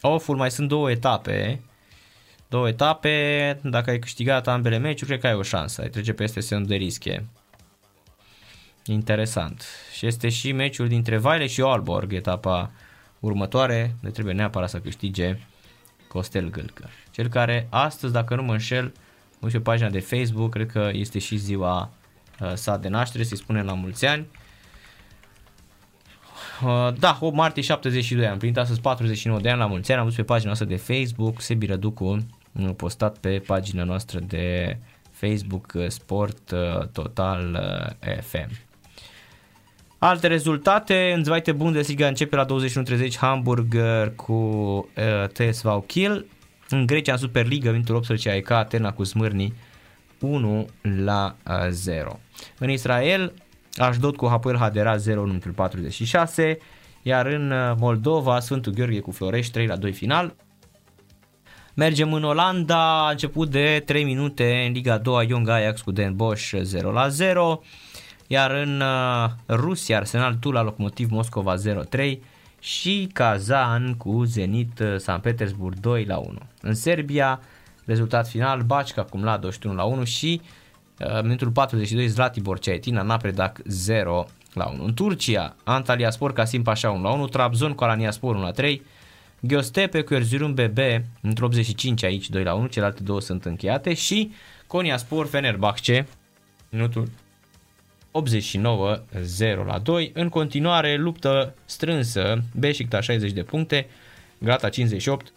off-ul. 0.00 0.36
Mai 0.36 0.50
sunt 0.50 0.68
două 0.68 0.90
etape. 0.90 1.60
Două 2.48 2.68
etape, 2.68 3.58
dacă 3.62 3.90
ai 3.90 3.98
câștigat 3.98 4.48
ambele 4.48 4.78
meciuri, 4.78 5.10
cred 5.10 5.20
că 5.20 5.26
ai 5.26 5.34
o 5.34 5.42
șansă. 5.42 5.80
Ai 5.82 5.88
trece 5.88 6.12
peste 6.12 6.40
semnul 6.40 6.66
de 6.66 6.74
rische. 6.74 7.26
Interesant. 8.84 9.64
Și 9.96 10.06
este 10.06 10.28
și 10.28 10.52
meciul 10.52 10.88
dintre 10.88 11.16
Vaile 11.16 11.46
și 11.46 11.60
Aalborg, 11.62 12.12
etapa 12.12 12.70
următoare, 13.20 13.94
de 14.02 14.10
trebuie 14.10 14.34
neapărat 14.34 14.68
să 14.68 14.78
câștige 14.78 15.38
Costel 16.08 16.50
Gâlcă. 16.50 16.88
Cel 17.10 17.28
care 17.28 17.66
astăzi, 17.70 18.12
dacă 18.12 18.34
nu 18.34 18.42
mă 18.42 18.52
înșel, 18.52 18.92
uite 19.40 19.56
pe 19.56 19.62
pagina 19.62 19.88
de 19.88 20.00
Facebook, 20.00 20.50
cred 20.50 20.70
că 20.70 20.90
este 20.92 21.18
și 21.18 21.36
ziua 21.36 21.90
uh, 22.40 22.52
sa 22.54 22.76
de 22.76 22.88
naștere, 22.88 23.24
să-i 23.24 23.36
spunem 23.36 23.64
la 23.64 23.74
mulți 23.74 24.06
ani. 24.06 24.26
Uh, 26.64 26.88
da, 26.98 27.18
8 27.20 27.36
martie 27.36 27.62
72 27.62 28.26
am 28.26 28.38
plinit 28.38 28.56
astăzi 28.56 28.80
49 28.80 29.40
de 29.40 29.50
ani 29.50 29.58
la 29.58 29.66
mulți 29.66 29.90
ani, 29.90 30.00
am 30.00 30.06
văzut 30.06 30.26
pe 30.26 30.32
pagina 30.32 30.46
noastră 30.46 30.68
de 30.68 30.76
Facebook, 30.76 31.40
Sebi 31.40 31.66
Răducu, 31.66 32.26
postat 32.76 33.18
pe 33.18 33.42
pagina 33.46 33.84
noastră 33.84 34.18
de 34.18 34.76
Facebook 35.10 35.72
uh, 35.74 35.88
Sport 35.88 36.50
uh, 36.50 36.86
Total 36.92 37.58
uh, 38.06 38.16
FM. 38.20 38.50
Alte 39.98 40.26
rezultate, 40.26 41.12
în 41.16 41.24
Zweite 41.24 41.52
Bundesliga 41.52 42.06
începe 42.06 42.36
la 42.36 42.46
21.30 42.46 43.12
Hamburg 43.16 43.76
cu 44.16 44.32
uh, 44.32 45.28
TSV 45.32 45.86
Kiel. 45.86 46.26
În 46.68 46.86
Grecia, 46.86 47.12
în 47.12 47.18
Superliga, 47.18 47.70
Vintul 47.70 47.94
18 47.94 48.30
AEK, 48.30 48.50
Atena 48.50 48.92
cu 48.92 49.04
Smârni 49.04 49.54
1 50.20 50.66
la 51.04 51.36
0. 51.68 52.20
În 52.58 52.70
Israel, 52.70 53.32
Ashdod 53.76 54.16
cu 54.16 54.28
Hapoel 54.28 54.56
Hadera 54.56 54.96
0 54.96 55.22
în 55.22 55.40
46, 55.54 56.58
iar 57.02 57.26
în 57.26 57.52
Moldova, 57.78 58.40
Sfântul 58.40 58.72
Gheorghe 58.72 59.00
cu 59.00 59.10
Florești 59.10 59.52
3 59.52 59.66
la 59.66 59.76
2 59.76 59.92
final. 59.92 60.34
Mergem 61.74 62.12
în 62.12 62.24
Olanda, 62.24 63.06
a 63.06 63.10
început 63.10 63.50
de 63.50 63.82
3 63.86 64.04
minute 64.04 64.64
în 64.66 64.72
Liga 64.72 64.98
2 64.98 65.26
Young 65.28 65.48
Ajax 65.48 65.80
cu 65.80 65.90
Den 65.90 66.16
Bosch 66.16 66.58
0 66.62 66.90
la 66.90 67.08
0. 67.08 67.62
Iar 68.26 68.50
în 68.50 68.80
uh, 68.80 69.30
Rusia, 69.48 69.96
Arsenal 69.96 70.34
Tula, 70.34 70.62
Locomotiv 70.62 71.10
Moscova 71.10 71.54
0-3 71.96 72.18
și 72.60 73.08
Kazan 73.12 73.94
cu 73.94 74.24
Zenit 74.24 74.78
uh, 74.78 74.96
San 74.96 75.20
Petersburg 75.20 75.80
2 75.80 76.04
la 76.04 76.16
1. 76.16 76.38
În 76.62 76.74
Serbia, 76.74 77.40
rezultat 77.84 78.28
final, 78.28 78.62
Bacca 78.62 79.02
cum 79.02 79.24
la 79.24 79.36
21 79.36 79.74
la 79.74 79.84
1 79.84 80.04
și 80.04 80.40
uh, 80.98 81.22
minutul 81.22 81.50
42 81.50 82.06
Zlatibor 82.06 82.58
Ceaetina 82.58 83.02
Napredac 83.02 83.58
0 83.64 84.26
la 84.52 84.66
1. 84.66 84.84
În 84.84 84.94
Turcia, 84.94 85.56
Antalya 85.64 86.10
Spor 86.10 86.32
Casim 86.32 86.62
Pașa 86.62 86.90
1 86.90 87.02
la 87.02 87.10
1, 87.10 87.26
Trabzon 87.26 87.72
cu 87.72 87.84
Alania 87.84 88.10
Spor 88.10 88.34
1 88.34 88.44
la 88.44 88.50
3, 88.50 88.82
Gheostepe 89.40 90.02
cu 90.02 90.14
Erzurum 90.14 90.54
BB 90.54 90.78
într 91.20 91.42
85 91.42 92.04
aici 92.04 92.28
2 92.28 92.42
la 92.42 92.54
1, 92.54 92.66
celelalte 92.66 93.02
două 93.02 93.20
sunt 93.20 93.44
încheiate 93.44 93.94
și 93.94 94.32
Konya 94.66 94.96
Spor 94.96 95.26
Fenerbahce 95.26 96.06
minutul 96.70 97.08
89 98.10 99.02
0 99.22 99.64
la 99.64 99.78
2. 99.78 100.10
În 100.14 100.28
continuare, 100.28 100.96
luptă 100.96 101.54
strânsă, 101.64 102.42
Beşiktaş 102.54 103.04
60 103.04 103.32
de 103.32 103.42
puncte, 103.42 103.86
Gata 104.38 104.68
58, 104.68 105.32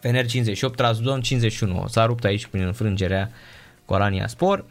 Fener 0.00 0.26
58, 0.26 0.76
Trabzon 0.76 1.20
51. 1.20 1.86
S-a 1.86 2.06
rupt 2.06 2.24
aici 2.24 2.46
prin 2.46 2.62
înfrângerea 2.62 3.30
Corania 3.84 4.26
Spor. 4.26 4.64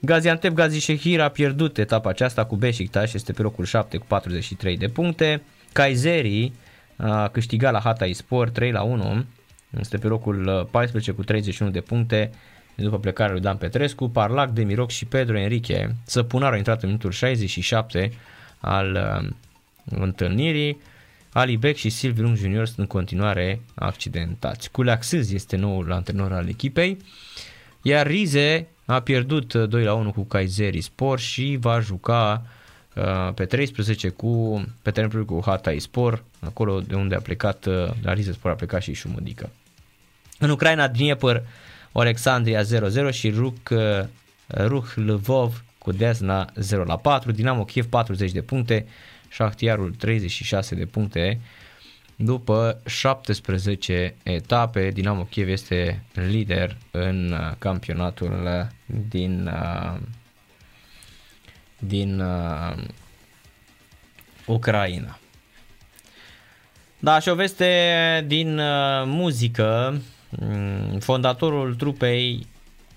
Gaziantep 0.00 0.52
Gazishehir 0.52 1.20
a 1.20 1.28
pierdut 1.28 1.78
etapa 1.78 2.08
aceasta 2.08 2.44
cu 2.44 2.56
Beşiktaş, 2.56 3.14
este 3.14 3.32
pe 3.32 3.42
locul 3.42 3.64
7 3.64 3.96
cu 3.96 4.04
43 4.08 4.76
de 4.76 4.88
puncte. 4.88 5.42
Kayseri 5.72 6.52
a 6.96 7.28
câștigat 7.28 7.72
la 7.72 7.80
Hatay 7.80 8.12
Sport 8.12 8.52
3 8.52 8.70
la 8.70 8.82
1, 8.82 9.24
este 9.80 9.98
pe 9.98 10.06
locul 10.06 10.68
14 10.70 11.12
cu 11.12 11.22
31 11.22 11.70
de 11.70 11.80
puncte 11.80 12.30
după 12.84 12.98
plecarea 12.98 13.32
lui 13.32 13.40
Dan 13.40 13.56
Petrescu, 13.56 14.08
Parlac, 14.08 14.50
Demiroc 14.50 14.90
și 14.90 15.04
Pedro 15.04 15.38
Enrique. 15.38 15.94
Săpunar 16.04 16.52
a 16.52 16.56
intrat 16.56 16.82
în 16.82 16.88
minutul 16.88 17.10
67 17.10 18.12
al 18.60 19.20
uh, 19.22 19.28
întâlnirii. 19.84 20.80
Ali 21.32 21.56
Beck 21.56 21.76
și 21.76 21.90
Silviu 21.90 22.22
Lung 22.22 22.36
Junior 22.36 22.66
sunt 22.66 22.78
în 22.78 22.86
continuare 22.86 23.60
accidentați. 23.74 24.70
Culeaxâz 24.70 25.32
este 25.32 25.56
noul 25.56 25.92
antrenor 25.92 26.32
al 26.32 26.48
echipei, 26.48 26.96
iar 27.82 28.06
Rize 28.06 28.66
a 28.84 29.00
pierdut 29.00 29.54
2 29.54 29.84
la 29.84 29.94
1 29.94 30.12
cu 30.12 30.22
Kayseri 30.22 30.80
Sport 30.80 31.20
și 31.20 31.56
va 31.60 31.80
juca 31.80 32.46
uh, 32.94 33.32
pe 33.34 33.44
13 33.44 34.08
cu, 34.08 34.64
pe 34.82 34.90
terenul 34.90 35.24
cu 35.24 35.42
Hatay 35.44 35.78
Sport, 35.78 36.24
acolo 36.40 36.80
de 36.80 36.94
unde 36.94 37.14
a 37.14 37.20
plecat, 37.20 37.66
uh, 37.66 37.88
la 38.02 38.12
Rize 38.12 38.32
Sport 38.32 38.54
a 38.54 38.56
plecat 38.56 38.82
și 38.82 38.94
Șumădică. 38.94 39.50
În 40.38 40.50
Ucraina, 40.50 40.88
Dnieper 40.88 41.42
Alexandria 41.92 42.62
0-0 42.62 43.10
și 43.10 43.30
Ruh, 43.30 43.52
uh, 43.70 44.04
Ruh 44.46 44.86
Lvov 44.94 45.64
cu 45.78 45.92
Desna 45.92 46.50
0 46.54 46.84
la 46.84 46.96
4, 46.96 47.32
Dinamo 47.32 47.64
Kiev 47.64 47.86
40 47.86 48.32
de 48.32 48.42
puncte, 48.42 48.86
Shahtiarul 49.30 49.94
36 49.94 50.74
de 50.74 50.84
puncte. 50.84 51.40
După 52.16 52.80
17 52.86 54.14
etape, 54.22 54.90
Dinamo 54.90 55.22
Kiev 55.22 55.48
este 55.48 56.02
lider 56.12 56.76
în 56.90 57.32
uh, 57.32 57.52
campionatul 57.58 58.42
uh, 58.44 58.66
din 59.08 59.50
din 61.78 62.20
uh, 62.20 62.72
Ucraina. 64.46 65.18
Da, 66.98 67.18
și 67.18 67.28
o 67.28 67.34
veste 67.34 68.24
din 68.26 68.58
uh, 68.58 69.02
muzică 69.04 69.94
Mm, 69.94 70.19
fondatorul 71.00 71.74
trupei 71.74 72.46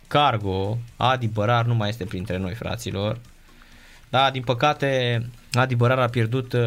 Cargo, 0.08 0.78
Adi 0.98 1.28
Bărar, 1.28 1.66
nu 1.66 1.76
mai 1.76 1.90
este 1.90 2.06
printre 2.06 2.38
noi, 2.38 2.54
fraților. 2.54 3.20
Da, 4.10 4.30
din 4.32 4.42
păcate, 4.42 5.22
Adi 5.52 5.76
Bărar 5.76 6.00
a 6.00 6.08
pierdut 6.08 6.54
uh, 6.54 6.62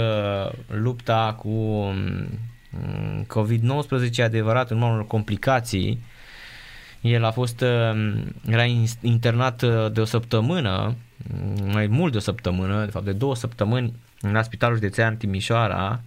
lupta 0.67 1.37
cu 1.39 1.49
um, 1.49 2.29
COVID-19, 3.27 4.23
adevărat, 4.23 4.71
în 4.71 4.83
unor 4.83 5.07
complicații. 5.07 6.05
El 7.01 7.25
a 7.25 7.31
fost, 7.31 7.61
uh, 7.61 8.15
era 8.49 8.65
internat 9.01 9.63
uh, 9.63 9.93
de 9.93 10.01
o 10.01 10.05
săptămână, 10.05 10.95
mm, 11.33 11.71
mai 11.73 11.87
mult 11.87 12.13
de 12.13 12.19
o 12.19 12.21
săptămână, 12.21 12.85
de 12.85 12.91
fapt 12.91 13.05
de 13.05 13.13
două 13.13 13.35
săptămâni, 13.35 13.93
la 14.21 14.43
Spitalul 14.43 14.77
Județean 14.77 15.17
Timișoara. 15.17 16.01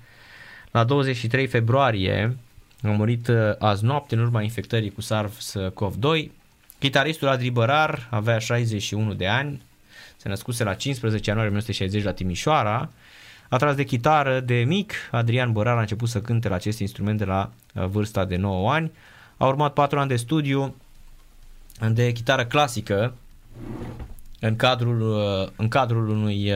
La 0.72 0.84
23 0.84 1.48
februarie, 1.48 2.38
a 2.84 2.88
murit 2.88 3.27
uh, 3.27 3.35
azi 3.57 3.84
noapte 3.84 4.15
în 4.15 4.22
urma 4.22 4.41
infectării 4.41 4.91
cu 4.91 5.01
SARS-CoV-2. 5.01 6.30
Chitaristul 6.80 7.27
Adri 7.27 7.49
Bărar 7.49 8.07
avea 8.10 8.39
61 8.39 9.14
de 9.14 9.27
ani, 9.27 9.61
se 10.18 10.30
născuse 10.30 10.64
la 10.64 10.73
15 10.73 11.30
ianuarie 11.30 11.51
1960 11.51 12.03
la 12.03 12.14
Timișoara. 12.14 12.89
A 13.49 13.57
tras 13.57 13.76
de 13.76 13.84
chitară 13.84 14.39
de 14.39 14.64
mic, 14.68 14.93
Adrian 15.11 15.51
Bărar 15.51 15.77
a 15.77 15.80
început 15.80 16.10
să 16.10 16.22
cânte 16.22 16.47
la 16.47 16.56
acest 16.56 16.80
instrument 16.80 17.18
de 17.18 17.26
la 17.26 17.51
uh, 17.73 17.85
vârsta 17.85 18.26
de 18.26 18.35
9 18.35 18.72
ani. 18.72 18.91
A 19.38 19.47
urmat 19.47 19.73
4 19.73 19.99
ani 19.99 20.10
de 20.10 20.15
studiu 20.15 20.76
de 21.91 22.11
chitară 22.11 22.45
clasică 22.45 23.14
în 24.39 24.56
cadrul, 24.56 25.01
uh, 25.01 25.49
în 25.56 25.68
cadrul 25.68 26.10
unui 26.10 26.51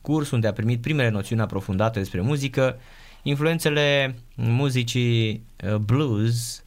curs 0.00 0.30
unde 0.30 0.46
a 0.46 0.52
primit 0.52 0.80
primele 0.80 1.08
noțiuni 1.08 1.42
aprofundate 1.42 1.98
despre 1.98 2.20
muzică 2.20 2.76
Influențele 3.28 4.14
muzicii 4.34 5.42
uh, 5.64 5.74
blues 5.74 6.64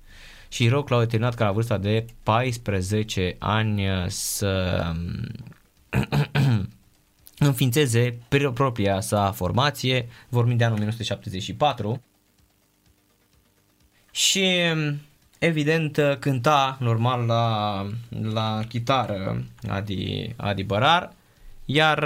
și 0.50 0.68
rock 0.68 0.90
l-au 0.90 1.00
determinat 1.00 1.36
ca 1.36 1.46
la 1.46 1.52
vârsta 1.52 1.78
de 1.78 2.06
14 2.24 3.36
ani 3.40 3.90
uh, 3.90 4.06
să 4.08 4.84
um, 4.90 6.70
înființeze 7.50 8.18
propria 8.54 9.00
sa 9.00 9.32
formație, 9.32 10.08
vorbim 10.30 10.58
de 10.58 10.64
anul 10.64 10.76
1974 10.76 12.02
și 14.12 14.50
um, 14.74 15.00
evident 15.40 15.98
uh, 15.98 16.18
cânta 16.20 16.78
normal 16.80 17.26
la, 17.26 17.86
la 18.34 18.62
chitară 18.68 19.44
Adi, 19.68 20.34
Adi 20.36 20.64
Bărar, 20.64 21.14
iar 21.66 22.04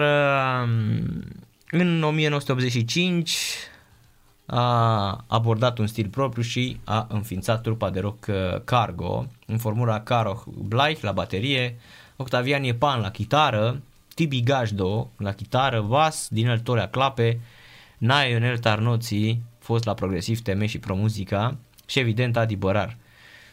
um, 0.63 1.23
în 1.71 2.03
1985 2.03 3.37
a 4.45 5.23
abordat 5.27 5.77
un 5.77 5.87
stil 5.87 6.07
propriu 6.07 6.43
și 6.43 6.79
a 6.83 7.07
înființat 7.09 7.61
trupa 7.61 7.89
de 7.89 7.99
rock 7.99 8.25
uh, 8.27 8.35
Cargo 8.63 9.25
în 9.45 9.57
formula 9.57 9.99
Caro 9.99 10.43
Blaich 10.67 11.01
la 11.01 11.11
baterie, 11.11 11.79
Octavian 12.15 12.63
Iepan 12.63 13.01
la 13.01 13.11
chitară, 13.11 13.81
Tibi 14.15 14.41
Gajdo 14.41 15.09
la 15.17 15.31
chitară, 15.31 15.81
Vas 15.81 16.27
din 16.31 16.47
El 16.47 16.59
Torea 16.59 16.87
Clape, 16.87 17.39
Nae 17.97 18.29
Ionel 18.29 18.57
Tarnoții, 18.57 19.41
fost 19.59 19.85
la 19.85 19.93
progresiv 19.93 20.41
teme 20.41 20.65
și 20.65 20.79
promuzica 20.79 21.57
și 21.85 21.99
evident 21.99 22.37
Adi 22.37 22.55
Bărar. 22.55 22.97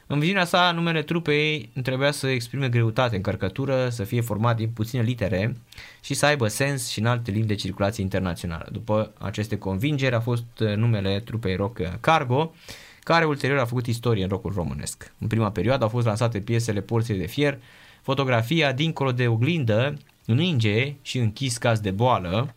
În 0.06 0.18
viziunea 0.18 0.44
sa, 0.44 0.70
numele 0.70 1.02
trupei 1.02 1.70
trebuia 1.82 2.10
să 2.10 2.26
exprime 2.28 2.68
greutate, 2.68 3.16
încărcătură, 3.16 3.88
să 3.88 4.04
fie 4.04 4.20
format 4.20 4.56
din 4.56 4.68
puține 4.68 5.02
litere 5.02 5.56
și 6.00 6.14
să 6.14 6.26
aibă 6.26 6.48
sens 6.48 6.88
și 6.88 6.98
în 6.98 7.06
alte 7.06 7.30
limbi 7.30 7.46
de 7.46 7.54
circulație 7.54 8.02
internațională. 8.02 8.68
După 8.72 9.12
aceste 9.18 9.58
convingeri 9.58 10.14
a 10.14 10.20
fost 10.20 10.44
numele 10.76 11.20
trupei 11.20 11.56
rock 11.56 11.80
Cargo, 12.00 12.54
care 13.00 13.24
ulterior 13.24 13.58
a 13.58 13.64
făcut 13.64 13.86
istorie 13.86 14.22
în 14.22 14.28
rockul 14.28 14.52
românesc. 14.54 15.12
În 15.18 15.26
prima 15.26 15.50
perioadă 15.50 15.82
au 15.82 15.88
fost 15.88 16.06
lansate 16.06 16.40
piesele 16.40 16.80
Porții 16.80 17.18
de 17.18 17.26
fier, 17.26 17.58
fotografia 18.02 18.72
Dincolo 18.72 19.12
de 19.12 19.28
oglindă, 19.28 19.96
Ninge 20.24 20.94
și 21.02 21.18
Închis 21.18 21.56
caz 21.56 21.80
de 21.80 21.90
boală. 21.90 22.54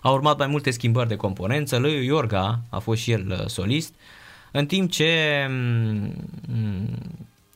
Au 0.00 0.14
urmat 0.14 0.38
mai 0.38 0.46
multe 0.46 0.70
schimbări 0.70 1.08
de 1.08 1.16
componență, 1.16 1.78
Lăiu 1.78 2.02
Iorga 2.02 2.60
a 2.70 2.78
fost 2.78 3.00
și 3.00 3.10
el 3.10 3.30
uh, 3.30 3.46
solist, 3.46 3.94
în 4.52 4.66
timp 4.66 4.90
ce 4.90 5.46
mm, 5.48 6.14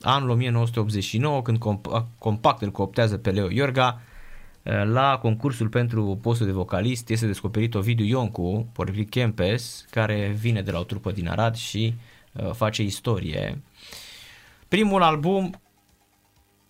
anul 0.00 0.30
1989, 0.30 1.42
când 1.42 1.58
Compact 2.18 2.62
îl 2.62 2.70
cooptează 2.70 3.16
pe 3.16 3.30
Leo 3.30 3.50
Iorga, 3.50 4.00
uh, 4.62 4.72
la 4.84 5.18
concursul 5.22 5.68
pentru 5.68 6.18
postul 6.22 6.46
de 6.46 6.52
vocalist 6.52 7.10
este 7.10 7.26
descoperit 7.26 7.74
Ovidiu 7.74 8.04
Ioncu, 8.04 8.68
potrivit 8.72 9.10
Kempes, 9.10 9.86
care 9.90 10.36
vine 10.38 10.62
de 10.62 10.70
la 10.70 10.78
o 10.78 10.84
trupă 10.84 11.12
din 11.12 11.28
Arad 11.28 11.54
și 11.54 11.94
uh, 12.32 12.50
face 12.52 12.82
istorie. 12.82 13.62
Primul 14.68 15.02
album, 15.02 15.60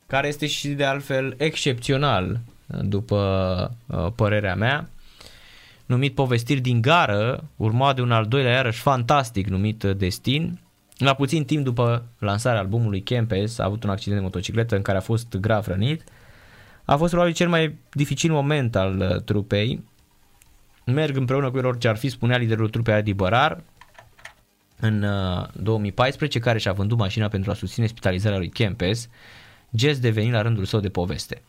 care 0.07 0.29
este 0.29 0.47
și 0.47 0.69
de 0.69 0.85
altfel 0.85 1.35
excepțional, 1.39 2.41
după 2.67 3.77
părerea 4.15 4.55
mea, 4.55 4.89
numit 5.87 6.15
Povestiri 6.15 6.61
din 6.61 6.81
gară, 6.81 7.45
urmat 7.57 7.95
de 7.95 8.03
un 8.03 8.13
al 8.13 8.27
doilea 8.27 8.53
iarăși 8.53 8.81
fantastic 8.81 9.47
numit 9.47 9.83
uh, 9.83 9.97
Destin. 9.97 10.61
La 10.97 11.15
puțin 11.15 11.45
timp 11.45 11.65
după 11.65 12.05
lansarea 12.19 12.61
albumului 12.61 13.03
Kempes 13.03 13.59
a 13.59 13.65
avut 13.65 13.85
un 13.85 13.91
accident 13.91 14.19
de 14.19 14.25
motocicletă 14.25 14.77
în 14.77 14.83
care 14.83 14.99
a 14.99 15.01
fost 15.01 15.37
grav 15.37 15.67
rănit. 15.67 16.05
A 16.85 16.97
fost 16.97 17.11
probabil 17.11 17.35
cel 17.35 17.49
mai 17.49 17.79
dificil 17.93 18.33
moment 18.33 18.77
al 18.77 18.99
uh, 18.99 19.23
trupei. 19.23 19.85
Merg 20.85 21.17
împreună 21.17 21.51
cu 21.51 21.59
el 21.59 21.67
orice 21.67 21.89
ar 21.89 21.97
fi, 21.97 22.09
spunea 22.09 22.37
liderul 22.37 22.69
trupei 22.69 22.95
Adi 22.95 23.13
Bărar, 23.13 23.63
în 24.81 25.07
2014, 25.53 26.39
uh, 26.39 26.45
care 26.45 26.59
și-a 26.59 26.73
vândut 26.73 26.99
mașina 26.99 27.29
pentru 27.29 27.51
a 27.51 27.55
susține 27.55 27.87
spitalizarea 27.87 28.39
lui 28.39 28.49
Kempes, 28.49 29.09
gest 29.77 30.01
deveni 30.01 30.31
la 30.31 30.43
rândul 30.43 30.65
său 30.65 30.81
de 30.81 30.89
poveste. 30.89 31.43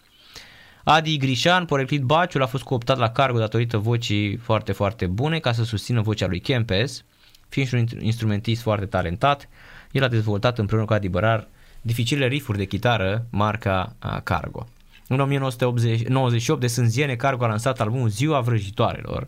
Adi 0.89 1.17
Grișan, 1.17 1.65
poreclit 1.65 2.01
Baciul, 2.01 2.41
a 2.41 2.45
fost 2.45 2.63
cooptat 2.63 2.97
la 2.97 3.09
cargo 3.09 3.37
datorită 3.37 3.77
vocii 3.77 4.35
foarte, 4.35 4.71
foarte 4.71 5.05
bune 5.05 5.39
ca 5.39 5.51
să 5.51 5.63
susțină 5.63 6.01
vocea 6.01 6.27
lui 6.27 6.39
Kempes, 6.39 7.03
fiind 7.49 7.67
și 7.67 7.75
un 7.75 7.85
instrumentist 7.99 8.61
foarte 8.61 8.85
talentat. 8.85 9.49
El 9.91 10.03
a 10.03 10.07
dezvoltat 10.07 10.57
împreună 10.57 10.85
cu 10.85 10.93
Adi 10.93 11.09
Bărar 11.09 11.47
dificile 11.81 12.27
rifuri 12.27 12.57
de 12.57 12.65
chitară 12.65 13.25
marca 13.29 13.95
Cargo. 14.23 14.67
În 15.07 15.19
1998 15.19 16.59
de 16.59 16.67
Sânziene, 16.67 17.15
Cargo 17.15 17.43
a 17.43 17.47
lansat 17.47 17.79
albumul 17.79 18.09
Ziua 18.09 18.39
Vrăjitoarelor 18.39 19.27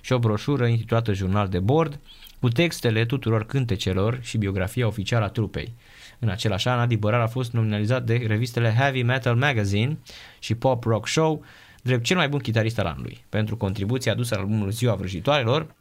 și 0.00 0.12
o 0.12 0.18
broșură 0.18 0.66
intitulată 0.66 1.12
Jurnal 1.12 1.48
de 1.48 1.58
Bord 1.58 1.98
cu 2.40 2.48
textele 2.48 3.04
tuturor 3.04 3.46
cântecelor 3.46 4.18
și 4.22 4.38
biografia 4.38 4.86
oficială 4.86 5.24
a 5.24 5.28
trupei. 5.28 5.74
În 6.22 6.28
același 6.28 6.68
an, 6.68 6.78
Adi 6.78 6.96
Bărar 6.96 7.20
a 7.20 7.26
fost 7.26 7.52
nominalizat 7.52 8.04
de 8.04 8.24
revistele 8.26 8.74
Heavy 8.78 9.02
Metal 9.02 9.36
Magazine 9.36 9.98
și 10.38 10.54
Pop 10.54 10.84
Rock 10.84 11.08
Show 11.08 11.44
drept 11.82 12.04
cel 12.04 12.16
mai 12.16 12.28
bun 12.28 12.38
chitarist 12.38 12.78
al 12.78 12.86
anului, 12.86 13.24
pentru 13.28 13.56
contribuția 13.56 14.12
adusă 14.12 14.34
la 14.34 14.40
albumul 14.40 14.70
Ziua 14.70 14.94
Vrăjitoarelor 14.94 15.74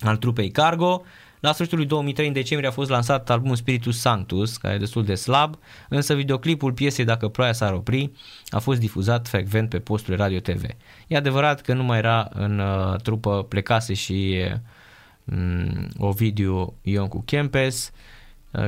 al 0.00 0.16
trupei 0.16 0.50
Cargo. 0.50 1.02
La 1.40 1.52
sfârșitul 1.52 1.78
lui 1.78 1.86
2003, 1.86 2.26
în 2.26 2.32
decembrie, 2.32 2.68
a 2.68 2.72
fost 2.72 2.90
lansat 2.90 3.30
albumul 3.30 3.56
Spiritus 3.56 4.00
Sanctus, 4.00 4.56
care 4.56 4.74
e 4.74 4.78
destul 4.78 5.04
de 5.04 5.14
slab, 5.14 5.58
însă 5.88 6.14
videoclipul 6.14 6.72
piesei 6.72 7.04
Dacă 7.04 7.28
ploaia 7.28 7.52
s-ar 7.52 7.72
opri 7.72 8.12
a 8.48 8.58
fost 8.58 8.80
difuzat 8.80 9.28
frecvent 9.28 9.68
pe 9.68 9.78
posturile 9.78 10.22
Radio 10.22 10.38
TV. 10.38 10.62
E 11.06 11.16
adevărat 11.16 11.60
că 11.60 11.74
nu 11.74 11.82
mai 11.82 11.98
era 11.98 12.28
în 12.32 12.58
uh, 12.58 13.00
trupă, 13.00 13.46
plecase 13.48 13.94
și 13.94 14.44
um, 15.24 15.88
Ovidiu 15.98 16.74
Ioncu 16.82 17.22
Kempes, 17.26 17.90
Uh, 17.92 18.13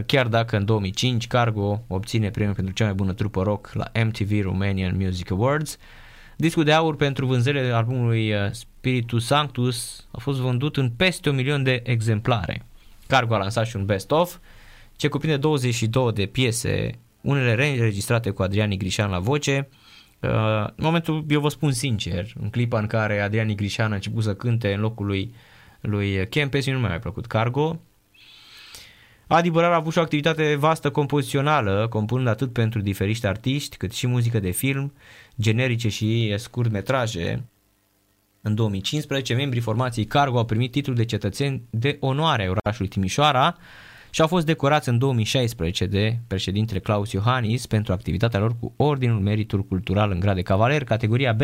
chiar 0.06 0.26
dacă 0.26 0.56
în 0.56 0.64
2005 0.64 1.26
Cargo 1.26 1.84
obține 1.86 2.30
premiul 2.30 2.54
pentru 2.54 2.74
cea 2.74 2.84
mai 2.84 2.94
bună 2.94 3.12
trupă 3.12 3.42
rock 3.42 3.70
la 3.72 3.90
MTV 4.04 4.42
Romanian 4.42 4.96
Music 4.96 5.30
Awards. 5.30 5.78
Discul 6.36 6.64
de 6.64 6.72
aur 6.72 6.96
pentru 6.96 7.26
vânzările 7.26 7.70
albumului 7.70 8.32
uh, 8.32 8.38
Spiritus 8.50 9.26
Sanctus 9.26 10.06
a 10.10 10.18
fost 10.18 10.38
vândut 10.38 10.76
în 10.76 10.90
peste 10.90 11.28
un 11.28 11.34
milion 11.34 11.62
de 11.62 11.80
exemplare. 11.84 12.66
Cargo 13.06 13.34
a 13.34 13.38
lansat 13.38 13.66
și 13.66 13.76
un 13.76 13.84
best-of 13.84 14.36
ce 14.96 15.08
cuprinde 15.08 15.36
22 15.36 16.12
de 16.12 16.26
piese, 16.26 16.90
unele 17.20 17.54
reînregistrate 17.54 18.30
cu 18.30 18.42
Adrian 18.42 18.70
Grișan 18.78 19.10
la 19.10 19.18
voce. 19.18 19.68
Uh, 20.20 20.30
în 20.66 20.84
momentul, 20.84 21.24
eu 21.28 21.40
vă 21.40 21.48
spun 21.48 21.72
sincer, 21.72 22.32
în 22.40 22.50
clipa 22.50 22.78
în 22.78 22.86
care 22.86 23.20
Adrian 23.20 23.56
Grișan 23.56 23.92
a 23.92 23.94
început 23.94 24.22
să 24.22 24.34
cânte 24.34 24.72
în 24.72 24.80
locul 24.80 25.06
lui, 25.06 25.34
lui 25.80 26.28
Kempes, 26.28 26.66
nu 26.66 26.78
mi-a 26.78 26.88
mai 26.88 26.98
plăcut 26.98 27.26
Cargo. 27.26 27.80
Adi 29.28 29.50
Bărar 29.50 29.72
a 29.72 29.74
avut 29.74 29.92
și 29.92 29.98
o 29.98 30.00
activitate 30.00 30.54
vastă 30.54 30.90
compozițională, 30.90 31.86
compunând 31.90 32.28
atât 32.28 32.52
pentru 32.52 32.80
diferiți 32.80 33.26
artiști, 33.26 33.76
cât 33.76 33.92
și 33.92 34.06
muzică 34.06 34.38
de 34.38 34.50
film, 34.50 34.92
generice 35.40 35.88
și 35.88 36.34
scurtmetraje. 36.36 37.44
În 38.42 38.54
2015, 38.54 39.34
membrii 39.34 39.60
formației 39.60 40.04
Cargo 40.04 40.38
au 40.38 40.44
primit 40.44 40.70
titlul 40.70 40.96
de 40.96 41.04
cetățeni 41.04 41.62
de 41.70 41.96
onoare 42.00 42.46
a 42.46 42.50
orașului 42.50 42.90
Timișoara 42.90 43.56
și 44.10 44.20
au 44.20 44.26
fost 44.26 44.46
decorați 44.46 44.88
în 44.88 44.98
2016 44.98 45.86
de 45.86 46.18
președintele 46.26 46.78
Claus 46.78 47.12
Iohannis 47.12 47.66
pentru 47.66 47.92
activitatea 47.92 48.40
lor 48.40 48.56
cu 48.60 48.72
Ordinul 48.76 49.20
Meritul 49.20 49.62
Cultural 49.64 50.10
în 50.10 50.20
grad 50.20 50.34
de 50.34 50.42
cavaler, 50.42 50.84
categoria 50.84 51.32
B, 51.32 51.40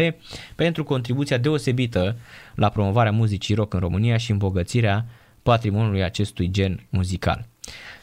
pentru 0.54 0.84
contribuția 0.84 1.38
deosebită 1.38 2.16
la 2.54 2.68
promovarea 2.68 3.12
muzicii 3.12 3.54
rock 3.54 3.74
în 3.74 3.80
România 3.80 4.16
și 4.16 4.30
îmbogățirea 4.30 5.06
patrimoniului 5.42 6.02
acestui 6.02 6.50
gen 6.50 6.86
muzical. 6.88 7.50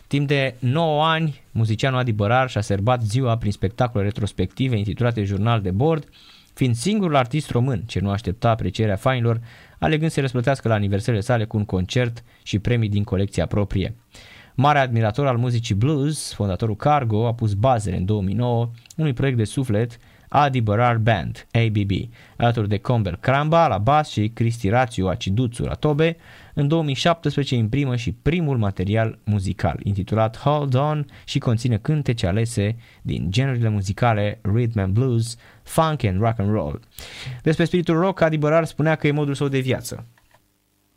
Timp 0.10 0.28
de 0.28 0.56
9 0.60 1.06
ani, 1.06 1.42
muzicianul 1.52 2.00
Adi 2.00 2.12
Bărar 2.12 2.50
și-a 2.50 2.62
serbat 2.62 3.02
ziua 3.02 3.38
prin 3.38 3.52
spectacole 3.52 4.04
retrospective 4.04 4.78
intitulate 4.78 5.24
Jurnal 5.24 5.62
de 5.62 5.72
Bord, 5.72 6.10
fiind 6.54 6.76
singurul 6.76 7.16
artist 7.16 7.50
român 7.50 7.84
ce 7.86 8.00
nu 8.00 8.10
aștepta 8.10 8.50
aprecierea 8.50 8.96
fainilor, 8.96 9.42
alegând 9.80 10.12
să 10.12 10.20
răsplătească 10.20 10.68
la 10.68 10.74
aniversările 10.74 11.22
sale 11.22 11.46
cu 11.46 11.58
un 11.58 11.66
concert 11.66 12.24
și 12.44 12.60
premii 12.60 12.90
din 12.90 13.04
colecția 13.04 13.46
proprie. 13.46 13.96
Mare 14.56 14.80
admirator 14.80 15.28
al 15.28 15.38
muzicii 15.38 15.76
blues, 15.76 16.34
fondatorul 16.34 16.76
Cargo 16.76 17.28
a 17.28 17.34
pus 17.34 17.54
bazele 17.54 17.98
în 17.98 18.06
2009 18.06 18.70
unui 18.96 19.14
proiect 19.14 19.38
de 19.38 19.44
suflet 19.44 20.00
Adi 20.30 20.62
Bărar 20.62 20.98
Band, 20.98 21.48
ABB, 21.52 21.92
alături 22.38 22.70
de 22.70 22.78
Comber 22.78 23.16
Cramba 23.16 23.68
la 23.68 23.78
bas 23.78 24.10
și 24.10 24.28
Cristi 24.28 24.70
Rațiu 24.70 25.08
Aciduțu 25.08 25.64
la 25.64 25.74
tobe, 25.74 26.18
în 26.60 26.68
2017 26.68 27.56
imprimă 27.56 27.96
și 27.96 28.12
primul 28.12 28.58
material 28.58 29.20
muzical, 29.24 29.80
intitulat 29.84 30.38
Hold 30.38 30.74
On 30.74 31.06
și 31.24 31.40
conține 31.40 31.78
cântece 31.78 32.28
alese 32.28 32.76
din 33.02 33.32
genurile 33.32 33.70
muzicale 33.70 34.40
rhythm 34.42 34.80
and 34.80 34.94
blues, 34.94 35.36
funk 35.64 36.04
and 36.04 36.20
rock 36.20 36.40
and 36.40 36.52
roll. 36.52 36.80
Despre 37.42 37.66
spiritul 37.66 38.00
rock, 38.00 38.22
Adi 38.22 38.38
Bărar 38.38 38.66
spunea 38.66 38.96
că 38.96 39.08
e 39.08 39.12
modul 39.12 39.34
său 39.34 39.48
de 39.48 39.60
viață. 39.60 40.06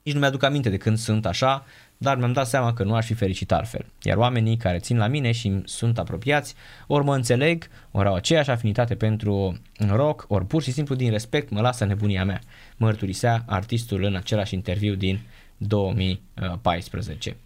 Nici 0.02 0.14
nu 0.14 0.20
mi-aduc 0.20 0.42
aminte 0.42 0.70
de 0.70 0.76
când 0.76 0.98
sunt 0.98 1.26
așa, 1.26 1.64
dar 1.96 2.16
mi-am 2.16 2.32
dat 2.32 2.46
seama 2.46 2.72
că 2.72 2.84
nu 2.84 2.94
aș 2.94 3.06
fi 3.06 3.14
fericit 3.14 3.52
altfel. 3.52 3.86
Iar 4.02 4.16
oamenii 4.16 4.56
care 4.56 4.78
țin 4.78 4.96
la 4.96 5.06
mine 5.06 5.32
și 5.32 5.60
sunt 5.64 5.98
apropiați, 5.98 6.54
ori 6.86 7.04
mă 7.04 7.14
înțeleg, 7.14 7.68
ori 7.90 8.08
au 8.08 8.14
aceeași 8.14 8.50
afinitate 8.50 8.94
pentru 8.94 9.60
rock, 9.88 10.24
ori 10.28 10.46
pur 10.46 10.62
și 10.62 10.72
simplu 10.72 10.94
din 10.94 11.10
respect 11.10 11.50
mă 11.50 11.60
lasă 11.60 11.84
nebunia 11.84 12.24
mea, 12.24 12.40
mărturisea 12.76 13.44
artistul 13.46 14.02
în 14.02 14.16
același 14.16 14.54
interviu 14.54 14.94
din 14.94 15.20
2014. 15.66 17.36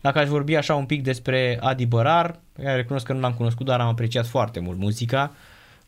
Dacă 0.00 0.18
aș 0.18 0.28
vorbi 0.28 0.54
așa 0.54 0.74
un 0.74 0.84
pic 0.84 1.02
despre 1.02 1.58
Adi 1.60 1.86
Bărar, 1.86 2.38
recunosc 2.54 3.06
că 3.06 3.12
nu 3.12 3.20
l-am 3.20 3.32
cunoscut, 3.32 3.66
dar 3.66 3.80
am 3.80 3.88
apreciat 3.88 4.26
foarte 4.26 4.60
mult 4.60 4.78
muzica 4.78 5.32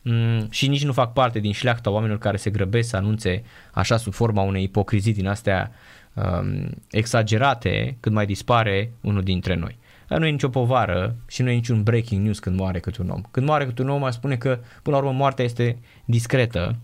mm, 0.01 0.47
și 0.49 0.67
nici 0.67 0.83
nu 0.83 0.93
fac 0.93 1.13
parte 1.13 1.39
din 1.39 1.51
șleacta 1.51 1.89
oamenilor 1.89 2.19
care 2.19 2.37
se 2.37 2.49
grăbesc 2.49 2.89
să 2.89 2.95
anunțe 2.95 3.43
așa 3.71 3.97
sub 3.97 4.13
forma 4.13 4.41
unei 4.41 4.63
ipocrizii 4.63 5.13
din 5.13 5.27
astea 5.27 5.71
um, 6.13 6.69
exagerate 6.91 7.97
cât 7.99 8.11
mai 8.11 8.25
dispare 8.25 8.91
unul 9.01 9.21
dintre 9.21 9.55
noi. 9.55 9.77
Dar 10.07 10.19
nu 10.19 10.25
e 10.25 10.31
nicio 10.31 10.49
povară 10.49 11.15
și 11.27 11.41
nu 11.41 11.49
e 11.49 11.53
niciun 11.53 11.83
breaking 11.83 12.23
news 12.23 12.39
când 12.39 12.59
moare 12.59 12.79
cât 12.79 12.97
un 12.97 13.09
om. 13.09 13.21
Când 13.31 13.45
moare 13.45 13.65
cât 13.65 13.79
un 13.79 13.89
om, 13.89 14.03
aș 14.03 14.13
spune 14.13 14.35
că 14.35 14.59
până 14.83 14.95
la 14.95 15.01
urmă 15.01 15.17
moartea 15.17 15.45
este 15.45 15.77
discretă 16.05 16.75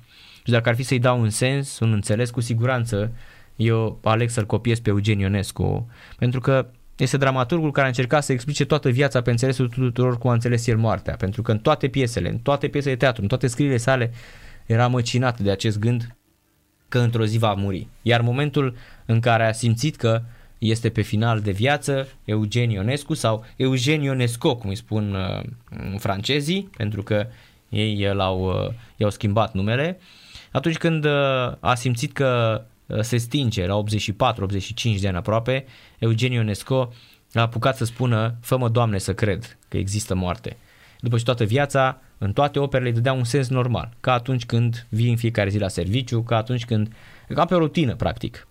și 0.44 0.52
dacă 0.52 0.69
ar 0.69 0.76
fi 0.76 0.84
să-i 0.84 0.99
dau 0.99 1.22
un 1.22 1.30
sens, 1.30 1.80
un 1.80 1.94
înțeles, 1.94 2.30
cu 2.30 2.41
siguranță 2.41 3.11
eu 3.57 3.99
aleg 4.03 4.29
să-l 4.29 4.45
copiez 4.45 4.79
pe 4.79 4.89
Eugen 4.89 5.19
Ionescu, 5.19 5.89
pentru 6.17 6.39
că 6.39 6.67
este 6.97 7.17
dramaturgul 7.17 7.71
care 7.71 7.85
a 7.85 7.89
încercat 7.89 8.23
să 8.23 8.31
explice 8.31 8.65
toată 8.65 8.89
viața 8.89 9.21
pe 9.21 9.31
înțelesul 9.31 9.69
tuturor 9.69 10.17
cum 10.17 10.29
a 10.29 10.34
înțeles 10.34 10.67
el 10.67 10.77
moartea, 10.77 11.15
pentru 11.15 11.41
că 11.41 11.51
în 11.51 11.59
toate 11.59 11.88
piesele, 11.88 12.29
în 12.29 12.38
toate 12.38 12.67
piesele 12.67 12.93
de 12.93 12.99
teatru, 12.99 13.21
în 13.21 13.27
toate 13.27 13.47
scrierile 13.47 13.77
sale, 13.77 14.11
era 14.65 14.88
măcinat 14.88 15.39
de 15.39 15.51
acest 15.51 15.79
gând 15.79 16.15
că 16.88 16.99
într-o 16.99 17.25
zi 17.25 17.38
va 17.38 17.53
muri. 17.53 17.88
Iar 18.01 18.21
momentul 18.21 18.75
în 19.05 19.19
care 19.19 19.47
a 19.47 19.51
simțit 19.51 19.95
că 19.95 20.21
este 20.57 20.89
pe 20.89 21.01
final 21.01 21.39
de 21.39 21.51
viață 21.51 22.07
Eugen 22.25 22.69
Ionescu 22.69 23.13
sau 23.13 23.45
Eugen 23.55 24.01
Ionesco, 24.01 24.55
cum 24.55 24.69
îi 24.69 24.75
spun 24.75 25.15
uh, 25.15 25.97
francezii, 25.97 26.69
pentru 26.77 27.03
că 27.03 27.27
ei 27.69 28.09
l-au, 28.13 28.65
uh, 28.65 28.73
i-au 28.95 29.09
schimbat 29.09 29.53
numele. 29.53 29.99
Atunci 30.51 30.77
când 30.77 31.05
uh, 31.05 31.11
a 31.59 31.75
simțit 31.75 32.13
că 32.13 32.61
uh, 32.63 32.76
se 33.01 33.18
stinge 33.18 33.65
la 33.65 33.84
84-85 33.84 34.99
de 34.99 35.07
ani 35.07 35.18
aproape, 35.18 35.65
Eugen 35.99 36.31
Ionesco 36.31 36.93
a 37.34 37.41
apucat 37.41 37.77
să 37.77 37.85
spună, 37.85 38.35
fă-mă 38.41 38.69
Doamne 38.69 38.97
să 38.97 39.14
cred 39.14 39.57
că 39.68 39.77
există 39.77 40.15
moarte. 40.15 40.57
După 40.99 41.18
ce 41.18 41.23
toată 41.23 41.43
viața, 41.43 42.01
în 42.18 42.34
toate 42.34 42.59
operele 42.59 42.89
îi 42.89 42.95
dădea 42.95 43.14
un 43.14 43.23
sens 43.23 43.49
normal, 43.49 43.89
ca 43.99 44.14
atunci 44.14 44.45
când 44.45 44.85
vii 44.89 45.09
în 45.09 45.18
fiecare 45.18 45.49
zi 45.49 45.57
la 45.57 45.68
serviciu, 45.68 46.22
ca 46.22 46.35
atunci 46.35 46.65
când, 46.65 46.93
ca 47.27 47.45
pe 47.45 47.53
o 47.53 47.57
rutină 47.57 47.95
practic. 47.95 48.47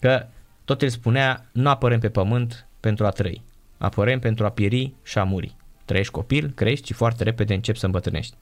Că 0.00 0.26
tot 0.64 0.82
el 0.82 0.88
spunea, 0.88 1.46
nu 1.52 1.68
apărăm 1.68 1.98
pe 1.98 2.08
pământ 2.08 2.66
pentru 2.80 3.06
a 3.06 3.10
trăi, 3.10 3.42
apărăm 3.78 4.18
pentru 4.18 4.44
a 4.44 4.50
pieri 4.50 4.92
și 5.02 5.18
a 5.18 5.24
muri. 5.24 5.56
Trăiești 5.84 6.12
copil, 6.12 6.52
crești 6.54 6.86
și 6.86 6.92
foarte 6.92 7.22
repede 7.24 7.54
începi 7.54 7.78
să 7.78 7.86
îmbătrânești. 7.86 8.34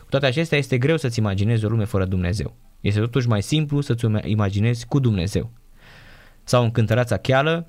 Cu 0.00 0.06
toate 0.08 0.26
acestea 0.26 0.58
este 0.58 0.78
greu 0.78 0.96
să-ți 0.96 1.18
imaginezi 1.18 1.64
o 1.64 1.68
lume 1.68 1.84
fără 1.84 2.04
Dumnezeu. 2.04 2.54
Este 2.82 3.00
totuși 3.00 3.28
mai 3.28 3.42
simplu 3.42 3.80
să-ți 3.80 4.06
imaginezi 4.24 4.86
cu 4.86 4.98
Dumnezeu. 4.98 5.50
Sau 6.44 6.62
în 6.62 6.70
Cântăreața 6.70 7.16
Cheală, 7.16 7.66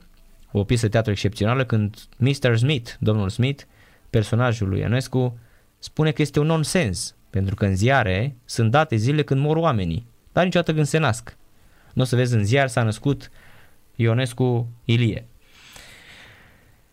o 0.51 0.63
piesă 0.63 0.87
teatru 0.87 1.11
excepțională, 1.11 1.65
când 1.65 1.95
Mr. 2.17 2.55
Smith, 2.55 2.91
domnul 2.99 3.29
Smith, 3.29 3.63
personajul 4.09 4.69
lui 4.69 4.79
Ionescu, 4.79 5.39
spune 5.79 6.11
că 6.11 6.21
este 6.21 6.39
un 6.39 6.45
nonsens, 6.45 7.15
pentru 7.29 7.55
că 7.55 7.65
în 7.65 7.75
ziare 7.75 8.35
sunt 8.45 8.71
date 8.71 8.95
zile 8.95 9.23
când 9.23 9.41
mor 9.41 9.57
oamenii, 9.57 10.05
dar 10.31 10.43
niciodată 10.43 10.73
când 10.73 10.85
se 10.85 10.97
nasc. 10.97 11.37
Nu 11.93 12.01
o 12.01 12.05
să 12.05 12.15
vezi 12.15 12.35
în 12.35 12.43
ziar 12.43 12.67
s-a 12.67 12.83
născut 12.83 13.29
Ionescu 13.95 14.67
Ilie. 14.85 15.25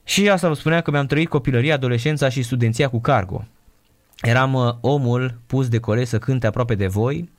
Și 0.04 0.28
asta 0.28 0.48
vă 0.48 0.54
spuneam 0.54 0.80
că 0.80 0.90
mi-am 0.90 1.06
trăit 1.06 1.28
copilăria, 1.28 1.74
adolescența 1.74 2.28
și 2.28 2.42
studenția 2.42 2.88
cu 2.88 3.00
cargo. 3.00 3.44
Eram 4.22 4.54
uh, 4.54 4.74
omul 4.80 5.40
pus 5.46 5.68
de 5.68 5.78
colegi 5.78 6.08
să 6.08 6.18
cânte 6.18 6.46
aproape 6.46 6.74
de 6.74 6.86
voi. 6.86 7.30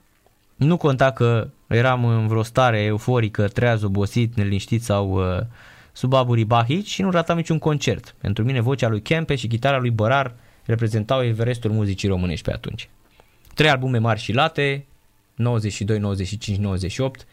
Nu 0.62 0.76
conta 0.76 1.10
că 1.10 1.48
eram 1.66 2.04
în 2.04 2.26
vreo 2.26 2.42
stare 2.42 2.82
euforică, 2.82 3.48
treaz, 3.48 3.82
obosit, 3.82 4.34
neliniștit 4.34 4.82
sau 4.82 5.10
uh, 5.10 5.40
sub 5.92 6.12
aburii 6.12 6.44
bahici 6.44 6.88
și 6.88 7.02
nu 7.02 7.10
ratam 7.10 7.36
niciun 7.36 7.58
concert. 7.58 8.14
Pentru 8.18 8.44
mine 8.44 8.60
vocea 8.60 8.88
lui 8.88 9.02
Kempe 9.02 9.34
și 9.34 9.46
chitara 9.46 9.78
lui 9.78 9.90
Bărar 9.90 10.34
reprezentau 10.64 11.24
Everestul 11.24 11.70
muzicii 11.70 12.08
românești 12.08 12.44
pe 12.44 12.52
atunci. 12.52 12.88
Trei 13.54 13.70
albume 13.70 13.98
mari 13.98 14.20
și 14.20 14.32
late, 14.32 14.86
92, 15.34 15.98
95, 15.98 16.58
98, 16.58 17.26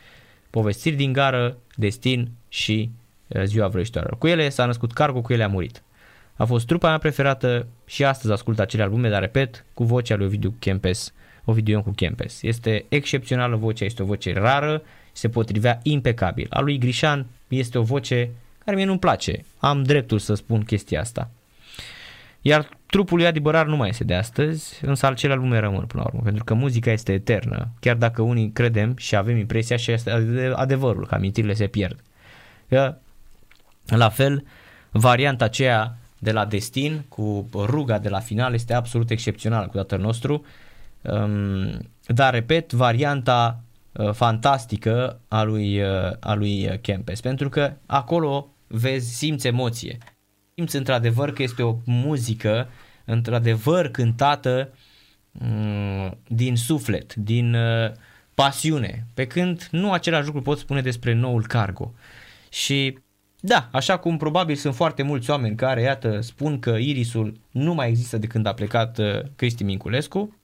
Povestiri 0.50 0.96
din 0.96 1.14
gară, 1.14 1.58
Destin 1.76 2.32
și 2.48 2.90
uh, 3.28 3.44
Ziua 3.44 3.68
Vrăjitoarelor. 3.68 4.18
Cu 4.18 4.28
ele 4.28 4.50
s-a 4.50 4.66
născut 4.66 4.94
Cargo, 4.94 5.22
cu 5.22 5.34
ele 5.34 5.44
a 5.44 5.48
murit. 5.48 5.84
A 6.36 6.46
fost 6.46 6.66
trupa 6.66 6.88
mea 6.88 6.98
preferată 6.98 7.68
și 7.86 8.06
astăzi 8.06 8.34
ascult 8.34 8.60
acele 8.60 8.84
albume, 8.84 9.10
dar 9.10 9.22
repet, 9.22 9.66
cu 9.74 9.84
vocea 9.84 10.16
lui 10.16 10.26
Ovidiu 10.26 10.54
Kempes, 10.60 11.14
Ovidiu 11.50 11.74
Ion 11.74 11.84
cu 11.84 11.92
Kempes. 11.92 12.42
Este 12.42 12.86
excepțională 12.90 13.56
vocea, 13.56 13.86
este 13.86 14.02
o 14.02 14.06
voce 14.06 14.34
rară, 14.34 14.82
se 15.12 15.30
potrivea 15.30 15.80
impecabil. 15.84 16.48
A 16.50 16.60
lui 16.60 16.78
Grișan 16.78 17.26
este 17.48 17.78
o 17.78 17.82
voce 17.82 18.30
care 18.66 18.76
mie 18.76 18.86
nu-mi 18.86 19.00
place. 19.00 19.46
Am 19.58 19.84
dreptul 19.84 20.20
să 20.20 20.34
spun 20.34 20.64
chestia 20.64 21.00
asta. 21.00 21.30
Iar 22.42 22.70
trupul 22.86 23.18
lui 23.18 23.28
Adi 23.28 23.40
Bărar 23.40 23.66
nu 23.66 23.76
mai 23.76 23.90
este 23.90 24.04
de 24.04 24.14
astăzi, 24.14 24.86
însă 24.86 25.08
acele 25.08 25.34
albume 25.34 25.60
rămân 25.60 25.86
până 25.86 26.02
la 26.04 26.10
urmă, 26.10 26.22
pentru 26.24 26.44
că 26.44 26.54
muzica 26.54 26.92
este 26.92 27.14
eternă, 27.14 27.68
chiar 27.80 27.96
dacă 27.96 28.22
unii 28.22 28.52
credem 28.52 28.94
și 28.98 29.16
avem 29.16 29.38
impresia 29.38 29.76
și 29.76 29.92
este 29.92 30.12
adevărul, 30.56 31.06
că 31.06 31.16
amintirile 31.16 31.54
se 31.54 31.68
pierd. 31.68 32.04
Că, 32.68 32.96
la 33.86 34.10
fel, 34.10 34.46
varianta 34.92 35.46
aceea 35.46 35.98
de 36.18 36.32
la 36.32 36.46
Destin 36.46 37.06
cu 37.08 37.50
ruga 37.54 38.00
de 38.00 38.10
la 38.10 38.20
final 38.20 38.54
este 38.54 38.74
absolut 38.74 39.10
excepțională 39.10 39.68
cu 39.68 39.78
tatăl 39.78 40.00
nostru, 40.00 40.34
um, 40.34 40.44
dar 42.06 42.34
repet, 42.34 42.72
varianta 42.72 43.64
uh, 43.92 44.12
fantastică 44.12 45.20
a 45.28 45.44
lui, 45.44 45.82
uh, 45.82 46.12
a 46.20 46.34
lui 46.34 46.80
Kempes, 46.82 47.22
pentru 47.22 47.50
că 47.50 47.74
acolo 47.86 48.54
vezi, 48.68 49.16
simți 49.16 49.48
emoție, 49.48 49.98
simți 50.56 50.76
într-adevăr 50.76 51.34
că 51.34 51.44
este 51.44 51.64
o 51.64 51.76
muzică 51.86 52.68
într-adevăr 53.06 53.88
cântată 53.88 54.74
um, 55.32 56.18
din 56.28 56.56
suflet, 56.56 57.16
din 57.16 57.54
uh, 57.54 57.92
pasiune, 58.34 59.06
pe 59.14 59.28
când 59.28 59.68
nu 59.72 59.92
același 59.92 60.26
lucru 60.26 60.42
pot 60.42 60.58
spune 60.58 60.82
despre 60.82 61.14
noul 61.14 61.48
cargo. 61.48 61.94
Și 62.50 62.98
da, 63.40 63.70
așa 63.72 63.98
cum 63.98 64.18
probabil 64.18 64.56
sunt 64.56 64.76
foarte 64.76 65.04
mulți 65.04 65.30
oameni 65.30 65.56
care, 65.56 65.82
iată, 65.82 66.22
spun 66.22 66.60
că 66.60 66.70
Irisul 66.70 67.40
nu 67.52 67.74
mai 67.74 67.90
există 67.90 68.18
de 68.18 68.28
când 68.28 68.46
a 68.46 68.54
plecat 68.54 68.98
uh, 68.98 69.22
Cristi 69.36 69.64
Minculescu, 69.64 70.39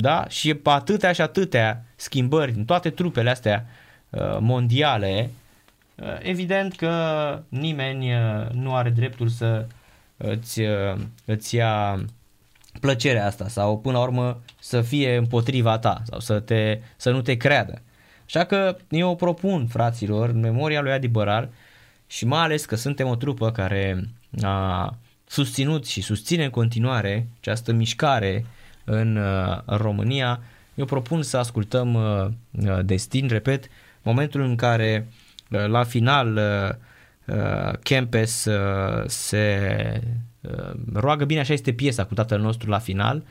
da, 0.00 0.28
și 0.28 0.54
pe 0.54 0.70
atâtea 0.70 1.12
și 1.12 1.20
atâtea 1.20 1.84
schimbări 1.96 2.52
în 2.56 2.64
toate 2.64 2.90
trupele 2.90 3.30
astea 3.30 3.66
uh, 4.10 4.36
mondiale, 4.40 5.30
uh, 5.94 6.06
evident 6.18 6.76
că 6.76 7.42
nimeni 7.48 8.14
uh, 8.14 8.50
nu 8.52 8.74
are 8.74 8.90
dreptul 8.90 9.28
să 9.28 9.66
îți, 10.16 10.60
uh, 10.60 11.00
îți 11.24 11.54
ia 11.54 12.04
plăcerea 12.80 13.26
asta 13.26 13.48
sau 13.48 13.78
până 13.78 13.96
la 13.96 14.02
urmă 14.02 14.40
să 14.60 14.80
fie 14.80 15.16
împotriva 15.16 15.78
ta 15.78 16.02
sau 16.04 16.20
să, 16.20 16.40
te, 16.40 16.80
să 16.96 17.10
nu 17.10 17.22
te 17.22 17.36
creadă. 17.36 17.82
Așa 18.24 18.44
că 18.44 18.76
eu 18.88 19.10
o 19.10 19.14
propun, 19.14 19.66
fraților, 19.66 20.28
în 20.28 20.40
memoria 20.40 20.80
lui 20.80 20.92
Adi 20.92 21.08
Bărar, 21.08 21.48
și 22.06 22.26
mai 22.26 22.40
ales 22.40 22.64
că 22.64 22.76
suntem 22.76 23.08
o 23.08 23.16
trupă 23.16 23.52
care 23.52 24.08
a 24.42 24.96
susținut 25.26 25.86
și 25.86 26.00
susține 26.00 26.44
în 26.44 26.50
continuare 26.50 27.28
această 27.40 27.72
mișcare 27.72 28.44
în, 28.88 29.16
uh, 29.16 29.58
în 29.64 29.76
România, 29.76 30.40
eu 30.74 30.84
propun 30.84 31.22
să 31.22 31.36
ascultăm 31.36 31.94
uh, 31.94 32.26
uh, 32.50 32.78
Destin, 32.84 33.28
repet, 33.28 33.68
momentul 34.02 34.40
în 34.40 34.56
care 34.56 35.08
la 35.48 35.84
final 35.84 36.40
Kempes 37.82 38.48
se 39.06 39.60
roagă 40.92 41.24
bine, 41.24 41.40
așa 41.40 41.52
este 41.52 41.72
piesa 41.72 42.04
cu 42.04 42.14
tatăl 42.14 42.40
nostru 42.40 42.70
la 42.70 42.78
final, 42.78 43.22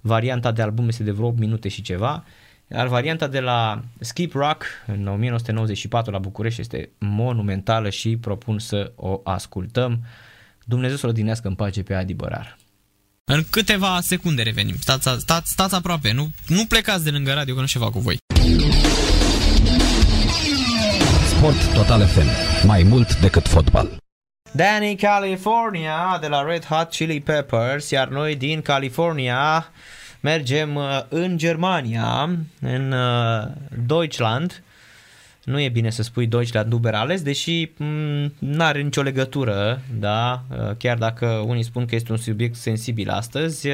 varianta 0.00 0.52
de 0.52 0.62
album 0.62 0.88
este 0.88 1.02
de 1.02 1.10
vreo 1.10 1.26
8 1.26 1.38
minute 1.38 1.68
și 1.68 1.82
ceva, 1.82 2.24
iar 2.70 2.86
varianta 2.86 3.26
de 3.26 3.40
la 3.40 3.82
Skip 4.00 4.32
Rock 4.32 4.64
în 4.86 5.06
1994 5.06 6.12
la 6.12 6.18
București 6.18 6.60
este 6.60 6.90
monumentală 6.98 7.90
și 7.90 8.16
propun 8.16 8.58
să 8.58 8.92
o 8.96 9.20
ascultăm. 9.24 10.04
Dumnezeu 10.64 10.96
să-l 10.96 11.10
odinească 11.10 11.48
în 11.48 11.54
pace 11.54 11.82
pe 11.82 11.94
Adi 11.94 12.14
Bărar. 12.14 12.56
În 13.32 13.42
câteva 13.50 14.00
secunde 14.00 14.42
revenim. 14.42 14.74
Stați, 14.80 15.08
stați, 15.18 15.50
stați 15.50 15.74
aproape, 15.74 16.12
nu, 16.12 16.30
nu 16.46 16.64
plecați 16.66 17.04
de 17.04 17.10
lângă 17.10 17.32
radio 17.32 17.54
că 17.54 17.60
nu 17.60 17.66
ceva 17.66 17.90
cu 17.90 17.98
voi. 17.98 18.16
Sport 21.36 21.74
Total 21.74 22.06
FM. 22.06 22.26
Mai 22.66 22.82
mult 22.82 23.20
decât 23.20 23.48
fotbal. 23.48 23.96
Danny 24.52 24.96
California 24.96 26.18
de 26.20 26.26
la 26.26 26.42
Red 26.42 26.64
Hot 26.64 26.90
Chili 26.90 27.20
Peppers, 27.20 27.90
iar 27.90 28.08
noi 28.08 28.36
din 28.36 28.62
California 28.62 29.70
mergem 30.20 30.74
uh, 30.74 31.00
în 31.08 31.38
Germania, 31.38 32.30
în 32.60 32.92
uh, 32.92 33.46
Deutschland. 33.86 34.62
Nu 35.44 35.60
e 35.60 35.68
bine 35.68 35.90
să 35.90 36.02
spui 36.02 36.26
Deutschland 36.26 36.72
Uberales, 36.72 37.22
deși 37.22 37.68
mm, 37.76 38.32
nu 38.38 38.64
are 38.64 38.80
nicio 38.80 39.02
legătură, 39.02 39.80
da? 39.98 40.42
Uh, 40.50 40.76
chiar 40.78 40.98
dacă 40.98 41.26
unii 41.26 41.62
spun 41.62 41.86
că 41.86 41.94
este 41.94 42.12
un 42.12 42.18
subiect 42.18 42.54
sensibil 42.54 43.10
astăzi, 43.10 43.68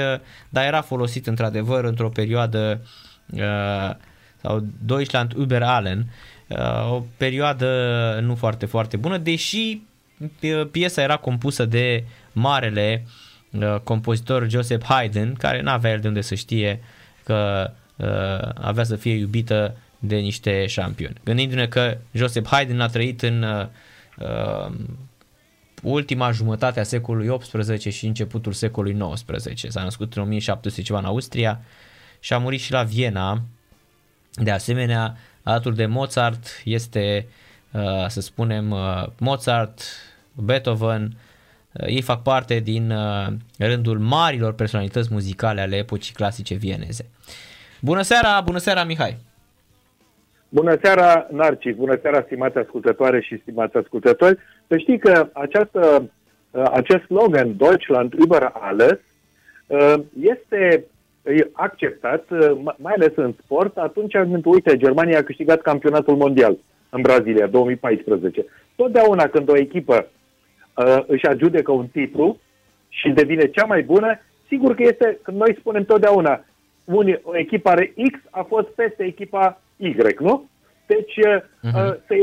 dar 0.49 0.65
era 0.65 0.81
folosit 0.81 1.27
într-adevăr 1.27 1.85
într-o 1.85 2.09
perioadă 2.09 2.81
sau 4.43 4.67
Deutschland 4.85 5.35
über 5.47 5.63
allen, 5.63 6.13
o 6.91 7.03
perioadă 7.17 8.19
nu 8.23 8.35
foarte, 8.35 8.67
foarte 8.67 8.97
bună, 8.97 9.19
deși 9.19 9.81
piesa 10.71 11.03
era 11.03 11.17
compusă 11.17 11.65
de 11.65 12.05
marele 12.33 13.05
uh, 13.05 13.11
Uh, 13.51 13.81
compozitor 13.85 14.49
Joseph 14.49 14.85
Haydn, 14.85 15.33
care 15.33 15.61
nu 15.61 15.71
avea 15.71 15.91
el 15.91 16.01
de 16.01 16.09
unde 16.09 16.21
să 16.21 16.35
știe 16.35 16.81
că 17.25 17.71
uh, 17.97 18.49
avea 18.55 18.85
să 18.85 18.97
fie 18.97 19.13
iubită 19.13 19.77
de 20.01 20.16
niște 20.16 20.66
șampioni. 20.66 21.14
Gândindu-ne 21.24 21.66
că 21.66 21.98
Joseph 22.12 22.48
Haydn 22.51 22.81
a 22.81 22.89
trăit 22.89 23.22
în 23.22 23.43
uh, 23.43 23.66
uh 24.18 24.74
ultima 25.82 26.31
jumătate 26.31 26.81
a 26.81 26.82
secolului 26.82 27.39
XVIII 27.39 27.93
și 27.93 28.06
începutul 28.06 28.52
secolului 28.52 29.14
XIX. 29.14 29.64
S-a 29.68 29.82
născut 29.82 30.14
în 30.14 30.22
1700 30.22 30.82
ceva 30.82 30.98
în 30.98 31.05
Austria 31.05 31.60
și 32.18 32.32
a 32.32 32.39
murit 32.39 32.60
și 32.60 32.72
la 32.72 32.82
Viena. 32.82 33.43
De 34.31 34.51
asemenea, 34.51 35.16
alături 35.43 35.77
de 35.77 35.86
Mozart 35.86 36.47
este, 36.64 37.27
uh, 37.70 38.06
să 38.09 38.20
spunem, 38.20 38.70
uh, 38.70 39.06
Mozart, 39.18 39.82
Beethoven, 40.32 41.16
Uh, 41.72 41.86
ei 41.86 42.02
fac 42.02 42.22
parte 42.22 42.59
din 42.59 42.90
uh, 42.90 43.27
rândul 43.59 43.98
marilor 43.98 44.52
personalități 44.52 45.09
muzicale 45.12 45.60
ale 45.60 45.77
epocii 45.77 46.14
clasice 46.14 46.55
vieneze. 46.55 47.10
Bună 47.81 48.02
seara, 48.02 48.40
bună 48.40 48.59
seara 48.59 48.85
Mihai! 48.85 49.16
Bună 50.52 50.78
seara, 50.82 51.27
Narcis! 51.31 51.74
Bună 51.74 51.98
seara, 52.02 52.22
stimate 52.22 52.59
ascultătoare 52.59 53.20
și 53.20 53.40
stimați 53.40 53.77
ascultători! 53.77 54.39
Să 54.66 54.77
știi 54.77 54.98
că 54.98 55.28
această, 55.32 56.10
uh, 56.51 56.64
acest 56.70 57.05
slogan 57.05 57.56
Deutschland 57.56 58.14
über 58.14 58.51
alles 58.52 58.98
uh, 59.66 59.94
este 60.20 60.85
acceptat, 61.52 62.31
uh, 62.31 62.51
mai 62.77 62.93
ales 62.97 63.12
în 63.14 63.35
sport, 63.44 63.77
atunci 63.77 64.12
când, 64.12 64.44
uite, 64.44 64.77
Germania 64.77 65.18
a 65.18 65.22
câștigat 65.22 65.60
campionatul 65.60 66.16
mondial 66.16 66.59
în 66.89 67.01
Brazilia, 67.01 67.47
2014. 67.47 68.44
Totdeauna 68.77 69.28
când 69.28 69.48
o 69.48 69.56
echipă 69.56 70.09
își 71.06 71.27
ajudecă 71.27 71.72
un 71.72 71.86
titlu 71.86 72.39
și 72.89 73.10
devine 73.10 73.47
cea 73.47 73.64
mai 73.64 73.82
bună, 73.82 74.20
sigur 74.47 74.74
că 74.74 74.82
este, 74.82 75.18
când 75.22 75.36
noi 75.36 75.56
spunem 75.59 75.85
totdeauna, 75.85 76.44
un, 76.85 77.18
o 77.22 77.36
echipă 77.36 77.68
are 77.68 77.94
X 78.12 78.18
a 78.31 78.43
fost 78.43 78.66
peste 78.66 79.05
echipa 79.05 79.60
Y, 79.81 79.94
nu? 80.19 80.48
Deci 80.86 81.15
uh-huh. 81.19 81.97
să 82.07 82.15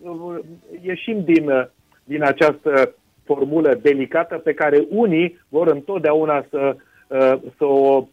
uh, 0.00 0.38
ieșim 0.82 1.24
din, 1.24 1.50
uh, 1.50 1.64
din 2.04 2.22
această 2.22 2.94
formulă 3.24 3.74
delicată 3.82 4.38
pe 4.38 4.54
care 4.54 4.86
unii 4.88 5.40
vor 5.48 5.66
întotdeauna 5.68 6.46
să, 6.50 6.76
uh, 7.06 7.38
să, 7.56 7.64
o, 7.64 8.06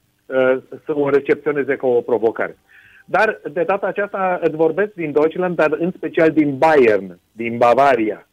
să 0.85 0.93
o 0.93 1.09
recepționeze 1.09 1.75
ca 1.75 1.87
o 1.87 2.01
provocare. 2.01 2.57
Dar 3.05 3.41
de 3.51 3.63
data 3.63 3.87
aceasta 3.87 4.39
îți 4.41 4.55
vorbesc 4.55 4.93
din 4.93 5.11
Deutschland, 5.11 5.55
dar 5.55 5.75
în 5.79 5.91
special 5.95 6.31
din 6.31 6.57
Bayern, 6.57 7.19
din 7.31 7.57
Bavaria. 7.57 8.27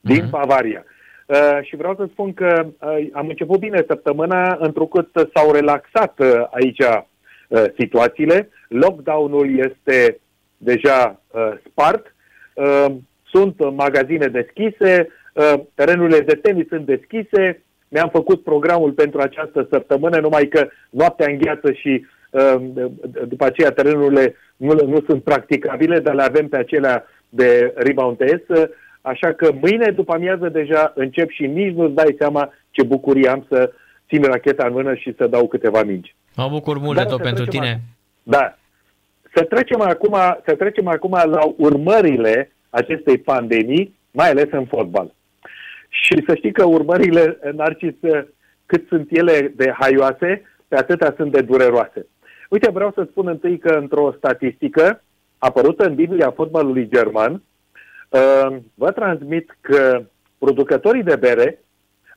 Din 0.00 0.24
uh-huh. 0.24 0.30
Bavaria. 0.30 0.84
Uh, 1.26 1.58
și 1.62 1.76
vreau 1.76 1.94
să 1.94 2.08
spun 2.10 2.34
că 2.34 2.66
uh, 2.66 3.06
am 3.12 3.28
început 3.28 3.58
bine 3.58 3.84
săptămâna, 3.86 4.56
întrucât 4.60 5.08
s-au 5.34 5.52
relaxat 5.52 6.18
uh, 6.18 6.46
aici 6.50 6.78
uh, 6.78 7.64
situațiile. 7.78 8.48
Lockdown-ul 8.72 9.58
este 9.58 10.20
deja 10.56 11.20
uh, 11.30 11.52
spart. 11.68 12.14
Uh, 12.54 12.86
sunt 13.30 13.74
magazine 13.74 14.26
deschise, 14.26 15.08
uh, 15.34 15.60
terenurile 15.74 16.20
de 16.20 16.34
tenis 16.34 16.68
sunt 16.68 16.86
deschise. 16.86 17.62
Mi-am 17.88 18.08
făcut 18.12 18.42
programul 18.42 18.92
pentru 18.92 19.20
această 19.20 19.66
săptămână, 19.70 20.20
numai 20.20 20.46
că 20.46 20.68
noaptea 20.90 21.30
îngheață 21.30 21.72
și 21.72 22.06
uh, 22.30 22.54
după 23.28 23.44
aceea 23.44 23.70
terenurile 23.70 24.36
nu, 24.56 24.72
nu 24.72 25.04
sunt 25.06 25.22
practicabile, 25.22 25.98
dar 25.98 26.14
le 26.14 26.22
avem 26.22 26.48
pe 26.48 26.56
acelea 26.56 27.04
de 27.28 27.72
rebound 27.76 28.16
test. 28.16 28.70
Așa 29.00 29.32
că 29.32 29.52
mâine 29.60 29.90
după 29.90 30.12
amiază 30.12 30.48
deja 30.48 30.92
încep 30.94 31.30
și 31.30 31.46
nici 31.46 31.74
nu-ți 31.74 31.94
dai 31.94 32.14
seama 32.18 32.52
ce 32.70 32.82
bucurie 32.82 33.28
am 33.28 33.46
să 33.48 33.72
țin 34.08 34.22
racheta 34.22 34.66
în 34.66 34.72
mână 34.72 34.94
și 34.94 35.14
să 35.16 35.26
dau 35.26 35.48
câteva 35.48 35.82
mingi. 35.82 36.14
Mă 36.36 36.48
bucur 36.50 36.78
mult 36.78 36.98
de 36.98 37.04
tot 37.04 37.22
pentru 37.22 37.44
tine. 37.44 37.80
Mai, 38.22 38.40
da. 38.40 38.56
Să 39.34 39.42
trecem, 39.42 39.80
acum, 39.80 40.16
să 40.46 40.54
trecem 40.54 40.88
acum 40.88 41.10
la 41.24 41.54
urmările 41.56 42.52
acestei 42.70 43.18
pandemii, 43.18 43.98
mai 44.10 44.30
ales 44.30 44.48
în 44.50 44.64
fotbal. 44.64 45.14
Și 45.88 46.24
să 46.26 46.34
știi 46.34 46.52
că 46.52 46.64
urmările, 46.64 47.38
Narcis, 47.54 47.94
cât 48.66 48.86
sunt 48.88 49.06
ele 49.10 49.52
de 49.56 49.72
haioase, 49.78 50.42
pe 50.68 50.76
atâta 50.76 51.14
sunt 51.16 51.32
de 51.32 51.40
dureroase. 51.40 52.06
Uite, 52.48 52.70
vreau 52.70 52.92
să 52.94 53.06
spun 53.10 53.26
întâi 53.26 53.58
că 53.58 53.68
într-o 53.68 54.14
statistică 54.16 55.02
apărută 55.38 55.84
în 55.84 55.94
Biblia 55.94 56.30
fotbalului 56.30 56.88
german, 56.88 57.32
uh, 57.32 58.56
vă 58.74 58.90
transmit 58.90 59.56
că 59.60 60.04
producătorii 60.38 61.02
de 61.02 61.16
bere 61.16 61.62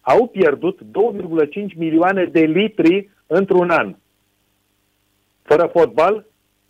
au 0.01 0.27
pierdut 0.27 0.79
2,5 0.81 1.75
milioane 1.75 2.25
de 2.25 2.39
litri 2.39 3.09
într-un 3.27 3.69
an. 3.69 3.95
Fără 5.41 5.69
fotbal, 5.73 6.25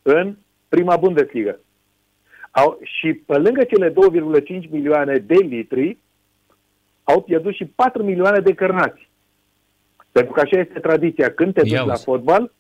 în 0.08 0.36
prima 0.70 0.98
Bundesliga. 0.98 1.56
Au, 2.52 2.80
și 2.84 3.14
pe 3.14 3.38
lângă 3.38 3.64
cele 3.64 3.90
2,5 3.90 4.70
milioane 4.70 5.18
de 5.18 5.36
litri, 5.36 5.98
au 7.04 7.22
pierdut 7.22 7.54
și 7.54 7.66
4 7.66 8.04
milioane 8.04 8.40
de 8.40 8.54
cărnați. 8.54 9.10
Pentru 10.12 10.34
că 10.34 10.40
așa 10.40 10.60
este 10.60 10.80
tradiția. 10.80 11.32
Când 11.32 11.54
te 11.54 11.62
duci 11.62 11.86
la 11.86 11.96
fotbal, 11.96 12.52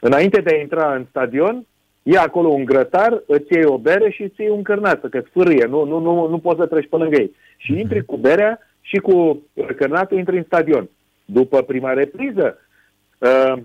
înainte 0.00 0.40
de 0.40 0.54
a 0.54 0.60
intra 0.60 0.94
în 0.94 1.06
stadion, 1.08 1.66
ia 2.02 2.22
acolo 2.22 2.48
un 2.48 2.64
grătar, 2.64 3.22
îți 3.26 3.52
iei 3.52 3.64
o 3.64 3.78
bere 3.78 4.10
și 4.10 4.22
îți 4.22 4.40
iei 4.40 4.50
un 4.50 4.62
cărnat, 4.62 5.08
că 5.08 5.22
sfârâie, 5.28 5.64
nu, 5.64 5.84
nu, 5.84 5.98
nu, 5.98 6.28
nu 6.28 6.38
poți 6.38 6.58
să 6.58 6.66
treci 6.66 6.88
pe 6.88 6.96
lângă 6.96 7.16
ei. 7.20 7.34
Și 7.56 7.70
mhm. 7.70 7.80
intri 7.80 8.04
cu 8.04 8.16
berea 8.16 8.58
și 8.80 8.96
cu 8.96 9.42
cărnatul 9.76 10.18
intri 10.18 10.36
în 10.36 10.44
stadion. 10.44 10.88
După 11.24 11.62
prima 11.62 11.92
repriză, 11.92 12.58
Uh, 12.58 12.63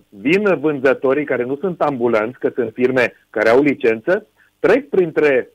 vin 0.10 0.60
vânzătorii 0.60 1.26
care 1.26 1.44
nu 1.44 1.56
sunt 1.56 1.82
ambulanți, 1.82 2.40
că 2.40 2.52
sunt 2.56 2.72
firme 2.74 3.14
care 3.30 3.50
au 3.50 3.62
licență, 3.62 4.28
trec 4.60 4.90
printre 4.90 5.50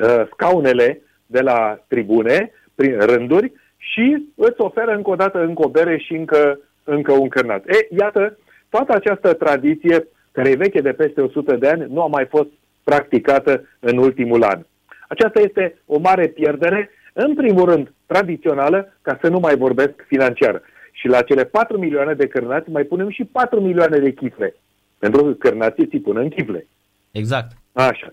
uh, 0.00 0.22
scaunele 0.32 1.00
de 1.26 1.40
la 1.40 1.84
tribune, 1.88 2.52
prin 2.74 3.00
rânduri 3.00 3.52
și 3.76 4.26
îți 4.34 4.60
oferă 4.60 4.92
încă 4.92 5.10
o 5.10 5.14
dată 5.14 5.42
încă 5.42 5.64
o 5.64 5.68
bere 5.68 5.98
și 5.98 6.12
încă, 6.14 6.58
încă 6.84 7.12
un 7.12 7.28
cărnat. 7.28 7.64
E, 7.66 7.86
iată, 7.98 8.38
toată 8.68 8.92
această 8.94 9.32
tradiție, 9.32 10.06
care 10.32 10.48
e 10.48 10.56
veche 10.56 10.80
de 10.80 10.92
peste 10.92 11.20
100 11.20 11.56
de 11.56 11.68
ani, 11.68 11.86
nu 11.88 12.02
a 12.02 12.06
mai 12.06 12.26
fost 12.26 12.48
practicată 12.84 13.68
în 13.78 13.98
ultimul 13.98 14.42
an. 14.42 14.60
Aceasta 15.08 15.40
este 15.40 15.78
o 15.86 15.98
mare 15.98 16.26
pierdere, 16.26 16.90
în 17.12 17.34
primul 17.34 17.64
rând 17.64 17.92
tradițională, 18.06 18.96
ca 19.02 19.18
să 19.20 19.28
nu 19.28 19.38
mai 19.38 19.56
vorbesc 19.56 19.94
financiară. 20.06 20.62
Și 20.98 21.06
la 21.08 21.22
cele 21.22 21.44
4 21.44 21.78
milioane 21.78 22.14
de 22.14 22.26
cărnați 22.26 22.70
mai 22.70 22.84
punem 22.84 23.10
și 23.10 23.24
4 23.24 23.60
milioane 23.60 23.98
de 23.98 24.12
chifle. 24.12 24.54
Pentru 24.98 25.22
că 25.24 25.32
cărnații 25.32 25.86
ți 25.86 25.96
pun 25.96 26.16
în 26.16 26.28
chifle. 26.28 26.66
Exact. 27.10 27.56
Așa. 27.72 28.12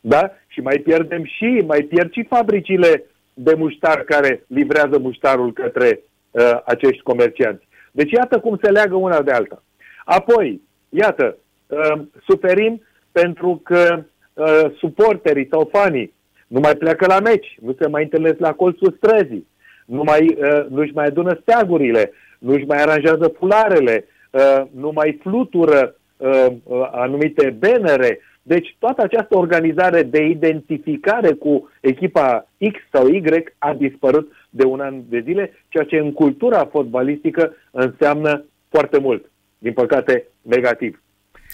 Da? 0.00 0.30
Și 0.46 0.60
mai 0.60 0.78
pierdem 0.78 1.24
și, 1.24 1.62
mai 1.66 1.82
pierd 1.82 2.12
și 2.12 2.26
fabricile 2.28 3.04
de 3.34 3.54
muștar 3.54 3.98
care 3.98 4.44
livrează 4.46 4.98
muștarul 4.98 5.52
către 5.52 6.00
uh, 6.30 6.60
acești 6.64 7.02
comercianți. 7.02 7.68
Deci 7.92 8.10
iată 8.10 8.38
cum 8.38 8.58
se 8.62 8.70
leagă 8.70 8.94
una 8.94 9.22
de 9.22 9.30
alta. 9.30 9.62
Apoi, 10.04 10.60
iată, 10.88 11.36
uh, 11.66 12.02
suferim 12.26 12.82
pentru 13.12 13.60
că 13.64 14.04
uh, 14.32 14.64
suporterii 14.78 15.48
sau 15.50 15.68
fanii 15.72 16.14
nu 16.46 16.60
mai 16.60 16.76
pleacă 16.76 17.06
la 17.06 17.20
meci, 17.20 17.58
nu 17.60 17.74
se 17.78 17.88
mai 17.88 18.02
întâlnesc 18.02 18.38
la 18.38 18.52
colțul 18.52 18.96
străzii, 18.96 19.46
nu 19.88 20.02
mai, 20.02 20.36
uh, 20.38 20.66
nu-și 20.68 20.92
mai 20.94 21.06
adună 21.06 21.38
steagurile, 21.40 22.12
nu-și 22.38 22.64
mai 22.64 22.82
aranjează 22.82 23.34
fularele, 23.38 24.04
uh, 24.30 24.62
nu 24.70 24.90
mai 24.94 25.18
flutură 25.22 25.96
uh, 26.16 26.46
uh, 26.62 26.88
anumite 26.92 27.56
benere. 27.58 28.20
Deci 28.42 28.76
toată 28.78 29.02
această 29.02 29.36
organizare 29.36 30.02
de 30.02 30.24
identificare 30.24 31.32
cu 31.32 31.70
echipa 31.80 32.48
X 32.72 32.78
sau 32.92 33.08
Y 33.08 33.22
a 33.58 33.74
dispărut 33.74 34.32
de 34.50 34.64
un 34.64 34.80
an 34.80 34.94
de 35.08 35.20
zile, 35.20 35.52
ceea 35.68 35.84
ce 35.84 35.96
în 35.96 36.12
cultura 36.12 36.64
fotbalistică 36.64 37.54
înseamnă 37.70 38.44
foarte 38.68 38.98
mult. 38.98 39.30
Din 39.58 39.72
păcate, 39.72 40.26
negativ. 40.42 41.02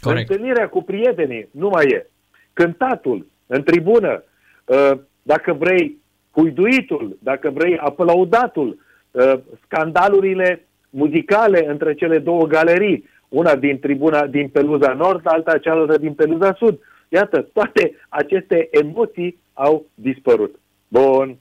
Corect. 0.01 0.31
Întâlnirea 0.31 0.69
cu 0.69 0.82
prietenii 0.82 1.48
nu 1.51 1.69
mai 1.69 1.85
e. 1.85 2.06
Cântatul 2.52 3.27
în 3.47 3.62
tribună, 3.62 4.23
uh, 4.65 4.98
dacă 5.23 5.52
vrei, 5.52 5.97
huiduitul, 6.35 7.16
dacă 7.19 7.51
vrei, 7.51 7.78
aplaudatul, 7.78 8.78
uh, 9.11 9.35
scandalurile 9.65 10.66
muzicale 10.90 11.69
între 11.69 11.94
cele 11.94 12.19
două 12.19 12.47
galerii, 12.47 13.09
una 13.28 13.56
din 13.56 13.78
tribuna 13.78 14.27
din 14.27 14.48
Peluza 14.48 14.93
Nord, 14.93 15.20
alta 15.24 15.59
cealaltă 15.59 15.98
din 15.98 16.15
Peluza 16.15 16.55
Sud. 16.55 16.78
Iată, 17.09 17.48
toate 17.52 17.97
aceste 18.09 18.69
emoții 18.70 19.39
au 19.52 19.86
dispărut. 19.94 20.59
Bun. 20.89 21.36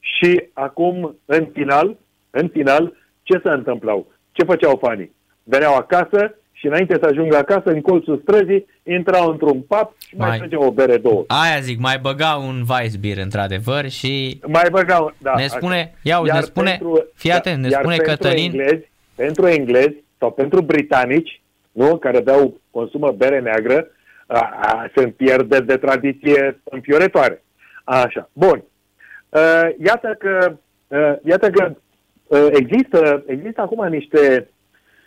Și 0.00 0.48
acum, 0.52 1.16
în 1.24 1.46
final, 1.52 1.96
în 2.30 2.48
final, 2.48 2.96
ce 3.22 3.40
se 3.42 3.48
întâmplau? 3.50 4.06
Ce 4.32 4.44
făceau 4.44 4.76
fanii? 4.76 5.12
Veneau 5.42 5.74
acasă, 5.74 6.38
și 6.58 6.66
înainte 6.66 6.96
să 7.00 7.06
ajungă 7.06 7.36
acasă, 7.36 7.70
în 7.70 7.80
colțul 7.80 8.18
străzii, 8.22 8.66
intrau 8.82 9.30
într-un 9.30 9.60
pub 9.60 9.90
și 10.06 10.16
mai, 10.16 10.28
mai 10.28 10.38
trăgeau 10.38 10.62
o 10.62 10.70
bere 10.70 10.96
două. 10.96 11.24
Aia 11.26 11.60
zic, 11.60 11.78
mai 11.78 11.98
băga 12.02 12.34
un 12.34 12.64
Weissbier 12.68 13.16
într-adevăr 13.16 13.88
și 13.88 14.40
mai 14.46 14.68
băga, 14.70 15.14
da, 15.18 15.32
ne 15.36 15.46
spune, 15.46 15.94
ia 16.02 16.18
uite, 16.20 16.34
ne 16.34 16.40
spune, 16.40 16.70
pentru, 16.70 17.06
fii 17.14 17.32
atent, 17.32 17.62
ne 17.62 17.68
spune 17.68 17.96
pentru 17.96 18.12
Cătălin. 18.12 18.50
Englezi, 18.50 18.90
pentru 19.14 19.46
englezi 19.46 19.94
sau 20.18 20.30
pentru 20.30 20.60
britanici, 20.62 21.42
nu, 21.72 21.96
care 21.96 22.20
beau, 22.20 22.60
consumă 22.70 23.10
bere 23.10 23.40
neagră, 23.40 23.86
a, 24.26 24.58
a, 24.62 24.90
sunt 24.94 25.14
pierderi 25.14 25.66
de 25.66 25.76
tradiție 25.76 26.60
înfiorătoare. 26.64 27.42
Așa, 27.84 28.30
bun. 28.32 28.64
Uh, 29.28 29.68
iată 29.84 30.16
că, 30.18 30.56
uh, 30.86 31.14
iată 31.24 31.50
că 31.50 31.74
uh, 32.26 32.46
există, 32.52 33.24
există 33.26 33.60
acum 33.60 33.86
niște 33.86 34.48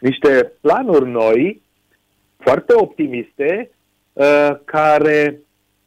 niște 0.01 0.51
planuri 0.61 1.09
noi, 1.09 1.61
foarte 2.37 2.73
optimiste, 2.75 3.69
uh, 4.13 4.49
care, 4.65 5.39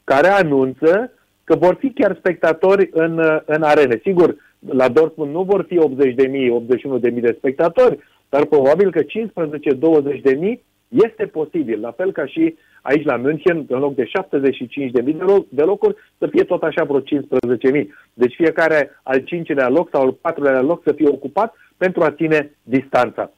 care 0.05 0.29
anunță 0.29 1.13
că 1.45 1.57
vor 1.57 1.75
fi 1.75 1.91
chiar 1.91 2.17
spectatori 2.19 2.89
în, 2.93 3.19
uh, 3.19 3.39
în 3.45 3.63
arene. 3.63 4.01
Sigur, 4.03 4.37
la 4.69 4.89
Dortmund 4.89 5.33
nu 5.33 5.43
vor 5.43 5.65
fi 5.69 5.79
80.000, 5.79 6.51
81.000 6.51 7.21
de 7.21 7.35
spectatori, 7.39 7.99
dar 8.29 8.45
probabil 8.45 8.91
că 8.91 9.03
15-20.000 9.03 10.61
este 10.89 11.27
posibil, 11.27 11.81
la 11.81 11.91
fel 11.91 12.13
ca 12.13 12.27
și 12.27 12.57
aici 12.83 13.05
la 13.05 13.17
München, 13.17 13.65
în 13.69 13.79
loc 13.79 13.95
de 13.95 14.05
75.000 14.05 14.91
de, 14.91 15.15
loc, 15.19 15.47
de 15.49 15.63
locuri, 15.63 15.97
să 16.19 16.27
fie 16.27 16.45
tot 16.45 16.63
așa 16.63 16.85
vreo 16.85 17.01
15.000. 17.01 17.87
Deci 18.15 18.35
fiecare 18.35 18.91
al 19.03 19.19
cincilea 19.19 19.69
loc 19.69 19.89
sau 19.93 20.03
al 20.03 20.13
patrulea 20.13 20.61
loc 20.61 20.83
să 20.85 20.93
fie 20.93 21.09
ocupat 21.09 21.55
pentru 21.77 22.03
a 22.03 22.11
ține 22.11 22.51
distanța. 22.63 23.33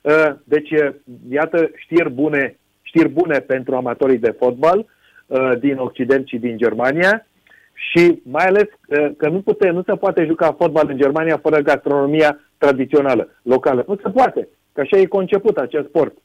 Uh, 0.00 0.30
deci, 0.44 0.70
uh, 0.70 0.94
iată 1.30 1.70
știri 1.74 2.10
bune, 2.10 2.58
știri 2.82 3.08
bune 3.08 3.38
pentru 3.38 3.76
amatorii 3.76 4.18
de 4.18 4.34
fotbal 4.38 4.86
uh, 5.26 5.58
din 5.58 5.76
Occident 5.76 6.28
și 6.28 6.36
din 6.36 6.56
Germania 6.56 7.26
și 7.72 8.20
mai 8.22 8.44
ales 8.44 8.68
că 9.16 9.28
nu, 9.28 9.40
pute, 9.40 9.70
nu 9.70 9.82
se 9.82 9.94
poate 9.94 10.24
juca 10.24 10.52
fotbal 10.52 10.88
în 10.88 10.96
Germania 10.96 11.38
fără 11.38 11.60
gastronomia 11.60 12.40
tradițională, 12.58 13.28
locală. 13.42 13.84
Nu 13.86 13.96
se 14.02 14.10
poate, 14.10 14.48
că 14.72 14.80
așa 14.80 14.96
e 14.96 15.06
conceput 15.06 15.56
acest 15.56 15.88
sport. 15.88 16.16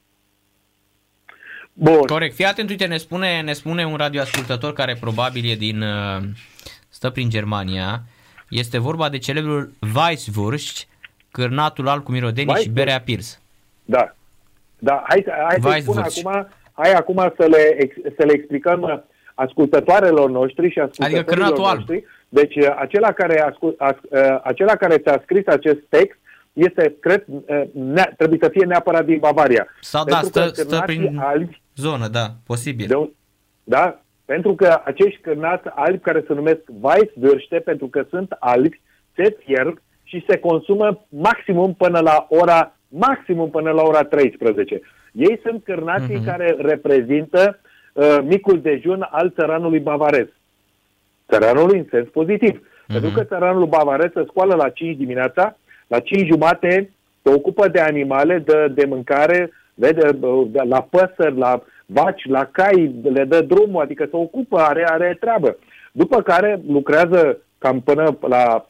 Bun. 1.74 2.02
Corect. 2.06 2.36
Fii 2.36 2.46
atent, 2.46 2.70
uite, 2.70 2.86
ne 2.86 2.98
spune, 2.98 3.42
ne 3.42 3.54
spune 3.54 3.86
un 3.86 3.96
radioascultător 3.96 4.74
care 4.74 4.98
probabil 5.00 5.50
e 5.50 5.56
din, 5.56 5.84
stă 6.90 7.10
prin 7.10 7.30
Germania, 7.30 8.04
este 8.50 8.78
vorba 8.78 9.10
de 9.10 9.18
celebrul 9.18 9.74
Weisswurst, 9.96 10.88
cârnatul 11.32 11.88
alb 11.88 12.04
cu 12.04 12.12
mirodenii 12.12 12.56
și 12.56 12.70
berea 12.70 13.02
Pirs. 13.02 13.40
Da. 13.86 14.16
Da, 14.80 15.04
hai, 15.08 15.26
hai 15.62 15.82
să 15.82 15.82
spun 15.82 15.98
acum, 15.98 16.48
hai 16.72 16.94
acum 16.94 17.34
să 17.38 17.46
le, 17.46 17.92
să 18.18 18.26
le 18.26 18.34
explicăm 18.34 19.06
ascultătoarelor 19.34 20.30
noștri 20.30 20.72
și 20.72 20.80
ascultătorilor 20.80 21.48
adică 21.48 21.62
noștri. 21.62 22.06
Deci 22.30 22.58
acela 22.76 23.12
care, 23.12 23.42
ascult, 23.42 23.80
as, 23.80 23.96
acela 24.44 24.76
care 24.76 24.98
ți-a 24.98 25.20
scris 25.24 25.48
acest 25.48 25.80
text 25.90 26.20
este, 26.54 26.96
cred, 27.00 27.26
ne, 27.72 28.14
trebuie 28.18 28.40
să 28.42 28.50
fie 28.50 28.66
neapărat 28.66 29.06
din 29.06 29.20
Bavaria. 29.20 29.68
Sau 29.82 30.04
da, 30.04 30.20
stă, 30.22 30.48
stă 30.54 30.84
prin 30.86 31.18
albi, 31.18 31.62
zonă, 31.76 32.08
da, 32.08 32.26
posibil. 32.46 32.88
De 32.88 32.96
un, 32.96 33.10
da, 33.64 34.00
pentru 34.26 34.56
că 34.56 34.82
acești 34.84 35.22
cârnați 35.22 35.68
albi 35.76 36.00
care 36.00 36.24
se 36.28 36.34
numesc 36.34 36.60
Weisswürste, 36.60 37.64
pentru 37.64 37.88
că 37.88 38.06
sunt 38.10 38.36
albi, 38.40 38.82
se 39.16 39.38
fierb 39.46 39.80
și 40.04 40.26
se 40.28 40.38
consumă 40.38 41.06
maximum 41.10 41.74
până 41.74 42.00
la 42.00 42.26
ora 42.30 42.75
maximum 42.88 43.50
până 43.50 43.72
la 43.72 43.82
ora 43.82 44.04
13. 44.04 44.82
Ei 45.12 45.40
sunt 45.44 45.64
cârnații 45.64 46.20
uh-huh. 46.20 46.26
care 46.26 46.56
reprezintă 46.58 47.60
uh, 47.94 48.18
micul 48.24 48.62
dejun 48.62 49.08
al 49.12 49.32
țăranului 49.36 49.80
bavarez. 49.80 50.28
Țăranului 51.30 51.78
în 51.78 51.86
sens 51.90 52.08
pozitiv. 52.08 52.60
Uh-huh. 52.60 52.88
Pentru 52.88 53.10
că 53.10 53.24
țăranul 53.24 53.66
bavarez 53.66 54.10
se 54.14 54.24
scoală 54.28 54.56
la 54.56 54.70
5 54.70 54.98
dimineața, 54.98 55.58
la 55.88 56.00
5 56.00 56.28
jumate 56.28 56.90
se 57.22 57.34
ocupă 57.34 57.68
de 57.68 57.80
animale, 57.80 58.38
de, 58.46 58.68
de 58.68 58.86
mâncare, 58.86 59.52
vede, 59.74 60.12
de, 60.48 60.62
la 60.68 60.82
păsări, 60.82 61.38
la 61.38 61.64
vaci, 61.86 62.26
la 62.26 62.46
cai, 62.46 62.96
le 63.04 63.24
dă 63.24 63.42
drumul, 63.42 63.82
adică 63.82 64.04
se 64.04 64.16
ocupă, 64.16 64.60
are, 64.60 64.86
are 64.90 65.18
treabă. 65.20 65.58
După 65.92 66.22
care 66.22 66.62
lucrează 66.68 67.38
cam 67.58 67.82
până 67.82 68.18
la 68.28 68.68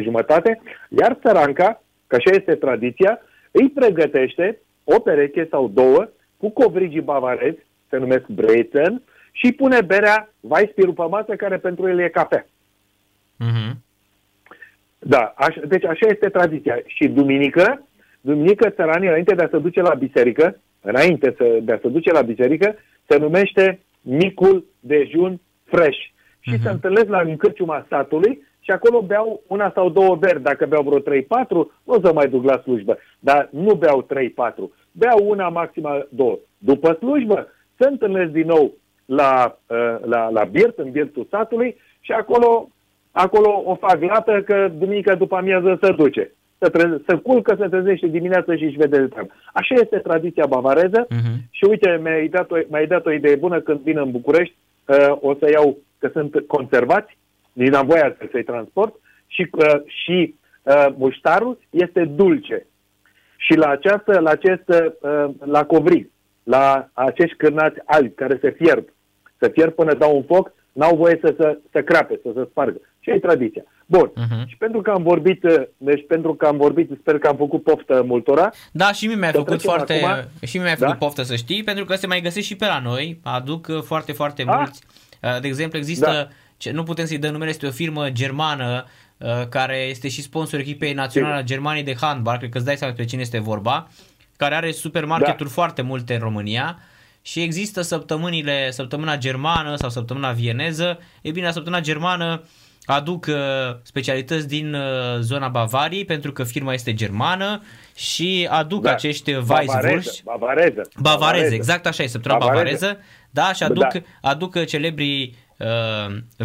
7-7 0.00 0.02
jumătate, 0.02 0.60
iar 0.88 1.18
țăranca, 1.22 1.82
că 2.10 2.16
așa 2.16 2.36
este 2.36 2.54
tradiția, 2.54 3.20
îi 3.50 3.68
pregătește 3.68 4.58
o 4.84 5.00
pereche 5.00 5.46
sau 5.50 5.68
două 5.68 6.08
cu 6.36 6.50
covrigii 6.50 7.00
bavarezi, 7.00 7.58
se 7.88 7.96
numesc 7.96 8.26
Breiten, 8.26 9.02
și 9.32 9.52
pune 9.52 9.80
berea 9.80 10.32
Weissbier 10.40 10.88
pe 10.88 11.02
masă, 11.10 11.36
care 11.36 11.58
pentru 11.58 11.88
el 11.88 11.98
e 11.98 12.08
cafea. 12.08 12.46
Uh-huh. 13.46 13.72
Da, 14.98 15.32
aș, 15.36 15.56
deci 15.68 15.84
așa 15.84 16.06
este 16.08 16.28
tradiția. 16.28 16.82
Și 16.86 17.08
duminică, 17.08 17.86
duminică 18.20 18.70
țăranii, 18.70 19.08
înainte 19.08 19.34
de 19.34 19.42
a 19.42 19.48
se 19.50 19.58
duce 19.58 19.80
la 19.80 19.94
biserică, 19.94 20.60
înainte 20.80 21.34
să, 21.36 21.58
de 21.62 21.72
a 21.72 21.78
se 21.82 21.88
duce 21.88 22.12
la 22.12 22.22
biserică, 22.22 22.76
se 23.06 23.16
numește 23.16 23.80
micul 24.00 24.64
dejun 24.80 25.40
fresh. 25.64 25.98
Și 26.40 26.56
uh-huh. 26.56 26.62
se 26.62 26.68
întâlnesc 26.68 27.08
la 27.08 27.20
încărciuma 27.20 27.82
statului 27.86 28.48
și 28.60 28.70
acolo 28.70 29.02
beau 29.02 29.42
una 29.46 29.72
sau 29.74 29.88
două 29.88 30.16
beri. 30.16 30.42
Dacă 30.42 30.66
beau 30.66 30.82
vreo 30.82 31.20
3-4, 31.20 31.24
nu 31.84 31.94
o 31.94 32.00
să 32.02 32.12
mai 32.12 32.28
duc 32.28 32.44
la 32.44 32.60
slujbă. 32.62 32.98
Dar 33.18 33.48
nu 33.52 33.74
beau 33.74 34.06
3-4. 34.52 34.54
Beau 34.92 35.28
una, 35.28 35.48
maximă 35.48 36.06
două. 36.08 36.38
După 36.58 36.92
slujbă, 36.92 37.48
se 37.78 37.88
întâlnesc 37.88 38.30
din 38.30 38.46
nou 38.46 38.72
la, 39.04 39.58
uh, 39.66 39.96
la, 40.00 40.28
la 40.28 40.44
birt, 40.44 40.78
în 40.78 40.90
birtul 40.90 41.26
satului 41.30 41.76
și 42.00 42.12
acolo, 42.12 42.68
acolo 43.10 43.62
o 43.64 43.74
fac 43.74 44.02
lată 44.02 44.42
că 44.42 44.70
duminică 44.78 45.14
după 45.14 45.36
amiază 45.36 45.78
se 45.82 45.92
duce. 45.92 46.32
Se, 46.58 46.68
treze, 46.68 47.02
se 47.06 47.14
culcă, 47.14 47.56
se 47.58 47.68
trezește 47.68 48.06
dimineața 48.06 48.56
și 48.56 48.64
își 48.64 48.76
vede 48.76 48.98
de 48.98 49.06
treabă. 49.06 49.32
Așa 49.52 49.74
este 49.74 49.96
tradiția 49.98 50.46
bavareză 50.46 51.06
uh-huh. 51.06 51.36
și 51.50 51.64
uite, 51.64 52.00
mi-ai 52.02 52.28
dat, 52.28 52.50
o, 52.50 52.56
mi-ai 52.68 52.86
dat 52.86 53.06
o 53.06 53.12
idee 53.12 53.36
bună 53.36 53.60
când 53.60 53.80
vin 53.80 53.98
în 53.98 54.10
București, 54.10 54.54
uh, 54.86 55.16
o 55.20 55.34
să 55.34 55.50
iau, 55.50 55.78
că 55.98 56.08
sunt 56.12 56.44
conservați, 56.46 57.18
din 57.52 57.74
Avoia 57.74 58.16
să-i 58.30 58.44
transport 58.44 58.94
și, 59.26 59.48
uh, 59.52 59.80
și 59.86 60.34
uh, 60.62 60.86
muștarul 60.96 61.58
este 61.70 62.04
dulce. 62.04 62.66
Și 63.36 63.54
la, 63.54 63.68
această, 63.68 64.20
la 64.20 64.30
acest, 64.30 64.68
uh, 64.68 65.30
la 65.44 65.64
covrig, 65.64 66.10
la 66.42 66.88
acești 66.92 67.36
cârnați 67.36 67.78
albi 67.84 68.14
care 68.14 68.38
se 68.40 68.50
fierb, 68.50 68.84
se 69.38 69.48
fierb 69.48 69.72
până 69.72 69.94
dau 69.94 70.16
un 70.16 70.22
foc, 70.22 70.52
n-au 70.72 70.96
voie 70.96 71.18
să 71.22 71.34
se 71.38 71.58
să 71.72 71.82
crape, 71.82 72.20
să 72.22 72.30
se 72.34 72.46
spargă. 72.50 72.80
Și 73.00 73.10
e 73.10 73.18
tradiția. 73.18 73.62
Bun. 73.86 74.10
Uh-huh. 74.10 74.46
Și 74.46 74.56
pentru 74.56 74.80
că 74.80 74.90
am 74.90 75.02
vorbit, 75.02 75.42
uh, 75.42 75.62
deci 75.76 76.04
pentru 76.06 76.34
că 76.34 76.46
am 76.46 76.56
vorbit, 76.56 76.90
sper 77.00 77.18
că 77.18 77.28
am 77.28 77.36
făcut 77.36 77.62
poftă 77.62 78.02
multora. 78.06 78.50
Da, 78.72 78.92
și 78.92 79.06
mie 79.06 79.16
mi-a 79.16 79.30
făcut 79.30 79.62
foarte 79.62 79.92
acum. 79.92 80.28
și 80.42 80.56
mie 80.56 80.66
mi-a 80.66 80.74
făcut 80.74 80.98
da? 80.98 81.06
poftă 81.06 81.22
să 81.22 81.36
știi, 81.36 81.62
pentru 81.62 81.84
că 81.84 81.94
se 81.94 82.06
mai 82.06 82.20
găsește 82.20 82.52
și 82.52 82.56
pe 82.56 82.66
la 82.66 82.80
noi, 82.84 83.20
aduc 83.22 83.66
uh, 83.70 83.82
foarte 83.82 84.12
foarte 84.12 84.42
ah. 84.46 84.54
mulți. 84.56 84.82
De 85.40 85.46
exemplu, 85.46 85.78
există 85.78 86.10
da 86.10 86.28
ce, 86.60 86.70
nu 86.70 86.82
putem 86.82 87.06
să-i 87.06 87.18
dăm 87.18 87.32
numele, 87.32 87.50
este 87.50 87.66
o 87.66 87.70
firmă 87.70 88.10
germană 88.10 88.86
uh, 89.18 89.46
care 89.48 89.76
este 89.76 90.08
și 90.08 90.22
sponsor 90.22 90.58
echipei 90.58 90.92
naționale 90.92 91.34
a 91.34 91.42
Germaniei 91.42 91.84
de 91.84 91.96
handbal, 92.00 92.38
cred 92.38 92.50
că 92.50 92.56
îți 92.56 92.66
dai 92.66 92.76
seama 92.76 92.94
pe 92.94 93.04
cine 93.04 93.20
este 93.20 93.38
vorba, 93.38 93.88
care 94.36 94.54
are 94.54 94.70
supermarketuri 94.70 95.48
da. 95.48 95.54
foarte 95.54 95.82
multe 95.82 96.14
în 96.14 96.20
România 96.20 96.78
și 97.22 97.42
există 97.42 97.80
săptămânile, 97.80 98.70
săptămâna 98.70 99.16
germană 99.16 99.76
sau 99.76 99.90
săptămâna 99.90 100.32
vieneză. 100.32 100.98
E 101.22 101.30
bine, 101.30 101.46
la 101.46 101.52
săptămâna 101.52 101.82
germană 101.82 102.42
aduc 102.84 103.26
uh, 103.28 103.34
specialități 103.82 104.48
din 104.48 104.74
uh, 104.74 105.18
zona 105.20 105.48
Bavariei 105.48 106.04
pentru 106.04 106.32
că 106.32 106.44
firma 106.44 106.72
este 106.72 106.94
germană 106.94 107.62
și 107.96 108.48
aduc 108.50 108.82
da. 108.82 108.90
acești 108.90 109.30
Weisswurst. 109.32 110.22
Bavareză. 110.22 110.88
Bavareză, 110.98 111.54
exact 111.54 111.86
așa 111.86 112.02
e, 112.02 112.06
săptămâna 112.06 112.46
bavareză. 112.46 112.86
bavareză. 112.86 113.04
Da, 113.30 113.52
și 113.52 113.62
aduc, 113.62 113.92
da. 113.92 114.00
aduc 114.20 114.64
celebrii 114.64 115.34
uh, 115.34 115.49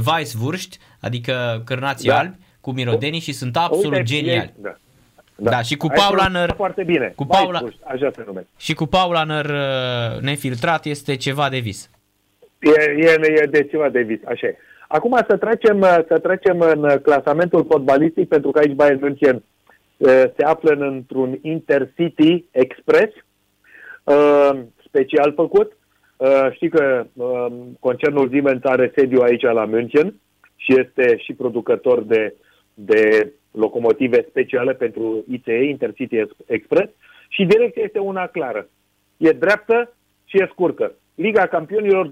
Weisswurst, 0.08 0.80
adică 1.02 1.62
cârnații 1.66 2.10
da. 2.10 2.18
albi, 2.18 2.36
cu 2.62 2.72
mirodenii 2.72 3.20
și 3.20 3.32
sunt 3.32 3.58
absolut 3.58 3.98
Uite, 3.98 4.04
geniali. 4.04 4.54
Da. 4.58 4.76
Da. 5.36 5.50
da, 5.50 5.62
și 5.62 5.78
cu 5.78 5.88
Paulaner 5.88 6.54
foarte 6.56 6.84
bine. 6.84 7.14
Cu 7.16 7.26
Paula, 7.26 7.62
așa 7.84 8.12
se 8.16 8.24
numește. 8.26 8.50
Și 8.58 8.74
cu 8.74 8.86
Paulaner 8.86 9.46
uh, 9.46 10.22
nefiltrat 10.22 10.86
este 10.86 11.16
ceva 11.16 11.50
de 11.50 11.58
vis. 11.58 11.90
E, 12.60 12.92
e, 12.98 13.42
e 13.42 13.46
de 13.46 13.64
ceva 13.64 13.90
de 13.90 14.02
vis, 14.02 14.20
așa 14.26 14.48
e. 14.48 14.58
Acum 14.88 15.20
să 15.28 15.38
trecem, 15.38 15.80
uh, 15.80 15.98
să 16.08 16.20
trecem 16.20 16.60
în 16.60 17.00
clasamentul 17.04 17.66
fotbalistic, 17.70 18.28
pentru 18.28 18.52
că 18.52 18.60
aici 18.60 18.76
Bayern 18.76 19.00
München 19.02 19.44
uh, 19.98 20.24
se 20.36 20.44
află 20.44 20.72
într-un 20.72 21.40
Intercity 21.42 22.46
Express 22.52 23.14
special 24.88 25.34
făcut 25.36 25.78
Uh, 26.18 26.48
știi 26.52 26.70
că 26.70 27.06
uh, 27.14 27.48
concernul 27.80 28.30
Siemens 28.30 28.64
are 28.64 28.92
sediu 28.96 29.22
aici 29.22 29.42
la 29.42 29.66
München 29.66 30.14
și 30.56 30.80
este 30.80 31.18
și 31.18 31.34
producător 31.34 32.04
de, 32.04 32.36
de 32.74 33.34
locomotive 33.52 34.26
speciale 34.30 34.74
pentru 34.74 35.24
ICE, 35.30 35.64
Intercity 35.64 36.26
Express, 36.46 36.94
și 37.28 37.46
direcția 37.46 37.84
este 37.84 38.00
una 38.00 38.28
clară. 38.28 38.68
E 39.18 39.30
dreaptă 39.30 39.94
și 40.26 40.38
e 40.38 40.50
scurtă. 40.52 40.94
Liga 41.16 41.46
Campionilor 41.46 42.08
2021-2022. 42.08 42.12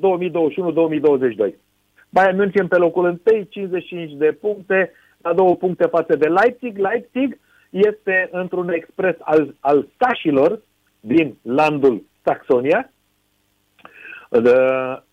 Bayern 2.10 2.38
München 2.38 2.68
pe 2.68 2.78
locul 2.78 3.20
1, 3.26 3.44
55 3.50 4.14
de 4.14 4.32
puncte, 4.32 4.92
la 5.22 5.34
două 5.34 5.56
puncte 5.56 5.86
față 5.86 6.16
de 6.16 6.28
Leipzig. 6.28 6.78
Leipzig 6.78 7.40
este 7.70 8.30
într-un 8.32 8.70
expres 8.70 9.16
al, 9.20 9.56
al 9.60 9.88
sașilor 9.98 10.62
din 11.00 11.38
landul 11.42 12.04
Saxonia, 12.24 12.93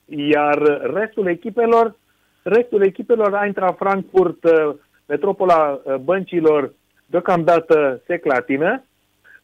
iar 0.06 0.80
restul 0.94 1.26
echipelor, 1.26 1.96
restul 2.42 2.82
echipelor 2.82 3.46
intrat 3.46 3.76
Frankfurt, 3.76 4.44
uh, 4.44 4.74
metropola 5.06 5.80
uh, 5.84 5.94
băncilor, 5.94 6.72
deocamdată 7.06 8.02
se 8.06 8.16
clatină. 8.16 8.84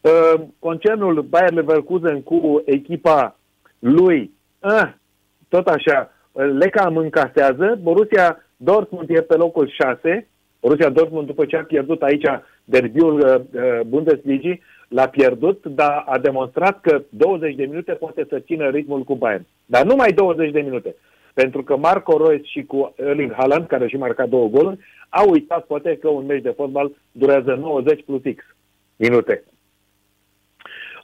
Uh, 0.01 0.41
concernul 0.59 1.23
Bayer 1.23 1.53
Leverkusen 1.53 2.23
cu 2.23 2.63
echipa 2.65 3.37
lui, 3.79 4.31
tot 5.49 5.67
așa, 5.67 6.13
le 6.33 6.69
cam 6.69 6.97
încasează. 6.97 7.79
Borussia 7.83 8.45
Dortmund 8.57 9.09
e 9.11 9.21
pe 9.21 9.37
locul 9.37 9.69
6. 9.69 10.29
Borussia 10.61 10.89
Dortmund, 10.89 11.27
după 11.27 11.45
ce 11.45 11.57
a 11.57 11.65
pierdut 11.65 12.03
aici 12.03 12.27
derbiul 12.65 13.19
uh, 13.19 13.81
Bundesligii, 13.87 14.63
l-a 14.89 15.07
pierdut, 15.07 15.67
dar 15.67 16.05
a 16.07 16.19
demonstrat 16.19 16.81
că 16.81 17.03
20 17.09 17.55
de 17.55 17.65
minute 17.65 17.93
poate 17.93 18.27
să 18.29 18.39
țină 18.39 18.69
ritmul 18.69 19.03
cu 19.03 19.15
Bayern. 19.15 19.47
Dar 19.67 19.85
numai 19.85 20.13
20 20.13 20.51
de 20.51 20.61
minute. 20.61 20.95
Pentru 21.35 21.63
că 21.63 21.77
Marco 21.77 22.27
Reus 22.27 22.47
și 22.47 22.65
cu 22.65 22.95
Erling 22.97 23.33
Haaland, 23.33 23.67
care 23.67 23.89
și 23.89 23.97
marcat 23.97 24.29
două 24.29 24.49
goluri, 24.49 24.79
au 25.09 25.31
uitat 25.31 25.65
poate 25.65 25.97
că 25.97 26.09
un 26.09 26.27
meci 26.27 26.43
de 26.43 26.55
fotbal 26.57 26.93
durează 27.13 27.55
90 27.55 28.05
plus 28.05 28.21
X 28.37 28.45
minute. 28.97 29.45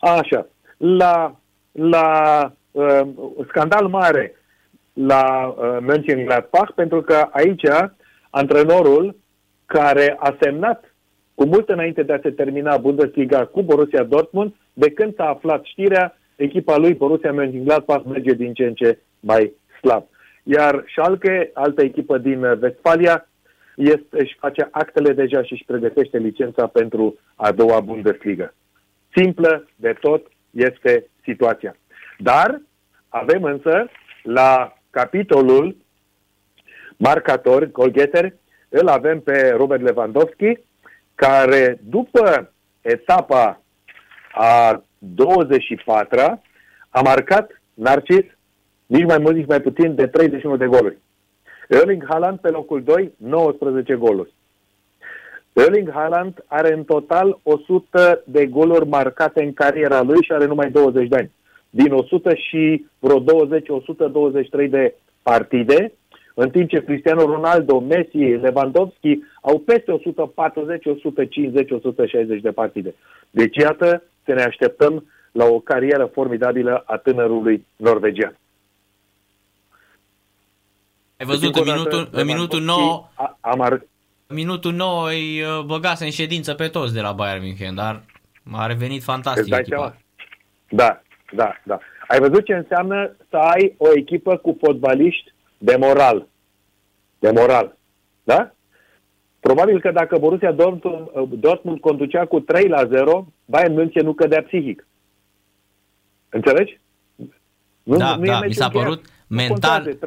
Așa. 0.01 0.47
La, 0.77 1.37
la 1.73 2.53
uh, 2.71 3.01
scandal 3.49 3.87
mare 3.87 4.35
la 4.93 5.47
uh, 5.47 5.77
Mönchengladbach, 5.81 6.75
pentru 6.75 7.03
că 7.03 7.29
aici 7.31 7.63
antrenorul 8.31 9.17
care 9.67 10.17
a 10.19 10.37
semnat 10.41 10.92
cu 11.35 11.45
mult 11.45 11.69
înainte 11.69 12.03
de 12.03 12.13
a 12.13 12.19
se 12.23 12.31
termina 12.31 12.77
Bundesliga 12.77 13.45
cu 13.45 13.63
Borussia 13.63 14.03
Dortmund, 14.03 14.55
de 14.73 14.91
când 14.91 15.15
s-a 15.15 15.29
aflat 15.29 15.65
știrea, 15.65 16.17
echipa 16.37 16.77
lui 16.77 16.95
Borussia 16.95 17.33
Mönchengladbach 17.33 18.05
merge 18.05 18.33
din 18.33 18.53
ce 18.53 18.65
în 18.65 18.75
ce 18.75 18.99
mai 19.21 19.53
slab. 19.81 20.05
Iar 20.43 20.85
Schalke, 20.89 21.51
altă 21.55 21.83
echipă 21.83 22.19
din 22.19 22.43
Westfalia, 22.43 23.29
este, 23.77 24.07
își 24.11 24.37
face 24.39 24.69
actele 24.71 25.13
deja 25.13 25.43
și 25.43 25.53
își 25.53 25.65
pregătește 25.67 26.19
licența 26.19 26.67
pentru 26.67 27.19
a 27.35 27.53
doua 27.53 27.81
Bundesliga. 27.81 28.55
Simplă 29.15 29.69
de 29.77 29.97
tot 30.01 30.27
este 30.51 31.07
situația. 31.23 31.77
Dar 32.19 32.61
avem 33.09 33.43
însă 33.43 33.91
la 34.23 34.77
capitolul 34.91 35.77
marcatori, 36.97 37.71
golgheter, 37.71 38.35
îl 38.69 38.89
avem 38.89 39.21
pe 39.21 39.55
Robert 39.57 39.83
Lewandowski, 39.83 40.59
care 41.27 41.79
după 41.83 42.53
etapa 42.81 43.61
a 44.33 44.83
24-a 45.23 46.43
a 46.89 47.01
marcat 47.01 47.63
Narcis 47.75 48.25
nici 48.87 49.05
mai 49.05 49.19
mult, 49.19 49.35
nici 49.35 49.47
mai 49.47 49.61
puțin 49.61 49.95
de 49.95 50.07
31 50.07 50.57
de 50.57 50.67
goluri. 50.67 50.99
Erling 51.69 52.05
Haaland 52.09 52.39
pe 52.39 52.49
locul 52.49 52.83
2, 52.83 53.13
19 53.17 53.95
goluri. 53.95 54.33
Erling 55.53 55.91
Haaland 55.91 56.45
are 56.47 56.73
în 56.73 56.85
total 56.85 57.39
100 57.43 58.23
de 58.27 58.47
goluri 58.47 58.89
marcate 58.89 59.43
în 59.43 59.53
cariera 59.53 60.03
lui 60.03 60.23
și 60.23 60.33
are 60.33 60.45
numai 60.47 60.71
20 60.71 61.09
de 61.09 61.17
ani. 61.17 61.31
Din 61.71 61.93
100 61.93 62.35
și 62.35 62.87
vreo 62.99 63.21
20-123 63.21 63.25
de 64.69 64.95
partide, 65.23 65.93
în 66.35 66.51
timp 66.51 66.69
ce 66.69 66.85
Cristiano 66.85 67.25
Ronaldo, 67.25 67.81
Messi, 67.81 68.17
Lewandowski 68.17 69.19
au 69.41 69.59
peste 69.59 69.93
140, 69.93 70.87
150, 70.87 71.71
160 71.71 72.41
de 72.41 72.51
partide. 72.51 72.95
Deci 73.31 73.57
iată 73.57 74.03
să 74.25 74.35
ne 74.35 74.43
așteptăm 74.43 75.05
la 75.33 75.45
o 75.45 75.61
carieră 75.61 76.05
formidabilă 76.05 76.83
a 76.87 76.97
tânărului 76.97 77.67
norvegian. 77.77 78.37
Ai 81.17 81.27
văzut 81.27 81.57
în 81.57 81.65
minutul, 81.65 82.09
în 82.11 82.27
minutul 82.27 82.61
9 82.61 83.09
a, 83.15 83.39
am 83.41 83.61
ar... 83.61 83.87
minutul 84.29 84.73
9 84.73 85.09
îi 85.09 85.43
uh, 85.43 85.65
băgase 85.65 86.05
în 86.05 86.11
ședință 86.11 86.55
pe 86.55 86.69
toți 86.69 86.95
de 86.95 87.01
la 87.01 87.13
Bayern 87.13 87.43
München, 87.43 87.75
dar 87.75 88.03
a 88.53 88.67
revenit 88.67 89.03
fantastic 89.03 89.55
echipa. 89.55 89.97
Da, 90.69 91.03
da, 91.33 91.61
da. 91.65 91.79
Ai 92.09 92.19
văzut 92.19 92.45
ce 92.45 92.55
înseamnă 92.55 93.17
să 93.31 93.37
ai 93.37 93.75
o 93.77 93.89
echipă 93.97 94.37
cu 94.37 94.57
fotbaliști 94.61 95.32
de 95.63 95.77
moral. 95.77 96.27
De 97.19 97.31
moral. 97.31 97.77
Da? 98.23 98.53
Probabil 99.41 99.81
că 99.81 99.91
dacă 99.91 100.19
Borussia 100.19 100.53
Dortmund, 100.53 101.09
uh, 101.13 101.29
Dortmund 101.31 101.81
conducea 101.81 102.25
cu 102.25 102.41
3 102.41 102.69
la 102.69 102.85
0, 102.87 103.27
Bayern 103.45 103.75
München 103.75 104.05
nu 104.05 104.13
cădea 104.13 104.43
psihic. 104.43 104.87
Înțelegi? 106.29 106.81
Nu, 107.83 107.97
da, 107.97 108.17
nu 108.17 108.25
da, 108.25 108.41
mi 108.41 108.53
s-a 108.53 108.69
părut, 108.69 109.05
mental... 109.27 109.83
De 109.83 109.99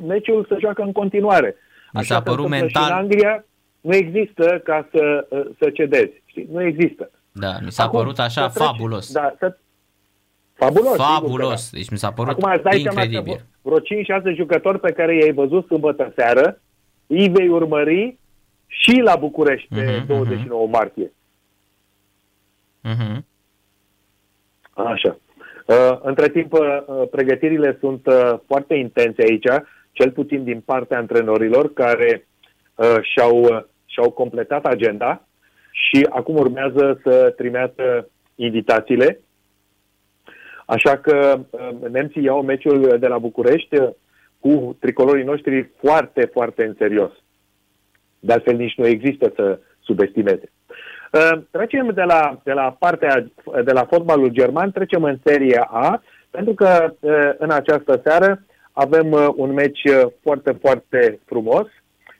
3-0, 0.00 0.06
meciul 0.06 0.46
se 0.48 0.56
joacă 0.60 0.82
în 0.82 0.92
continuare. 0.92 1.56
Mi 1.92 2.04
s-a 2.04 2.22
părut 2.22 2.48
mental... 2.48 2.82
Și 2.82 2.90
în 2.90 2.96
Anglia 2.96 3.44
nu 3.80 3.94
există 3.94 4.60
ca 4.64 4.88
să, 4.92 5.26
să 5.58 5.70
cedezi. 5.70 6.22
Știi? 6.24 6.48
Nu 6.52 6.62
există. 6.62 7.10
Da, 7.32 7.58
mi 7.64 7.72
s-a 7.72 7.82
Acum, 7.82 7.98
părut 7.98 8.18
așa 8.18 8.48
treci, 8.48 8.66
fabulos. 8.66 9.12
Da, 9.12 9.34
să, 9.38 9.56
fabulos. 10.64 10.96
Fabulos. 10.96 11.60
Sigur, 11.60 11.70
da. 11.70 11.78
Deci 11.78 11.90
mi 11.90 11.98
s-a 11.98 12.12
părut 12.12 12.30
Acum, 12.30 12.52
îți 12.52 12.62
dai 12.62 12.80
incredibil. 12.80 13.44
Seama 13.62 13.80
că 13.80 13.82
vreo 13.82 14.32
5-6 14.32 14.36
jucători 14.36 14.80
pe 14.80 14.92
care 14.92 15.14
i-ai 15.16 15.32
văzut 15.32 15.66
sâmbătă 15.66 16.12
seară, 16.16 16.60
îi 17.06 17.28
vei 17.28 17.48
urmări 17.48 18.18
și 18.66 19.00
la 19.00 19.16
București 19.16 19.74
pe 19.74 20.02
uh-huh, 20.02 20.06
29 20.06 20.66
uh-huh. 20.66 20.70
martie. 20.70 21.12
Uh-huh. 22.84 23.16
Așa. 24.72 25.18
Uh, 25.66 25.98
între 26.02 26.28
timp, 26.28 26.52
uh, 26.52 26.58
pregătirile 27.10 27.76
sunt 27.80 28.06
uh, 28.06 28.32
foarte 28.46 28.74
intense 28.74 29.22
aici, 29.22 29.46
cel 29.92 30.10
puțin 30.10 30.44
din 30.44 30.60
partea 30.60 30.98
antrenorilor 30.98 31.72
care 31.72 32.24
și-au, 33.02 33.66
și-au 33.84 34.10
completat 34.10 34.64
agenda 34.64 35.24
și 35.70 36.06
acum 36.10 36.36
urmează 36.36 37.00
să 37.02 37.34
trimeată 37.36 38.08
invitațiile. 38.34 39.20
Așa 40.70 40.96
că 40.96 41.40
nemții 41.90 42.24
iau 42.24 42.42
meciul 42.42 42.96
de 42.98 43.06
la 43.06 43.18
București 43.18 43.76
cu 44.40 44.76
tricolorii 44.80 45.24
noștri 45.24 45.70
foarte, 45.82 46.24
foarte 46.32 46.64
în 46.64 46.74
serios. 46.78 47.10
De 48.18 48.32
altfel, 48.32 48.56
nici 48.56 48.76
nu 48.76 48.86
există 48.86 49.32
să 49.36 49.58
subestimeze. 49.80 50.52
Ă, 51.14 51.42
trecem 51.50 51.90
de 51.94 52.02
la, 52.02 52.40
de 52.44 52.52
la 52.52 52.76
partea 52.78 53.26
de 53.64 53.72
la 53.72 53.84
fotbalul 53.84 54.28
german, 54.28 54.70
trecem 54.70 55.02
în 55.02 55.18
Serie 55.24 55.66
A, 55.70 56.02
pentru 56.30 56.54
că 56.54 56.94
ă, 57.02 57.34
în 57.38 57.50
această 57.50 58.00
seară 58.04 58.42
avem 58.72 59.12
ă, 59.12 59.32
un 59.36 59.52
meci 59.52 59.82
foarte, 60.22 60.52
foarte 60.60 61.18
frumos, 61.24 61.66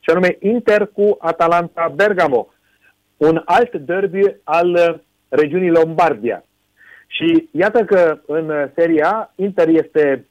și 0.00 0.10
anume 0.10 0.36
Inter 0.40 0.86
cu 0.86 1.16
Atalanta 1.18 1.92
Bergamo, 1.94 2.48
un 3.16 3.42
alt 3.44 3.76
derby 3.76 4.22
al 4.44 5.00
regiunii 5.28 5.70
Lombardia. 5.70 6.44
Și 7.10 7.48
iată 7.50 7.84
că 7.84 8.18
în 8.26 8.70
Serie 8.74 9.02
A 9.04 9.32
Inter 9.34 9.68
este 9.68 10.26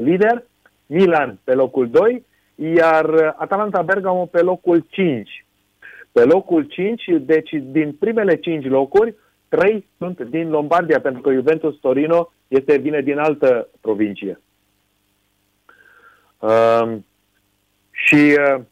lider, 0.00 0.44
Milan 0.86 1.38
pe 1.44 1.54
locul 1.54 1.90
2, 1.90 2.24
iar 2.54 3.34
Atalanta 3.36 3.82
Bergamo 3.82 4.26
pe 4.26 4.40
locul 4.40 4.86
5. 4.88 5.44
Pe 6.12 6.24
locul 6.24 6.62
5, 6.62 7.04
deci 7.20 7.50
din 7.50 7.92
primele 7.92 8.36
5 8.36 8.64
locuri, 8.64 9.14
3 9.48 9.86
sunt 9.98 10.20
din 10.20 10.50
Lombardia, 10.50 11.00
pentru 11.00 11.20
că 11.22 11.32
Juventus 11.32 11.76
Torino 11.76 12.32
este 12.48 12.76
vine 12.76 13.00
din 13.00 13.18
altă 13.18 13.68
provincie. 13.80 14.40
Uh, 16.38 16.96
și 17.90 18.14
uh, 18.38 18.62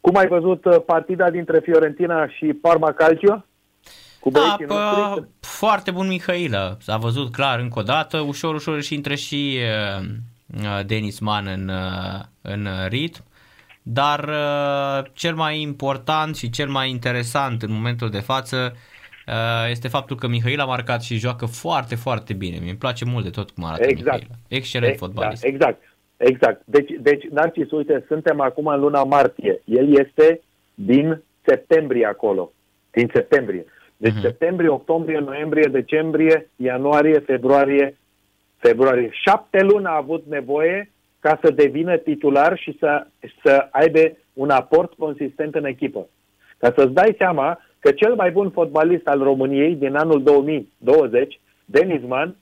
cum 0.00 0.16
ai 0.16 0.26
văzut 0.26 0.64
uh, 0.64 0.76
partida 0.86 1.30
dintre 1.30 1.58
Fiorentina 1.58 2.28
și 2.28 2.46
Parma 2.46 2.92
Calcio? 2.92 3.44
Cu 4.24 4.30
da, 4.30 4.56
pă, 4.66 5.26
foarte 5.40 5.90
bun 5.90 6.06
Mihailă. 6.06 6.76
S-a 6.80 6.96
văzut 6.96 7.32
clar 7.32 7.58
încă 7.58 7.78
o 7.78 7.82
dată. 7.82 8.18
Ușor, 8.18 8.54
ușor 8.54 8.82
și 8.82 8.94
intră 8.94 9.14
și 9.14 9.58
uh, 9.98 10.04
uh 10.62 10.84
Denis 10.86 11.18
Man 11.18 11.46
în, 11.46 11.68
uh, 11.68 12.20
în 12.42 12.68
ritm. 12.88 13.22
Dar 13.82 14.28
uh, 14.28 15.10
cel 15.12 15.34
mai 15.34 15.60
important 15.60 16.36
și 16.36 16.50
cel 16.50 16.68
mai 16.68 16.90
interesant 16.90 17.62
în 17.62 17.72
momentul 17.72 18.10
de 18.10 18.20
față 18.20 18.76
uh, 19.26 19.70
este 19.70 19.88
faptul 19.88 20.16
că 20.16 20.26
Mihail 20.26 20.60
a 20.60 20.64
marcat 20.64 21.02
și 21.02 21.16
joacă 21.16 21.46
foarte, 21.46 21.94
foarte 21.94 22.32
bine. 22.32 22.58
Mi-e 22.62 22.74
place 22.74 23.04
mult 23.04 23.24
de 23.24 23.30
tot 23.30 23.50
cum 23.50 23.64
arată 23.64 23.88
exact. 23.88 24.04
Mihail. 24.04 24.38
Excelent 24.48 24.94
e, 24.94 24.96
fotbalist. 24.96 25.42
Da, 25.42 25.48
exact, 25.48 25.82
exact. 26.16 26.62
Deci, 26.64 26.90
deci, 27.00 27.24
Narcis, 27.30 27.70
uite, 27.70 28.04
suntem 28.08 28.40
acum 28.40 28.66
în 28.66 28.80
luna 28.80 29.04
martie. 29.04 29.60
El 29.64 29.98
este 29.98 30.40
din 30.74 31.22
septembrie 31.46 32.06
acolo. 32.06 32.52
Din 32.90 33.10
septembrie. 33.14 33.64
Deci 34.04 34.12
uh-huh. 34.12 34.20
septembrie, 34.20 34.68
octombrie, 34.68 35.18
noiembrie, 35.18 35.68
decembrie, 35.70 36.50
ianuarie, 36.56 37.18
februarie, 37.18 37.96
februarie. 38.56 39.10
Șapte 39.12 39.62
luni 39.62 39.84
a 39.84 39.96
avut 39.96 40.24
nevoie 40.28 40.90
ca 41.20 41.38
să 41.42 41.50
devină 41.50 41.96
titular 41.96 42.58
și 42.58 42.76
să, 42.78 43.06
să 43.42 43.68
aibă 43.70 44.16
un 44.32 44.50
aport 44.50 44.92
consistent 44.92 45.54
în 45.54 45.64
echipă. 45.64 46.06
Ca 46.58 46.72
să-ți 46.76 46.92
dai 46.92 47.14
seama 47.18 47.58
că 47.78 47.90
cel 47.92 48.14
mai 48.14 48.30
bun 48.30 48.50
fotbalist 48.50 49.06
al 49.06 49.22
României 49.22 49.74
din 49.74 49.94
anul 49.94 50.22
2020, 50.22 51.40
Denis 51.64 52.02
Man, 52.06 52.36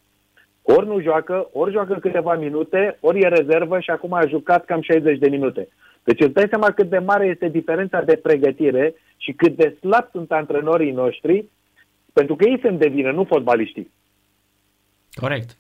ori 0.63 0.87
nu 0.87 1.01
joacă, 1.01 1.49
ori 1.53 1.73
joacă 1.73 1.95
câteva 1.95 2.35
minute, 2.35 2.99
ori 3.01 3.21
e 3.21 3.29
rezervă 3.29 3.81
și 3.81 3.91
acum 3.91 4.13
a 4.13 4.27
jucat 4.27 4.65
cam 4.65 4.81
60 4.81 5.19
de 5.19 5.29
minute. 5.29 5.69
Deci 6.05 6.21
îți 6.21 6.33
dai 6.33 6.47
seama 6.49 6.71
cât 6.71 6.89
de 6.89 6.99
mare 6.99 7.27
este 7.27 7.49
diferența 7.49 8.03
de 8.03 8.17
pregătire 8.17 8.95
și 9.17 9.33
cât 9.33 9.57
de 9.57 9.77
slab 9.81 10.09
sunt 10.13 10.33
antrenorii 10.33 10.93
noștri, 10.93 11.45
pentru 12.13 12.37
că 12.37 12.45
ei 12.49 12.59
sunt 12.61 12.79
de 12.79 12.89
vină, 12.89 13.13
nu 13.13 13.25
fotbaliștii. 13.25 13.91
Corect. 15.15 15.57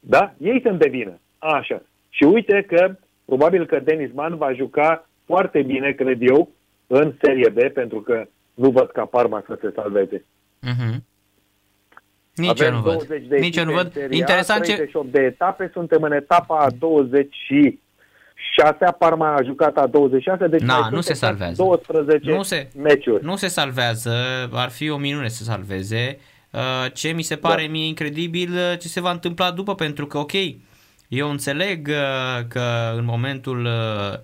Da? 0.00 0.34
Ei 0.38 0.60
sunt 0.64 0.78
de 0.78 0.88
vină. 0.88 1.20
Așa. 1.38 1.82
Și 2.08 2.24
uite 2.24 2.64
că 2.68 2.96
probabil 3.24 3.66
că 3.66 3.78
Denis 3.78 4.12
Man 4.12 4.36
va 4.36 4.52
juca 4.52 5.08
foarte 5.24 5.62
bine, 5.62 5.92
cred 5.92 6.18
eu, 6.22 6.50
în 6.86 7.12
Serie 7.22 7.48
B, 7.48 7.72
pentru 7.72 8.00
că 8.00 8.26
nu 8.54 8.70
văd 8.70 8.90
ca 8.90 9.04
Parma 9.04 9.42
să 9.46 9.58
se 9.60 9.72
salveze. 9.74 10.24
Mhm. 10.60 11.04
Nici 12.34 12.60
eu 12.60 12.72
nu 12.72 12.80
văd. 12.80 12.92
20 12.92 13.26
de 13.26 13.36
Nici 13.36 13.56
eu 13.56 13.64
nu 13.64 13.70
echipe 13.70 13.82
văd. 13.82 13.96
în 13.96 14.00
Serie 14.00 14.16
A, 14.16 14.18
Interesant 14.18 14.64
ce... 14.64 14.72
38 14.74 15.12
de 15.12 15.20
etape, 15.20 15.70
suntem 15.72 16.02
în 16.02 16.12
etapa 16.12 16.58
a 16.58 16.70
26 18.56 18.92
Parma 18.98 19.34
a 19.34 19.42
jucat 19.42 19.76
a 19.76 19.86
26, 19.86 20.46
deci 20.46 20.60
Na, 20.60 20.78
mai 20.78 20.88
nu 20.90 21.00
sunt 21.00 21.04
se 21.04 21.10
exact 21.10 21.32
salvează. 21.38 21.62
12 21.62 22.30
Nu 22.30 22.42
se- 22.42 22.68
meciuri. 22.76 23.24
Nu 23.24 23.36
se 23.36 23.48
salvează, 23.48 24.14
ar 24.52 24.70
fi 24.70 24.90
o 24.90 24.96
minune 24.96 25.28
să 25.28 25.42
salveze. 25.44 26.18
Uh, 26.50 26.60
Ce 26.92 27.08
mi 27.10 27.22
se 27.22 27.36
pare 27.36 27.64
Da. 27.64 27.70
mie 27.70 27.86
incredibil 27.86 28.52
uh, 28.52 28.78
ce 28.78 28.88
se 28.88 29.00
va 29.00 29.10
întâmpla 29.10 29.50
după, 29.50 29.74
pentru 29.74 30.06
că, 30.06 30.18
ok, 30.18 30.32
eu 31.08 31.30
înțeleg 31.30 31.88
uh, 31.88 32.46
că 32.48 32.92
în 32.96 33.04
momentul 33.04 33.64
uh, 33.64 34.18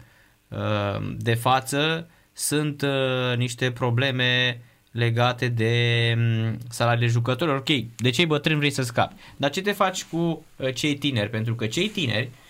uh, 0.58 1.06
de 1.18 1.34
față 1.34 2.08
sunt 2.32 2.82
uh, 2.82 3.36
niște 3.36 3.70
probleme 3.70 4.60
legate 4.90 5.48
de 5.48 5.72
mm, 6.16 6.58
salariile 6.68 7.08
jucătorilor. 7.10 7.58
Ok, 7.58 7.76
de 7.96 8.10
cei 8.10 8.26
bătrâni 8.26 8.58
vrei 8.58 8.70
să 8.70 8.82
scapi. 8.82 9.14
Dar 9.36 9.50
ce 9.50 9.62
te 9.62 9.72
faci 9.72 10.04
cu 10.04 10.44
uh, 10.56 10.74
cei 10.74 10.94
tineri? 10.94 11.30
Pentru 11.30 11.54
că 11.54 11.66
cei 11.66 11.88
tineri 11.88 12.28
uh, 12.32 12.42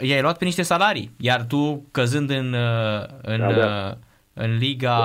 i-ai 0.00 0.20
luat 0.20 0.38
pe 0.38 0.44
niște 0.44 0.62
salarii, 0.62 1.10
iar 1.18 1.44
tu 1.48 1.88
căzând 1.90 2.30
în, 2.30 2.52
uh, 2.52 3.06
în, 3.22 3.38
Da, 3.38 3.52
da. 3.52 3.88
uh, 3.88 3.96
în 4.34 4.56
Liga 4.56 4.96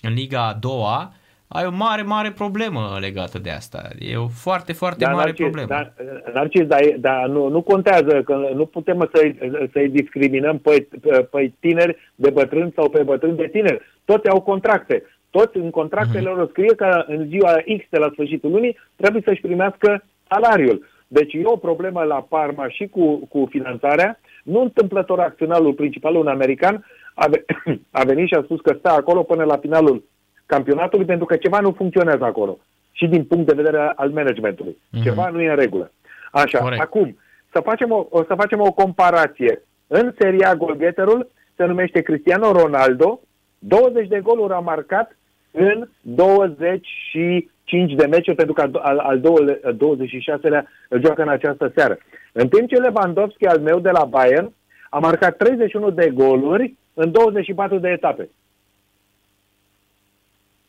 în 0.00 0.12
Liga 0.12 0.46
a 0.46 0.52
doua, 0.60 1.12
ai 1.48 1.66
o 1.66 1.70
mare, 1.70 2.02
mare 2.02 2.30
problemă 2.30 2.96
legată 3.00 3.38
de 3.38 3.50
asta. 3.50 3.88
E 3.98 4.16
o 4.16 4.26
foarte, 4.26 4.72
foarte 4.72 5.04
Dar, 5.04 5.12
mare 5.12 5.24
Narcis, 5.24 5.44
problemă. 5.44 5.68
Dar, 5.68 5.92
Narcis, 6.32 6.66
dar, 6.66 6.80
dar 6.98 7.26
nu, 7.26 7.48
nu 7.48 7.62
contează, 7.62 8.22
că 8.22 8.50
nu 8.54 8.66
putem 8.66 9.10
să-i, 9.14 9.38
să-i 9.72 9.88
discriminăm 9.88 10.58
pe, 10.58 10.88
pe 11.30 11.52
tineri 11.60 12.12
de 12.14 12.30
bătrâni 12.30 12.72
sau 12.74 12.88
pe 12.88 13.02
bătrâni 13.02 13.36
de 13.36 13.48
tineri. 13.52 13.80
Toți 14.04 14.28
au 14.28 14.40
contracte. 14.40 15.02
Toți 15.30 15.56
în 15.56 15.70
contractele 15.70 16.28
lor 16.28 16.48
scrie 16.48 16.74
că 16.74 17.04
în 17.06 17.26
ziua 17.26 17.52
X 17.78 17.84
de 17.90 17.98
la 17.98 18.10
sfârșitul 18.12 18.50
lunii 18.50 18.78
trebuie 18.96 19.22
să-și 19.24 19.40
primească 19.40 20.04
salariul. 20.28 20.86
Deci 21.06 21.32
e 21.32 21.42
o 21.44 21.56
problemă 21.56 22.02
la 22.02 22.26
Parma 22.28 22.68
și 22.68 22.86
cu, 22.86 23.16
cu 23.16 23.46
finanțarea. 23.50 24.20
Nu 24.44 24.60
întâmplător 24.60 25.20
acționalul 25.20 25.72
principal, 25.74 26.14
un 26.14 26.26
american, 26.26 26.86
a, 27.14 27.26
ve- 27.26 27.44
a 28.00 28.04
venit 28.04 28.26
și 28.26 28.34
a 28.34 28.42
spus 28.42 28.60
că 28.60 28.74
stă 28.78 28.88
acolo 28.90 29.22
până 29.22 29.44
la 29.44 29.56
finalul 29.56 30.04
campionatului 30.46 31.06
pentru 31.06 31.26
că 31.26 31.36
ceva 31.36 31.60
nu 31.60 31.72
funcționează 31.72 32.24
acolo. 32.24 32.58
Și 32.92 33.06
din 33.06 33.24
punct 33.24 33.46
de 33.46 33.54
vedere 33.54 33.92
al 33.96 34.10
managementului. 34.10 34.78
Mhm. 34.90 35.02
Ceva 35.02 35.28
nu 35.28 35.40
e 35.40 35.50
în 35.50 35.56
regulă. 35.56 35.90
Așa, 36.32 36.58
Corect. 36.58 36.82
acum, 36.82 37.18
să 37.52 37.60
facem 37.60 37.90
o, 37.90 38.06
o, 38.10 38.24
să 38.24 38.34
facem 38.34 38.60
o 38.60 38.72
comparație. 38.72 39.62
În 39.86 40.14
seria 40.18 40.54
golgeterul 40.54 41.30
se 41.56 41.64
numește 41.64 42.00
Cristiano 42.00 42.52
Ronaldo, 42.52 43.20
20 43.58 44.08
de 44.08 44.20
goluri 44.20 44.52
a 44.52 44.58
marcat 44.58 45.16
în 45.58 45.88
25 46.00 47.92
de 47.92 48.06
meciuri, 48.06 48.36
pentru 48.36 48.54
că 48.54 48.60
al, 48.60 48.76
al, 48.82 48.98
al 48.98 49.20
două- 49.20 49.58
26-lea 49.74 50.64
îl 50.88 51.00
joacă 51.00 51.22
în 51.22 51.28
această 51.28 51.72
seară. 51.74 51.98
În 52.32 52.48
timp 52.48 52.68
ce 52.68 52.76
Lewandowski, 52.76 53.46
al 53.46 53.60
meu 53.60 53.78
de 53.78 53.90
la 53.90 54.04
Bayern, 54.04 54.52
a 54.90 54.98
marcat 54.98 55.36
31 55.36 55.90
de 55.90 56.10
goluri 56.10 56.74
în 56.94 57.10
24 57.12 57.78
de 57.78 57.88
etape. 57.88 58.28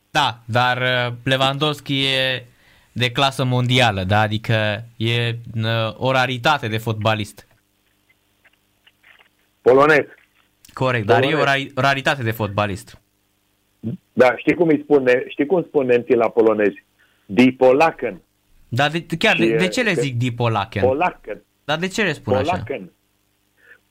Da, 0.09 0.39
dar 0.45 0.77
uh, 0.77 1.13
Lewandowski 1.23 2.05
e 2.05 2.45
de 2.91 3.11
clasă 3.11 3.43
mondială, 3.43 4.03
da? 4.03 4.19
adică 4.19 4.83
e 4.97 5.29
uh, 5.55 5.95
o 5.97 6.11
raritate 6.11 6.67
de 6.67 6.77
fotbalist. 6.77 7.47
Polonez. 9.61 10.05
Corect, 10.73 11.05
dar 11.05 11.23
e 11.23 11.35
o 11.35 11.37
Corect. 11.37 11.69
ra- 11.69 11.73
raritate 11.75 12.23
de 12.23 12.31
fotbalist. 12.31 13.01
Da, 14.21 14.35
știi 14.37 14.53
cum 14.53 14.67
îi 14.67 14.81
spune, 14.83 15.23
știi 15.27 15.45
cum 15.45 15.63
spun 15.63 15.85
nemții 15.85 16.15
la 16.15 16.29
polonezi? 16.29 16.83
Dipolaken. 17.25 18.21
Dar 18.69 18.89
de, 18.91 19.05
chiar, 19.19 19.35
Și 19.35 19.41
de, 19.41 19.53
e- 19.53 19.57
de 19.57 19.67
ce 19.67 19.81
le 19.83 19.93
de- 19.93 20.01
zic 20.01 20.17
dipolaken? 20.17 20.81
Polaken. 20.83 21.41
Dar 21.65 21.77
de 21.77 21.87
ce 21.87 22.03
le 22.03 22.11
spun 22.11 22.33
așa? 22.33 22.51
Polaken. 22.51 22.91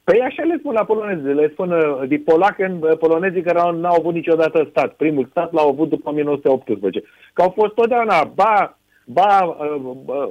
Păi 0.04 0.20
așa 0.20 0.42
le 0.42 0.56
spun 0.58 0.72
la 0.72 0.84
polonezi, 0.84 1.22
le 1.26 1.48
spun 1.52 1.70
uh, 1.70 2.08
di 2.08 2.18
Polaken, 2.18 2.78
uh, 2.82 2.98
polonezii 2.98 3.42
care 3.42 3.58
au- 3.58 3.78
n-au 3.78 3.94
avut 3.98 4.14
niciodată 4.14 4.66
stat. 4.70 4.94
Primul 4.94 5.26
stat 5.30 5.52
l-au 5.52 5.68
avut 5.68 5.88
după 5.88 6.08
1918. 6.10 7.02
Că 7.32 7.42
au 7.42 7.50
fost 7.56 7.74
totdeauna, 7.74 8.24
ba, 8.24 8.78
ba, 9.04 9.42
uh, 9.44 9.80
uh, 10.06 10.28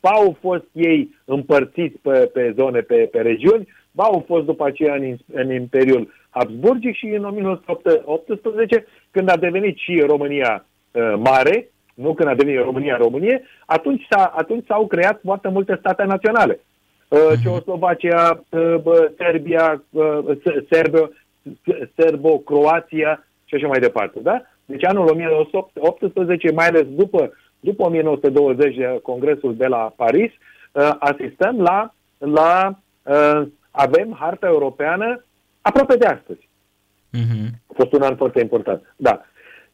ba 0.00 0.10
au 0.10 0.36
fost 0.40 0.64
ei 0.72 1.14
împărțiți 1.24 1.98
pe, 2.02 2.30
pe 2.32 2.52
zone, 2.56 2.80
pe, 2.80 2.94
pe 2.94 3.20
regiuni, 3.20 3.68
ba 3.92 4.04
au 4.04 4.24
fost 4.26 4.44
după 4.44 4.64
aceea 4.66 4.94
în, 4.94 5.16
în 5.32 5.52
Imperiul 5.52 6.08
Habsburgic 6.36 6.94
și 6.94 7.06
în 7.06 7.24
1918, 7.24 8.86
când 9.10 9.30
a 9.30 9.36
devenit 9.36 9.76
și 9.76 10.00
România 10.00 10.66
uh, 10.90 11.14
mare, 11.18 11.70
nu 11.94 12.14
când 12.14 12.28
a 12.28 12.34
devenit 12.34 12.60
România 12.60 12.96
Românie, 12.96 13.42
atunci, 13.66 14.06
s-a, 14.10 14.32
atunci 14.36 14.66
s-au 14.66 14.86
creat 14.86 15.20
foarte 15.24 15.48
multe 15.48 15.76
state 15.78 16.04
naționale. 16.04 16.60
Uh, 17.08 17.18
Ceoslovacia, 17.42 18.44
uh, 18.50 18.74
bă, 18.82 19.10
Serbia, 19.16 19.82
uh, 19.90 20.18
S- 20.44 20.68
Serbia, 20.70 21.10
S- 21.42 21.90
Serbo-Croația 21.94 23.26
și 23.44 23.54
așa 23.54 23.66
mai 23.66 23.78
departe. 23.78 24.18
Da? 24.22 24.42
Deci 24.64 24.84
anul 24.84 25.08
1918, 25.10 26.52
mai 26.52 26.66
ales 26.66 26.86
după, 26.88 27.32
după 27.60 27.82
1920, 27.84 28.76
de 28.76 28.98
Congresul 29.02 29.56
de 29.56 29.66
la 29.66 29.92
Paris, 29.96 30.30
uh, 30.72 30.90
asistăm 30.98 31.60
la, 31.60 31.94
la 32.18 32.78
uh, 33.02 33.46
avem 33.70 34.16
harta 34.18 34.46
europeană 34.46 35.24
aproape 35.68 35.96
de 35.96 36.06
astăzi. 36.06 36.48
Mhm. 37.10 37.60
A 37.66 37.72
fost 37.74 37.92
un 37.92 38.02
an 38.02 38.16
foarte 38.16 38.40
important. 38.40 38.94
Da. 38.96 39.24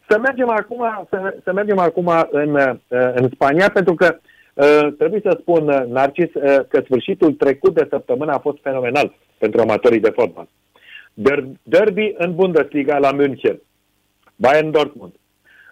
Să 0.08 0.18
mergem 0.18 0.48
acum, 0.48 1.06
să, 1.10 1.36
să 1.44 1.52
mergem 1.52 1.78
acum 1.78 2.10
în, 2.30 2.54
uh, 2.54 2.74
în 2.88 3.28
Spania, 3.34 3.70
pentru 3.70 3.94
că 3.94 4.16
uh, 4.54 4.94
trebuie 4.98 5.20
să 5.24 5.36
spun, 5.40 5.68
uh, 5.68 5.84
Narcis, 5.86 6.34
uh, 6.34 6.60
că 6.68 6.80
sfârșitul 6.84 7.32
trecut 7.32 7.74
de 7.74 7.86
săptămână 7.90 8.32
a 8.32 8.38
fost 8.38 8.58
fenomenal 8.62 9.14
pentru 9.38 9.60
amatorii 9.60 10.00
de 10.00 10.10
fotbal. 10.10 10.48
Der- 11.14 11.44
Derby 11.62 12.14
în 12.16 12.34
Bundesliga 12.34 12.98
la 12.98 13.12
München, 13.12 13.60
Bayern 14.36 14.70
Dortmund. 14.70 15.12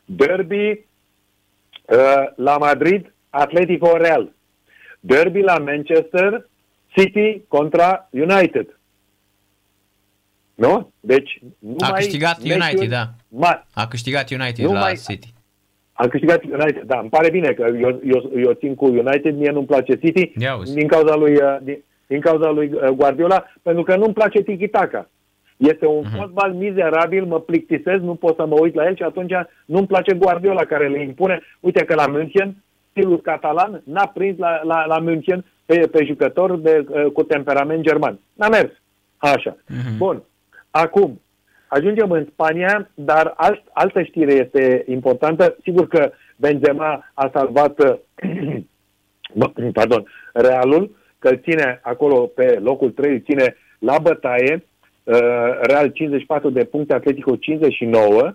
Derby 0.05 0.69
uh, 0.71 2.25
la 2.35 2.57
Madrid, 2.59 3.13
Atletico 3.31 3.97
Real. 3.97 4.33
Derby 5.01 5.41
la 5.41 5.59
Manchester, 5.59 6.49
City 6.89 7.45
contra 7.49 8.09
United. 8.13 8.80
Nu? 10.65 10.93
Deci, 11.01 11.39
numai 11.59 11.91
A 11.91 11.93
câștigat 11.93 12.43
meciuri 12.43 12.61
United, 12.61 12.89
da. 12.91 13.05
Mari. 13.29 13.65
A 13.75 13.87
câștigat 13.87 14.31
United 14.31 14.65
Nu 14.65 14.73
la 14.73 14.79
mai- 14.81 15.01
City. 15.09 15.29
A 15.93 16.07
câștigat 16.07 16.43
United, 16.45 16.83
da, 16.83 16.99
îmi 16.99 17.09
pare 17.09 17.31
bine 17.31 17.53
că 17.53 17.67
eu, 17.81 18.01
eu, 18.05 18.31
eu 18.37 18.53
țin 18.53 18.75
cu 18.75 18.85
United, 18.87 19.37
mie 19.37 19.51
nu-mi 19.51 19.67
place 19.67 19.95
City 19.97 20.33
Ia 20.39 20.55
uzi. 20.57 20.75
din 20.75 20.87
cauza 20.87 21.15
lui, 21.17 21.33
uh, 21.35 21.57
din, 21.63 21.79
din 22.07 22.21
cauza 22.21 22.51
lui 22.51 22.71
uh, 22.73 22.89
Guardiola, 22.89 23.45
pentru 23.63 23.83
că 23.83 23.97
nu-mi 23.97 24.13
place 24.15 24.43
tiki-taka. 24.43 25.09
Este 25.57 25.87
un 25.87 26.03
Mhm. 26.07 26.17
fotbal 26.17 26.53
mizerabil, 26.53 27.25
mă 27.25 27.41
plictisez, 27.41 28.01
nu 28.01 28.15
pot 28.15 28.37
să 28.37 28.47
mă 28.47 28.57
uit 28.61 28.75
la 28.75 28.87
el 28.87 28.97
și 28.97 29.03
atunci 29.03 29.33
nu-mi 29.65 29.87
place 29.87 30.15
Guardiola 30.15 30.65
care 30.65 30.89
le 30.89 31.03
impune. 31.03 31.41
Uite 31.61 31.85
că 31.85 31.95
la 31.95 32.07
München, 32.07 32.55
stilul 32.91 33.21
catalan 33.21 33.83
n-a 33.85 34.07
prins 34.07 34.39
la, 34.39 34.61
la, 34.63 34.85
la 34.85 34.99
München 34.99 35.45
pe, 35.67 35.79
pe 35.93 36.05
jucători 36.05 36.63
de, 36.63 36.87
uh, 36.89 37.05
cu 37.13 37.23
temperament 37.23 37.83
german. 37.83 38.19
N-a 38.33 38.49
mers. 38.49 38.71
Așa. 39.17 39.57
Mhm. 39.69 39.97
Bun. 39.97 40.23
Acum, 40.71 41.21
ajungem 41.67 42.11
în 42.11 42.27
Spania, 42.33 42.91
dar 42.95 43.33
alt, 43.37 43.63
altă 43.73 44.03
știre 44.03 44.33
este 44.33 44.85
importantă. 44.89 45.57
Sigur 45.63 45.89
că 45.89 46.13
Benzema 46.37 47.11
a 47.15 47.31
salvat 47.35 47.79
uh, 47.79 47.97
bă, 49.39 49.51
pardon, 49.73 50.07
Realul, 50.33 50.97
că 51.19 51.29
îl 51.29 51.41
ține 51.43 51.81
acolo 51.83 52.27
pe 52.27 52.59
locul 52.63 52.91
3, 52.91 53.13
îl 53.13 53.21
ține 53.21 53.57
la 53.79 53.99
bătaie. 53.99 54.65
Uh, 55.05 55.59
Real 55.61 55.89
54 55.89 56.51
de 56.51 56.65
puncte, 56.65 56.95
Atletico 56.95 57.37
59. 57.37 58.35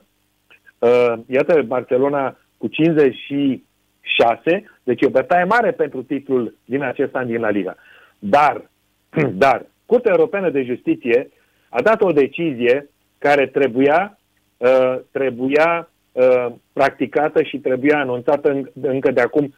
Uh, 0.79 1.13
iată 1.27 1.61
Barcelona 1.61 2.37
cu 2.57 2.67
56. 2.67 4.63
Deci 4.83 5.01
e 5.01 5.05
o 5.05 5.09
bătaie 5.09 5.43
mare 5.43 5.71
pentru 5.71 6.03
titlul 6.03 6.55
din 6.65 6.83
acest 6.83 7.15
an 7.15 7.27
din 7.27 7.39
La 7.39 7.49
Liga. 7.49 7.75
Dar, 8.19 8.69
dar, 9.43 9.65
Curtea 9.85 10.11
Europeană 10.15 10.49
de 10.49 10.63
Justiție 10.63 11.29
a 11.75 11.81
dat 11.81 12.01
o 12.01 12.11
decizie 12.11 12.89
care 13.17 13.47
trebuia, 13.47 14.17
uh, 14.57 14.95
trebuia 15.11 15.89
uh, 16.11 16.45
practicată 16.73 17.43
și 17.43 17.57
trebuia 17.57 17.99
anunțată 17.99 18.49
în, 18.49 18.65
încă 18.81 19.11
de 19.11 19.21
acum 19.21 19.53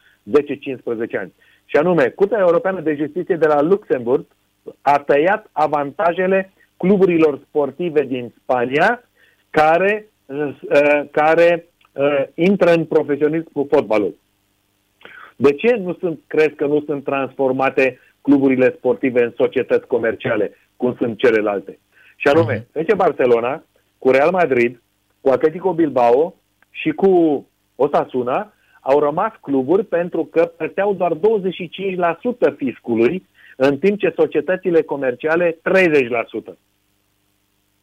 10-15 1.16 1.18
ani. 1.18 1.32
Și 1.64 1.76
anume, 1.76 2.08
Curtea 2.08 2.38
Europeană 2.38 2.80
de 2.80 2.94
Justiție 2.94 3.36
de 3.36 3.46
la 3.46 3.60
Luxemburg 3.60 4.24
a 4.80 4.98
tăiat 4.98 5.48
avantajele 5.52 6.52
cluburilor 6.76 7.38
sportive 7.48 8.02
din 8.02 8.32
Spania 8.42 9.02
care, 9.50 10.06
uh, 10.26 10.56
uh, 10.62 11.02
care 11.10 11.66
uh, 11.92 12.24
intră 12.34 12.70
în 12.72 12.84
profesionism 12.84 13.52
cu 13.52 13.66
fotbalul. 13.70 14.14
De 15.36 15.52
ce 15.52 15.76
nu 15.76 15.96
sunt, 16.00 16.20
crezi 16.26 16.54
că 16.54 16.66
nu 16.66 16.82
sunt 16.86 17.04
transformate 17.04 17.98
cluburile 18.22 18.74
sportive 18.76 19.22
în 19.22 19.32
societăți 19.36 19.86
comerciale, 19.86 20.56
cum 20.76 20.94
sunt 20.98 21.18
celelalte? 21.18 21.78
Și 22.28 22.34
anume, 22.36 22.66
Mhm. 22.74 22.84
FC 22.84 22.94
Barcelona, 22.96 23.64
cu 23.98 24.10
Real 24.10 24.30
Madrid, 24.30 24.82
cu 25.20 25.28
Atletico 25.28 25.72
Bilbao, 25.74 26.34
și 26.70 26.90
cu 26.90 27.46
Osasuna 27.76 28.52
au 28.80 28.98
rămas 29.00 29.32
cluburi 29.40 29.84
pentru 29.84 30.24
că 30.24 30.44
plăteau 30.56 30.94
doar 30.94 31.12
25% 31.14 32.50
fiscului, 32.56 33.26
în 33.56 33.78
timp 33.78 33.98
ce 33.98 34.12
societățile 34.16 34.82
comerciale 34.82 35.58
30%. 35.62 36.58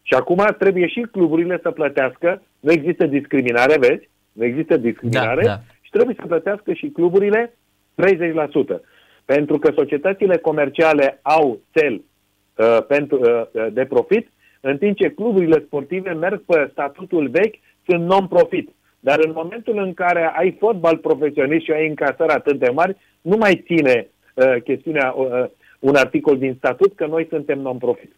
Și 0.01 0.13
acum 0.13 0.55
trebuie 0.59 0.87
și 0.87 1.01
cluburile 1.11 1.59
să 1.61 1.71
plătească, 1.71 2.41
nu 2.59 2.71
există 2.71 3.05
discriminare, 3.05 3.77
vezi? 3.79 4.09
Nu 4.31 4.43
există 4.43 4.77
discriminare 4.77 5.41
Da, 5.43 5.47
da. 5.47 5.59
și 5.81 5.89
trebuie 5.91 6.15
să 6.19 6.25
plătească 6.27 6.73
și 6.73 6.87
cluburile 6.89 7.57
30%. 7.95 8.81
Pentru 9.25 9.59
că 9.59 9.71
societățile 9.75 10.37
comerciale 10.37 11.19
au 11.21 11.59
cel 11.71 11.93
uh, 12.55 12.77
pentru, 12.87 13.19
uh, 13.21 13.67
de 13.71 13.85
profit, 13.85 14.29
în 14.67 14.77
timp 14.77 14.97
ce 14.97 15.09
cluburile 15.09 15.63
sportive 15.65 16.11
merg 16.11 16.43
pe 16.45 16.69
statutul 16.71 17.29
vechi, 17.29 17.55
sunt 17.87 18.05
non-profit. 18.05 18.69
Dar 18.99 19.19
în 19.19 19.31
momentul 19.35 19.77
în 19.77 19.93
care 19.93 20.31
ai 20.35 20.55
fotbal 20.59 20.97
profesionist 20.97 21.63
și 21.65 21.71
ai 21.71 21.87
încasări 21.87 22.31
atât 22.31 22.59
de 22.59 22.69
mari, 22.69 22.97
nu 23.21 23.37
mai 23.37 23.63
ține 23.65 24.07
uh, 24.33 24.61
chestiunea, 24.63 25.11
uh, 25.11 25.45
un 25.79 25.95
articol 25.95 26.37
din 26.37 26.55
statut 26.57 26.95
că 26.95 27.05
noi 27.05 27.27
suntem 27.29 27.59
non-profit. 27.59 28.15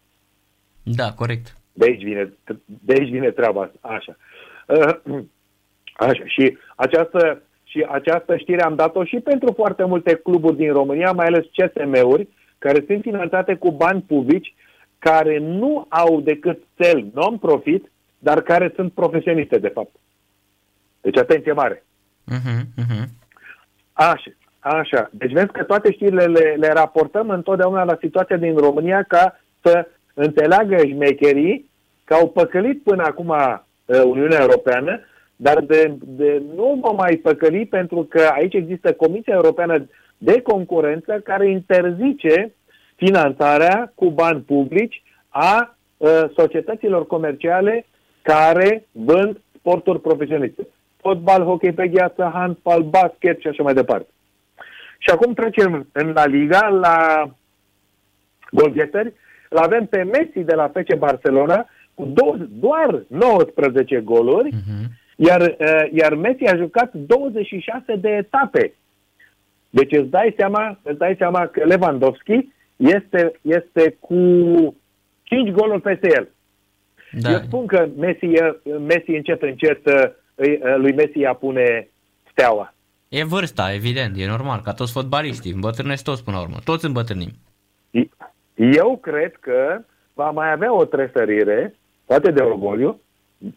Da, 0.82 1.12
corect. 1.12 1.56
De 1.72 1.84
aici 1.84 2.02
vine, 2.02 2.32
de 2.64 2.92
aici 2.92 3.10
vine 3.10 3.30
treaba 3.30 3.62
asta. 3.62 3.78
Așa. 3.80 4.16
Uh, 4.66 5.20
Așa. 5.98 6.22
Și 6.26 6.58
această, 6.76 7.42
și 7.64 7.86
această 7.88 8.36
știre 8.36 8.62
am 8.62 8.74
dat-o 8.74 9.04
și 9.04 9.16
pentru 9.16 9.52
foarte 9.52 9.84
multe 9.84 10.14
cluburi 10.14 10.56
din 10.56 10.72
România, 10.72 11.12
mai 11.12 11.26
ales 11.26 11.44
CSM-uri, 11.56 12.28
care 12.58 12.84
sunt 12.86 13.00
finanțate 13.02 13.54
cu 13.54 13.70
bani 13.70 14.04
publici, 14.06 14.54
care 14.98 15.38
nu 15.38 15.86
au 15.88 16.20
decât 16.20 16.62
cel 16.76 17.06
non-profit, 17.14 17.90
dar 18.18 18.40
care 18.40 18.72
sunt 18.74 18.92
profesioniste, 18.92 19.58
de 19.58 19.68
fapt. 19.68 19.94
Deci 21.00 21.16
atenție 21.16 21.52
mare. 21.52 21.84
Uh-huh, 22.32 22.60
uh-huh. 22.82 23.04
Așa, 23.92 24.30
așa. 24.58 25.10
Deci 25.12 25.32
vezi 25.32 25.52
că 25.52 25.64
toate 25.64 25.92
știrile 25.92 26.24
le, 26.24 26.54
le 26.58 26.68
raportăm 26.72 27.28
întotdeauna 27.28 27.84
la 27.84 27.96
situația 28.00 28.36
din 28.36 28.56
România 28.56 29.02
ca 29.02 29.40
să 29.62 29.86
înțeleagă 30.14 30.76
șmecherii 30.76 31.70
că 32.04 32.14
au 32.14 32.28
păcălit 32.28 32.82
până 32.82 33.02
acum 33.02 33.28
uh, 33.28 34.02
Uniunea 34.04 34.40
Europeană, 34.40 35.00
dar 35.36 35.60
de, 35.60 35.94
de 36.00 36.42
nu 36.54 36.78
vom 36.82 36.96
mai 36.96 37.16
păcăli 37.16 37.66
pentru 37.66 38.06
că 38.08 38.28
aici 38.32 38.54
există 38.54 38.92
Comisia 38.92 39.34
Europeană 39.34 39.88
de 40.18 40.40
Concurență 40.42 41.20
care 41.24 41.50
interzice 41.50 42.54
finanțarea 42.98 43.92
cu 43.94 44.10
bani 44.10 44.40
publici 44.40 45.02
a 45.28 45.76
uh, 45.96 46.08
societăților 46.36 47.06
comerciale 47.06 47.86
care 48.22 48.86
vând 48.92 49.40
sporturi 49.58 50.00
profesioniste. 50.00 50.66
Fotbal, 50.96 51.42
hockey 51.44 51.72
pe 51.72 51.88
gheață, 51.88 52.30
handbal, 52.34 52.82
basket 52.82 53.40
și 53.40 53.46
așa 53.46 53.62
mai 53.62 53.74
departe. 53.74 54.08
Și 54.98 55.10
acum 55.10 55.32
trecem 55.34 55.86
în 55.92 56.12
La 56.12 56.26
Liga 56.26 56.68
la 56.68 56.96
golghetări. 58.50 59.12
Îl 59.48 59.56
avem 59.58 59.86
pe 59.86 60.02
Messi 60.02 60.40
de 60.44 60.54
la 60.54 60.68
FC 60.74 60.94
Barcelona 60.94 61.66
cu 61.94 62.04
două, 62.04 62.36
doar 62.48 63.02
19 63.06 64.00
goluri, 64.00 64.50
Uh-huh. 64.50 64.86
iar, 65.16 65.40
uh, 65.40 65.88
iar 65.92 66.14
Messi 66.14 66.44
a 66.44 66.56
jucat 66.56 66.92
26 66.92 67.96
de 67.96 68.08
etape. 68.08 68.72
Deci 69.70 69.92
îți 69.92 70.08
dai 70.10 70.34
seama, 70.36 70.78
îți 70.82 70.98
dai 70.98 71.14
seama 71.18 71.46
că 71.46 71.64
Lewandowski 71.64 72.48
este, 72.78 73.32
este 73.42 73.96
cu 74.00 74.14
5 75.22 75.50
goluri 75.50 75.80
peste 75.80 76.08
el. 76.16 76.28
Da. 77.12 77.30
Eu 77.30 77.38
spun 77.38 77.66
că 77.66 77.88
Messi, 77.96 78.24
e- 78.24 78.60
Messi 78.78 79.10
încet, 79.10 79.42
încet 79.42 79.86
uh, 79.86 80.10
îi- 80.34 80.60
uh, 80.62 80.74
lui 80.76 80.92
Messi 80.92 81.20
ea 81.20 81.32
pune 81.34 81.88
steaua. 82.30 82.74
E 83.08 83.24
vârsta, 83.24 83.72
evident, 83.72 84.16
e 84.16 84.26
normal, 84.26 84.60
ca 84.60 84.72
toți 84.72 84.92
fotbaliștii, 84.92 85.52
îmbătrânesc 85.52 86.04
toți 86.04 86.24
până 86.24 86.36
la 86.36 86.42
urmă, 86.42 86.56
toți 86.64 86.84
îmbătrânim. 86.84 87.30
Eu 88.54 88.96
cred 88.96 89.36
că 89.40 89.80
va 90.14 90.30
mai 90.30 90.52
avea 90.52 90.74
o 90.74 90.84
tresărire, 90.84 91.74
poate 92.04 92.30
de 92.30 92.42
orgoliu, 92.42 93.00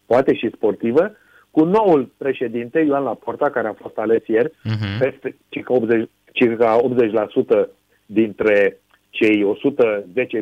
poate 0.06 0.35
și 0.35 0.52
sportivă, 0.56 1.11
cu 1.52 1.64
noul 1.64 2.11
președinte, 2.18 2.80
Ioan 2.80 3.03
Laporta, 3.03 3.49
care 3.49 3.68
a 3.68 3.73
fost 3.73 3.98
ales 3.98 4.27
ieri, 4.27 4.49
Uh-huh. 4.49 4.99
peste 4.99 5.35
circa 5.49 5.73
80, 5.73 6.10
circa 6.31 6.80
80% 6.84 7.68
dintre 8.06 8.80
cei 9.11 9.45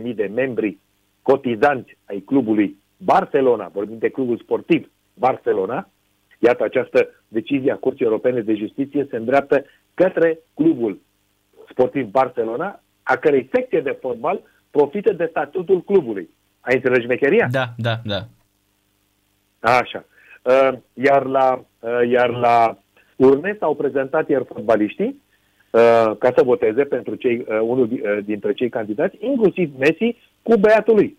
110.000 0.02 0.16
de 0.16 0.32
membri 0.34 0.78
cotizanți 1.22 1.98
ai 2.06 2.20
clubului 2.20 2.78
Barcelona, 2.98 3.68
vorbim 3.74 3.98
de 3.98 4.10
clubul 4.10 4.38
sportiv 4.38 4.91
Barcelona, 5.14 5.90
iată 6.40 6.64
această 6.64 7.10
decizie 7.28 7.72
a 7.72 7.76
Curții 7.76 8.06
Europene 8.06 8.41
de 8.41 8.56
Justiție 8.56 9.08
se 9.10 9.16
îndreaptă 9.16 9.66
către 9.94 10.40
clubul 10.54 11.02
sportiv 11.70 12.06
Barcelona, 12.06 12.82
a 13.04 13.16
cărei 13.16 13.50
secție 13.54 13.82
de 13.82 13.98
fotbal 14.02 14.41
profită 14.72 15.14
de 15.14 15.28
statutul 15.30 15.84
clubului. 15.84 16.30
Ai 16.60 16.76
înțeles 16.76 17.04
șmecheria? 17.04 17.48
Da, 17.52 17.66
da, 17.78 17.96
da. 18.04 18.26
Așa. 19.60 20.06
Uh, 20.44 20.78
Iar 20.94 21.26
la, 21.26 21.66
uh, 21.80 22.10
iar 22.10 22.30
la 22.30 22.78
urne 23.16 23.56
s-au 23.60 23.76
prezentat 23.76 24.30
ieri 24.30 24.46
fotbaliștii 24.46 25.06
uh, 25.06 25.29
ca 26.20 26.32
să 26.36 26.44
voteze 26.44 26.84
pentru 26.84 27.16
cei, 27.16 27.38
uh, 27.38 27.60
unul 27.62 27.88
di- 27.88 28.02
uh, 28.02 28.18
dintre 28.26 28.54
cei 28.54 28.70
candidați, 28.70 29.18
inclusiv 29.20 29.72
Messi, 29.78 30.16
cu 30.41 30.58
băiatul 30.58 30.96
lui. 30.96 31.18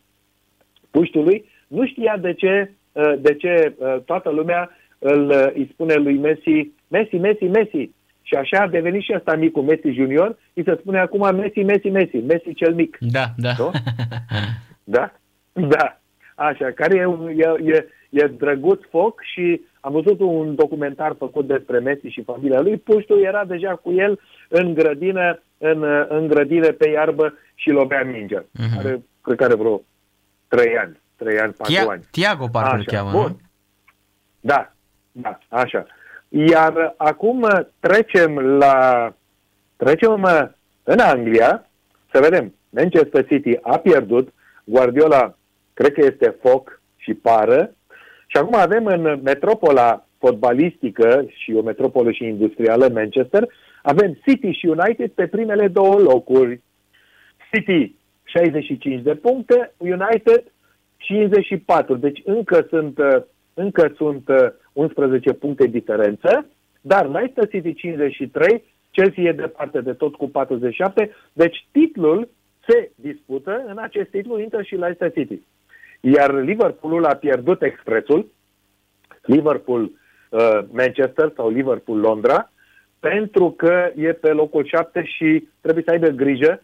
Puștul 0.90 1.24
lui 1.24 1.44
nu 1.66 1.86
știa 1.86 2.16
de 2.16 2.34
ce, 2.34 2.72
uh, 2.92 3.14
de 3.18 3.34
ce 3.34 3.74
uh, 3.76 3.96
toată 4.04 4.30
lumea 4.30 4.70
îl, 4.98 5.28
uh, 5.28 5.46
îi 5.54 5.70
spune 5.72 5.94
lui 5.94 6.18
Messi, 6.18 6.70
Messi, 6.88 7.16
Messi, 7.16 7.44
Messi. 7.44 7.90
Și 8.22 8.34
așa 8.34 8.62
a 8.62 8.68
devenit 8.68 9.02
și 9.02 9.12
ăsta 9.16 9.36
micul 9.36 9.62
Messi 9.62 9.90
junior, 9.90 10.38
îi 10.54 10.62
se 10.64 10.76
spune 10.80 10.98
acum 10.98 11.36
Messi, 11.36 11.62
Messi, 11.62 11.88
Messi, 11.88 12.16
Messi 12.16 12.54
cel 12.54 12.74
mic. 12.74 12.96
Da, 13.00 13.24
da. 13.36 13.52
Nu? 13.58 13.70
Da? 14.84 15.12
Da. 15.52 16.00
Așa, 16.34 16.70
care 16.70 16.96
e, 16.96 17.04
un, 17.04 17.28
e, 17.28 17.72
e, 17.72 17.86
e 18.10 18.26
drăguț 18.26 18.80
foc 18.88 19.20
și 19.32 19.60
am 19.80 19.92
văzut 19.92 20.20
un 20.20 20.54
documentar 20.54 21.14
făcut 21.18 21.46
despre 21.46 21.78
Messi 21.78 22.06
și 22.06 22.22
familia 22.22 22.60
lui. 22.60 22.76
Puștul 22.76 23.22
era 23.22 23.44
deja 23.44 23.74
cu 23.74 23.92
el 23.92 24.20
în 24.48 24.74
grădină, 24.74 25.42
în, 25.58 25.84
în 26.08 26.26
grădină 26.26 26.72
pe 26.72 26.88
iarbă 26.88 27.34
și 27.54 27.70
lovea 27.70 28.02
mingea. 28.04 28.44
Mhm. 28.50 28.78
Are, 28.78 29.02
cred 29.22 29.36
că 29.36 29.44
are 29.44 29.54
vreo 29.54 29.82
3 30.48 30.76
ani, 30.76 31.00
3 31.16 31.38
ani, 31.38 31.52
4 31.52 31.74
Tia- 31.74 31.86
ani. 31.88 32.04
Tiago 32.10 32.46
parcă 32.52 32.74
îl 32.74 32.84
Așa, 32.86 32.96
cheamă, 32.96 33.10
bun. 33.10 33.20
nu? 33.22 33.38
Da, 34.40 34.72
da, 35.12 35.38
așa. 35.48 35.86
Iar 36.28 36.94
acum 36.96 37.66
trecem 37.80 38.38
la 38.38 39.08
trecem 39.76 40.28
în 40.82 40.98
Anglia 40.98 41.70
să 42.12 42.20
vedem. 42.22 42.54
Manchester 42.70 43.26
City 43.26 43.58
a 43.62 43.78
pierdut, 43.78 44.32
Guardiola 44.64 45.34
cred 45.74 45.92
că 45.92 46.00
este 46.04 46.36
foc 46.42 46.80
și 46.96 47.14
pară 47.14 47.74
și 48.30 48.36
acum 48.36 48.54
avem 48.54 48.86
în 48.86 49.20
metropola 49.22 50.06
fotbalistică 50.18 51.26
și 51.28 51.52
o 51.52 51.62
metropolă 51.62 52.10
și 52.10 52.24
industrială, 52.24 52.88
Manchester, 52.88 53.48
avem 53.82 54.18
City 54.26 54.50
și 54.50 54.66
United 54.66 55.10
pe 55.10 55.26
primele 55.26 55.68
două 55.68 55.94
locuri. 55.94 56.60
City 57.52 57.94
65 58.24 59.02
de 59.02 59.14
puncte, 59.14 59.72
United 59.76 60.44
54. 60.96 61.96
Deci 61.96 62.20
încă 62.24 62.66
sunt, 62.68 62.98
uh, 62.98 63.22
încă 63.54 63.92
sunt 63.96 64.28
uh, 64.28 64.48
11 64.72 65.32
puncte 65.32 65.66
diferență, 65.66 66.46
dar 66.80 67.08
Leicester 67.08 67.48
City 67.48 67.74
53, 67.74 68.64
Chelsea 68.90 69.22
e 69.22 69.32
departe 69.32 69.80
de 69.80 69.92
tot 69.92 70.14
cu 70.14 70.28
47, 70.28 71.14
deci 71.32 71.66
titlul 71.70 72.28
se 72.68 72.90
dispută, 72.94 73.64
în 73.66 73.78
acest 73.78 74.10
titlu 74.10 74.40
intră 74.40 74.62
și 74.62 74.74
Leicester 74.74 75.12
City. 75.12 75.40
Iar 76.00 76.34
Liverpoolul 76.34 77.04
a 77.04 77.14
pierdut 77.14 77.62
expresul, 77.62 78.26
Liverpool 79.22 79.82
uh, 79.82 80.58
Manchester 80.70 81.32
sau 81.36 81.48
Liverpool 81.50 81.98
Londra, 81.98 82.50
pentru 83.00 83.50
că 83.50 83.90
e 83.96 84.12
pe 84.12 84.32
locul 84.32 84.64
7 84.64 85.04
și 85.04 85.48
trebuie 85.60 85.84
să 85.86 85.90
aibă 85.90 86.08
grijă, 86.08 86.62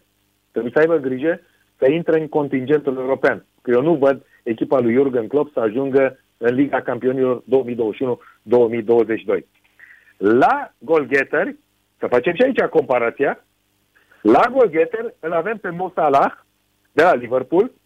trebuie 0.51 0.71
să 0.75 0.79
aibă 0.79 0.97
grijă 0.97 1.39
să 1.77 1.91
intre 1.91 2.19
în 2.19 2.27
contingentul 2.27 2.97
european. 2.97 3.45
Că 3.61 3.71
eu 3.71 3.81
nu 3.81 3.95
văd 3.95 4.25
echipa 4.43 4.79
lui 4.79 4.93
Jurgen 4.93 5.27
Klopp 5.27 5.53
să 5.53 5.59
ajungă 5.59 6.19
în 6.37 6.55
Liga 6.55 6.81
Campionilor 6.81 7.43
2021-2022. 7.43 7.43
La 10.17 10.73
golgheteri, 10.77 11.55
să 11.99 12.07
facem 12.07 12.33
și 12.33 12.41
aici 12.41 12.59
comparația, 12.59 13.45
la 14.21 14.41
golgheteri 14.51 15.13
îl 15.19 15.31
avem 15.31 15.57
pe 15.57 15.69
Mo 15.69 15.91
Salah 15.95 16.31
de 16.91 17.03
la 17.03 17.13
Liverpool, 17.13 17.63
a- 17.63 17.76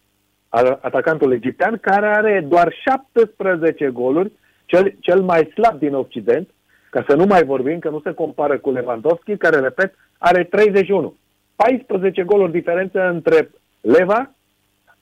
atacantul 0.81 1.31
egiptean, 1.31 1.77
care 1.81 2.05
are 2.05 2.45
doar 2.47 2.73
17 3.13 3.89
goluri, 3.89 4.31
cel, 4.65 4.93
cel 4.99 5.21
mai 5.21 5.51
slab 5.53 5.79
din 5.79 5.93
Occident, 5.93 6.49
ca 6.89 7.05
să 7.07 7.15
nu 7.15 7.25
mai 7.25 7.43
vorbim 7.43 7.79
că 7.79 7.89
nu 7.89 8.01
se 8.03 8.13
compară 8.13 8.57
cu 8.57 8.71
Lewandowski, 8.71 9.37
care, 9.37 9.59
repet, 9.59 9.93
are 10.17 10.43
31. 10.43 11.15
14 11.55 12.23
goluri 12.23 12.51
diferență 12.51 13.09
între 13.09 13.49
Leva, 13.81 14.31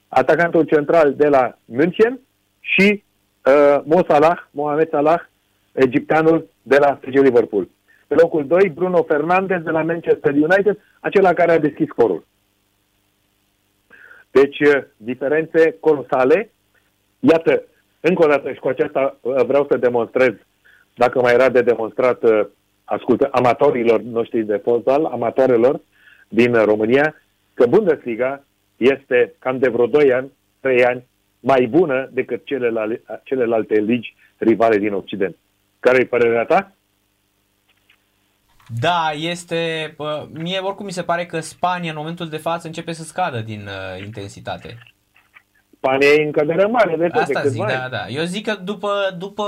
atacantul 0.08 0.64
central 0.64 1.14
de 1.14 1.28
la 1.28 1.58
München, 1.64 2.20
și 2.60 3.02
uh, 3.44 3.80
Mo 3.84 4.00
Salah, 4.08 4.38
Mohamed 4.50 4.88
Salah, 4.88 5.20
egipteanul 5.72 6.48
de 6.62 6.76
la 6.78 6.98
FC 7.00 7.04
Liverpool. 7.04 7.68
Pe 8.06 8.14
locul 8.14 8.46
2, 8.46 8.68
Bruno 8.74 9.02
Fernandes 9.02 9.62
de 9.62 9.70
la 9.70 9.82
Manchester 9.82 10.34
United, 10.34 10.78
acela 11.00 11.32
care 11.32 11.52
a 11.52 11.58
deschis 11.58 11.88
scorul. 11.88 12.26
Deci, 14.30 14.60
uh, 14.60 14.82
diferențe 14.96 15.76
colosale. 15.80 16.50
Iată, 17.20 17.62
încă 18.00 18.24
o 18.24 18.28
dată 18.28 18.52
și 18.52 18.58
cu 18.58 18.68
aceasta 18.68 19.18
uh, 19.20 19.44
vreau 19.44 19.66
să 19.70 19.76
demonstrez, 19.76 20.34
dacă 20.94 21.20
mai 21.20 21.32
era 21.32 21.48
de 21.48 21.62
demonstrat, 21.62 22.22
uh, 22.22 22.46
ascultă, 22.84 23.28
amatorilor 23.32 24.00
noștri 24.00 24.42
de 24.42 24.56
fotbal, 24.56 25.04
amatorilor 25.04 25.80
din 26.28 26.52
România, 26.52 27.14
că 27.54 27.66
Bundesliga 27.66 28.44
este 28.76 29.34
cam 29.38 29.58
de 29.58 29.68
vreo 29.68 29.86
2 29.86 30.12
ani, 30.12 30.32
3 30.60 30.84
ani, 30.84 31.06
mai 31.40 31.66
bună 31.66 32.08
decât 32.12 32.44
celelalte, 32.44 33.02
celelalte 33.22 33.80
ligi 33.80 34.14
rivale 34.36 34.78
din 34.78 34.92
Occident. 34.92 35.36
Care 35.80 35.98
e 36.00 36.04
părerea 36.04 36.44
ta? 36.44 36.72
Da, 38.78 39.10
este... 39.14 39.94
Mie 40.32 40.58
oricum 40.58 40.84
mi 40.84 40.92
se 40.92 41.02
pare 41.02 41.26
că 41.26 41.40
Spania 41.40 41.90
în 41.90 41.96
momentul 41.96 42.28
de 42.28 42.36
față 42.36 42.66
începe 42.66 42.92
să 42.92 43.02
scadă 43.02 43.40
din 43.40 43.60
uh, 43.66 44.04
intensitate. 44.04 44.78
Spania 45.76 46.08
e 46.08 46.24
în 46.24 46.32
cădere 46.32 46.66
mare 46.66 46.96
de 46.96 47.06
tot 47.06 47.22
Asta 47.22 47.42
zic, 47.42 47.66
da, 47.66 47.88
da. 47.90 48.08
Eu 48.08 48.24
zic 48.24 48.46
că 48.46 48.54
după, 48.54 48.90
după 49.18 49.44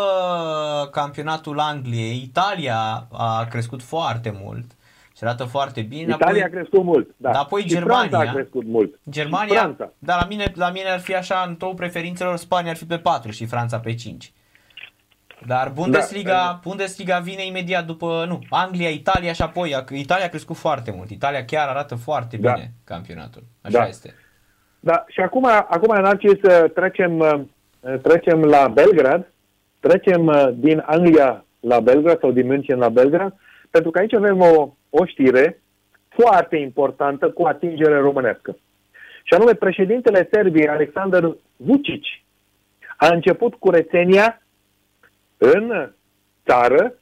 campionatul 0.90 1.58
Angliei, 1.58 2.22
Italia 2.22 3.06
a 3.12 3.46
crescut 3.50 3.82
foarte 3.82 4.38
mult 4.42 4.64
și 5.16 5.24
arată 5.24 5.44
foarte 5.44 5.80
bine. 5.80 6.14
Italia 6.14 6.26
apoi, 6.26 6.42
a 6.42 6.48
crescut 6.48 6.84
mult, 6.84 7.08
da. 7.16 7.30
Dar 7.30 7.40
apoi 7.42 7.60
și 7.60 7.68
Germania. 7.68 8.08
Franța 8.08 8.30
a 8.30 8.34
crescut 8.34 8.64
mult. 8.66 8.98
Germania, 9.10 9.60
Franța. 9.60 9.92
dar 9.98 10.20
la 10.20 10.26
mine, 10.28 10.52
la 10.54 10.70
mine 10.70 10.88
ar 10.88 11.00
fi 11.00 11.14
așa, 11.14 11.44
în 11.48 11.54
top 11.54 11.76
preferințelor, 11.76 12.36
Spania 12.36 12.70
ar 12.70 12.76
fi 12.76 12.84
pe 12.84 12.98
4 12.98 13.30
și 13.30 13.46
Franța 13.46 13.78
pe 13.78 13.94
5. 13.94 14.32
Dar 15.46 15.72
Bundesliga, 15.74 16.30
da. 16.30 16.60
Bundesliga 16.62 17.18
vine 17.18 17.46
imediat 17.46 17.86
după, 17.86 18.24
nu, 18.28 18.38
Anglia, 18.50 18.88
Italia 18.88 19.32
și 19.32 19.42
apoi, 19.42 19.84
Italia 19.90 20.24
a 20.24 20.28
crescut 20.28 20.56
foarte 20.56 20.92
mult. 20.96 21.10
Italia 21.10 21.44
chiar 21.44 21.68
arată 21.68 21.94
foarte 21.94 22.36
da. 22.36 22.52
bine 22.52 22.72
campionatul. 22.84 23.42
Așa 23.62 23.78
da. 23.78 23.86
este. 23.86 24.14
Da, 24.80 25.04
și 25.08 25.20
acum, 25.20 25.44
acum 25.46 26.02
Narcis, 26.02 26.40
să 26.42 26.70
trecem, 26.74 27.46
trecem 28.02 28.42
la 28.42 28.68
Belgrad, 28.68 29.32
trecem 29.80 30.52
din 30.54 30.82
Anglia 30.86 31.44
la 31.60 31.80
Belgrad 31.80 32.18
sau 32.20 32.30
din 32.30 32.46
München 32.46 32.78
la 32.78 32.88
Belgrad, 32.88 33.34
pentru 33.70 33.90
că 33.90 33.98
aici 33.98 34.14
avem 34.14 34.40
o, 34.40 34.72
o 34.90 35.04
știre 35.04 35.62
foarte 36.08 36.56
importantă 36.56 37.30
cu 37.30 37.46
atingere 37.46 37.98
românească. 37.98 38.56
Și 39.22 39.34
anume, 39.34 39.54
președintele 39.54 40.28
Serbiei, 40.32 40.68
Alexander 40.68 41.36
Vucic, 41.56 42.04
a 42.96 43.06
început 43.06 43.54
curățenia 43.54 44.41
în 45.42 45.90
țară, 46.46 46.94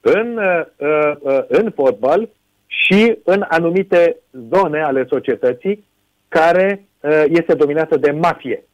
în, 0.00 0.36
uh, 0.36 0.62
uh, 0.76 1.44
în 1.48 1.70
fotbal 1.70 2.28
și 2.66 3.18
în 3.24 3.44
anumite 3.48 4.16
zone 4.50 4.82
ale 4.82 5.06
societății 5.08 5.84
care 6.28 6.86
uh, 7.00 7.24
este 7.28 7.54
dominată 7.54 7.96
de 7.96 8.10
mafie. 8.10 8.64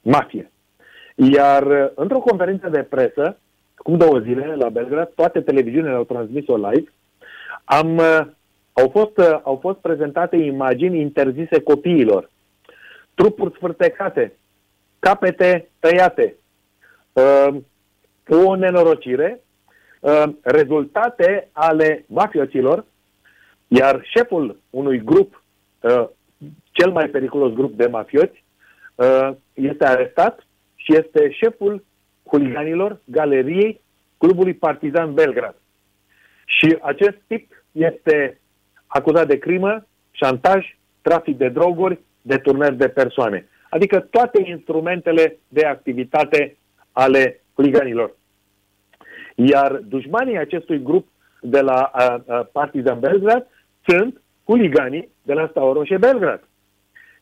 Mafie. 0.00 0.50
Iar 1.14 1.92
într-o 1.94 2.18
conferință 2.18 2.68
de 2.68 2.82
presă, 2.82 3.36
cum 3.76 3.96
două 3.96 4.18
zile 4.18 4.54
la 4.54 4.68
Belgrad, 4.68 5.10
toate 5.14 5.40
televiziunile 5.40 5.94
au 5.94 6.04
transmis-o 6.04 6.56
live, 6.56 6.92
am, 7.64 8.00
au, 8.72 8.88
fost, 8.88 9.18
au 9.42 9.58
fost 9.60 9.78
prezentate 9.78 10.36
imagini 10.36 11.00
interzise 11.00 11.60
copiilor, 11.60 12.30
trupuri 13.14 13.54
sfârtecate, 13.54 14.32
capete 14.98 15.68
tăiate, 15.78 16.34
o 18.28 18.54
nenorocire, 18.56 19.40
uh, 20.00 20.24
rezultate 20.42 21.48
ale 21.52 22.04
mafioților, 22.08 22.84
iar 23.68 24.00
șeful 24.04 24.60
unui 24.70 25.04
grup, 25.04 25.42
uh, 25.80 26.08
cel 26.70 26.90
mai 26.90 27.08
periculos 27.08 27.52
grup 27.52 27.76
de 27.76 27.86
mafioți, 27.86 28.44
uh, 28.94 29.30
este 29.52 29.84
arestat 29.84 30.46
și 30.74 30.96
este 30.96 31.30
șeful 31.30 31.84
huliganilor 32.26 33.00
galeriei 33.04 33.80
clubului 34.18 34.54
Partizan 34.54 35.14
Belgrad. 35.14 35.54
Și 36.44 36.78
acest 36.80 37.16
tip 37.26 37.64
este 37.72 38.40
acuzat 38.86 39.26
de 39.26 39.38
crimă, 39.38 39.86
șantaj, 40.10 40.76
trafic 41.02 41.36
de 41.36 41.48
droguri, 41.48 41.98
deturnări 42.22 42.76
de 42.76 42.88
persoane. 42.88 43.48
Adică 43.70 44.00
toate 44.00 44.42
instrumentele 44.44 45.38
de 45.48 45.66
activitate 45.66 46.56
ale 46.92 47.40
huliganilor. 47.56 48.16
Iar 49.34 49.72
dușmanii 49.72 50.38
acestui 50.38 50.82
grup 50.82 51.08
de 51.40 51.60
la 51.60 51.90
uh, 51.94 52.16
uh, 52.24 52.40
Partizan 52.52 53.00
Belgrad 53.00 53.46
sunt 53.86 54.20
huliganii 54.44 55.08
de 55.22 55.32
la 55.32 55.46
Steaua 55.50 55.72
Roșie 55.72 55.98
Belgrad. 55.98 56.42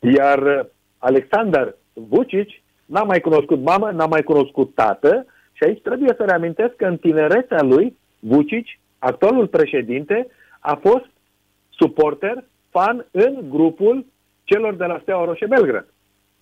Iar 0.00 0.38
uh, 0.42 0.60
Alexander 0.98 1.74
Vucic 1.92 2.48
n-a 2.86 3.02
mai 3.02 3.20
cunoscut 3.20 3.60
mamă, 3.60 3.90
n-a 3.90 4.06
mai 4.06 4.22
cunoscut 4.22 4.74
tată 4.74 5.26
și 5.52 5.64
aici 5.64 5.82
trebuie 5.82 6.14
să 6.16 6.24
reamintesc 6.24 6.76
că 6.76 6.86
în 6.86 6.96
tinerețea 6.96 7.62
lui, 7.62 7.96
Vucic, 8.18 8.66
actualul 8.98 9.46
președinte, 9.46 10.26
a 10.60 10.74
fost 10.74 11.06
suporter, 11.70 12.44
fan 12.70 13.06
în 13.10 13.44
grupul 13.48 14.06
celor 14.44 14.74
de 14.74 14.84
la 14.84 14.98
Steaua 15.02 15.24
Roșie 15.24 15.46
Belgrad. 15.46 15.86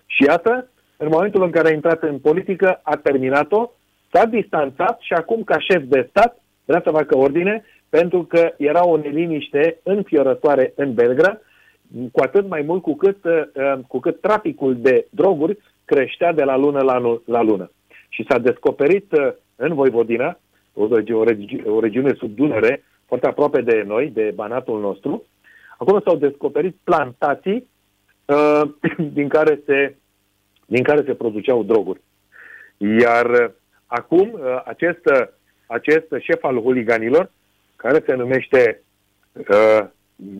Și 0.07 0.23
iată, 0.23 0.69
în 0.97 1.09
momentul 1.11 1.43
în 1.43 1.51
care 1.51 1.69
a 1.69 1.73
intrat 1.73 2.03
în 2.03 2.19
politică, 2.19 2.81
a 2.83 2.97
terminat-o 2.97 3.71
S-a 4.13 4.25
distanțat 4.25 5.01
și 5.01 5.13
acum, 5.13 5.43
ca 5.43 5.59
șef 5.59 5.83
de 5.83 6.07
stat, 6.09 6.41
vrea 6.65 6.81
să 6.85 6.91
facă 6.91 7.17
ordine, 7.17 7.65
pentru 7.89 8.25
că 8.25 8.53
era 8.57 8.87
o 8.87 8.97
neliniște 8.97 9.79
înfiorătoare 9.83 10.73
în 10.77 10.95
Belgrad, 10.95 11.41
cu 12.13 12.23
atât 12.23 12.49
mai 12.49 12.63
mult 12.63 12.83
cu 12.83 12.95
cât, 12.95 13.25
uh, 13.25 13.79
cu 13.89 13.99
cât 14.01 14.21
traficul 14.21 14.77
de 14.81 15.07
droguri 15.11 15.59
creștea 15.85 16.33
de 16.33 16.43
la 16.43 16.57
lună 16.57 16.83
la, 16.83 17.19
la 17.25 17.43
lună. 17.43 17.71
Și 18.09 18.25
s-a 18.29 18.39
descoperit 18.39 19.13
uh, 19.13 19.33
în 19.57 19.75
Voivodina, 19.75 20.39
o, 20.75 20.89
o, 21.13 21.25
regi, 21.25 21.63
o 21.67 21.81
regiune 21.81 22.15
sub 22.15 22.35
Dunăre, 22.35 22.83
foarte 23.07 23.27
aproape 23.27 23.61
de 23.61 23.85
noi, 23.87 24.11
de 24.11 24.33
Banatul 24.35 24.81
nostru, 24.81 25.25
acolo 25.79 26.01
s-au 26.01 26.17
descoperit 26.17 26.77
plantații 26.85 27.69
uh, 28.25 28.63
din, 29.17 29.29
care 29.29 29.61
se, 29.67 29.95
din 30.67 30.83
care 30.83 31.03
se 31.07 31.15
produceau 31.15 31.63
droguri. 31.63 32.01
Iar 32.77 33.53
Acum, 33.95 34.33
uh, 34.33 34.63
acest, 34.65 35.07
uh, 35.07 35.27
acest 35.67 36.07
șef 36.19 36.45
al 36.45 36.61
huliganilor, 36.61 37.31
care 37.77 38.03
se 38.07 38.15
numește 38.15 38.83
uh, 39.33 39.87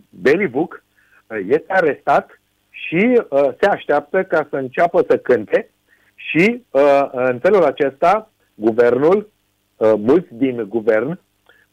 Belivuc, 0.09 0.83
uh, 1.27 1.37
este 1.47 1.73
arestat 1.73 2.39
și 2.69 3.21
uh, 3.29 3.49
se 3.59 3.65
așteaptă 3.65 4.23
ca 4.23 4.47
să 4.49 4.55
înceapă 4.55 5.05
să 5.07 5.17
cânte 5.17 5.69
și 6.15 6.63
uh, 6.69 7.09
în 7.11 7.39
felul 7.39 7.63
acesta 7.63 8.31
guvernul, 8.55 9.29
uh, 9.77 9.93
mulți 9.97 10.27
din 10.33 10.65
guvern, 10.69 11.19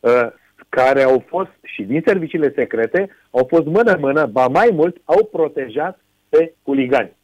uh, 0.01 0.27
care 0.69 1.03
au 1.03 1.25
fost 1.27 1.51
și 1.63 1.83
din 1.83 2.03
serviciile 2.07 2.53
secrete, 2.55 3.17
au 3.31 3.47
fost 3.49 3.67
mână-mână, 3.67 4.27
ba 4.27 4.47
mai 4.47 4.71
mult, 4.73 4.97
au 5.05 5.25
protejat 5.25 6.01
pe 6.29 6.55
huligani. 6.63 7.17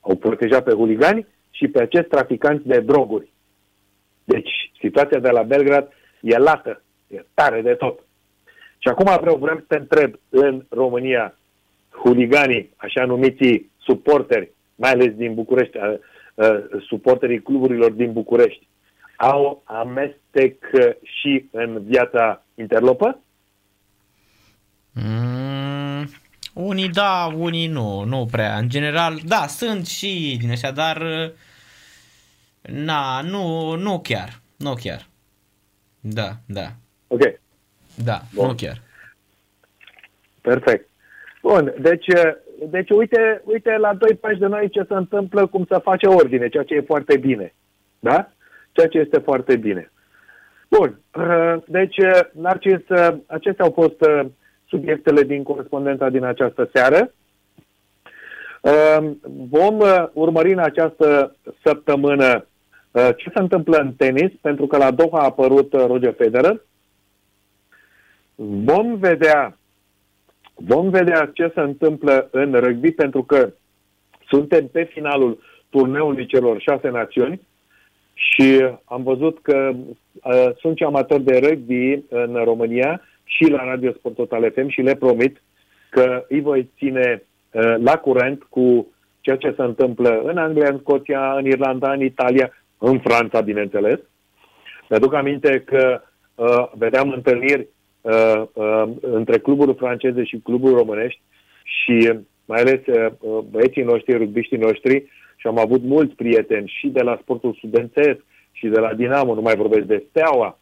Au 0.00 0.16
protejat 0.16 0.64
pe 0.64 0.72
huligani 0.72 1.26
și 1.50 1.68
pe 1.68 1.82
acești 1.82 2.08
traficanți 2.08 2.66
de 2.66 2.80
droguri. 2.80 3.30
Deci, 4.32 4.72
situația 4.80 5.18
de 5.18 5.30
la 5.30 5.42
Belgrad 5.42 5.88
e 6.20 6.36
lată, 6.36 6.82
e 7.06 7.24
tare 7.34 7.60
de 7.60 7.74
tot. 7.74 7.98
Și 8.78 8.88
acum 8.88 9.16
vreau, 9.20 9.36
vreau 9.36 9.56
să 9.56 9.64
te 9.68 9.76
întreb, 9.76 10.14
în 10.28 10.64
România, 10.68 11.34
huliganii, 11.90 12.70
așa 12.76 13.04
numiții 13.04 13.70
suporteri, 13.78 14.50
mai 14.74 14.90
ales 14.90 15.14
din 15.14 15.34
București, 15.34 15.76
uh, 15.76 15.94
uh, 16.34 16.82
suporterii 16.86 17.42
cluburilor 17.42 17.90
din 17.90 18.12
București, 18.12 18.68
au 19.16 19.62
amestec 19.64 20.64
și 21.02 21.48
în 21.50 21.82
viața 21.86 22.44
interlopă? 22.54 23.20
Mm, 24.92 26.08
unii 26.54 26.88
da, 26.88 27.32
unii 27.36 27.66
nu, 27.66 28.04
nu 28.04 28.28
prea. 28.30 28.56
În 28.56 28.68
general, 28.68 29.20
da, 29.26 29.46
sunt 29.46 29.86
și 29.86 30.36
din 30.40 30.50
așa, 30.50 30.70
dar 30.70 30.96
uh, 30.96 31.30
Na, 32.62 33.20
nu, 33.20 33.74
nu 33.76 34.00
chiar. 34.00 34.40
Nu 34.56 34.72
chiar. 34.74 35.06
Da, 36.00 36.30
da. 36.46 36.66
Ok. 37.06 37.20
Da, 38.04 38.20
Bun. 38.34 38.46
nu 38.46 38.54
chiar. 38.54 38.80
Perfect. 40.40 40.88
Bun, 41.42 41.74
deci, 41.80 42.06
deci 42.70 42.90
uite, 42.90 43.42
uite 43.44 43.76
la 43.76 43.94
doi 43.94 44.14
pași 44.14 44.38
de 44.38 44.46
noi 44.46 44.68
ce 44.70 44.84
se 44.88 44.94
întâmplă, 44.94 45.46
cum 45.46 45.64
să 45.68 45.80
face 45.82 46.06
ordine, 46.06 46.48
ceea 46.48 46.62
ce 46.62 46.74
e 46.74 46.80
foarte 46.80 47.16
bine. 47.16 47.54
Da? 47.98 48.30
Ceea 48.72 48.88
ce 48.88 48.98
este 48.98 49.18
foarte 49.18 49.56
bine. 49.56 49.90
Bun, 50.68 51.00
deci, 51.66 51.96
Narcis, 52.32 52.80
acestea 53.26 53.64
au 53.64 53.70
fost 53.70 53.96
subiectele 54.68 55.22
din 55.22 55.42
corespondența 55.42 56.08
din 56.08 56.24
această 56.24 56.70
seară. 56.72 57.12
Vom 59.50 59.78
urmări 60.12 60.52
în 60.52 60.58
această 60.58 61.36
săptămână 61.62 62.44
Uh, 62.90 63.08
ce 63.16 63.30
se 63.34 63.38
întâmplă 63.38 63.76
în 63.76 63.92
tenis? 63.92 64.32
Pentru 64.40 64.66
că 64.66 64.76
la 64.76 64.90
Doha 64.90 65.18
a 65.18 65.24
apărut 65.24 65.72
uh, 65.72 65.84
Roger 65.86 66.14
Federer. 66.14 66.62
Vom 68.34 68.96
vedea 68.96 69.58
vom 70.54 70.90
vedea 70.90 71.30
ce 71.34 71.50
se 71.54 71.60
întâmplă 71.60 72.28
în 72.30 72.52
rugby 72.52 72.90
pentru 72.90 73.22
că 73.22 73.52
suntem 74.28 74.66
pe 74.66 74.82
finalul 74.82 75.38
turneului 75.68 76.26
celor 76.26 76.60
șase 76.60 76.88
națiuni 76.88 77.40
și 78.14 78.68
am 78.84 79.02
văzut 79.02 79.38
că 79.42 79.72
uh, 79.74 80.50
sunt 80.58 80.76
și 80.76 80.84
amatori 80.84 81.22
de 81.22 81.38
rugby 81.38 82.02
în 82.08 82.34
România 82.44 83.00
și 83.24 83.44
la 83.50 83.64
Radio 83.64 83.92
Sport 83.92 84.14
Total 84.14 84.50
FM 84.50 84.68
și 84.68 84.80
le 84.80 84.94
promit 84.94 85.42
că 85.90 86.24
îi 86.28 86.40
voi 86.40 86.70
ține 86.76 87.22
uh, 87.22 87.29
la 87.78 87.96
curent 87.96 88.42
cu 88.42 88.92
ceea 89.20 89.36
ce 89.36 89.54
se 89.56 89.62
întâmplă 89.62 90.22
în 90.24 90.36
Anglia, 90.36 90.68
în 90.68 90.78
Scoția, 90.78 91.32
în 91.32 91.46
Irlanda, 91.46 91.92
în 91.92 92.02
Italia, 92.02 92.52
în 92.78 92.98
Franța, 92.98 93.40
bineînțeles. 93.40 93.98
Mi-aduc 94.88 95.14
aminte 95.14 95.62
că 95.66 96.00
uh, 96.34 96.70
vedeam 96.74 97.10
întâlniri 97.10 97.66
uh, 98.00 98.42
uh, 98.52 98.84
între 99.00 99.38
cluburi 99.38 99.74
franceze 99.74 100.24
și 100.24 100.40
cluburi 100.44 100.74
românești 100.74 101.20
și 101.62 102.12
mai 102.44 102.60
ales 102.60 102.86
uh, 102.86 103.12
uh, 103.18 103.38
băieții 103.50 103.82
noștri, 103.82 104.16
rugbiștii 104.16 104.58
noștri, 104.58 105.04
și 105.36 105.46
am 105.46 105.58
avut 105.58 105.82
mulți 105.82 106.14
prieteni 106.14 106.72
și 106.78 106.88
de 106.88 107.02
la 107.02 107.18
sportul 107.22 107.54
studențesc 107.54 108.18
și 108.52 108.66
de 108.66 108.78
la 108.78 108.94
Dinamo, 108.94 109.34
nu 109.34 109.40
mai 109.40 109.56
vorbesc 109.56 109.86
de 109.86 110.04
Steaua, 110.08 110.58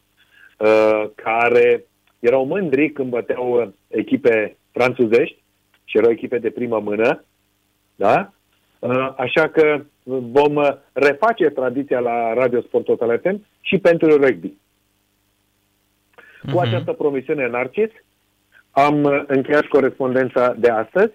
uh, 0.57 1.09
care 1.15 1.83
erau 2.19 2.45
mândri 2.45 2.91
când 2.91 3.09
băteau 3.09 3.61
uh, 3.61 3.67
echipe 3.87 4.57
franțuzești 4.71 5.37
și 5.89 5.97
erau 5.97 6.11
echipe 6.11 6.37
de 6.37 6.49
primă 6.49 6.79
mână, 6.79 7.23
da? 7.95 8.31
Uh, 8.79 9.13
așa 9.17 9.47
că 9.47 9.81
vom 10.05 10.55
uh, 10.55 10.69
reface 10.93 11.49
tradiția 11.49 11.99
la 11.99 12.33
Radio 12.33 12.61
Sport 12.61 12.85
Total 12.85 13.19
FM 13.19 13.45
și 13.61 13.77
pentru 13.77 14.17
rugby. 14.17 14.53
Cu 16.41 16.57
uh-huh. 16.57 16.61
această 16.61 16.91
promisiune, 16.93 17.47
Narcis, 17.47 17.89
am 18.71 19.03
uh, 19.03 19.23
încheiat 19.27 19.65
corespondența 19.65 20.53
de 20.57 20.69
astăzi, 20.69 21.13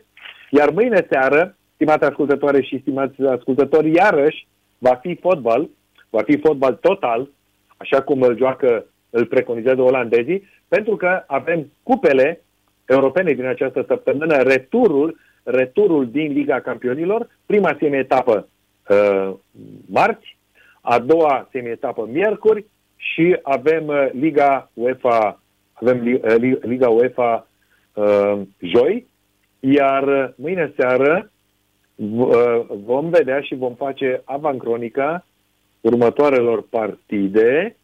iar 0.50 0.70
mâine 0.70 1.06
seară, 1.10 1.56
stimate 1.74 2.04
ascultătoare 2.04 2.62
și 2.62 2.80
stimați 2.80 3.22
ascultători, 3.22 3.92
iarăși 3.92 4.46
va 4.78 4.94
fi 4.94 5.14
fotbal, 5.14 5.68
va 6.10 6.22
fi 6.22 6.38
fotbal 6.38 6.74
total, 6.74 7.28
așa 7.76 8.02
cum 8.02 8.22
îl 8.22 8.36
joacă, 8.36 8.84
îl 9.10 9.26
preconizează 9.26 9.80
olandezii, 9.80 10.48
pentru 10.68 10.96
că 10.96 11.24
avem 11.26 11.72
cupele 11.82 12.43
europene 12.86 13.32
din 13.32 13.46
această 13.46 13.84
săptămână, 13.86 14.36
returul, 14.36 15.18
returul 15.42 16.10
din 16.10 16.32
Liga 16.32 16.60
Campionilor, 16.60 17.28
prima 17.46 17.76
semi-etapă 17.80 18.48
uh, 18.88 19.34
marți, 19.86 20.36
a 20.80 20.98
doua 20.98 21.48
semi-etapă 21.52 22.08
miercuri 22.12 22.66
și 22.96 23.36
avem 23.42 23.86
uh, 23.86 24.08
Liga 24.12 24.70
UEFA, 24.74 25.42
avem 25.72 26.06
uh, 26.06 26.34
Liga 26.60 26.88
UEFA 26.88 27.48
uh, 27.94 28.40
joi, 28.58 29.06
iar 29.60 30.02
uh, 30.02 30.28
mâine 30.36 30.72
seară 30.76 31.30
uh, 31.94 32.60
vom 32.84 33.08
vedea 33.10 33.40
și 33.40 33.54
vom 33.54 33.74
face 33.74 34.22
avancronica 34.24 35.26
următoarelor 35.80 36.62
partide. 36.68 37.76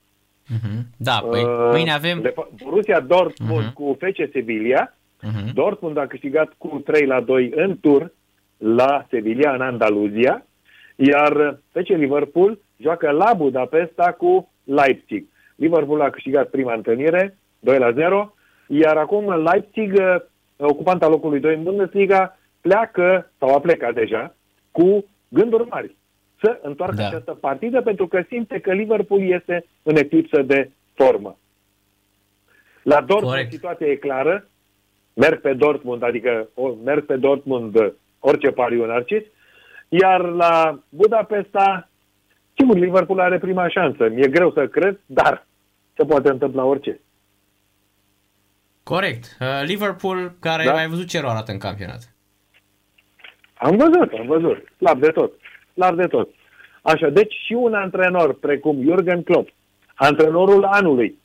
Uh-huh. 0.50 0.80
Da, 0.96 1.26
păi 1.30 1.42
uh, 1.42 1.68
mâine 1.70 1.92
avem... 1.92 2.32
Borussia 2.64 3.00
Dortmund 3.00 3.70
uh-huh. 3.70 3.72
cu 3.72 3.96
FC 3.98 4.32
Sevilla. 4.32 4.94
Uh-huh. 5.22 5.52
Dortmund 5.54 5.96
a 5.96 6.06
câștigat 6.06 6.52
cu 6.58 6.82
3 6.84 7.06
la 7.06 7.20
2 7.20 7.52
în 7.54 7.78
tur 7.80 8.12
la 8.56 9.06
Sevilla, 9.10 9.54
în 9.54 9.60
Andaluzia, 9.60 10.46
iar 10.96 11.58
FC 11.72 11.88
Liverpool 11.88 12.58
joacă 12.76 13.10
la 13.10 13.32
Budapesta 13.32 14.12
cu 14.12 14.52
Leipzig. 14.64 15.26
Liverpool 15.54 16.00
a 16.00 16.10
câștigat 16.10 16.48
prima 16.48 16.74
întâlnire, 16.74 17.38
2 17.58 17.78
la 17.78 17.92
0, 17.92 18.34
iar 18.66 18.96
acum 18.96 19.42
Leipzig, 19.42 19.92
uh, 19.92 20.16
ocupanta 20.56 21.08
locului 21.08 21.40
2 21.40 21.54
în 21.54 21.62
Bundesliga, 21.62 22.38
pleacă, 22.60 23.30
sau 23.38 23.54
a 23.54 23.60
plecat 23.60 23.94
deja, 23.94 24.34
cu 24.70 25.04
gânduri 25.28 25.68
mari 25.68 25.96
să 26.40 26.58
întoarcă 26.62 26.94
da. 26.96 27.06
această 27.06 27.32
partidă 27.32 27.80
pentru 27.80 28.06
că 28.06 28.22
simte 28.28 28.60
că 28.60 28.72
Liverpool 28.72 29.28
este 29.28 29.64
în 29.82 29.96
eclipsă 29.96 30.42
de 30.42 30.70
formă. 30.94 31.36
La 32.82 33.00
Dortmund 33.00 33.32
Corect. 33.32 33.52
situația 33.52 33.86
e 33.86 33.94
clară, 33.94 34.48
merg 35.14 35.40
pe 35.40 35.52
Dortmund, 35.52 36.02
adică 36.02 36.48
merg 36.84 37.06
pe 37.06 37.16
Dortmund 37.16 37.74
uh, 37.74 37.92
orice 38.18 38.50
pariu 38.50 38.86
narcis, 38.86 39.22
iar 39.88 40.20
la 40.20 40.82
Budapesta, 40.88 41.88
sigur, 42.56 42.76
Liverpool 42.76 43.20
are 43.20 43.38
prima 43.38 43.68
șansă. 43.68 44.08
Mi-e 44.08 44.28
greu 44.28 44.52
să 44.52 44.66
cred, 44.66 45.00
dar 45.06 45.46
se 45.96 46.04
poate 46.04 46.28
întâmpla 46.28 46.64
orice. 46.64 47.00
Corect. 48.82 49.36
Uh, 49.40 49.46
Liverpool, 49.64 50.32
care 50.40 50.64
da? 50.64 50.72
mai 50.72 50.88
văzut 50.88 51.06
ce 51.06 51.20
rău 51.20 51.30
arată 51.30 51.52
în 51.52 51.58
campionat. 51.58 52.14
Am 53.54 53.76
văzut, 53.76 54.12
am 54.12 54.26
văzut. 54.26 54.72
Slab 54.76 55.00
de 55.00 55.08
tot. 55.08 55.32
Slab 55.74 55.96
de 55.96 56.06
tot. 56.06 56.28
Așa, 56.82 57.08
deci 57.08 57.34
și 57.46 57.52
un 57.52 57.74
antrenor 57.74 58.34
precum 58.34 58.82
Jurgen 58.82 59.22
Klopp, 59.22 59.48
antrenorul 59.94 60.64
anului, 60.64 61.18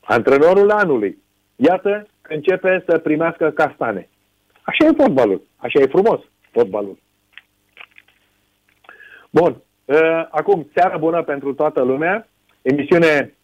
antrenorul 0.00 0.70
anului, 0.70 1.18
iată 1.56 2.06
că 2.20 2.34
începe 2.34 2.84
să 2.86 2.98
primească 2.98 3.50
castane. 3.50 4.08
Așa 4.62 4.86
e 4.86 5.02
fotbalul. 5.02 5.42
Așa 5.56 5.80
e 5.80 5.86
frumos 5.86 6.20
fotbalul. 6.50 6.98
Bun. 9.30 9.62
Uh, 9.84 9.96
acum, 10.30 10.68
seara 10.74 10.96
bună 10.96 11.22
pentru 11.22 11.54
toată 11.54 11.82
lumea. 11.82 12.28
Emisiune 12.62 13.34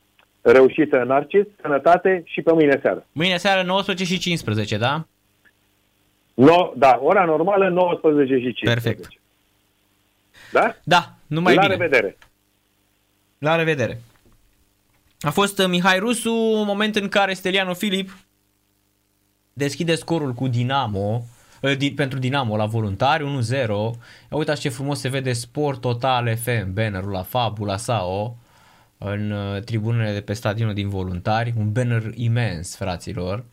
reușită 0.41 1.01
în 1.01 1.07
Narcis, 1.07 1.47
sănătate 1.61 2.23
și 2.25 2.43
pe 2.43 2.53
mâine 2.53 2.79
seară. 2.83 3.07
Mâine 3.13 3.37
seară 3.37 3.63
19 3.63 4.05
și 4.05 4.19
15, 4.19 4.77
da? 4.77 5.07
No, 6.35 6.73
da, 6.77 6.99
ora 7.03 7.25
normală 7.25 7.69
19 7.69 8.35
și 8.35 8.53
15. 8.53 8.65
Perfect. 8.65 9.24
Da? 10.53 10.77
Da, 10.85 11.15
numai 11.27 11.55
La 11.55 11.61
bine. 11.61 11.75
revedere. 11.75 12.19
La 13.39 13.55
revedere. 13.57 14.03
A 15.21 15.31
fost 15.31 15.59
uh, 15.59 15.67
Mihai 15.67 15.99
Rusu, 15.99 16.33
un 16.35 16.67
moment 16.67 16.97
în 16.97 17.09
care 17.09 17.35
Steliano 17.35 17.75
Filip 17.75 18.17
deschide 19.53 19.95
scorul 19.95 20.33
cu 20.33 20.49
Dinamo, 20.49 21.25
uh, 21.61 21.93
pentru 21.95 22.19
Dinamo 22.19 22.57
la 22.57 22.67
voluntari, 22.67 23.25
1-0. 23.25 23.69
Uitați 24.31 24.61
ce 24.61 24.69
frumos 24.69 25.01
se 25.01 25.09
vede 25.09 25.33
Sport 25.33 25.81
Total 25.81 26.37
FM, 26.37 26.73
bannerul 26.73 27.11
la 27.11 27.23
Fabula 27.23 27.77
Sao, 27.77 28.37
în 28.99 29.31
uh, 29.31 29.63
tribunele 29.63 30.13
de 30.13 30.21
pe 30.21 30.33
stadionul 30.33 30.75
din 30.75 30.89
voluntari, 30.89 31.55
un 31.57 31.73
banner 31.73 32.11
imens, 32.15 32.77
fraților. 32.77 33.45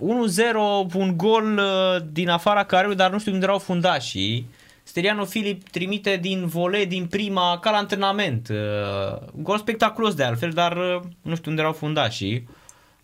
Uh, 0.00 0.02
1-0, 0.02 0.94
un 0.94 1.16
gol 1.16 1.58
uh, 1.58 2.02
din 2.12 2.28
afara 2.28 2.64
carului, 2.64 2.96
dar 2.96 3.10
nu 3.10 3.18
știu 3.18 3.32
unde 3.32 3.44
erau 3.44 3.58
fundașii. 3.58 4.48
Steriano 4.82 5.24
Filip 5.24 5.68
trimite 5.68 6.18
din 6.20 6.46
vole 6.46 6.84
din 6.84 7.06
prima, 7.06 7.58
ca 7.58 7.70
la 7.70 7.76
antrenament. 7.76 8.48
Uh, 8.48 9.18
gol 9.34 9.58
spectaculos 9.58 10.14
de 10.14 10.24
altfel, 10.24 10.50
dar 10.50 10.76
uh, 10.76 11.00
nu 11.22 11.34
știu 11.34 11.50
unde 11.50 11.62
erau 11.62 11.72
fundașii 11.72 12.48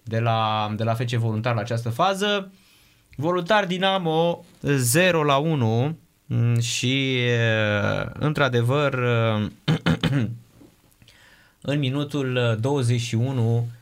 de 0.02 0.18
la, 0.18 0.72
de 0.76 0.84
la 0.84 0.94
FC 0.94 1.10
Voluntar 1.10 1.54
la 1.54 1.60
această 1.60 1.88
fază. 1.88 2.52
Voluntar 3.16 3.66
Dinamo 3.66 4.44
0 4.62 5.22
la 5.22 5.36
1 5.36 5.96
mm, 6.26 6.60
și 6.60 7.18
într-adevăr 8.12 8.94
în 11.60 11.78
minutul 11.78 12.56
21 12.60 13.42
Mm, 13.42 13.77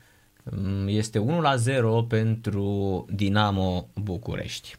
este 0.87 1.19
1 1.19 1.41
la 1.41 1.57
0 1.57 2.03
pentru 2.03 3.07
Dinamo 3.11 3.89
București. 3.95 4.77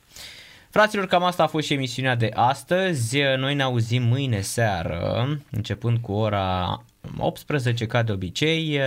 Fraților, 0.69 1.07
cam 1.07 1.23
asta 1.23 1.43
a 1.43 1.47
fost 1.47 1.65
și 1.65 1.73
emisiunea 1.73 2.15
de 2.15 2.29
astăzi. 2.33 3.17
Noi 3.37 3.55
ne 3.55 3.63
auzim 3.63 4.03
mâine 4.03 4.41
seară, 4.41 5.27
începând 5.51 5.97
cu 5.97 6.11
ora 6.11 6.83
18 7.17 7.85
ca 7.85 8.03
de 8.03 8.11
obicei 8.11 8.79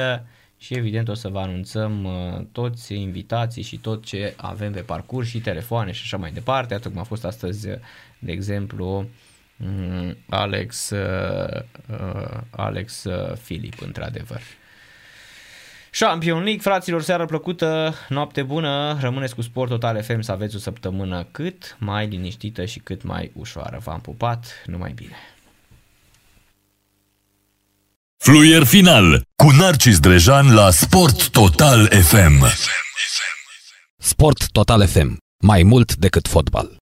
și 0.61 0.75
evident 0.75 1.09
o 1.09 1.15
să 1.15 1.29
vă 1.29 1.39
anunțăm 1.39 2.05
uh, 2.05 2.47
toți 2.53 2.95
invitații 2.95 3.63
și 3.63 3.79
tot 3.79 4.05
ce 4.05 4.35
avem 4.37 4.73
pe 4.73 4.81
parcurs 4.81 5.29
și 5.29 5.41
telefoane 5.41 5.93
și 5.93 6.01
așa 6.05 6.17
mai 6.17 6.31
departe, 6.31 6.75
atât 6.75 6.91
cum 6.91 7.01
a 7.01 7.05
fost 7.05 7.25
astăzi, 7.25 7.69
de 8.19 8.33
exemplu, 8.33 9.07
mm, 9.57 10.17
Alex, 10.29 10.91
uh, 10.91 11.63
uh, 11.91 12.41
Alex 12.51 13.07
Filip, 13.43 13.81
într-adevăr. 13.81 14.41
Champion 15.91 16.43
League, 16.43 16.63
fraților, 16.63 17.03
seară 17.03 17.25
plăcută, 17.25 17.95
noapte 18.09 18.43
bună, 18.43 18.99
rămâneți 19.01 19.35
cu 19.35 19.43
Sport 19.43 19.71
Total 19.71 20.03
FM 20.03 20.21
să 20.21 20.33
aveți 20.33 20.57
o 20.57 20.59
săptămână 20.59 21.27
cât 21.31 21.77
mai 21.79 22.07
liniștită 22.07 22.65
și 22.65 22.79
cât 22.79 23.03
mai 23.03 23.31
ușoară. 23.35 23.81
V-am 23.85 24.01
pupat, 24.01 24.63
numai 24.67 24.93
bine! 24.93 25.17
Fluier 28.17 28.65
final 28.65 29.23
cu 29.37 29.51
Narcis 29.51 29.99
Drejan 29.99 30.55
la 30.55 30.71
Sport 30.71 31.29
Total 31.29 31.87
FM. 31.87 32.45
Sport 33.97 34.51
Total 34.51 34.87
FM. 34.87 35.17
Mai 35.43 35.63
mult 35.63 35.95
decât 35.95 36.29
fotbal. 36.29 36.79